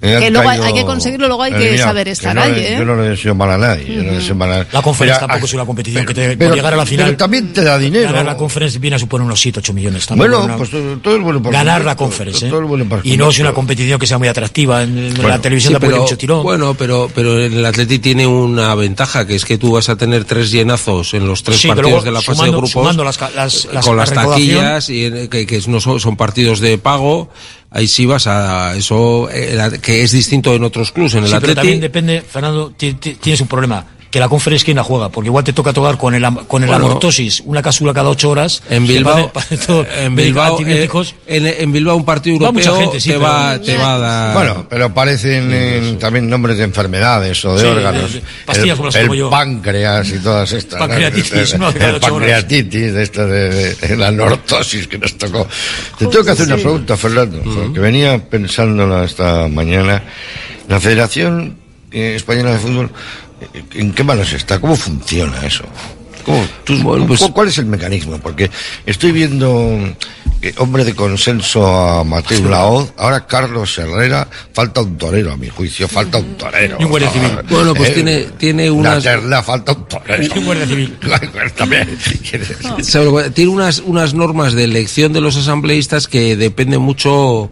Eh, 0.00 0.16
Que 0.20 0.30
luego 0.30 0.48
hay, 0.48 0.58
caído 0.58 0.64
hay 0.64 0.80
que 0.80 0.84
conseguirlo, 0.86 1.26
luego 1.28 1.42
hay 1.42 1.52
que 1.52 1.58
eliminados. 1.58 1.88
saber 1.90 2.04
Que 2.06 2.12
estar 2.12 2.34
no 2.34 2.42
ahí, 2.42 2.52
le- 2.52 2.74
¿eh? 2.74 2.76
Yo 2.78 2.84
no 2.84 2.96
le 2.96 3.08
deseo 3.10 3.34
mal 3.34 3.50
a 3.50 3.58
nadie. 3.58 3.86
yo 3.96 4.02
no 4.02 4.10
le 4.10 4.16
deseo 4.16 4.34
mal 4.34 4.52
a- 4.52 4.66
La 4.72 4.82
conferencia 4.82 5.18
Pero, 5.20 5.26
tampoco 5.28 5.44
ah, 5.44 5.48
es 5.48 5.54
una 5.54 5.64
competición 5.66 6.06
que 6.06 6.14
te 6.14 6.36
pero- 6.36 6.48
por 6.50 6.56
llegar 6.56 6.74
a 6.74 6.76
la 6.76 6.86
final. 6.86 7.06
Pero 7.06 7.16
también 7.18 7.52
te 7.52 7.62
da 7.64 7.78
dinero. 7.78 8.06
Ganar 8.06 8.24
la 8.26 8.36
conferencia 8.36 8.80
viene 8.80 8.96
a 8.96 8.98
suponer 8.98 9.24
unos 9.26 9.40
7, 9.40 9.60
8 9.60 9.72
millones. 9.72 10.06
Bueno, 10.16 10.44
una- 10.44 10.56
pues 10.56 10.70
todo 10.70 10.96
todo 10.98 11.16
es 11.16 11.22
bueno 11.22 11.42
para 11.42 11.58
ganar 11.58 11.84
la 11.84 11.96
conferencia. 11.96 12.48
¿eh? 12.48 12.50
Para 12.88 13.00
y 13.04 13.16
no 13.16 13.28
es 13.30 13.38
una 13.38 13.52
competición 13.52 13.98
que 13.98 14.06
sea 14.06 14.18
muy 14.18 14.28
atractiva. 14.28 14.82
En, 14.82 14.96
en 14.98 15.28
la 15.28 15.38
televisión 15.40 15.70
sí, 15.70 15.74
tampoco 15.74 15.86
pero, 15.90 15.96
hay 15.96 16.02
mucho 16.02 16.18
tirón. 16.18 16.42
Bueno, 16.42 16.74
pero, 16.74 17.10
pero 17.14 17.38
el 17.38 17.64
Atleti 17.64 17.98
tiene 17.98 18.26
una 18.26 18.74
ventaja, 18.86 19.26
que 19.26 19.34
es 19.34 19.44
que 19.44 19.58
tú 19.58 19.72
vas 19.72 19.88
a 19.88 19.96
tener 19.96 20.24
tres 20.24 20.50
llenazos 20.50 21.14
en 21.14 21.26
los 21.26 21.42
tres 21.42 21.60
Sí, 21.60 21.68
partidos 21.68 21.90
luego, 21.90 22.04
de 22.04 22.12
la 22.12 22.20
fase 22.20 22.36
sumando- 22.36 22.52
de 22.52 22.58
grupos. 22.72 22.96
las 23.04 23.34
las- 23.34 23.64
las- 23.72 23.84
con 23.86 23.96
la 23.96 24.02
las 24.04 24.12
taquillas, 24.14 24.88
y, 24.90 25.04
en- 25.06 25.28
que, 25.28 25.46
que 25.46 25.60
no 25.68 25.80
son, 25.80 26.00
son 26.00 26.16
partidos 26.16 26.60
de 26.60 26.78
pago. 26.78 27.28
Ahí 27.70 27.88
sí 27.88 28.06
vas 28.06 28.26
a 28.26 28.74
eso, 28.76 29.28
eh, 29.30 29.78
que 29.82 30.02
es 30.04 30.12
distinto 30.12 30.54
en 30.54 30.62
otros 30.64 30.92
clubes. 30.92 31.14
En 31.14 31.24
el 31.24 31.30
Sí, 31.30 31.36
pero 31.40 31.54
también 31.54 31.80
depende, 31.80 32.22
Fernando, 32.22 32.72
ti- 32.76 32.94
ti- 32.94 33.14
tienes 33.20 33.40
un 33.40 33.48
problema. 33.48 33.84
Que 34.16 34.20
la 34.20 34.30
conferencia 34.30 34.64
quién 34.64 34.78
la 34.78 34.82
juega, 34.82 35.10
porque 35.10 35.26
igual 35.28 35.44
te 35.44 35.52
toca 35.52 35.74
tocar 35.74 35.98
con 35.98 36.14
el, 36.14 36.22
con 36.48 36.62
el 36.62 36.70
Bueno. 36.70 36.86
amortosis, 36.86 37.42
una 37.44 37.60
cápsula 37.60 37.92
cada 37.92 38.08
ocho 38.08 38.30
horas. 38.30 38.62
En 38.70 38.86
Bilbao, 38.86 39.30
todo 39.66 39.84
en 39.94 40.16
Bilbao, 40.16 40.58
eh, 40.66 40.88
en, 41.26 41.46
en 41.46 41.70
Bilbao 41.70 41.96
un 41.98 42.04
partido 42.06 42.38
Va 42.40 42.50
mucha 42.50 42.70
europeo 42.70 42.92
gente, 42.92 43.00
sí, 43.00 43.10
te, 43.10 43.16
pero- 43.16 43.26
va, 43.26 43.60
te 43.60 43.76
va 43.76 43.94
a 43.94 43.98
dar. 43.98 44.32
Bueno, 44.34 44.66
pero 44.70 44.86
aparecen 44.86 45.52
en- 45.52 45.98
también 45.98 46.30
nombres 46.30 46.56
de 46.56 46.64
enfermedades 46.64 47.44
o 47.44 47.56
de 47.56 47.60
Sí, 47.60 47.66
órganos. 47.66 48.14
de 48.14 48.22
pastillas 48.46 48.70
el, 48.70 48.76
como 48.76 48.86
las 48.86 48.94
el 48.96 49.12
yo. 49.12 49.28
páncreas 49.28 50.08
y 50.08 50.18
todas 50.20 50.50
estas. 50.52 50.78
Pancreatitis, 50.78 51.58
¿no? 51.58 51.68
El 51.68 52.00
pancreatitis, 52.00 52.94
de 52.94 53.02
esto 53.02 53.26
de, 53.26 53.50
de- 53.50 53.74
de 53.74 53.96
la 53.98 54.10
nortosis 54.10 54.88
que 54.88 54.96
nos 54.96 55.18
tocó. 55.18 55.46
Te 55.98 56.06
tengo 56.06 56.24
que 56.24 56.30
hacer 56.30 56.46
una 56.46 56.56
pregunta, 56.56 56.96
Fernando, 56.96 57.42
que 57.74 57.80
venía 57.80 58.18
pensándola 58.18 59.04
esta 59.04 59.46
mañana. 59.48 60.02
La 60.70 60.80
Federación 60.80 61.58
eh, 61.92 62.14
Española 62.16 62.52
de 62.52 62.58
Fútbol, 62.58 62.86
eh, 62.86 62.90
¿en 63.74 63.92
qué 63.92 64.04
manos 64.04 64.32
está? 64.32 64.58
¿Cómo 64.60 64.76
funciona 64.76 65.44
eso? 65.46 65.64
¿Cómo? 66.24 66.44
Tú- 66.64 67.06
pues 67.06 67.20
cu- 67.20 67.32
¿Cuál 67.32 67.48
es 67.48 67.58
el 67.58 67.66
mecanismo? 67.66 68.18
Porque 68.18 68.50
estoy 68.84 69.12
viendo 69.12 69.78
que 70.40 70.52
hombre 70.58 70.84
de 70.84 70.92
consenso 70.92 71.64
a 71.64 72.02
Mateo 72.02 72.48
Laoz, 72.48 72.92
ahora 72.96 73.26
Carlos 73.28 73.78
Herrera, 73.78 74.26
falta 74.52 74.80
un 74.80 74.98
torero 74.98 75.32
a 75.32 75.36
mi 75.36 75.48
juicio, 75.48 75.86
falta 75.86 76.18
un 76.18 76.36
torero. 76.36 76.78
Y 76.80 76.84
un 76.84 76.90
guardia 76.90 77.10
civil. 77.12 77.30
Bueno, 77.48 77.74
pues 77.76 77.90
Eh, 77.90 77.92
tiene, 77.94 78.22
tiene 78.38 78.66
La 78.66 78.72
unas. 78.72 79.04
terna 79.04 79.40
falta 79.40 79.72
un 79.72 79.86
torero. 79.86 80.22
Y 80.24 80.38
un 80.38 80.44
guardia 80.46 80.66
civil. 80.66 80.98
También. 81.56 81.96
¿Sabe 82.82 83.04
lo 83.04 83.16
que- 83.22 83.30
Tiene 83.30 83.50
unas, 83.52 83.78
unas 83.78 84.12
normas 84.14 84.52
de 84.54 84.64
elección 84.64 85.12
de 85.12 85.20
los 85.20 85.36
asambleístas 85.36 86.08
que 86.08 86.34
depende 86.36 86.78
mucho, 86.78 87.50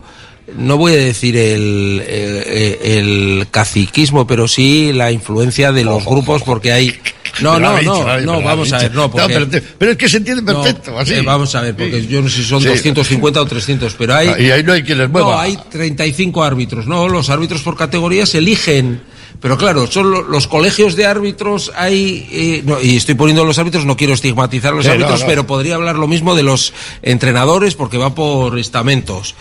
no 0.59 0.77
voy 0.77 0.93
a 0.93 0.97
decir 0.97 1.37
el, 1.37 2.03
el, 2.07 2.79
el 2.83 3.47
caciquismo, 3.51 4.27
pero 4.27 4.47
sí 4.49 4.93
la 4.93 5.11
influencia 5.11 5.73
de 5.73 5.85
los 5.85 6.05
grupos, 6.05 6.43
porque 6.43 6.73
hay. 6.73 6.95
No, 7.41 7.59
no, 7.59 7.77
dicho, 7.79 8.05
no, 8.07 8.21
no, 8.21 8.43
vamos 8.43 8.73
a 8.73 8.79
ver, 8.79 8.95
no, 8.95 9.11
porque. 9.11 9.51
pero, 9.79 9.91
es 9.93 9.99
que 9.99 10.09
se 10.09 10.19
entiende 10.19 10.43
No, 10.53 10.63
perfecto, 10.63 10.97
así. 10.99 11.15
eh, 11.15 11.23
vamos 11.23 11.53
a 11.57 11.63
ver, 11.63 11.75
porque 11.75 12.07
yo 12.07 12.23
no 12.23 12.29
sé 12.29 12.37
si 12.37 12.45
son 12.45 12.61
Sí. 12.61 12.69
250 12.69 13.41
o 13.41 13.47
300, 13.47 13.95
pero 13.95 14.15
hay. 14.15 14.29
Y 14.45 14.51
ahí 14.51 14.63
no 14.63 14.73
hay 14.73 14.83
quien 14.85 14.99
les 14.99 15.11
mueva. 15.11 15.33
No, 15.33 15.39
hay 15.41 15.59
35 15.71 16.45
árbitros. 16.45 16.87
No, 16.87 17.09
los 17.09 17.31
árbitros 17.31 17.63
por 17.63 17.77
categorías 17.77 18.35
eligen. 18.37 19.01
Pero 19.41 19.59
claro, 19.59 19.87
son 19.87 20.11
lo- 20.11 20.23
los 20.23 20.47
colegios 20.49 20.97
de 20.97 21.05
árbitros 21.07 21.71
hay. 21.77 22.27
eh, 22.31 22.63
no, 22.65 22.81
y 22.81 22.97
estoy 22.97 23.15
poniendo 23.15 23.45
los 23.45 23.59
árbitros, 23.59 23.85
no 23.85 23.97
quiero 23.97 24.15
estigmatizar 24.15 24.73
a 24.73 24.77
los 24.77 24.85
Sí, 24.87 24.91
árbitros, 24.91 25.21
no. 25.21 25.27
pero 25.27 25.47
podría 25.47 25.75
hablar 25.75 25.97
lo 25.97 26.07
mismo 26.09 26.35
de 26.35 26.43
los 26.43 26.73
entrenadores 27.03 27.75
porque 27.75 27.99
va 27.99 28.15
por 28.15 28.59
estamentos. 28.59 29.35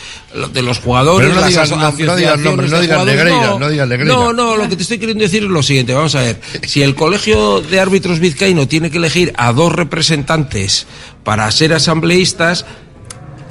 De 0.51 0.61
los 0.61 0.79
jugadores, 0.79 1.27
Pero 1.29 1.35
no 1.35 1.41
las 1.41 1.49
digan 1.51 1.63
aso- 1.65 1.75
nom- 1.77 2.05
no 2.05 2.15
digan 2.15 2.43
nombres, 2.43 2.71
no 2.71 2.77
jugadores, 2.79 3.15
Negreira, 3.15 3.55
no 3.59 3.69
digan 3.69 3.87
Negreira. 3.89 4.13
No, 4.15 4.33
no, 4.33 4.57
lo 4.57 4.67
que 4.67 4.75
te 4.75 4.81
estoy 4.81 4.97
queriendo 4.97 5.23
decir 5.23 5.43
es 5.43 5.49
lo 5.49 5.63
siguiente. 5.63 5.93
Vamos 5.93 6.15
a 6.15 6.21
ver. 6.21 6.41
Si 6.67 6.81
el 6.81 6.95
colegio 6.95 7.61
de 7.61 7.79
árbitros 7.79 8.19
vizcaíno 8.19 8.67
tiene 8.67 8.89
que 8.91 8.97
elegir 8.97 9.31
a 9.37 9.53
dos 9.53 9.71
representantes 9.71 10.85
para 11.23 11.49
ser 11.51 11.73
asambleístas, 11.73 12.65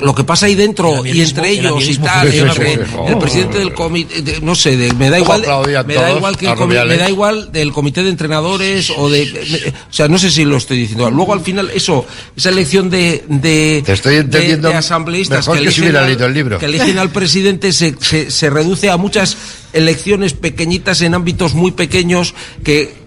lo 0.03 0.15
que 0.15 0.25
pasa 0.25 0.47
ahí 0.47 0.55
dentro 0.55 1.05
y 1.07 1.21
entre 1.21 1.51
ellos 1.51 1.89
y 1.89 1.97
tal, 1.99 2.33
entre 2.33 2.73
el 3.09 3.19
presidente 3.19 3.59
del 3.59 3.73
comité, 3.73 4.23
de- 4.23 4.41
no 4.41 4.55
sé, 4.55 4.77
de- 4.77 4.93
me 4.95 5.09
da 5.11 5.19
igual, 5.19 5.43
me 5.87 5.95
da 5.95 6.11
igual 6.13 6.37
que 6.37 6.47
el 6.47 6.53
comi- 6.53 6.59
Rubiales? 6.67 6.97
me 6.99 7.03
da 7.03 7.09
igual 7.11 7.53
del 7.53 7.73
comité 7.73 8.03
de 8.03 8.11
entrenadores 8.11 8.91
o 8.97 9.09
de, 9.09 9.25
me- 9.27 9.71
o 9.71 9.93
sea, 9.93 10.09
no 10.09 10.19
sé 10.19 10.31
si 10.31 10.45
lo 10.45 10.57
estoy 10.57 10.79
diciendo. 10.79 11.11
Luego 11.11 11.33
al 11.33 11.41
final 11.41 11.71
eso, 11.75 12.05
esa 12.37 12.49
elección 12.51 12.91
de 12.91 13.25
de, 13.29 13.83
Te 13.85 13.93
estoy 13.93 14.15
de- 14.15 14.21
entendiendo 14.21 14.69
de 14.69 14.75
asambleístas 14.75 15.47
que 15.47 15.53
si 15.53 15.59
eligen 15.59 15.83
hubiera 15.85 16.01
al- 16.01 16.07
leído 16.09 16.27
el 16.27 16.35
libro. 16.35 16.59
que 16.59 16.67
eligen 16.67 16.99
al 16.99 17.11
presidente 17.11 17.73
se, 17.73 17.95
se, 18.01 18.31
se 18.31 18.51
reduce 18.51 18.91
a 18.91 18.97
muchas 18.97 19.37
elecciones 19.73 20.33
pequeñitas 20.35 21.01
en 21.03 21.15
ámbitos 21.15 21.55
muy 21.55 21.71
pequeños 21.73 22.35
que 22.65 23.01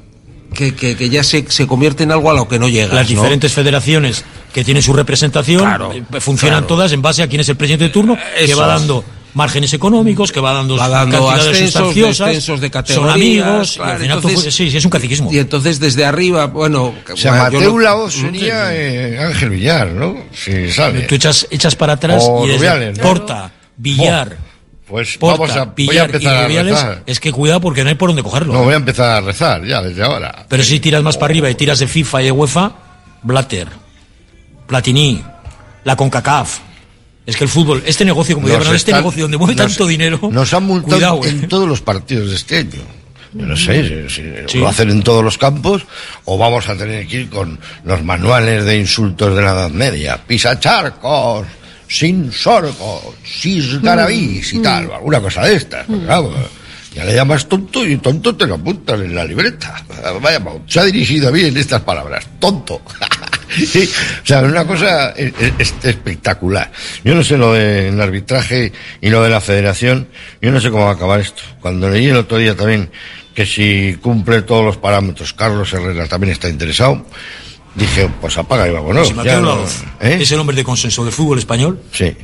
que, 0.53 0.73
que, 0.73 0.95
que 0.95 1.09
ya 1.09 1.21
se, 1.21 1.45
se 1.49 1.67
convierte 1.67 2.03
en 2.03 2.13
algo 2.13 2.31
a 2.31 2.33
lo 2.33 2.47
que 2.47 2.57
no 2.59 2.69
llega. 2.69 2.93
Las 2.95 3.09
diferentes 3.09 3.51
federaciones 3.51 4.23
que 4.55 4.63
tienen 4.63 4.81
su 4.81 4.93
representación 4.93 5.67
eh, 5.93 6.01
funcionan 6.21 6.59
claro. 6.59 6.67
todas 6.67 6.93
en 6.93 7.01
base 7.01 7.21
a 7.21 7.27
quién 7.27 7.41
es 7.41 7.49
el 7.49 7.57
presidente 7.57 7.83
de 7.83 7.89
turno, 7.89 8.15
que 8.37 8.45
Eso 8.45 8.57
va 8.57 8.67
dando 8.67 9.03
márgenes 9.33 9.73
económicos, 9.73 10.31
que 10.31 10.39
va 10.39 10.53
dando, 10.53 10.77
va 10.77 10.87
dando 10.87 11.27
cantidades 11.27 11.75
ascensos, 11.75 12.61
de 12.61 12.69
son 12.69 12.69
categorías, 12.69 13.15
amigos, 13.15 13.75
y 13.77 13.81
al 13.81 13.97
final 13.97 14.17
entonces- 14.19 14.39
todo- 14.43 14.51
sí, 14.51 14.69
sí, 14.71 14.77
es 14.77 14.85
un 14.85 14.91
caciquismo. 14.91 15.29
Y 15.33 15.39
entonces 15.39 15.81
desde 15.81 16.05
arriba, 16.05 16.45
bueno, 16.47 16.93
O 17.13 17.17
sea, 17.17 17.33
Mateo 17.33 17.69
no- 17.73 17.79
Laoz 17.79 18.13
sería 18.13 18.73
eh, 18.73 19.19
Ángel 19.19 19.49
Villar, 19.49 19.89
¿no? 19.91 20.15
Si 20.33 20.71
sale. 20.71 21.01
Tú 21.01 21.15
echas, 21.15 21.45
echas 21.51 21.75
para 21.75 21.91
atrás 21.93 22.23
O 22.25 22.45
y 22.45 22.47
desde 22.47 22.59
Rubiales, 22.59 22.97
¿no? 22.97 23.03
Porta, 23.03 23.51
Villar, 23.75 24.37
Pues 24.87 25.17
Porta, 25.17 25.37
vamos 25.37 25.55
a, 25.57 25.65
voy 25.65 25.67
a 25.67 25.73
Villar 25.91 26.05
empezar 26.05 26.21
y 26.33 26.37
a 26.37 26.47
Rubiales, 26.47 26.73
rezar. 26.75 27.03
es 27.05 27.19
que 27.19 27.31
cuidado 27.33 27.59
porque 27.59 27.83
no 27.83 27.89
hay 27.89 27.95
por 27.95 28.07
dónde 28.07 28.23
cogerlo. 28.23 28.53
No, 28.53 28.63
voy 28.63 28.73
a 28.73 28.77
empezar 28.77 29.17
a 29.17 29.19
rezar 29.19 29.65
ya 29.65 29.81
desde 29.81 30.01
ahora. 30.01 30.45
Pero 30.47 30.63
si 30.63 30.79
tiras 30.79 31.03
más 31.03 31.17
para 31.17 31.31
arriba 31.31 31.49
y 31.49 31.55
tiras 31.55 31.79
de 31.79 31.87
FIFA 31.89 32.21
y 32.21 32.25
de 32.25 32.31
UEFA, 32.31 32.71
Blatter, 33.21 33.67
Platini, 34.67 35.23
la 35.83 35.95
CONCACAF. 35.95 36.59
Es 37.25 37.35
que 37.37 37.43
el 37.43 37.49
fútbol, 37.49 37.81
este 37.85 38.05
negocio, 38.05 38.35
como 38.35 38.47
digo, 38.47 38.61
este 38.73 38.93
negocio 38.93 39.23
donde 39.23 39.37
mueve 39.37 39.55
nos- 39.55 39.65
tanto 39.67 39.87
dinero. 39.87 40.19
Nos 40.31 40.53
han 40.53 40.63
multado 40.63 40.95
cuidado, 40.97 41.25
eh. 41.25 41.29
en 41.29 41.47
todos 41.47 41.67
los 41.67 41.81
partidos 41.81 42.29
de 42.29 42.35
este 42.35 42.57
año. 42.59 42.81
Yo 43.33 43.45
no 43.47 43.57
sé 43.57 44.07
si, 44.09 44.23
Sí. 44.47 44.57
lo 44.59 44.67
hacer 44.69 44.89
en 44.89 45.01
todos 45.03 45.23
los 45.23 45.37
campos 45.37 45.81
o 46.23 46.37
vamos 46.37 46.69
a 46.69 46.75
tener 46.77 47.05
que 47.07 47.21
ir 47.21 47.29
con 47.29 47.59
los 47.83 48.01
manuales 48.03 48.63
de 48.63 48.77
insultos 48.77 49.35
de 49.35 49.41
la 49.41 49.51
Edad 49.51 49.69
Media. 49.71 50.21
Pisacharcos, 50.25 51.45
sin 51.87 52.31
sorgo, 52.31 53.13
sis 53.25 53.81
garabís 53.81 54.53
y 54.53 54.59
tal, 54.59 54.89
alguna 54.91 55.19
cosa 55.19 55.41
de 55.43 55.55
estas. 55.55 55.85
pues, 55.85 55.99
claro, 56.05 56.31
ya 56.95 57.03
le 57.03 57.13
llamas 57.13 57.45
tonto 57.49 57.85
y 57.85 57.97
tonto 57.97 58.33
te 58.37 58.45
lo 58.47 58.55
apuntan 58.55 59.01
en 59.03 59.13
la 59.15 59.25
libreta. 59.25 59.83
Vaya, 60.21 60.39
se 60.67 60.79
ha 60.79 60.83
dirigido 60.85 61.29
bien 61.31 61.57
estas 61.57 61.81
palabras. 61.81 62.25
Tonto. 62.39 62.81
Sí, 63.55 63.89
o 64.23 64.25
sea, 64.25 64.41
una 64.41 64.65
cosa 64.65 65.11
es- 65.11 65.73
espectacular. 65.83 66.71
Yo 67.03 67.15
no 67.15 67.23
sé 67.23 67.37
lo 67.37 67.53
del 67.53 67.99
arbitraje 67.99 68.71
y 69.01 69.09
lo 69.09 69.23
de 69.23 69.29
la 69.29 69.41
federación, 69.41 70.07
yo 70.41 70.51
no 70.51 70.59
sé 70.59 70.69
cómo 70.71 70.85
va 70.85 70.91
a 70.91 70.93
acabar 70.93 71.19
esto. 71.19 71.41
Cuando 71.61 71.89
leí 71.89 72.07
el 72.07 72.17
otro 72.17 72.37
día 72.37 72.55
también 72.55 72.89
que 73.33 73.45
si 73.45 73.97
cumple 74.01 74.41
todos 74.43 74.63
los 74.63 74.77
parámetros, 74.77 75.33
Carlos 75.33 75.71
Herrera 75.73 76.07
también 76.07 76.31
está 76.31 76.47
interesado, 76.49 77.05
dije, 77.75 78.09
pues 78.21 78.37
apaga 78.37 78.67
y 78.67 78.71
vámonos. 78.71 79.07
Si 79.07 79.13
ya 79.13 79.17
Mateo 79.17 79.41
no- 79.41 79.63
¿eh? 80.01 80.17
es 80.21 80.31
el 80.31 80.39
hombre 80.39 80.55
de 80.55 80.63
consenso 80.63 81.03
del 81.03 81.13
fútbol 81.13 81.37
español, 81.39 81.81
Sí. 81.91 82.15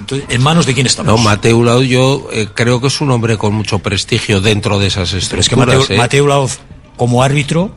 Entonces, 0.00 0.28
¿en 0.30 0.40
manos 0.42 0.64
de 0.64 0.74
quién 0.74 0.86
estamos? 0.86 1.10
No, 1.12 1.18
Mateo 1.18 1.60
Laoz 1.64 1.84
yo 1.86 2.28
eh, 2.32 2.46
creo 2.54 2.80
que 2.80 2.86
es 2.86 3.00
un 3.00 3.10
hombre 3.10 3.36
con 3.36 3.52
mucho 3.52 3.80
prestigio 3.80 4.40
dentro 4.40 4.78
de 4.78 4.86
esas 4.86 5.12
estructuras. 5.12 5.28
Pero 5.30 5.40
es 5.40 5.48
que 5.48 5.56
Mateo, 5.56 5.94
¿eh? 5.96 5.98
Mateo 5.98 6.26
Laoz, 6.28 6.60
como 6.96 7.20
árbitro, 7.24 7.74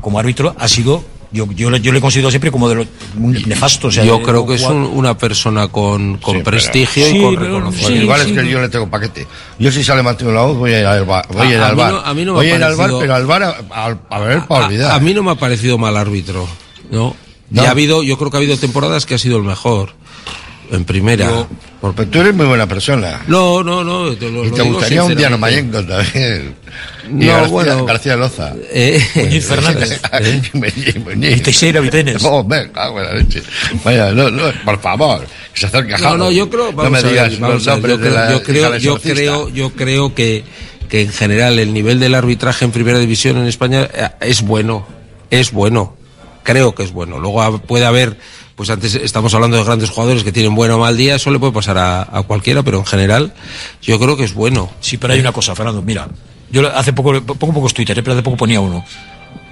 como 0.00 0.20
árbitro, 0.20 0.54
ha 0.56 0.68
sido. 0.68 1.04
Yo, 1.34 1.46
yo, 1.52 1.68
le- 1.68 1.80
yo 1.80 1.90
le 1.92 1.98
he 1.98 2.00
considerado 2.00 2.30
siempre 2.30 2.50
como 2.52 2.68
de 2.68 2.86
muy 3.16 3.42
nefasto. 3.44 3.88
o 3.88 3.90
sea, 3.90 4.04
yo 4.04 4.18
de- 4.18 4.24
creo 4.24 4.46
que 4.46 4.54
es 4.54 4.62
un- 4.62 4.84
una 4.86 5.18
persona 5.18 5.66
con, 5.68 6.16
con 6.18 6.36
Sí, 6.36 6.42
pero- 6.44 6.44
prestigio 6.44 7.06
Sí, 7.06 7.18
y 7.18 7.20
con 7.22 7.36
reconocimiento. 7.36 8.02
Igual 8.02 8.20
sí, 8.22 8.30
es 8.30 8.36
que 8.36 8.42
no. 8.44 8.48
yo 8.48 8.60
le 8.62 8.68
tengo 8.68 8.88
paquete. 8.88 9.26
Yo 9.58 9.72
si 9.72 9.82
sale 9.82 10.02
Mateo 10.02 10.30
Laoz 10.32 10.56
voy 10.56 10.72
a 10.72 10.80
ir 10.80 10.86
al 10.86 11.04
bar. 11.04 11.26
Voy 11.32 11.48
a 11.48 11.50
ir 11.50 11.58
al 11.58 11.74
bar. 11.74 12.02
a 12.04 12.14
mí 12.14 12.24
no 12.24 12.32
me 12.32 12.38
voy 12.38 12.50
a 12.50 12.56
ir 12.56 12.62
al 12.62 12.76
bar, 12.76 12.90
pero 13.00 13.14
al 13.16 13.26
bar 13.26 13.42
a, 13.42 13.48
a- 13.70 13.98
a 14.10 14.18
ver 14.20 14.46
para 14.46 14.64
A- 14.64 14.66
olvidar. 14.68 14.90
A, 14.92 15.00
mí 15.00 15.12
no 15.12 15.22
me 15.24 15.32
ha 15.32 15.34
parecido 15.34 15.76
mal 15.76 15.96
árbitro, 15.96 16.46
¿no? 16.90 17.16
No. 17.50 17.62
Y 17.62 17.66
ha 17.66 17.70
habido, 17.72 18.02
yo 18.04 18.16
creo 18.16 18.30
que 18.30 18.36
ha 18.36 18.40
habido 18.40 18.56
temporadas 18.56 19.04
que 19.04 19.14
ha 19.14 19.18
sido 19.18 19.36
el 19.36 19.42
mejor. 19.42 19.90
En 20.70 20.84
primera. 20.84 21.26
Yo- 21.26 21.46
Pero 21.92 22.08
tú 22.08 22.20
eres 22.20 22.34
muy 22.34 22.46
buena 22.46 22.66
persona. 22.66 23.22
No, 23.26 23.62
no, 23.62 23.84
no. 23.84 24.14
Te 24.16 24.30
lo, 24.30 24.46
y 24.46 24.50
te 24.50 24.62
gustaría 24.62 25.04
un 25.04 25.14
Diano. 25.14 25.36
Mayenco 25.38 25.84
también. 25.84 26.54
Y 27.08 27.12
No, 27.12 27.26
García, 27.26 27.46
bueno. 27.48 27.84
García 27.84 28.16
Loza. 28.16 28.54
Eh, 28.70 29.04
Muñiz 29.16 29.44
Fernández. 29.46 30.00
Y 31.20 31.40
Teixeira 31.40 31.80
Vitenes. 31.80 32.22
Oh, 32.24 32.42
venga, 32.44 32.88
buena 32.90 33.12
leche. 33.12 33.42
Vaya, 33.84 34.12
no, 34.12 34.30
no, 34.30 34.44
por 34.64 34.80
favor, 34.80 35.26
que 35.52 35.60
se 35.60 35.66
acerque 35.66 35.94
a 35.94 35.98
No, 35.98 36.16
no, 36.16 36.30
yo 36.30 36.48
creo, 36.48 36.70
no 36.70 36.72
vamos 36.72 36.92
me 36.92 36.98
a 36.98 37.02
ver, 37.02 37.10
digas 37.10 37.40
vamos 37.40 37.54
los 37.54 37.64
ver, 37.66 37.74
nombres 37.74 37.92
yo 37.92 37.98
de 37.98 38.10
creo, 38.10 38.14
la 38.14 38.30
yo 38.30 38.42
creo, 38.42 38.76
yo 38.78 38.98
creo, 38.98 39.48
yo 39.50 39.70
creo 39.72 40.14
que, 40.14 40.44
que 40.88 41.02
en 41.02 41.12
general 41.12 41.58
el 41.58 41.72
nivel 41.72 42.00
del 42.00 42.14
arbitraje 42.14 42.64
en 42.64 42.70
primera 42.70 42.98
división 42.98 43.36
en 43.36 43.46
España 43.46 43.88
eh, 43.92 44.08
es 44.20 44.42
bueno, 44.42 44.86
es 45.30 45.52
bueno, 45.52 45.96
creo 46.42 46.74
que 46.74 46.84
es 46.84 46.92
bueno. 46.92 47.18
Luego 47.18 47.58
puede 47.58 47.84
haber, 47.84 48.16
pues 48.56 48.70
antes 48.70 48.94
estamos 48.94 49.34
hablando 49.34 49.56
de 49.56 49.64
grandes 49.64 49.90
jugadores 49.90 50.22
que 50.22 50.32
tienen 50.32 50.54
buen 50.54 50.70
o 50.70 50.78
mal 50.78 50.96
día, 50.96 51.16
eso 51.16 51.30
le 51.30 51.38
puede 51.38 51.52
pasar 51.52 51.76
a, 51.78 52.02
a 52.02 52.22
cualquiera, 52.22 52.62
pero 52.62 52.78
en 52.78 52.86
general 52.86 53.32
yo 53.82 53.98
creo 53.98 54.16
que 54.16 54.24
es 54.24 54.34
bueno. 54.34 54.70
Sí, 54.80 54.96
pero 54.96 55.12
hay 55.12 55.20
una 55.20 55.32
cosa, 55.32 55.54
Fernando. 55.54 55.82
Mira, 55.82 56.08
yo 56.50 56.68
hace 56.74 56.92
poco, 56.92 57.20
pongo 57.22 57.54
pocos 57.54 57.74
Twitter, 57.74 57.98
eh, 57.98 58.02
pero 58.02 58.14
hace 58.14 58.22
poco 58.22 58.36
ponía 58.36 58.60
uno. 58.60 58.84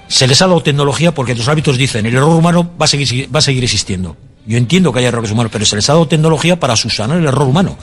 Se 0.07 0.27
les 0.27 0.41
ha 0.43 0.47
dado 0.47 0.63
tecnología 0.63 1.13
porque 1.13 1.35
los 1.35 1.49
hábitos 1.49 1.77
dicen 1.77 2.07
el 2.07 2.15
error 2.15 2.37
humano 2.37 2.71
va 2.81 2.85
a 2.85 2.89
seguir, 2.89 3.35
va 3.35 3.39
a 3.41 3.43
seguir 3.43 3.65
existiendo. 3.65 4.17
Yo 4.47 4.57
entiendo 4.57 4.93
que 4.93 5.01
hay 5.01 5.07
errores 5.07 5.31
humanos, 5.31 5.51
pero 5.53 5.65
se 5.65 5.77
les 5.77 5.89
ha 5.89 5.95
dado 5.95 6.07
tecnología 6.07 6.59
para 6.59 6.77
subsanar 6.77 7.19
el 7.19 7.27
error 7.27 7.47
humano. 7.49 7.77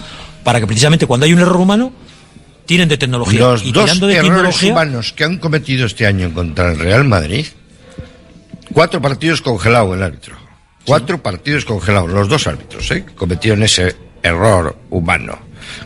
Para 0.43 0.59
que 0.59 0.67
precisamente 0.67 1.05
cuando 1.05 1.25
hay 1.25 1.33
un 1.33 1.39
error 1.39 1.57
humano, 1.57 1.91
tiren 2.65 2.87
de 2.87 2.97
tecnología. 2.97 3.39
Los 3.39 3.63
y 3.65 3.71
dos 3.71 3.85
tirando 3.85 4.07
de 4.07 4.13
errores 4.13 4.31
tecnología, 4.31 4.71
humanos 4.71 5.13
que 5.13 5.23
han 5.23 5.37
cometido 5.37 5.85
este 5.85 6.05
año 6.05 6.33
contra 6.33 6.71
el 6.71 6.79
Real 6.79 7.03
Madrid, 7.05 7.45
cuatro 8.73 9.01
partidos 9.01 9.41
congelados 9.41 9.95
el 9.95 10.03
árbitro. 10.03 10.48
Cuatro 10.85 11.21
partidos 11.21 11.65
congelados, 11.65 12.09
los 12.09 12.27
dos 12.29 12.47
árbitros, 12.47 12.89
¿eh? 12.91 13.05
Cometieron 13.15 13.61
ese 13.63 13.95
error 14.23 14.75
humano, 14.89 15.37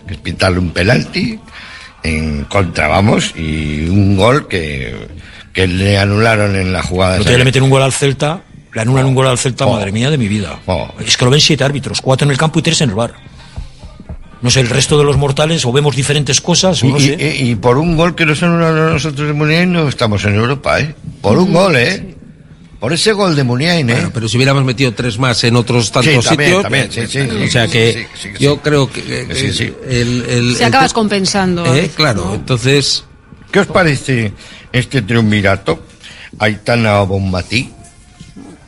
que 0.08 0.14
es 0.14 0.20
pintarle 0.20 0.60
un 0.60 0.72
penalti 0.72 1.40
en 2.04 2.46
contra, 2.46 2.88
vamos, 2.88 3.34
y 3.36 3.88
un 3.90 4.16
gol 4.16 4.48
que, 4.48 5.08
que 5.52 5.68
le 5.68 5.98
anularon 5.98 6.56
en 6.56 6.72
la 6.72 6.84
jugada. 6.84 7.20
te 7.20 7.38
le 7.38 7.44
meten 7.46 7.64
un 7.64 7.70
gol 7.70 7.82
al 7.82 7.92
Celta, 7.94 8.42
le 8.74 8.82
anulan 8.82 9.06
un 9.06 9.16
gol 9.16 9.28
al 9.28 9.38
Celta, 9.38 9.66
Oh. 9.66 9.74
madre 9.74 9.92
mía 9.92 10.10
de 10.10 10.18
mi 10.18 10.28
vida. 10.28 10.60
Oh. 10.68 10.90
Es 11.06 11.18
que 11.18 11.26
lo 11.26 11.32
ven 11.32 11.42
siete 11.42 11.64
árbitros, 11.64 12.02
cuatro 12.02 12.26
en 12.26 12.32
el 12.32 12.38
campo 12.38 12.60
y 12.60 12.62
tres 12.62 12.80
en 12.82 12.90
el 12.90 12.96
bar. 12.96 13.14
No 14.42 14.50
sé, 14.52 14.60
el 14.60 14.70
resto 14.70 14.98
de 14.98 15.06
los 15.06 15.16
mortales 15.16 15.66
o 15.66 15.72
vemos 15.72 15.96
diferentes 15.96 16.42
cosas 16.42 16.84
o 16.84 16.88
Y, 16.88 16.92
no 16.92 16.98
y- 16.98 17.02
sé. 17.08 17.36
y- 17.40 17.52
y 17.52 17.56
por 17.56 17.78
un 17.78 17.96
gol 17.96 18.14
que 18.16 18.26
nos 18.26 18.44
anularon 18.44 18.92
nosotros 18.94 19.30
en 19.30 19.38
Muniain 19.38 19.72
no 19.72 19.88
estamos 19.88 20.26
en 20.26 20.36
Europa, 20.36 20.80
¿eh? 20.82 20.94
Por 21.22 21.38
un 21.38 21.54
gol, 21.54 21.76
¿eh? 21.78 22.13
Por 22.84 22.92
ese 22.92 23.14
gol 23.14 23.34
de 23.34 23.46
Muniain, 23.46 23.90
¿eh? 23.90 23.94
Bueno, 23.94 24.12
pero 24.14 24.28
si 24.28 24.36
hubiéramos 24.36 24.66
metido 24.66 24.94
tres 24.94 25.18
más 25.18 25.42
en 25.46 25.56
otros 25.56 25.90
tantos 25.90 26.26
Sí, 26.26 26.28
también, 26.30 26.50
sitios, 26.50 26.64
también, 26.64 26.92
sí, 26.92 27.08
sí, 27.08 27.20
o 27.20 27.50
sea 27.50 27.66
que 27.66 27.94
sí, 27.94 28.00
sí, 28.22 28.30
sí. 28.38 28.44
yo 28.44 28.58
creo 28.62 28.92
que, 28.92 29.02
que- 29.02 29.36
Sí, 29.36 29.54
sí. 29.54 29.74
el, 29.88 30.26
el- 30.28 30.56
Se 30.58 30.64
el 30.64 30.68
acabas 30.68 30.92
te- 30.92 30.96
compensando. 30.96 31.74
Eh, 31.74 31.90
claro, 31.96 32.34
entonces 32.36 33.06
¿Qué 33.54 33.62
os 33.62 33.68
parece 33.68 34.34
este 34.74 35.02
triunvirato? 35.02 35.82
Aitana 36.40 37.00
Bombatí, 37.04 37.72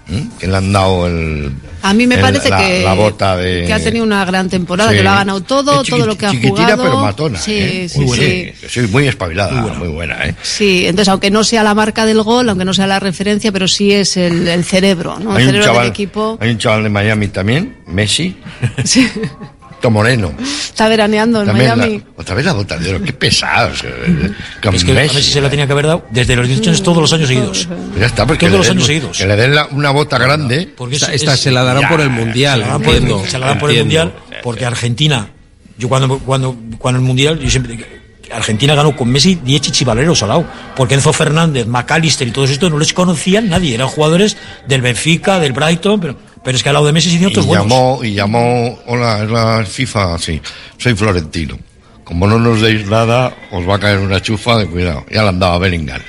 ¿m? 0.07 0.29
que 0.39 0.47
le 0.47 0.55
han 0.57 0.71
dado 0.73 1.07
el. 1.07 1.51
A 1.81 1.93
mí 1.93 2.07
me 2.07 2.15
el- 2.15 2.21
parece 2.21 2.49
la, 2.49 2.57
que, 2.57 2.83
la 2.83 2.93
bota 2.93 3.37
de. 3.37 3.65
que 3.65 3.73
ha 3.73 3.79
tenido 3.79 4.03
una 4.03 4.25
gran 4.25 4.49
temporada, 4.49 4.89
Sí. 4.91 4.97
que 4.97 5.03
lo 5.03 5.09
ha 5.11 5.15
ganado 5.15 5.41
todo, 5.41 5.81
Es 5.83 5.89
todo 5.89 6.05
lo 6.07 6.17
que 6.17 6.25
ha 6.25 6.33
jugado. 6.33 6.83
pero 6.83 6.99
matona. 6.99 7.39
Sí, 7.39 7.53
¿eh? 7.57 7.89
sí, 7.89 7.99
muy 7.99 8.07
buena. 8.07 8.23
sí. 8.23 8.53
Sí, 8.69 8.79
muy 8.91 9.07
espabilada, 9.07 9.61
muy 9.73 9.87
buena, 9.89 10.25
¿eh? 10.25 10.35
Sí, 10.41 10.85
entonces 10.85 11.09
aunque 11.09 11.29
no 11.29 11.43
sea 11.43 11.63
la 11.63 11.73
marca 11.75 12.05
del 12.05 12.21
gol, 12.23 12.49
aunque 12.49 12.65
no 12.65 12.73
sea 12.73 12.87
la 12.87 12.99
referencia, 12.99 13.51
pero 13.51 13.67
sí 13.67 13.91
es 13.91 14.17
el, 14.17 14.47
el 14.47 14.63
cerebro, 14.63 15.19
¿no? 15.19 15.37
El 15.37 15.45
cerebro 15.45 15.65
chaval, 15.67 15.81
del 15.83 15.89
equipo. 15.91 16.37
hay 16.41 16.49
un 16.51 16.57
chaval 16.57 16.83
de 16.83 16.89
Miami 16.89 17.27
también, 17.27 17.75
Messi, 17.87 18.35
Moreno. 19.89 20.33
Está 20.39 20.87
veraneando 20.89 21.41
en 21.41 21.47
También 21.47 21.77
Miami. 21.77 21.97
la- 21.99 22.03
otra 22.21 22.35
vez 22.35 22.45
la 22.45 22.53
bota 22.53 22.77
de 22.77 22.89
oro, 22.89 23.03
qué 23.03 23.13
pesados. 23.13 23.83
eh, 23.83 24.31
Con 24.61 24.75
Es 24.75 24.83
que 24.83 24.91
a 24.91 24.95
Messi. 24.95 25.21
Se 25.23 25.41
la 25.41 25.49
tenía 25.49 25.65
que 25.65 25.71
haber 25.73 25.87
dado 25.87 26.05
desde 26.11 26.35
los 26.35 26.47
18 26.47 26.69
años 26.69 26.83
todos 26.83 26.97
los 26.97 27.13
años 27.13 27.27
seguidos. 27.27 27.67
Ya 27.99 28.05
está, 28.05 28.25
porque 28.25 28.47
Todos 28.47 28.59
los 28.59 28.67
den- 28.67 28.77
años 28.77 28.87
seguidos. 28.87 29.17
Que 29.17 29.25
le 29.27 29.35
den 29.35 29.55
la- 29.55 29.67
una 29.71 29.91
bota 29.91 30.17
grande. 30.17 30.73
Porque 30.75 30.95
esta, 30.95 31.07
es- 31.13 31.21
esta 31.21 31.33
es- 31.35 31.39
se 31.39 31.51
la 31.51 31.63
darán 31.63 31.83
ya, 31.83 31.89
por 31.89 32.01
el 32.01 32.09
mundial, 32.09 32.59
se 32.61 32.65
la 32.65 32.71
dan 32.73 32.81
por 32.81 32.89
el- 32.95 33.01
entiendo, 33.01 33.25
se 33.27 33.39
la 33.39 33.45
dan 33.47 33.59
por 33.59 33.69
el 33.71 33.77
entiendo. 33.77 34.11
mundial 34.13 34.41
porque 34.43 34.65
Argentina 34.65 35.29
yo 35.77 35.89
cuando 35.89 36.19
cuando 36.19 36.55
cuando 36.77 36.99
el 36.99 37.05
mundial 37.05 37.39
yo 37.39 37.49
siempre 37.49 38.03
Argentina 38.31 38.73
ganó 38.75 38.95
con 38.95 39.09
Messi 39.09 39.35
10 39.43 39.61
chichibaleros 39.61 40.21
al 40.23 40.29
lado 40.29 40.45
porque 40.75 40.95
Enzo 40.95 41.13
Fernández, 41.13 41.67
McAllister 41.67 42.27
y 42.27 42.31
todos 42.31 42.49
estos 42.49 42.71
no 42.71 42.79
les 42.79 42.91
conocían 42.93 43.49
nadie 43.49 43.75
eran 43.75 43.87
jugadores 43.87 44.35
del 44.67 44.81
Benfica 44.81 45.39
del 45.39 45.53
Brighton 45.53 45.99
pero, 45.99 46.17
pero 46.45 46.55
es 46.55 46.63
que 46.63 46.69
al 46.69 46.73
lado 46.73 46.85
de 46.85 46.93
Messi 46.93 47.09
se 47.09 47.15
hicieron 47.15 47.31
Y 47.31 47.33
otros 47.33 47.47
buenos 47.47 47.65
llamó, 47.65 48.03
y 48.03 48.13
llamó, 48.13 48.79
hola, 48.85 49.23
es 49.23 49.29
la 49.31 49.65
FIFA, 49.65 50.19
sí, 50.19 50.39
soy 50.77 50.93
Florentino. 50.93 51.57
Como 52.03 52.27
no 52.27 52.37
nos 52.37 52.61
deis 52.61 52.85
nada, 52.85 53.35
os 53.51 53.67
va 53.67 53.75
a 53.75 53.79
caer 53.79 53.97
una 53.97 54.21
chufa 54.21 54.59
de 54.59 54.67
cuidado. 54.67 55.03
Ya 55.09 55.23
le 55.23 55.29
han 55.29 55.39
dado 55.39 55.53
a 55.53 55.57
Bellingham. 55.57 55.99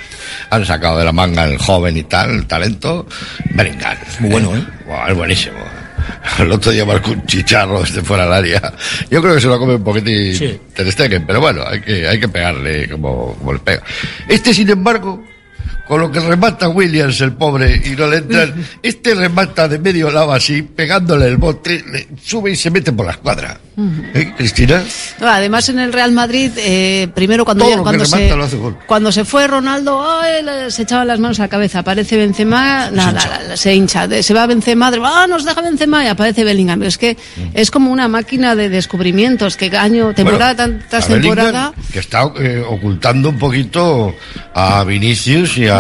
Han 0.50 0.66
sacado 0.66 0.98
de 0.98 1.06
la 1.06 1.12
manga 1.12 1.44
el 1.44 1.56
joven 1.56 1.96
y 1.96 2.02
tal, 2.02 2.30
el 2.32 2.46
talento. 2.46 3.06
Bellingham. 3.54 3.96
Muy 4.20 4.30
bueno, 4.30 4.54
¿eh? 4.54 4.64
Buah, 4.86 5.08
es 5.08 5.16
buenísimo. 5.16 5.56
El 6.38 6.52
otro 6.52 6.70
día 6.70 6.84
marcó 6.84 7.12
un 7.12 7.24
chicharro 7.24 7.80
desde 7.80 8.02
fuera 8.02 8.24
del 8.24 8.32
área. 8.34 8.74
Yo 9.10 9.22
creo 9.22 9.36
que 9.36 9.40
se 9.40 9.46
lo 9.46 9.58
come 9.58 9.76
un 9.76 9.84
poquitín 9.84 10.34
Sí. 10.34 10.60
Ter 10.74 10.92
Stegen, 10.92 11.24
pero 11.26 11.40
bueno, 11.40 11.62
hay 11.66 11.80
que, 11.80 12.06
hay 12.06 12.20
que 12.20 12.28
pegarle 12.28 12.90
como, 12.90 13.34
como 13.38 13.54
le 13.54 13.58
pega. 13.60 13.82
Este, 14.28 14.52
sin 14.52 14.68
embargo, 14.68 15.24
con 15.86 16.00
lo 16.00 16.10
que 16.10 16.20
remata 16.20 16.68
Williams, 16.68 17.20
el 17.20 17.32
pobre, 17.32 17.80
y 17.84 17.90
no 17.90 18.06
le 18.08 18.18
entran, 18.18 18.54
este 18.82 19.14
remata 19.14 19.68
de 19.68 19.78
medio 19.78 20.10
lado 20.10 20.32
así, 20.32 20.62
pegándole 20.62 21.26
el 21.26 21.36
bote, 21.36 21.84
le 21.90 22.08
sube 22.24 22.50
y 22.52 22.56
se 22.56 22.70
mete 22.70 22.92
por 22.92 23.06
la 23.06 23.12
escuadra. 23.12 23.58
¿Eh, 24.14 24.32
Cristina? 24.38 24.82
No, 25.20 25.28
además 25.28 25.68
en 25.68 25.78
el 25.78 25.92
Real 25.92 26.10
Madrid, 26.10 26.50
eh, 26.56 27.08
primero 27.14 27.44
cuando, 27.44 27.68
ya- 27.68 27.76
cuando, 27.82 28.06
se, 28.06 28.32
cuando 28.86 29.12
se 29.12 29.24
fue 29.26 29.46
Ronaldo, 29.46 30.02
ay, 30.18 30.42
se 30.70 30.82
echaban 30.82 31.06
las 31.06 31.20
manos 31.20 31.38
a 31.40 31.42
la 31.42 31.48
cabeza, 31.48 31.80
aparece 31.80 32.16
Benzema, 32.16 32.90
nada, 32.90 33.12
la- 33.12 33.42
la- 33.48 33.56
se 33.58 33.74
hincha, 33.74 34.08
se 34.22 34.32
va 34.34 34.46
Benzema, 34.46 34.90
ah, 35.04 35.26
nos 35.28 35.44
deja 35.44 35.60
Benzema 35.60 36.02
y 36.04 36.08
aparece 36.08 36.42
Bellingham. 36.42 36.82
Es 36.84 36.96
que 36.96 37.18
Mm. 37.36 37.40
es 37.52 37.70
como 37.70 37.92
una 37.92 38.08
máquina 38.08 38.56
de 38.56 38.70
descubrimientos, 38.70 39.58
que 39.58 39.66
año, 39.76 40.14
temporada 40.14 40.54
Bueno, 40.66 40.82
tras 40.88 41.06
temporada. 41.08 41.72
Que 41.92 41.98
está 41.98 42.22
eh, 42.40 42.64
ocultando 42.66 43.28
un 43.28 43.38
poquito 43.38 44.14
a 44.54 44.84
Vinicius 44.84 45.58
y 45.58 45.68
a 45.68 45.75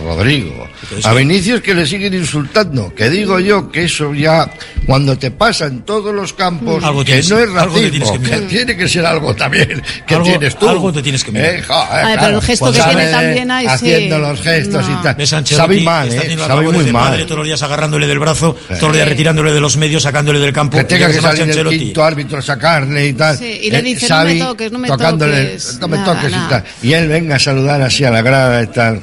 Rodrigo. 0.00 0.68
A 1.04 1.12
Vinicius 1.14 1.60
que 1.62 1.74
le 1.74 1.86
siguen 1.86 2.14
insultando. 2.14 2.94
Que 2.94 3.08
digo 3.08 3.40
yo 3.40 3.70
que 3.70 3.84
eso 3.84 4.12
ya, 4.14 4.50
cuando 4.86 5.16
te 5.16 5.30
pasa 5.30 5.66
en 5.66 5.82
todos 5.82 6.14
los 6.14 6.32
campos, 6.34 6.84
Algo 6.84 7.00
que 7.00 7.06
tienes- 7.22 7.30
no 7.30 7.38
es 7.38 7.48
algo 7.62 7.76
racismo, 7.76 8.12
que 8.12 8.18
que, 8.18 8.18
mirar. 8.18 8.40
tiene 8.48 8.76
que 8.76 8.88
ser 8.88 9.06
algo 9.06 9.34
también 9.34 9.82
que 10.06 10.14
Algo- 10.14 10.26
tienes 10.26 10.56
tú. 10.58 10.68
algo 10.68 10.92
te 10.92 11.02
tienes 11.02 11.24
que 11.24 11.32
mirar. 11.32 11.54
Eh, 11.54 11.62
joder, 11.62 11.88
Ay, 11.90 12.04
pero 12.04 12.18
claro. 12.18 12.36
el 12.36 12.42
gesto 12.42 12.72
que 12.72 12.78
Sabe 12.78 12.94
tiene 12.94 13.10
también 13.10 13.50
ahí, 13.50 13.64
sí. 13.66 13.70
Haciendo 13.72 14.18
los 14.18 14.40
gestos 14.42 14.88
No. 14.88 14.92
y 14.92 15.02
tal. 15.02 15.06
A 15.06 15.10
Ancelotti, 15.38 15.54
Sabe 15.54 15.80
mal, 15.80 16.08
eh. 16.12 16.36
Sabe 16.38 16.70
muy 16.70 16.92
mal. 16.92 17.24
todos 17.24 17.38
los 17.38 17.46
días 17.46 17.62
agarrándole 17.62 18.06
del 18.06 18.18
brazo, 18.18 18.54
todos 18.68 18.82
los 18.82 18.92
días 18.92 19.08
retirándole 19.08 19.52
de 19.52 19.60
los 19.60 19.76
medios, 19.78 20.02
sacándole 20.02 20.38
del 20.38 20.52
campo. 20.52 20.76
Que 20.76 20.84
tenga 20.84 21.08
que 21.10 21.20
salir 21.20 21.48
el 21.58 21.68
quinto 21.70 22.04
árbitro 22.04 22.38
a 22.38 22.42
sacarle 22.42 23.08
y 23.08 23.12
tal. 23.14 23.38
Sí, 23.38 23.60
y 23.62 23.70
le 23.70 23.78
Eh, 23.78 23.82
dice, 23.82 24.08
no 24.08 24.24
me 24.24 24.34
toques, 24.38 24.72
no 24.72 24.78
me 24.78 24.88
toques, 24.88 25.78
No 25.80 25.88
me 25.88 25.98
toques 25.98 26.30
y 26.30 26.48
tal. 26.50 26.64
Y 26.82 26.92
él 26.92 27.08
venga 27.08 27.36
a 27.36 27.38
saludar 27.38 27.80
así 27.82 28.04
a 28.04 28.10
la 28.10 28.22
grada 28.22 28.62
y 28.62 28.66
tal. 28.68 29.00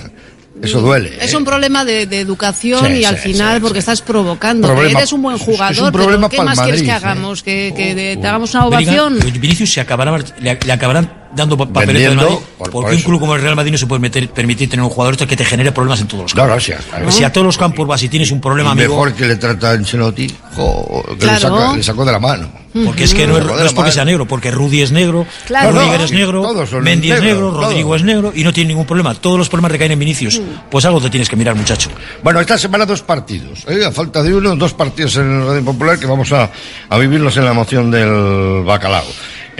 Eso 0.63 0.81
duele. 0.81 1.17
Es 1.19 1.33
¿eh? 1.33 1.37
un 1.37 1.43
problema 1.45 1.83
de, 1.85 2.05
de 2.05 2.19
educación 2.19 2.85
Sí, 2.87 2.93
y 2.99 3.05
al 3.05 3.17
sí, 3.17 3.29
final 3.33 3.55
sí, 3.55 3.61
porque 3.61 3.75
sí. 3.75 3.79
estás 3.79 4.01
provocando. 4.01 4.67
que 4.67 4.73
Problema- 4.73 4.99
eres 4.99 5.13
un 5.13 5.21
buen 5.21 5.35
es- 5.35 5.41
es 5.41 5.47
un 5.47 5.53
jugador, 5.53 5.91
problema 5.91 6.29
pero 6.29 6.41
¿qué 6.41 6.45
más 6.45 6.59
quieres 6.59 6.81
que 6.81 6.87
Madrid, 6.87 7.03
¿eh? 7.03 7.07
hagamos? 7.07 7.43
¿Que, 7.43 7.73
que 7.75 7.95
de- 7.95 8.17
te 8.17 8.27
hagamos 8.27 8.53
una 8.53 8.65
ovación? 8.67 9.19
Vinicius 9.39 9.73
se 9.73 9.81
acabará, 9.81 10.17
le, 10.39 10.59
le 10.63 10.73
acabarán 10.73 11.20
dando 11.35 11.57
pa- 11.57 11.65
papeleta 11.65 12.09
del 12.09 12.17
Vendiendo, 12.17 12.23
Madrid, 12.23 12.45
por- 12.57 12.57
porque 12.57 12.71
por 12.71 12.85
un 12.85 12.93
eso. 12.97 13.05
club 13.07 13.19
como 13.19 13.35
el 13.35 13.41
Real 13.41 13.55
Madrid 13.55 13.71
no 13.71 13.77
se 13.77 13.87
puede 13.87 13.99
meter, 13.99 14.29
permitir 14.29 14.69
tener 14.69 14.83
un 14.83 14.89
jugador 14.89 15.13
esto 15.13 15.27
que 15.27 15.35
te 15.37 15.45
genere 15.45 15.71
problemas 15.71 16.01
en 16.01 16.07
todos 16.07 16.23
los 16.23 16.35
No, 16.35 16.41
campos. 16.43 16.53
gracias. 16.67 16.85
claro. 16.85 17.03
Pues 17.05 17.15
si 17.15 17.23
a 17.23 17.31
todos 17.33 17.45
los 17.45 17.57
campos 17.57 17.87
vas 17.87 18.03
y 18.03 18.09
tienes 18.09 18.31
un 18.31 18.41
problema, 18.41 18.69
Y 18.69 18.71
amigo, 18.73 18.89
mejor 18.95 19.13
que 19.13 19.25
le 19.27 19.35
trata 19.37 19.69
a 19.69 19.73
Ancelotti, 19.73 20.27
jo, 20.55 21.03
que 21.07 21.11
le, 21.13 21.17
Claro. 21.17 21.39
saca- 21.39 21.75
le 21.75 21.83
sacó 21.83 22.05
de 22.05 22.11
la 22.11 22.19
mano. 22.19 22.49
Porque 22.85 23.03
es 23.03 23.13
que 23.13 23.27
no 23.27 23.37
es, 23.37 23.43
no 23.45 23.59
es 23.59 23.73
porque 23.73 23.91
sea 23.91 24.05
negro, 24.05 24.25
porque 24.25 24.49
Rudy 24.49 24.81
es 24.81 24.93
negro, 24.93 25.25
Claro. 25.45 25.73
No, 25.73 25.81
es 25.81 26.09
no, 26.09 26.17
negro, 26.17 26.41
Mendy 26.81 27.11
es 27.11 27.21
negros, 27.21 27.51
negro. 27.53 27.61
Rodrigo 27.67 27.95
es 27.97 28.03
negro 28.03 28.31
y 28.33 28.45
no 28.45 28.53
tiene 28.53 28.69
ningún 28.69 28.85
problema. 28.85 29.13
Todos 29.13 29.37
los 29.37 29.49
problemas 29.49 29.73
recaen 29.73 29.91
en 29.91 29.99
Vinicius. 29.99 30.39
Pues 30.69 30.85
algo 30.85 31.01
te 31.01 31.09
tienes 31.09 31.27
que 31.27 31.35
mirar, 31.35 31.53
muchacho. 31.53 31.89
Bueno, 32.23 32.39
esta 32.39 32.57
semana 32.57 32.85
dos 32.85 33.01
partidos. 33.01 33.65
¿eh? 33.67 33.83
A 33.85 33.91
falta 33.91 34.23
de 34.23 34.33
uno, 34.33 34.55
dos 34.55 34.73
partidos 34.73 35.17
en 35.17 35.41
el 35.41 35.47
Radio 35.47 35.65
Popular 35.65 35.99
que 35.99 36.05
vamos 36.05 36.31
a, 36.31 36.49
a 36.87 36.97
vivirlos 36.97 37.35
en 37.35 37.43
la 37.43 37.51
emoción 37.51 37.91
del 37.91 38.63
bacalao. 38.63 39.03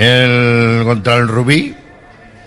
El 0.02 0.84
contra 0.86 1.16
el 1.18 1.28
Rubí, 1.28 1.76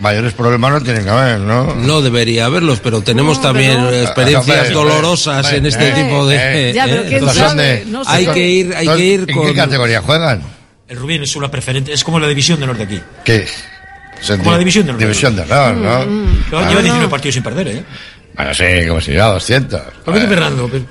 mayores 0.00 0.32
problemas 0.32 0.72
no 0.72 0.80
tienen 0.82 1.04
que 1.04 1.10
haber, 1.10 1.38
¿no? 1.40 1.74
No 1.76 2.02
debería 2.02 2.46
haberlos, 2.46 2.80
pero 2.80 3.00
tenemos 3.02 3.40
también 3.40 3.76
pero- 3.76 4.02
experiencias 4.02 4.70
dolorosas 4.72 5.52
en 5.52 5.66
este 5.66 5.88
eh, 5.90 5.92
tipo 5.92 6.26
de. 6.26 6.70
eh, 6.70 6.72
Ya, 6.74 6.84
pero 6.86 7.04
quién 7.04 7.28
sabe, 7.30 7.62
de- 7.62 7.84
no 7.86 8.04
sé. 8.04 8.10
hay 8.10 8.26
que 8.26 8.48
ir, 8.48 8.74
hay 8.74 8.88
¿En 8.88 8.96
que 8.96 9.04
ir 9.04 9.26
qué 9.26 9.32
con. 9.34 9.54
categoría 9.54 10.00
juegan? 10.02 10.42
El 10.88 10.98
Rubí 10.98 11.14
es 11.14 11.36
una 11.36 11.50
preferente, 11.50 11.92
es 11.92 12.02
como 12.04 12.18
la 12.20 12.26
división 12.28 12.58
de 12.60 12.66
norte 12.66 12.82
aquí. 12.82 13.00
¿Qué? 13.24 13.46
Como 14.38 14.50
la 14.50 14.58
di- 14.58 14.60
división 14.60 14.84
de 14.86 14.90
honor. 14.90 15.00
División 15.00 15.36
de 15.36 15.42
honor, 15.42 15.74
¿no? 15.76 16.04
Lleva 16.04 16.66
Ah, 16.66 16.68
lleva 16.68 16.82
19 16.82 17.08
partidos 17.08 17.34
sin 17.34 17.42
perder, 17.42 17.68
¿eh? 17.68 17.84
Bueno, 18.36 18.52
sí, 18.54 18.64
como 18.88 19.00
si 19.00 19.12
lleva 19.12 19.26
200. 19.32 19.80
¿Por 20.04 20.14
qué 20.14 20.20
te 20.20 20.26
Fernando? 20.26 20.68
Pero- 20.70 20.84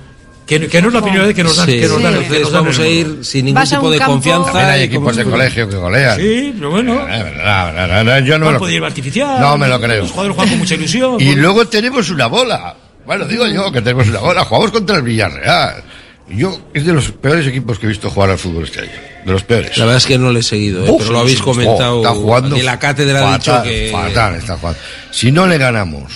Que, 0.45 0.67
que 0.67 0.81
no 0.81 0.89
es 0.89 0.93
la 0.93 1.01
primera 1.01 1.23
vez 1.23 1.35
que 1.35 1.43
nos 1.43 1.55
dan, 1.55 1.65
Sí, 1.65 1.79
que 1.79 1.87
nos 1.87 2.03
dan, 2.03 2.13
que 2.13 2.19
entonces 2.19 2.41
nos 2.41 2.51
dan 2.51 2.63
vamos 2.63 2.79
a 2.79 2.87
ir 2.87 3.19
sin 3.21 3.45
ningún 3.45 3.63
tipo 3.63 3.89
de 3.89 3.97
campo- 3.97 4.13
confianza. 4.13 4.51
También 4.51 4.69
hay 4.69 4.81
equipos 4.83 5.15
de 5.15 5.23
colegio 5.23 5.69
que 5.69 5.75
golean. 5.77 6.19
Sí, 6.19 6.53
pero 6.57 6.69
bueno. 6.69 6.95
No, 6.95 7.07
no, 7.07 7.71
no, 7.71 7.87
no, 7.87 8.03
no, 8.03 8.19
yo 8.19 8.37
no 8.39 8.51
me 8.59 8.79
lo 8.79 8.85
artificial. 8.85 9.39
No 9.39 9.57
me 9.57 9.67
lo 9.69 9.79
creo. 9.79 10.01
Los 10.01 10.11
jugadores 10.11 10.35
juegan 10.35 10.49
con 10.51 10.59
mucha 10.59 10.75
ilusión. 10.75 11.21
Y 11.21 11.35
luego 11.35 11.65
tenemos 11.67 12.09
una 12.09 12.27
bola. 12.27 12.75
Bueno, 13.05 13.25
digo 13.25 13.47
yo 13.47 13.71
que 13.71 13.81
tenemos 13.81 14.07
una 14.09 14.19
bola. 14.19 14.43
Jugamos 14.43 14.71
contra 14.71 14.97
el 14.97 15.03
Villarreal. 15.03 15.83
Yo, 16.29 16.57
es 16.73 16.85
de 16.85 16.93
los 16.93 17.11
peores 17.11 17.45
equipos 17.47 17.77
que 17.79 17.85
he 17.85 17.89
visto 17.89 18.09
jugar 18.09 18.29
al 18.31 18.37
fútbol 18.37 18.63
este 18.63 18.81
año. 18.81 18.91
De 19.25 19.31
los 19.31 19.43
peores. 19.43 19.77
La 19.77 19.85
verdad 19.85 19.97
es 19.97 20.05
que 20.05 20.17
no 20.17 20.31
le 20.31 20.39
he 20.39 20.43
seguido, 20.43 20.85
¿eh? 20.85 20.89
Uf, 20.89 20.99
pero 21.01 21.13
lo 21.13 21.19
habéis 21.19 21.37
sí, 21.37 21.43
comentado. 21.43 21.99
oh, 21.99 22.03
está 22.03 22.15
jugando 22.15 22.55
de 22.55 22.63
la 22.63 22.79
cátedra 22.79 23.29
ha 23.29 23.37
dicho 23.37 23.51
fatal, 23.51 23.67
que. 23.69 23.89
fatal 23.91 24.35
está 24.35 24.57
jugando. 24.57 24.79
Si 25.11 25.31
no 25.31 25.47
le 25.47 25.57
ganamos 25.57 26.13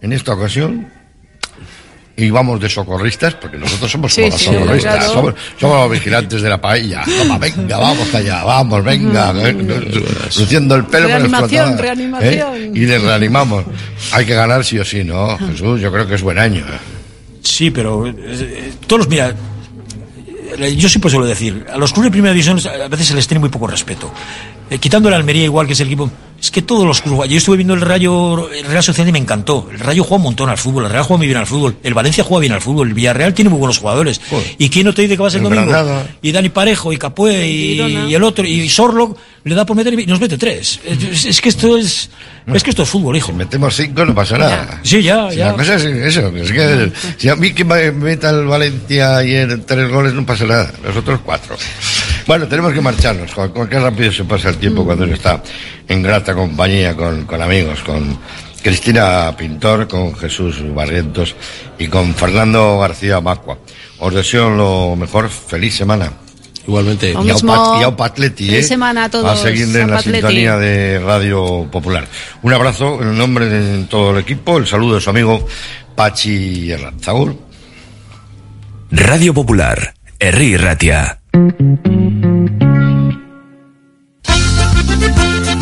en 0.00 0.12
esta 0.12 0.34
ocasión 0.34 0.88
y 2.16 2.30
vamos 2.30 2.60
de 2.60 2.68
socorristas, 2.68 3.34
porque 3.34 3.56
nosotros 3.58 3.90
somos 3.90 4.14
Sí, 4.14 4.22
como 4.22 4.38
sí, 4.38 4.44
socorristas, 4.44 4.94
claro. 4.96 5.12
somos, 5.12 5.34
somos 5.60 5.80
los 5.80 5.90
vigilantes 5.90 6.42
de 6.42 6.48
la 6.48 6.60
paella. 6.60 7.02
Toma, 7.18 7.38
venga, 7.38 7.76
vamos 7.78 8.14
allá, 8.14 8.44
vamos, 8.44 8.84
venga, 8.84 9.32
eh, 9.36 9.52
luciendo 10.38 10.76
el 10.76 10.84
pelo. 10.86 11.04
con 11.08 11.10
Reanimación, 11.12 11.68
explotadas, 11.70 11.80
reanimación. 11.80 12.54
¿eh? 12.54 12.70
Y 12.74 12.86
le 12.86 12.98
reanimamos. 12.98 13.64
Hay 14.12 14.24
que 14.26 14.34
ganar 14.34 14.64
sí 14.64 14.78
o 14.78 14.84
sí, 14.84 15.02
¿no? 15.02 15.36
Jesús, 15.38 15.80
yo 15.80 15.90
creo 15.92 16.06
que 16.06 16.14
es 16.14 16.22
buen 16.22 16.38
año. 16.38 16.60
¿eh? 16.60 16.78
Sí, 17.42 17.70
pero 17.70 18.06
eh, 18.06 18.14
eh, 18.18 18.72
todos 18.86 19.00
los, 19.00 19.08
mira, 19.08 19.34
eh, 20.58 20.76
yo 20.76 20.88
siempre 20.88 21.10
suelo 21.10 21.26
decir, 21.26 21.66
a 21.72 21.76
los 21.76 21.92
clubes 21.92 22.06
de 22.08 22.12
primera 22.12 22.32
división 22.32 22.58
a 22.82 22.88
veces 22.88 23.08
se 23.08 23.14
les 23.14 23.26
tiene 23.26 23.40
muy 23.40 23.48
poco 23.48 23.66
respeto. 23.66 24.10
Eh, 24.70 24.78
quitando 24.78 25.08
el 25.08 25.14
Almería 25.14 25.44
igual 25.44 25.66
que 25.66 25.74
es 25.74 25.80
el 25.80 25.88
equipo, 25.88 26.10
es 26.44 26.50
que 26.50 26.60
todos 26.60 26.86
los 26.86 27.00
clubes, 27.00 27.30
yo 27.30 27.38
estuve 27.38 27.56
viendo 27.56 27.72
el 27.72 27.80
Rayo, 27.80 28.50
el 28.50 28.66
Real 28.66 28.82
Sociedad 28.82 29.08
y 29.08 29.12
me 29.12 29.18
encantó. 29.18 29.68
El 29.70 29.78
Rayo 29.78 30.04
juega 30.04 30.16
un 30.16 30.22
montón 30.24 30.50
al 30.50 30.58
fútbol, 30.58 30.84
el 30.84 30.90
Real 30.90 31.04
juega 31.04 31.18
muy 31.18 31.26
bien 31.26 31.38
al 31.38 31.46
fútbol, 31.46 31.76
el 31.82 31.94
Valencia 31.94 32.22
juega 32.22 32.40
bien 32.40 32.52
al 32.52 32.60
fútbol, 32.60 32.88
el 32.88 32.94
Villarreal 32.94 33.32
tiene 33.32 33.48
muy 33.48 33.58
buenos 33.58 33.78
jugadores. 33.78 34.20
¿Y 34.58 34.68
quién 34.68 34.84
no 34.84 34.92
te 34.92 35.02
dice 35.02 35.16
que 35.16 35.22
va 35.22 35.28
a 35.28 35.30
ser 35.30 35.38
el 35.38 35.44
domingo? 35.44 35.66
Granada. 35.66 36.06
Y 36.20 36.32
Dani 36.32 36.50
Parejo, 36.50 36.92
y 36.92 36.98
Capué, 36.98 37.48
y, 37.48 38.14
el 38.14 38.22
otro, 38.22 38.44
y 38.44 38.68
Sorlock, 38.68 39.16
le 39.44 39.54
da 39.54 39.64
por 39.64 39.74
meter 39.74 39.98
y 39.98 40.06
nos 40.06 40.20
mete 40.20 40.36
tres. 40.36 40.80
Es, 40.84 41.24
es 41.24 41.40
que 41.40 41.48
esto 41.48 41.78
es, 41.78 42.10
es 42.46 42.62
que 42.62 42.70
esto 42.70 42.82
es 42.82 42.88
fútbol, 42.90 43.16
hijo. 43.16 43.28
Si 43.28 43.32
metemos 43.32 43.74
cinco 43.74 44.04
no 44.04 44.14
pasa 44.14 44.36
nada. 44.36 44.80
Sí, 44.82 45.02
ya, 45.02 45.30
Si 45.30 45.36
ya. 45.36 45.46
La 45.46 45.54
cosa 45.54 45.76
es 45.76 45.84
eso. 45.84 46.28
Es 46.36 46.52
que 46.52 46.92
si 47.16 47.28
a 47.30 47.36
mí 47.36 47.54
que 47.54 47.64
me 47.64 47.90
meta 47.90 48.30
el 48.30 48.44
Valencia 48.44 49.16
ayer 49.16 49.60
tres 49.64 49.90
goles 49.90 50.12
no 50.12 50.26
pasa 50.26 50.44
nada. 50.44 50.70
Los 50.84 50.96
otros 50.96 51.20
cuatro. 51.24 51.56
Bueno, 52.26 52.48
tenemos 52.48 52.72
que 52.72 52.80
marcharnos. 52.80 53.32
Con, 53.34 53.50
con 53.50 53.68
qué 53.68 53.78
rápido 53.78 54.10
se 54.10 54.24
pasa 54.24 54.48
el 54.48 54.56
tiempo 54.56 54.84
cuando 54.84 55.04
uno 55.04 55.14
está 55.14 55.42
en 55.88 56.02
grata 56.02 56.34
compañía 56.34 56.96
con, 56.96 57.24
con 57.24 57.42
amigos, 57.42 57.80
con 57.80 58.18
Cristina 58.62 59.34
Pintor, 59.36 59.86
con 59.88 60.16
Jesús 60.16 60.62
Barrientos 60.74 61.34
y 61.78 61.86
con 61.88 62.14
Fernando 62.14 62.78
García 62.78 63.20
Macua. 63.20 63.58
Os 63.98 64.14
deseo 64.14 64.48
lo 64.50 64.96
mejor. 64.96 65.28
Feliz 65.28 65.74
semana. 65.74 66.10
Igualmente. 66.66 67.12
Y 67.12 67.30
a 67.30 67.80
y 67.80 67.82
a 67.82 67.88
Upatleti, 67.88 68.46
Feliz 68.46 68.64
¿eh? 68.64 68.68
semana 68.68 69.04
a 69.04 69.10
todos, 69.10 69.30
A 69.30 69.36
seguir 69.36 69.76
en 69.76 69.90
la 69.90 70.00
sintonía 70.00 70.56
de 70.56 70.98
Radio 70.98 71.68
Popular. 71.70 72.08
Un 72.42 72.54
abrazo 72.54 73.02
en 73.02 73.08
el 73.08 73.18
nombre 73.18 73.50
de 73.50 73.84
todo 73.84 74.12
el 74.12 74.18
equipo. 74.18 74.56
El 74.56 74.66
saludo 74.66 74.94
de 74.94 75.00
su 75.02 75.10
amigo 75.10 75.46
Pachi 75.94 76.72
Herranz. 76.72 77.06
Agur. 77.06 77.36
Radio 78.90 79.34
Popular, 79.34 79.92
Herri 80.18 80.56
Ratia. 80.56 81.18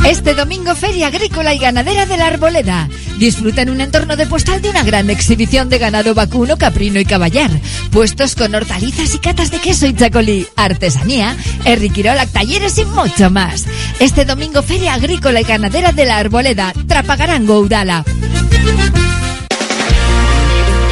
Este 0.04 0.34
domingo 0.34 0.74
Feria 0.74 1.06
Agrícola 1.06 1.54
y 1.54 1.58
Ganadera 1.58 2.04
de 2.04 2.18
la 2.18 2.26
Arboleda. 2.26 2.90
Disfruta 3.16 3.62
en 3.62 3.70
un 3.70 3.80
entorno 3.80 4.16
de 4.16 4.26
postal 4.26 4.60
de 4.60 4.68
una 4.68 4.82
gran 4.82 5.08
exhibición 5.08 5.70
de 5.70 5.78
ganado 5.78 6.12
vacuno, 6.14 6.58
caprino 6.58 7.00
y 7.00 7.06
caballar. 7.06 7.50
Puestos 7.90 8.34
con 8.34 8.54
hortalizas 8.54 9.14
y 9.14 9.18
catas 9.18 9.50
de 9.50 9.60
queso 9.60 9.86
y 9.86 9.94
chacolí, 9.94 10.46
artesanía, 10.56 11.36
Herri 11.64 11.88
Quirolac, 11.88 12.30
talleres 12.30 12.76
y 12.76 12.84
mucho 12.84 13.30
más. 13.30 13.64
Este 13.98 14.26
domingo 14.26 14.62
Feria 14.62 14.92
Agrícola 14.92 15.40
y 15.40 15.44
Ganadera 15.44 15.92
de 15.92 16.04
la 16.04 16.18
Arboleda, 16.18 16.74
Trapagarango, 16.86 17.60
Udala. 17.60 18.04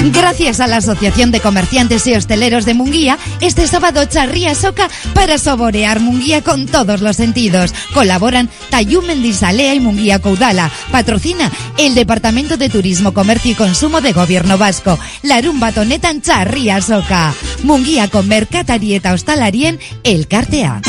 Gracias 0.00 0.60
a 0.60 0.66
la 0.66 0.76
Asociación 0.76 1.32
de 1.32 1.40
Comerciantes 1.40 2.06
y 2.06 2.14
Hosteleros 2.14 2.64
de 2.64 2.74
Munguía, 2.74 3.18
este 3.40 3.66
sábado 3.66 4.04
charría 4.04 4.54
soca 4.54 4.88
para 5.12 5.38
saborear 5.38 6.00
Munguía 6.00 6.42
con 6.42 6.66
todos 6.66 7.00
los 7.00 7.16
sentidos. 7.16 7.74
Colaboran 7.92 8.48
Tayú 8.70 9.02
Mendisalea 9.02 9.74
y 9.74 9.80
Munguía 9.80 10.20
Caudala. 10.20 10.70
Patrocina 10.92 11.50
el 11.78 11.94
Departamento 11.94 12.56
de 12.56 12.68
Turismo, 12.68 13.12
Comercio 13.12 13.52
y 13.52 13.54
Consumo 13.54 14.00
de 14.00 14.12
Gobierno 14.12 14.56
Vasco. 14.56 14.98
Larumba 15.22 15.72
Tonetan 15.72 16.22
charría 16.22 16.80
soca. 16.80 17.34
Munguía 17.64 18.08
con 18.08 18.28
Mercatarieta 18.28 19.12
Hostalarien, 19.12 19.78
el 20.04 20.28
Cartea. 20.28 20.80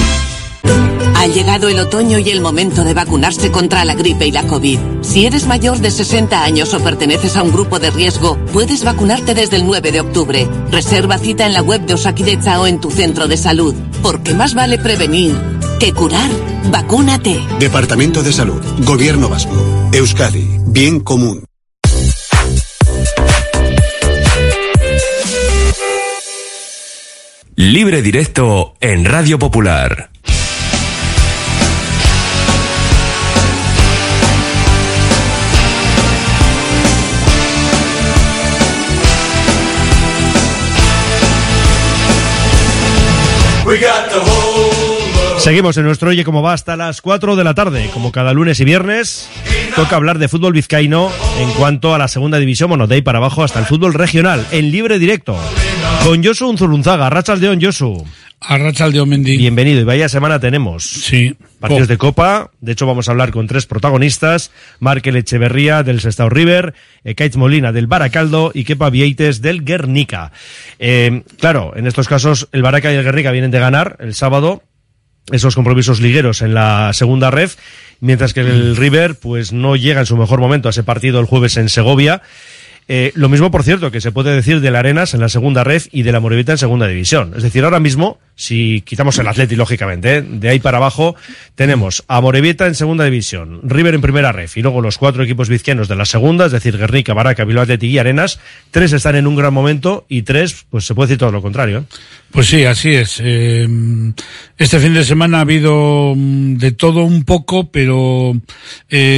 Ha 1.16 1.28
llegado 1.28 1.68
el 1.68 1.80
otoño 1.80 2.18
y 2.18 2.30
el 2.30 2.40
momento 2.40 2.84
de 2.84 2.94
vacunarse 2.94 3.52
contra 3.52 3.84
la 3.84 3.96
gripe 3.96 4.26
y 4.26 4.32
la 4.32 4.48
COVID. 4.48 4.80
Si 5.02 5.26
eres 5.26 5.48
mayor 5.48 5.80
de 5.80 5.92
60 5.92 6.44
años 6.44 6.74
o 6.74 6.80
perteneces 6.80 7.36
a 7.36 7.44
un 7.44 7.52
grupo 7.52 7.78
de 7.78 7.92
riesgo, 7.92 8.38
puedes 8.54 8.84
vacunarte 8.84 9.34
desde 9.34 9.58
el 9.58 9.66
9 9.66 9.92
de 9.92 10.00
octubre. 10.00 10.48
Reserva 10.72 11.18
cita 11.18 11.46
en 11.46 11.54
la 11.54 11.62
web 11.62 11.82
de 11.82 11.96
Osakidecha 11.96 12.62
o 12.62 12.68
en 12.68 12.80
tu 12.80 12.90
centro 12.90 13.28
de 13.28 13.36
salud. 13.36 13.76
Porque 14.02 14.34
más 14.34 14.54
vale 14.54 14.78
prevenir 14.78 15.36
que 15.80 15.94
curar. 15.94 16.30
Vacúnate. 16.72 17.40
Departamento 17.60 18.22
de 18.22 18.32
Salud, 18.32 18.62
Gobierno 18.86 19.30
Vasco, 19.30 19.90
Euskadi, 19.92 20.48
Bien 20.68 21.00
Común. 21.00 21.44
Libre 27.56 28.02
directo 28.02 28.76
en 28.80 29.04
Radio 29.04 29.38
Popular. 29.38 30.12
Seguimos 45.40 45.78
en 45.78 45.86
nuestro 45.86 46.10
Oye 46.10 46.26
Cómo 46.26 46.42
Va 46.42 46.52
hasta 46.52 46.76
las 46.76 47.02
4 47.02 47.38
de 47.38 47.44
la 47.46 47.54
tarde. 47.54 47.90
Como 47.94 48.12
cada 48.12 48.34
lunes 48.34 48.60
y 48.60 48.66
viernes, 48.66 49.30
toca 49.74 49.96
hablar 49.96 50.20
de 50.20 50.28
fútbol 50.28 50.52
vizcaíno 50.52 51.10
en 51.40 51.50
cuanto 51.52 51.96
a 51.96 51.98
la 51.98 52.10
segunda 52.10 52.40
división, 52.40 52.70
bueno, 52.70 52.88
de 52.88 52.96
ahí 52.96 53.02
para 53.02 53.20
abajo 53.20 53.44
hasta 53.44 53.60
el 53.60 53.66
fútbol 53.66 53.94
regional, 53.94 54.46
en 54.52 54.70
libre 54.70 55.00
directo. 55.00 55.38
Con 56.04 56.24
Josu 56.24 56.50
Unzurunzaga, 56.50 57.10
Rachel 57.10 57.40
Deón, 57.40 57.62
Josu. 57.62 58.06
Arrachal 58.42 58.94
Mendy. 59.08 59.38
Bienvenido 59.38 59.82
y 59.82 59.84
vaya 59.86 60.10
semana 60.10 60.40
tenemos. 60.40 60.84
Sí. 60.84 61.36
Partidos 61.60 61.88
de 61.88 61.98
Copa, 61.98 62.52
de 62.62 62.72
hecho 62.72 62.86
vamos 62.86 63.08
a 63.08 63.12
hablar 63.12 63.32
con 63.32 63.48
tres 63.48 63.66
protagonistas, 63.66 64.52
Markel 64.80 65.18
Echeverría 65.18 65.84
del 65.84 66.00
Sestao 66.00 66.30
River, 66.30 66.74
Kaitz 67.16 67.36
Molina 67.36 67.74
del 67.74 67.88
Baracaldo 67.88 68.52
y 68.54 68.64
Kepa 68.64 68.90
Vieites 68.90 69.42
del 69.42 69.66
Guernica. 69.66 70.32
Eh, 70.80 71.24
claro, 71.38 71.74
en 71.76 71.86
estos 71.86 72.08
casos 72.08 72.48
el 72.54 72.62
Baraca 72.62 72.94
y 72.94 72.96
el 72.96 73.04
Guernica 73.04 73.32
vienen 73.32 73.52
de 73.52 73.60
ganar 73.60 73.98
el 74.00 74.14
sábado 74.14 74.64
esos 75.32 75.56
compromisos 75.56 76.00
ligueros 76.00 76.42
en 76.42 76.54
la 76.54 76.92
segunda 76.94 77.32
ref, 77.32 77.56
mientras 78.00 78.34
que 78.34 78.42
el 78.42 78.76
River 78.76 79.16
pues 79.16 79.54
no 79.54 79.76
llega 79.76 80.02
en 80.02 80.06
su 80.06 80.18
mejor 80.18 80.40
momento 80.40 80.70
a 80.70 80.72
ese 80.72 80.84
partido 80.84 81.20
el 81.20 81.26
jueves 81.26 81.58
en 81.58 81.70
Segovia. 81.70 82.22
Eh, 82.88 83.12
lo 83.14 83.30
mismo, 83.30 83.52
por 83.52 83.64
cierto, 83.64 83.92
que 83.92 84.02
se 84.02 84.12
puede 84.12 84.34
decir 84.34 84.62
de 84.62 84.72
la 84.72 84.80
Arenas 84.80 85.14
en 85.14 85.20
la 85.20 85.30
segunda 85.30 85.64
red 85.64 85.84
y 85.92 86.02
de 86.02 86.12
la 86.12 86.20
Morevita 86.20 86.54
en 86.54 86.58
segunda 86.58 86.88
división. 86.88 87.34
Es 87.38 87.44
decir, 87.44 87.64
ahora 87.64 87.80
mismo, 87.80 88.20
si 88.40 88.80
quitamos 88.86 89.20
el 89.20 89.28
Atleti, 89.28 89.58
lógicamente, 89.58 90.16
¿eh? 90.16 90.22
de 90.22 90.48
ahí 90.48 90.60
para 90.60 90.78
abajo, 90.78 91.14
tenemos 91.56 92.06
a 92.08 92.22
Morevita 92.22 92.68
en 92.68 92.74
segunda 92.74 93.04
división, 93.04 93.60
River 93.64 93.96
en 93.96 94.02
primera 94.02 94.32
red 94.32 94.50
y 94.56 94.62
luego 94.62 94.80
los 94.80 94.98
cuatro 94.98 95.24
equipos 95.24 95.50
vizquianos 95.50 95.90
de 95.90 95.98
la 95.98 96.06
segunda, 96.06 96.46
es 96.46 96.54
decir, 96.54 96.78
Guernica, 96.78 97.14
Baraca, 97.14 97.44
Bilbao 97.44 97.64
Atleti 97.64 97.88
y 97.88 97.98
Arenas. 97.98 98.40
Tres 98.72 98.94
están 98.94 99.18
en 99.18 99.28
un 99.28 99.36
gran 99.36 99.54
momento 99.54 100.06
y 100.08 100.22
tres, 100.22 100.66
pues 100.70 100.86
se 100.86 100.96
puede 100.96 101.08
decir 101.08 101.18
todo 101.20 101.34
lo 101.34 101.42
contrario. 101.42 101.80
¿eh? 101.80 101.84
Pues 102.32 102.48
sí, 102.48 102.64
así 102.64 102.94
es. 102.94 103.20
Eh, 103.22 103.68
este 104.58 104.80
fin 104.80 104.94
de 104.94 105.04
semana 105.04 105.40
ha 105.40 105.42
habido 105.42 106.14
mm, 106.16 106.56
de 106.56 106.72
todo 106.72 107.04
un 107.04 107.26
poco, 107.26 107.70
pero 107.70 108.40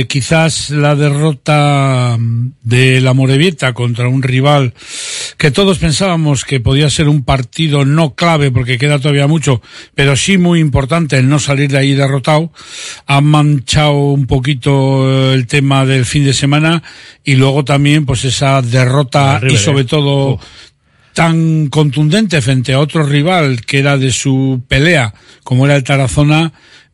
quizás 0.07 0.71
la 0.71 0.95
derrota 0.95 2.17
de 2.63 3.01
la 3.01 3.13
Morevieta 3.13 3.73
contra 3.73 4.07
un 4.07 4.23
rival 4.23 4.73
que 5.37 5.51
todos 5.51 5.77
pensábamos 5.77 6.43
que 6.43 6.59
podía 6.59 6.89
ser 6.89 7.07
un 7.07 7.23
partido 7.23 7.85
no 7.85 8.15
clave 8.15 8.51
porque 8.51 8.77
queda 8.77 8.99
todavía 9.11 9.27
mucho, 9.27 9.61
pero 9.93 10.15
sí 10.15 10.37
muy 10.37 10.61
importante 10.61 11.17
el 11.17 11.27
no 11.27 11.37
salir 11.37 11.69
de 11.69 11.79
ahí 11.79 11.93
derrotado, 11.93 12.53
ha 13.07 13.19
manchado 13.19 13.91
un 13.91 14.25
poquito 14.25 15.33
el 15.33 15.47
tema 15.47 15.85
del 15.85 16.05
fin 16.05 16.23
de 16.23 16.33
semana 16.33 16.81
y 17.25 17.35
luego 17.35 17.65
también 17.65 18.05
pues 18.05 18.23
esa 18.23 18.61
derrota 18.61 19.37
River, 19.39 19.53
y 19.53 19.57
sobre 19.57 19.81
¿eh? 19.81 19.85
todo 19.85 20.39
tan 21.13 21.67
contundente 21.67 22.41
frente 22.41 22.71
a 22.71 22.79
otro 22.79 23.03
rival 23.03 23.65
que 23.65 23.79
era 23.79 23.97
de 23.97 24.13
su 24.13 24.61
pelea, 24.65 25.13
como 25.43 25.65
era 25.65 25.75
el 25.75 25.83
Tarazona, 25.83 26.53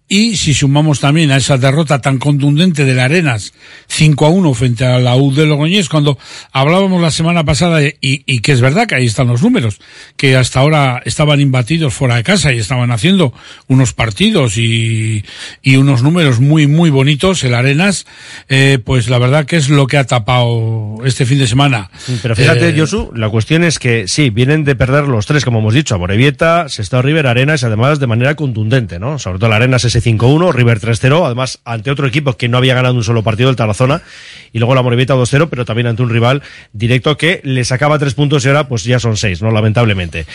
y 0.09 0.37
si 0.37 0.53
sumamos 0.53 0.99
también 1.01 1.31
a 1.31 1.37
esa 1.37 1.57
derrota 1.57 1.99
tan 1.99 2.17
contundente 2.17 2.85
del 2.85 2.99
Arenas, 2.99 3.53
5 3.87 4.25
a 4.25 4.29
1 4.29 4.53
frente 4.53 4.85
a 4.85 4.99
la 4.99 5.15
U 5.17 5.33
de 5.33 5.45
Logroñés, 5.45 5.89
cuando 5.89 6.17
hablábamos 6.53 7.01
la 7.01 7.11
semana 7.11 7.43
pasada, 7.43 7.83
y, 7.83 7.93
y 8.01 8.39
que 8.39 8.53
es 8.53 8.61
verdad 8.61 8.87
que 8.87 8.95
ahí 8.95 9.05
están 9.05 9.27
los 9.27 9.41
números, 9.41 9.79
que 10.15 10.37
hasta 10.37 10.61
ahora 10.61 11.01
estaban 11.05 11.41
imbatidos 11.41 11.93
fuera 11.93 12.15
de 12.15 12.23
casa 12.23 12.53
y 12.53 12.59
estaban 12.59 12.91
haciendo 12.91 13.33
unos 13.67 13.93
partidos 13.93 14.57
y, 14.57 15.25
y 15.61 15.75
unos 15.75 16.03
números 16.03 16.39
muy, 16.39 16.67
muy 16.67 16.89
bonitos, 16.89 17.43
el 17.43 17.53
Arenas, 17.53 18.05
eh, 18.47 18.79
pues 18.83 19.09
la 19.09 19.19
verdad 19.19 19.45
que 19.45 19.57
es 19.57 19.69
lo 19.69 19.87
que 19.87 19.97
ha 19.97 20.05
tapado 20.05 20.95
este 21.05 21.25
fin 21.25 21.39
de 21.39 21.47
semana. 21.47 21.89
Pero 22.21 22.35
fíjate, 22.35 22.69
Eh, 22.69 22.75
Josu, 22.77 23.11
la 23.13 23.29
cuestión 23.29 23.63
es 23.63 23.77
que 23.77 24.07
sí, 24.07 24.29
vienen 24.29 24.63
de 24.63 24.75
perder 24.75 25.05
los 25.07 25.25
tres, 25.25 25.43
como 25.43 25.59
hemos 25.59 25.73
dicho, 25.73 25.99
Morevieta, 25.99 26.69
Sestao 26.69 27.01
River, 27.01 27.27
Arenas, 27.27 27.61
y 27.61 27.65
además 27.65 27.99
de 27.99 28.07
manera 28.07 28.35
contundente, 28.35 28.99
¿no? 28.99 29.19
Sobre 29.19 29.39
todo 29.39 29.49
la 29.49 29.57
Arenas 29.57 29.83
ese 29.83 29.96
5-1, 30.01 30.53
River 30.53 30.79
3-0, 30.79 31.25
además 31.25 31.59
ante 31.65 31.91
otro 31.91 32.07
equipo 32.07 32.33
que 32.33 32.47
no 32.49 32.57
había 32.57 32.75
ganado 32.75 32.95
un 32.95 33.03
solo 33.03 33.23
partido, 33.23 33.49
el 33.49 33.55
Tarazona, 33.55 34.01
y 34.53 34.59
luego 34.59 34.75
la 34.75 34.81
Morevieta 34.81 35.15
2-0, 35.15 35.47
pero 35.49 35.65
también 35.65 35.87
ante 35.87 36.01
un 36.03 36.09
rival 36.09 36.41
directo 36.73 37.17
que 37.17 37.41
le 37.43 37.63
sacaba 37.63 37.99
tres 37.99 38.13
puntos 38.13 38.45
y 38.45 38.47
ahora 38.49 38.67
pues 38.67 38.83
ya 38.83 38.99
son 38.99 39.17
seis, 39.17 39.41
¿no? 39.41 39.51
Lamentablemente. 39.51 40.25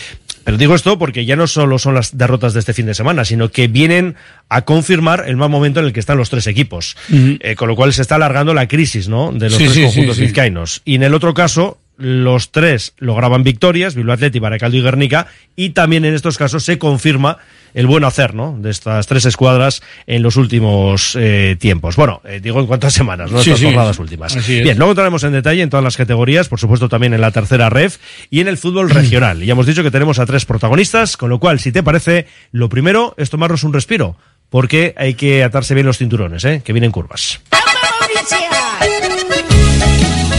Pero 0.45 0.57
digo 0.57 0.75
esto 0.75 0.99
porque 0.99 1.25
ya 1.25 1.37
no 1.37 1.47
solo 1.47 1.79
son 1.79 1.95
las 1.95 2.19
derrotas 2.19 2.53
de 2.53 2.61
este 2.61 2.75
fin 2.75 2.87
de 2.87 2.95
semana, 2.95 3.25
sino 3.25 3.51
que 3.51 3.69
vienen 3.69 4.17
a 4.49 4.63
confirmar 4.63 5.25
el 5.29 5.37
mal 5.37 5.51
momento 5.51 5.79
en 5.81 5.87
el 5.87 5.93
que 5.93 6.01
están 6.01 6.19
los 6.19 6.31
tres 6.31 6.47
equipos. 6.49 6.97
Eh, 7.13 7.55
con 7.55 7.69
lo 7.69 7.77
cual 7.77 7.93
se 7.93 8.03
está 8.03 8.17
alargando 8.17 8.53
la 8.53 8.67
crisis, 8.67 9.09
¿no? 9.09 9.31
De 9.33 9.49
los 9.49 9.55
Sí, 9.59 9.65
tres 9.65 9.75
sí, 9.75 9.83
conjuntos 9.83 10.17
sí. 10.17 10.23
vizcaínos. 10.23 10.83
Y 10.85 10.97
en 10.97 11.05
el 11.05 11.15
otro 11.15 11.33
caso, 11.33 11.79
los 11.97 12.51
tres 12.51 12.95
lograban 12.99 13.43
victorias, 13.43 13.95
Bilbao 13.95 14.15
Atleti, 14.15 14.39
Baracaldo 14.39 14.77
y 14.77 14.83
Guernica, 14.83 15.27
y 15.57 15.71
también 15.71 16.05
en 16.05 16.15
estos 16.15 16.39
casos 16.39 16.65
se 16.65 16.79
confirma 16.79 17.39
el 17.75 17.87
buen 17.87 18.05
hacer, 18.05 18.35
¿no? 18.35 18.57
De 18.59 18.71
estas 18.71 19.07
tres 19.07 19.25
escuadras 19.25 19.83
en 20.07 20.23
los 20.23 20.37
últimos 20.37 21.17
eh, 21.19 21.57
tiempos. 21.59 21.97
Bueno, 21.97 22.21
eh, 22.25 22.41
digo 22.43 22.61
en 22.61 22.67
cuántas 22.67 22.93
semanas, 22.93 23.31
¿no? 23.31 23.41
Estas 23.41 23.59
sí, 23.59 23.65
jornadas 23.65 23.97
sí. 23.97 24.03
últimas. 24.03 24.47
Bien, 24.47 24.77
luego 24.77 24.93
entraremos 24.93 25.23
en 25.25 25.33
detalle 25.33 25.63
en 25.63 25.71
todas 25.71 25.85
las 25.85 25.97
categorías, 25.97 26.49
por 26.49 26.61
supuesto 26.61 26.89
también 26.89 27.15
en 27.15 27.21
la 27.21 27.31
tercera 27.31 27.71
ref 27.71 27.99
y 28.31 28.41
en 28.41 28.49
el 28.49 28.59
fútbol 28.59 28.91
regional. 28.91 29.43
Y 29.43 29.47
ya 29.47 29.53
hemos 29.53 29.67
dicho 29.67 29.83
que 29.83 29.91
tenemos 29.91 30.19
a 30.19 30.27
tres 30.27 30.45
protagonistas, 30.45 31.17
con 31.17 31.31
lo 31.31 31.39
cual, 31.39 31.61
si 31.61 31.73
te 31.73 31.83
parece, 31.83 32.27
lo 32.51 32.69
primero 32.69 33.15
es 33.17 33.31
tomarnos 33.31 33.65
un 33.65 33.73
respiro, 33.73 34.17
porque 34.51 34.95
hay 34.97 35.15
que 35.15 35.45
atarse 35.45 35.75
bien 35.75 35.87
los 35.87 35.99
cinturones, 35.99 36.45
¿eh? 36.45 36.63
Que 36.65 36.73
vienen 36.73 36.91
curvas. 36.91 37.41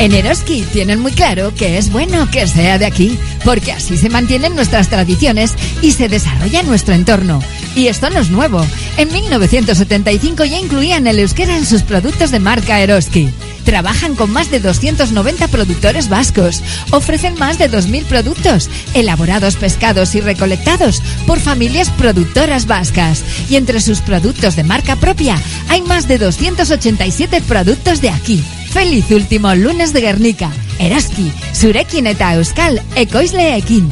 En 0.03 0.13
Eroski 0.13 0.65
tienen 0.73 0.99
muy 0.99 1.13
claro 1.13 1.55
que 1.55 1.77
es 1.77 1.89
bueno 1.89 2.29
que 2.29 2.45
sea 2.45 2.77
de 2.77 2.85
aquí, 2.85 3.17
porque 3.45 3.71
así 3.71 3.97
se 3.97 4.09
mantienen 4.09 4.53
nuestras 4.53 4.89
tradiciones 4.89 5.53
y 5.81 5.91
se 5.91 6.09
desarrolla 6.09 6.61
nuestro 6.61 6.93
entorno. 6.93 7.41
Y 7.73 7.87
esto 7.87 8.09
no 8.09 8.19
es 8.19 8.29
nuevo. 8.29 8.67
En 8.97 9.09
1975 9.13 10.43
ya 10.43 10.59
incluían 10.59 11.07
el 11.07 11.19
euskera 11.19 11.57
en 11.57 11.65
sus 11.65 11.83
productos 11.83 12.31
de 12.31 12.41
marca 12.41 12.81
Eroski. 12.81 13.29
Trabajan 13.63 14.15
con 14.15 14.29
más 14.29 14.51
de 14.51 14.59
290 14.59 15.47
productores 15.47 16.09
vascos. 16.09 16.61
Ofrecen 16.91 17.35
más 17.35 17.57
de 17.57 17.71
2.000 17.71 18.03
productos, 18.03 18.69
elaborados, 18.93 19.55
pescados 19.55 20.15
y 20.15 20.19
recolectados 20.19 21.01
por 21.25 21.39
familias 21.39 21.89
productoras 21.91 22.67
vascas. 22.67 23.23
Y 23.49 23.55
entre 23.55 23.79
sus 23.79 24.01
productos 24.01 24.57
de 24.57 24.65
marca 24.65 24.97
propia 24.97 25.41
hay 25.69 25.81
más 25.81 26.09
de 26.09 26.17
287 26.17 27.39
productos 27.47 28.01
de 28.01 28.09
aquí. 28.09 28.43
Feliz 28.73 29.11
último 29.11 29.53
lunes 29.53 29.93
de 29.93 30.01
Guernica. 30.01 30.49
Eraski, 30.79 31.31
zurekin 31.53 32.07
eta 32.09 32.33
euskal, 32.39 32.81
ekoizleekin. 32.97 33.91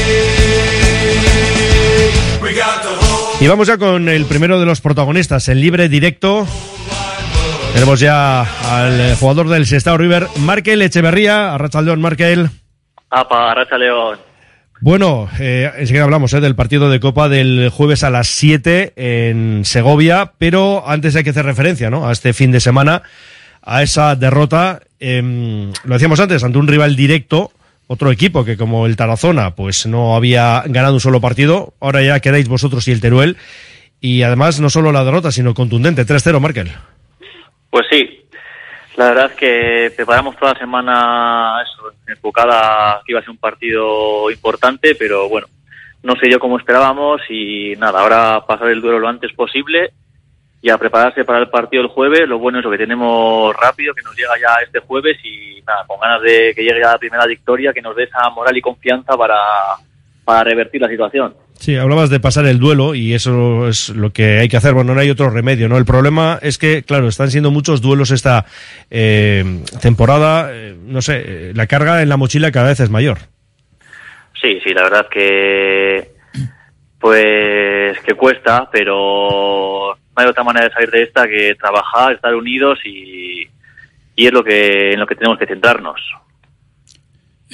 Y 3.41 3.47
vamos 3.47 3.67
ya 3.67 3.79
con 3.79 4.07
el 4.07 4.25
primero 4.25 4.59
de 4.59 4.67
los 4.67 4.81
protagonistas, 4.81 5.49
el 5.49 5.59
libre 5.61 5.89
directo. 5.89 6.45
Tenemos 7.73 7.99
ya 7.99 8.41
al 8.41 9.01
eh, 9.01 9.15
jugador 9.19 9.49
del 9.49 9.65
Sestao 9.65 9.97
River, 9.97 10.27
Markel 10.37 10.79
Echeverría, 10.83 11.51
Arrachaldeón 11.55 11.99
Markel. 11.99 12.51
Apa, 13.09 13.49
Arracha 13.49 13.79
León. 13.79 14.19
Bueno, 14.79 15.27
eh, 15.39 15.71
enseguida 15.75 16.03
hablamos 16.03 16.31
eh, 16.33 16.39
del 16.39 16.55
partido 16.55 16.87
de 16.91 16.99
Copa 16.99 17.29
del 17.29 17.71
jueves 17.71 18.03
a 18.03 18.11
las 18.11 18.27
7 18.27 18.93
en 18.95 19.65
Segovia, 19.65 20.33
pero 20.37 20.83
antes 20.87 21.15
hay 21.15 21.23
que 21.23 21.31
hacer 21.31 21.45
referencia 21.45 21.89
¿no? 21.89 22.07
a 22.07 22.11
este 22.11 22.33
fin 22.33 22.51
de 22.51 22.59
semana, 22.59 23.01
a 23.63 23.81
esa 23.81 24.15
derrota, 24.15 24.81
em, 24.99 25.73
lo 25.83 25.95
decíamos 25.95 26.19
antes, 26.19 26.43
ante 26.43 26.59
un 26.59 26.67
rival 26.67 26.95
directo, 26.95 27.51
otro 27.91 28.09
equipo 28.09 28.45
que 28.45 28.55
como 28.55 28.85
el 28.85 28.95
Tarazona 28.95 29.53
pues 29.53 29.85
no 29.85 30.15
había 30.15 30.63
ganado 30.65 30.93
un 30.93 31.01
solo 31.01 31.19
partido, 31.19 31.73
ahora 31.81 32.01
ya 32.01 32.21
quedáis 32.21 32.47
vosotros 32.47 32.87
y 32.87 32.93
el 32.93 33.01
Teruel, 33.01 33.35
y 33.99 34.23
además 34.23 34.61
no 34.61 34.69
solo 34.69 34.93
la 34.93 35.03
derrota, 35.03 35.29
sino 35.29 35.53
contundente, 35.53 36.05
3-0 36.05 36.39
Markel. 36.39 36.71
Pues 37.69 37.85
sí. 37.91 38.25
La 38.95 39.09
verdad 39.09 39.31
es 39.31 39.37
que 39.37 39.93
preparamos 39.93 40.37
toda 40.37 40.53
la 40.53 40.59
semana 40.59 41.57
eso, 41.63 41.91
enfocada 42.07 43.01
que 43.05 43.11
iba 43.11 43.19
a 43.19 43.23
ser 43.23 43.31
un 43.31 43.37
partido 43.37 44.31
importante, 44.31 44.95
pero 44.95 45.27
bueno, 45.27 45.47
no 46.03 46.13
sé 46.15 46.31
yo 46.31 46.39
cómo 46.39 46.57
esperábamos 46.57 47.19
y 47.29 47.73
nada, 47.77 47.99
ahora 47.99 48.45
pasar 48.47 48.69
el 48.69 48.79
duelo 48.79 48.99
lo 48.99 49.09
antes 49.09 49.33
posible 49.33 49.91
y 50.61 50.69
a 50.69 50.77
prepararse 50.77 51.25
para 51.25 51.39
el 51.39 51.49
partido 51.49 51.81
el 51.81 51.89
jueves. 51.89 52.27
Lo 52.27 52.37
bueno 52.37 52.59
es 52.59 52.65
lo 52.65 52.71
que 52.71 52.77
tenemos 52.77 53.55
rápido, 53.55 53.93
que 53.93 54.03
nos 54.03 54.15
llega 54.15 54.33
ya 54.39 54.63
este 54.63 54.79
jueves 54.79 55.17
y 55.23 55.61
nada, 55.65 55.85
con 55.87 55.99
ganas 55.99 56.21
de 56.21 56.53
que 56.55 56.61
llegue 56.61 56.81
ya 56.81 56.91
la 56.91 56.97
primera 56.97 57.25
victoria, 57.25 57.73
que 57.73 57.81
nos 57.81 57.95
dé 57.95 58.03
esa 58.03 58.29
moral 58.29 58.55
y 58.55 58.61
confianza 58.61 59.17
para, 59.17 59.37
para 60.23 60.43
revertir 60.43 60.81
la 60.81 60.87
situación. 60.87 61.33
Sí, 61.53 61.75
hablabas 61.75 62.09
de 62.09 62.19
pasar 62.19 62.47
el 62.47 62.59
duelo 62.59 62.95
y 62.95 63.13
eso 63.13 63.67
es 63.67 63.89
lo 63.89 64.09
que 64.09 64.39
hay 64.39 64.47
que 64.47 64.57
hacer. 64.57 64.73
Bueno, 64.73 64.95
no 64.95 64.99
hay 64.99 65.11
otro 65.11 65.29
remedio, 65.29 65.69
¿no? 65.69 65.77
El 65.77 65.85
problema 65.85 66.39
es 66.41 66.57
que, 66.57 66.81
claro, 66.81 67.07
están 67.07 67.29
siendo 67.29 67.51
muchos 67.51 67.81
duelos 67.81 68.09
esta 68.09 68.45
eh, 68.89 69.63
temporada. 69.79 70.49
Eh, 70.51 70.75
no 70.83 71.03
sé, 71.03 71.21
eh, 71.23 71.51
la 71.53 71.67
carga 71.67 72.01
en 72.01 72.09
la 72.09 72.17
mochila 72.17 72.51
cada 72.51 72.69
vez 72.69 72.79
es 72.79 72.89
mayor. 72.89 73.19
Sí, 74.41 74.59
sí, 74.63 74.73
la 74.73 74.83
verdad 74.83 75.07
que 75.07 76.11
pues 76.99 77.99
que 78.01 78.13
cuesta, 78.13 78.69
pero 78.71 79.97
hay 80.21 80.27
otra 80.29 80.43
manera 80.43 80.67
de 80.67 80.73
salir 80.73 80.91
de 80.91 81.03
esta 81.03 81.27
que 81.27 81.55
trabajar, 81.59 82.13
estar 82.13 82.33
unidos 82.35 82.79
y, 82.85 83.47
y 84.15 84.25
es 84.27 84.31
lo 84.33 84.43
que 84.43 84.93
en 84.93 84.99
lo 84.99 85.07
que 85.07 85.15
tenemos 85.15 85.37
que 85.37 85.47
centrarnos. 85.47 85.99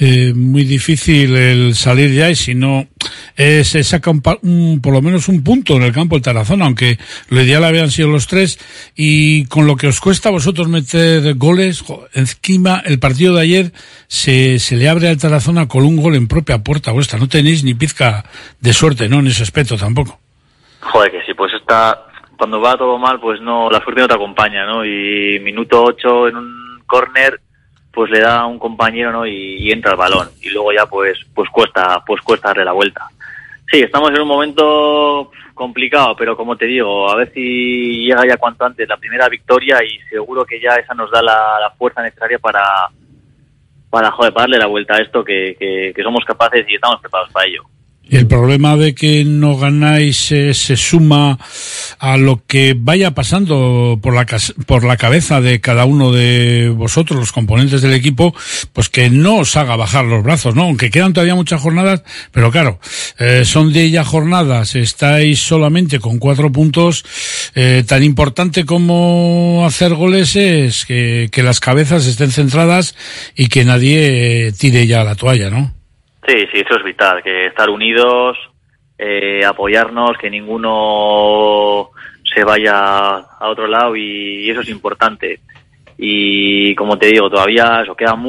Eh, 0.00 0.32
muy 0.32 0.62
difícil 0.62 1.34
el 1.36 1.74
salir 1.74 2.12
ya 2.14 2.30
y 2.30 2.36
si 2.36 2.54
no 2.54 2.86
eh, 3.36 3.64
se 3.64 3.82
saca 3.82 4.12
un, 4.12 4.22
pa- 4.22 4.38
un- 4.42 4.80
por 4.80 4.92
lo 4.92 5.02
menos 5.02 5.26
un 5.26 5.42
punto 5.42 5.74
en 5.74 5.82
el 5.82 5.92
campo 5.92 6.14
del 6.14 6.22
Tarazona, 6.22 6.66
aunque 6.66 6.98
lo 7.30 7.42
ideal 7.42 7.64
habían 7.64 7.90
sido 7.90 8.06
los 8.06 8.28
tres 8.28 8.60
y 8.94 9.46
con 9.46 9.66
lo 9.66 9.74
que 9.74 9.88
os 9.88 9.98
cuesta 9.98 10.28
a 10.28 10.32
vosotros 10.32 10.68
meter 10.68 11.34
goles, 11.34 11.84
encima 12.14 12.80
el 12.86 13.00
partido 13.00 13.34
de 13.34 13.42
ayer 13.42 13.72
se, 14.06 14.60
se 14.60 14.76
le 14.76 14.88
abre 14.88 15.08
al 15.08 15.18
Tarazona 15.18 15.66
con 15.66 15.84
un 15.84 15.96
gol 15.96 16.14
en 16.14 16.28
propia 16.28 16.58
puerta 16.58 16.92
vuestra, 16.92 17.18
no 17.18 17.28
tenéis 17.28 17.64
ni 17.64 17.74
pizca 17.74 18.24
de 18.60 18.72
suerte, 18.72 19.08
¿no? 19.08 19.18
En 19.18 19.26
ese 19.26 19.42
aspecto 19.42 19.76
tampoco. 19.76 20.20
Joder, 20.78 21.10
que 21.10 21.22
sí, 21.26 21.34
pues 21.34 21.52
está 21.54 22.04
cuando 22.38 22.60
va 22.60 22.78
todo 22.78 22.98
mal, 22.98 23.18
pues 23.18 23.40
no 23.40 23.68
la 23.68 23.80
suerte 23.80 24.00
no 24.00 24.08
te 24.08 24.14
acompaña, 24.14 24.64
¿no? 24.64 24.84
Y 24.84 25.40
minuto 25.40 25.82
8 25.82 26.28
en 26.28 26.36
un 26.36 26.82
córner 26.86 27.40
pues 27.92 28.10
le 28.10 28.20
da 28.20 28.40
a 28.40 28.46
un 28.46 28.60
compañero, 28.60 29.10
¿no? 29.10 29.26
Y, 29.26 29.70
entra 29.72 29.90
el 29.90 29.96
balón 29.98 30.28
y 30.40 30.50
luego 30.50 30.72
ya 30.72 30.86
pues 30.86 31.18
pues 31.34 31.50
cuesta 31.50 32.02
pues 32.06 32.22
cuesta 32.22 32.48
darle 32.48 32.64
la 32.64 32.72
vuelta. 32.72 33.08
Sí, 33.70 33.80
estamos 33.80 34.10
en 34.10 34.20
un 34.20 34.28
momento 34.28 35.30
complicado, 35.52 36.14
pero 36.16 36.36
como 36.36 36.56
te 36.56 36.66
digo, 36.66 37.10
a 37.10 37.16
ver 37.16 37.32
si 37.34 38.04
llega 38.06 38.24
ya 38.26 38.36
cuanto 38.36 38.64
antes 38.64 38.88
la 38.88 38.96
primera 38.96 39.28
victoria 39.28 39.82
y 39.82 39.98
seguro 40.08 40.44
que 40.44 40.60
ya 40.60 40.76
esa 40.76 40.94
nos 40.94 41.10
da 41.10 41.20
la, 41.20 41.58
la 41.60 41.70
fuerza 41.72 42.02
necesaria 42.02 42.38
para 42.38 42.62
para 43.90 44.10
joder, 44.12 44.32
para 44.32 44.44
darle 44.44 44.58
la 44.58 44.66
vuelta 44.66 44.94
a 44.94 45.00
esto 45.00 45.24
que, 45.24 45.56
que, 45.58 45.92
que 45.94 46.02
somos 46.02 46.24
capaces 46.24 46.64
y 46.68 46.76
estamos 46.76 47.00
preparados 47.00 47.32
para 47.32 47.46
ello. 47.46 47.64
El 48.08 48.26
problema 48.26 48.76
de 48.76 48.94
que 48.94 49.24
no 49.24 49.58
ganáis 49.58 50.32
eh, 50.32 50.54
se 50.54 50.76
suma 50.76 51.38
a 51.98 52.16
lo 52.16 52.42
que 52.46 52.74
vaya 52.78 53.10
pasando 53.10 53.98
por 54.02 54.14
la, 54.14 54.26
por 54.66 54.84
la 54.84 54.96
cabeza 54.96 55.40
de 55.40 55.60
cada 55.60 55.84
uno 55.84 56.10
de 56.10 56.72
vosotros, 56.74 57.18
los 57.18 57.32
componentes 57.32 57.82
del 57.82 57.92
equipo, 57.92 58.34
pues 58.72 58.88
que 58.88 59.10
no 59.10 59.36
os 59.36 59.56
haga 59.56 59.76
bajar 59.76 60.06
los 60.06 60.22
brazos, 60.22 60.54
¿no? 60.54 60.62
Aunque 60.62 60.90
quedan 60.90 61.12
todavía 61.12 61.34
muchas 61.34 61.60
jornadas, 61.60 62.02
pero 62.32 62.50
claro, 62.50 62.80
eh, 63.18 63.44
son 63.44 63.72
de 63.72 63.90
ya 63.90 64.04
jornadas, 64.04 64.74
estáis 64.74 65.40
solamente 65.40 66.00
con 66.00 66.18
cuatro 66.18 66.50
puntos, 66.50 67.04
eh, 67.54 67.84
tan 67.86 68.02
importante 68.02 68.64
como 68.64 69.64
hacer 69.66 69.94
goles 69.94 70.34
es 70.36 70.84
que, 70.84 71.28
que 71.30 71.42
las 71.42 71.60
cabezas 71.60 72.06
estén 72.06 72.30
centradas 72.30 72.94
y 73.36 73.48
que 73.48 73.64
nadie 73.64 74.48
eh, 74.48 74.52
tire 74.52 74.86
ya 74.86 75.04
la 75.04 75.14
toalla, 75.14 75.50
¿no? 75.50 75.77
Sí, 76.28 76.46
sí, 76.52 76.60
eso 76.60 76.76
es 76.76 76.84
vital, 76.84 77.22
que 77.22 77.46
estar 77.46 77.70
unidos, 77.70 78.36
eh, 78.98 79.42
apoyarnos, 79.46 80.18
que 80.18 80.28
ninguno 80.28 81.88
se 82.22 82.44
vaya 82.44 83.14
a 83.16 83.48
otro 83.48 83.66
lado 83.66 83.96
y, 83.96 84.50
eso 84.50 84.60
es 84.60 84.68
importante. 84.68 85.40
Y 85.96 86.74
como 86.74 86.98
te 86.98 87.06
digo, 87.06 87.30
todavía 87.30 87.80
eso 87.82 87.94
queda 87.94 88.14
mucho 88.14 88.26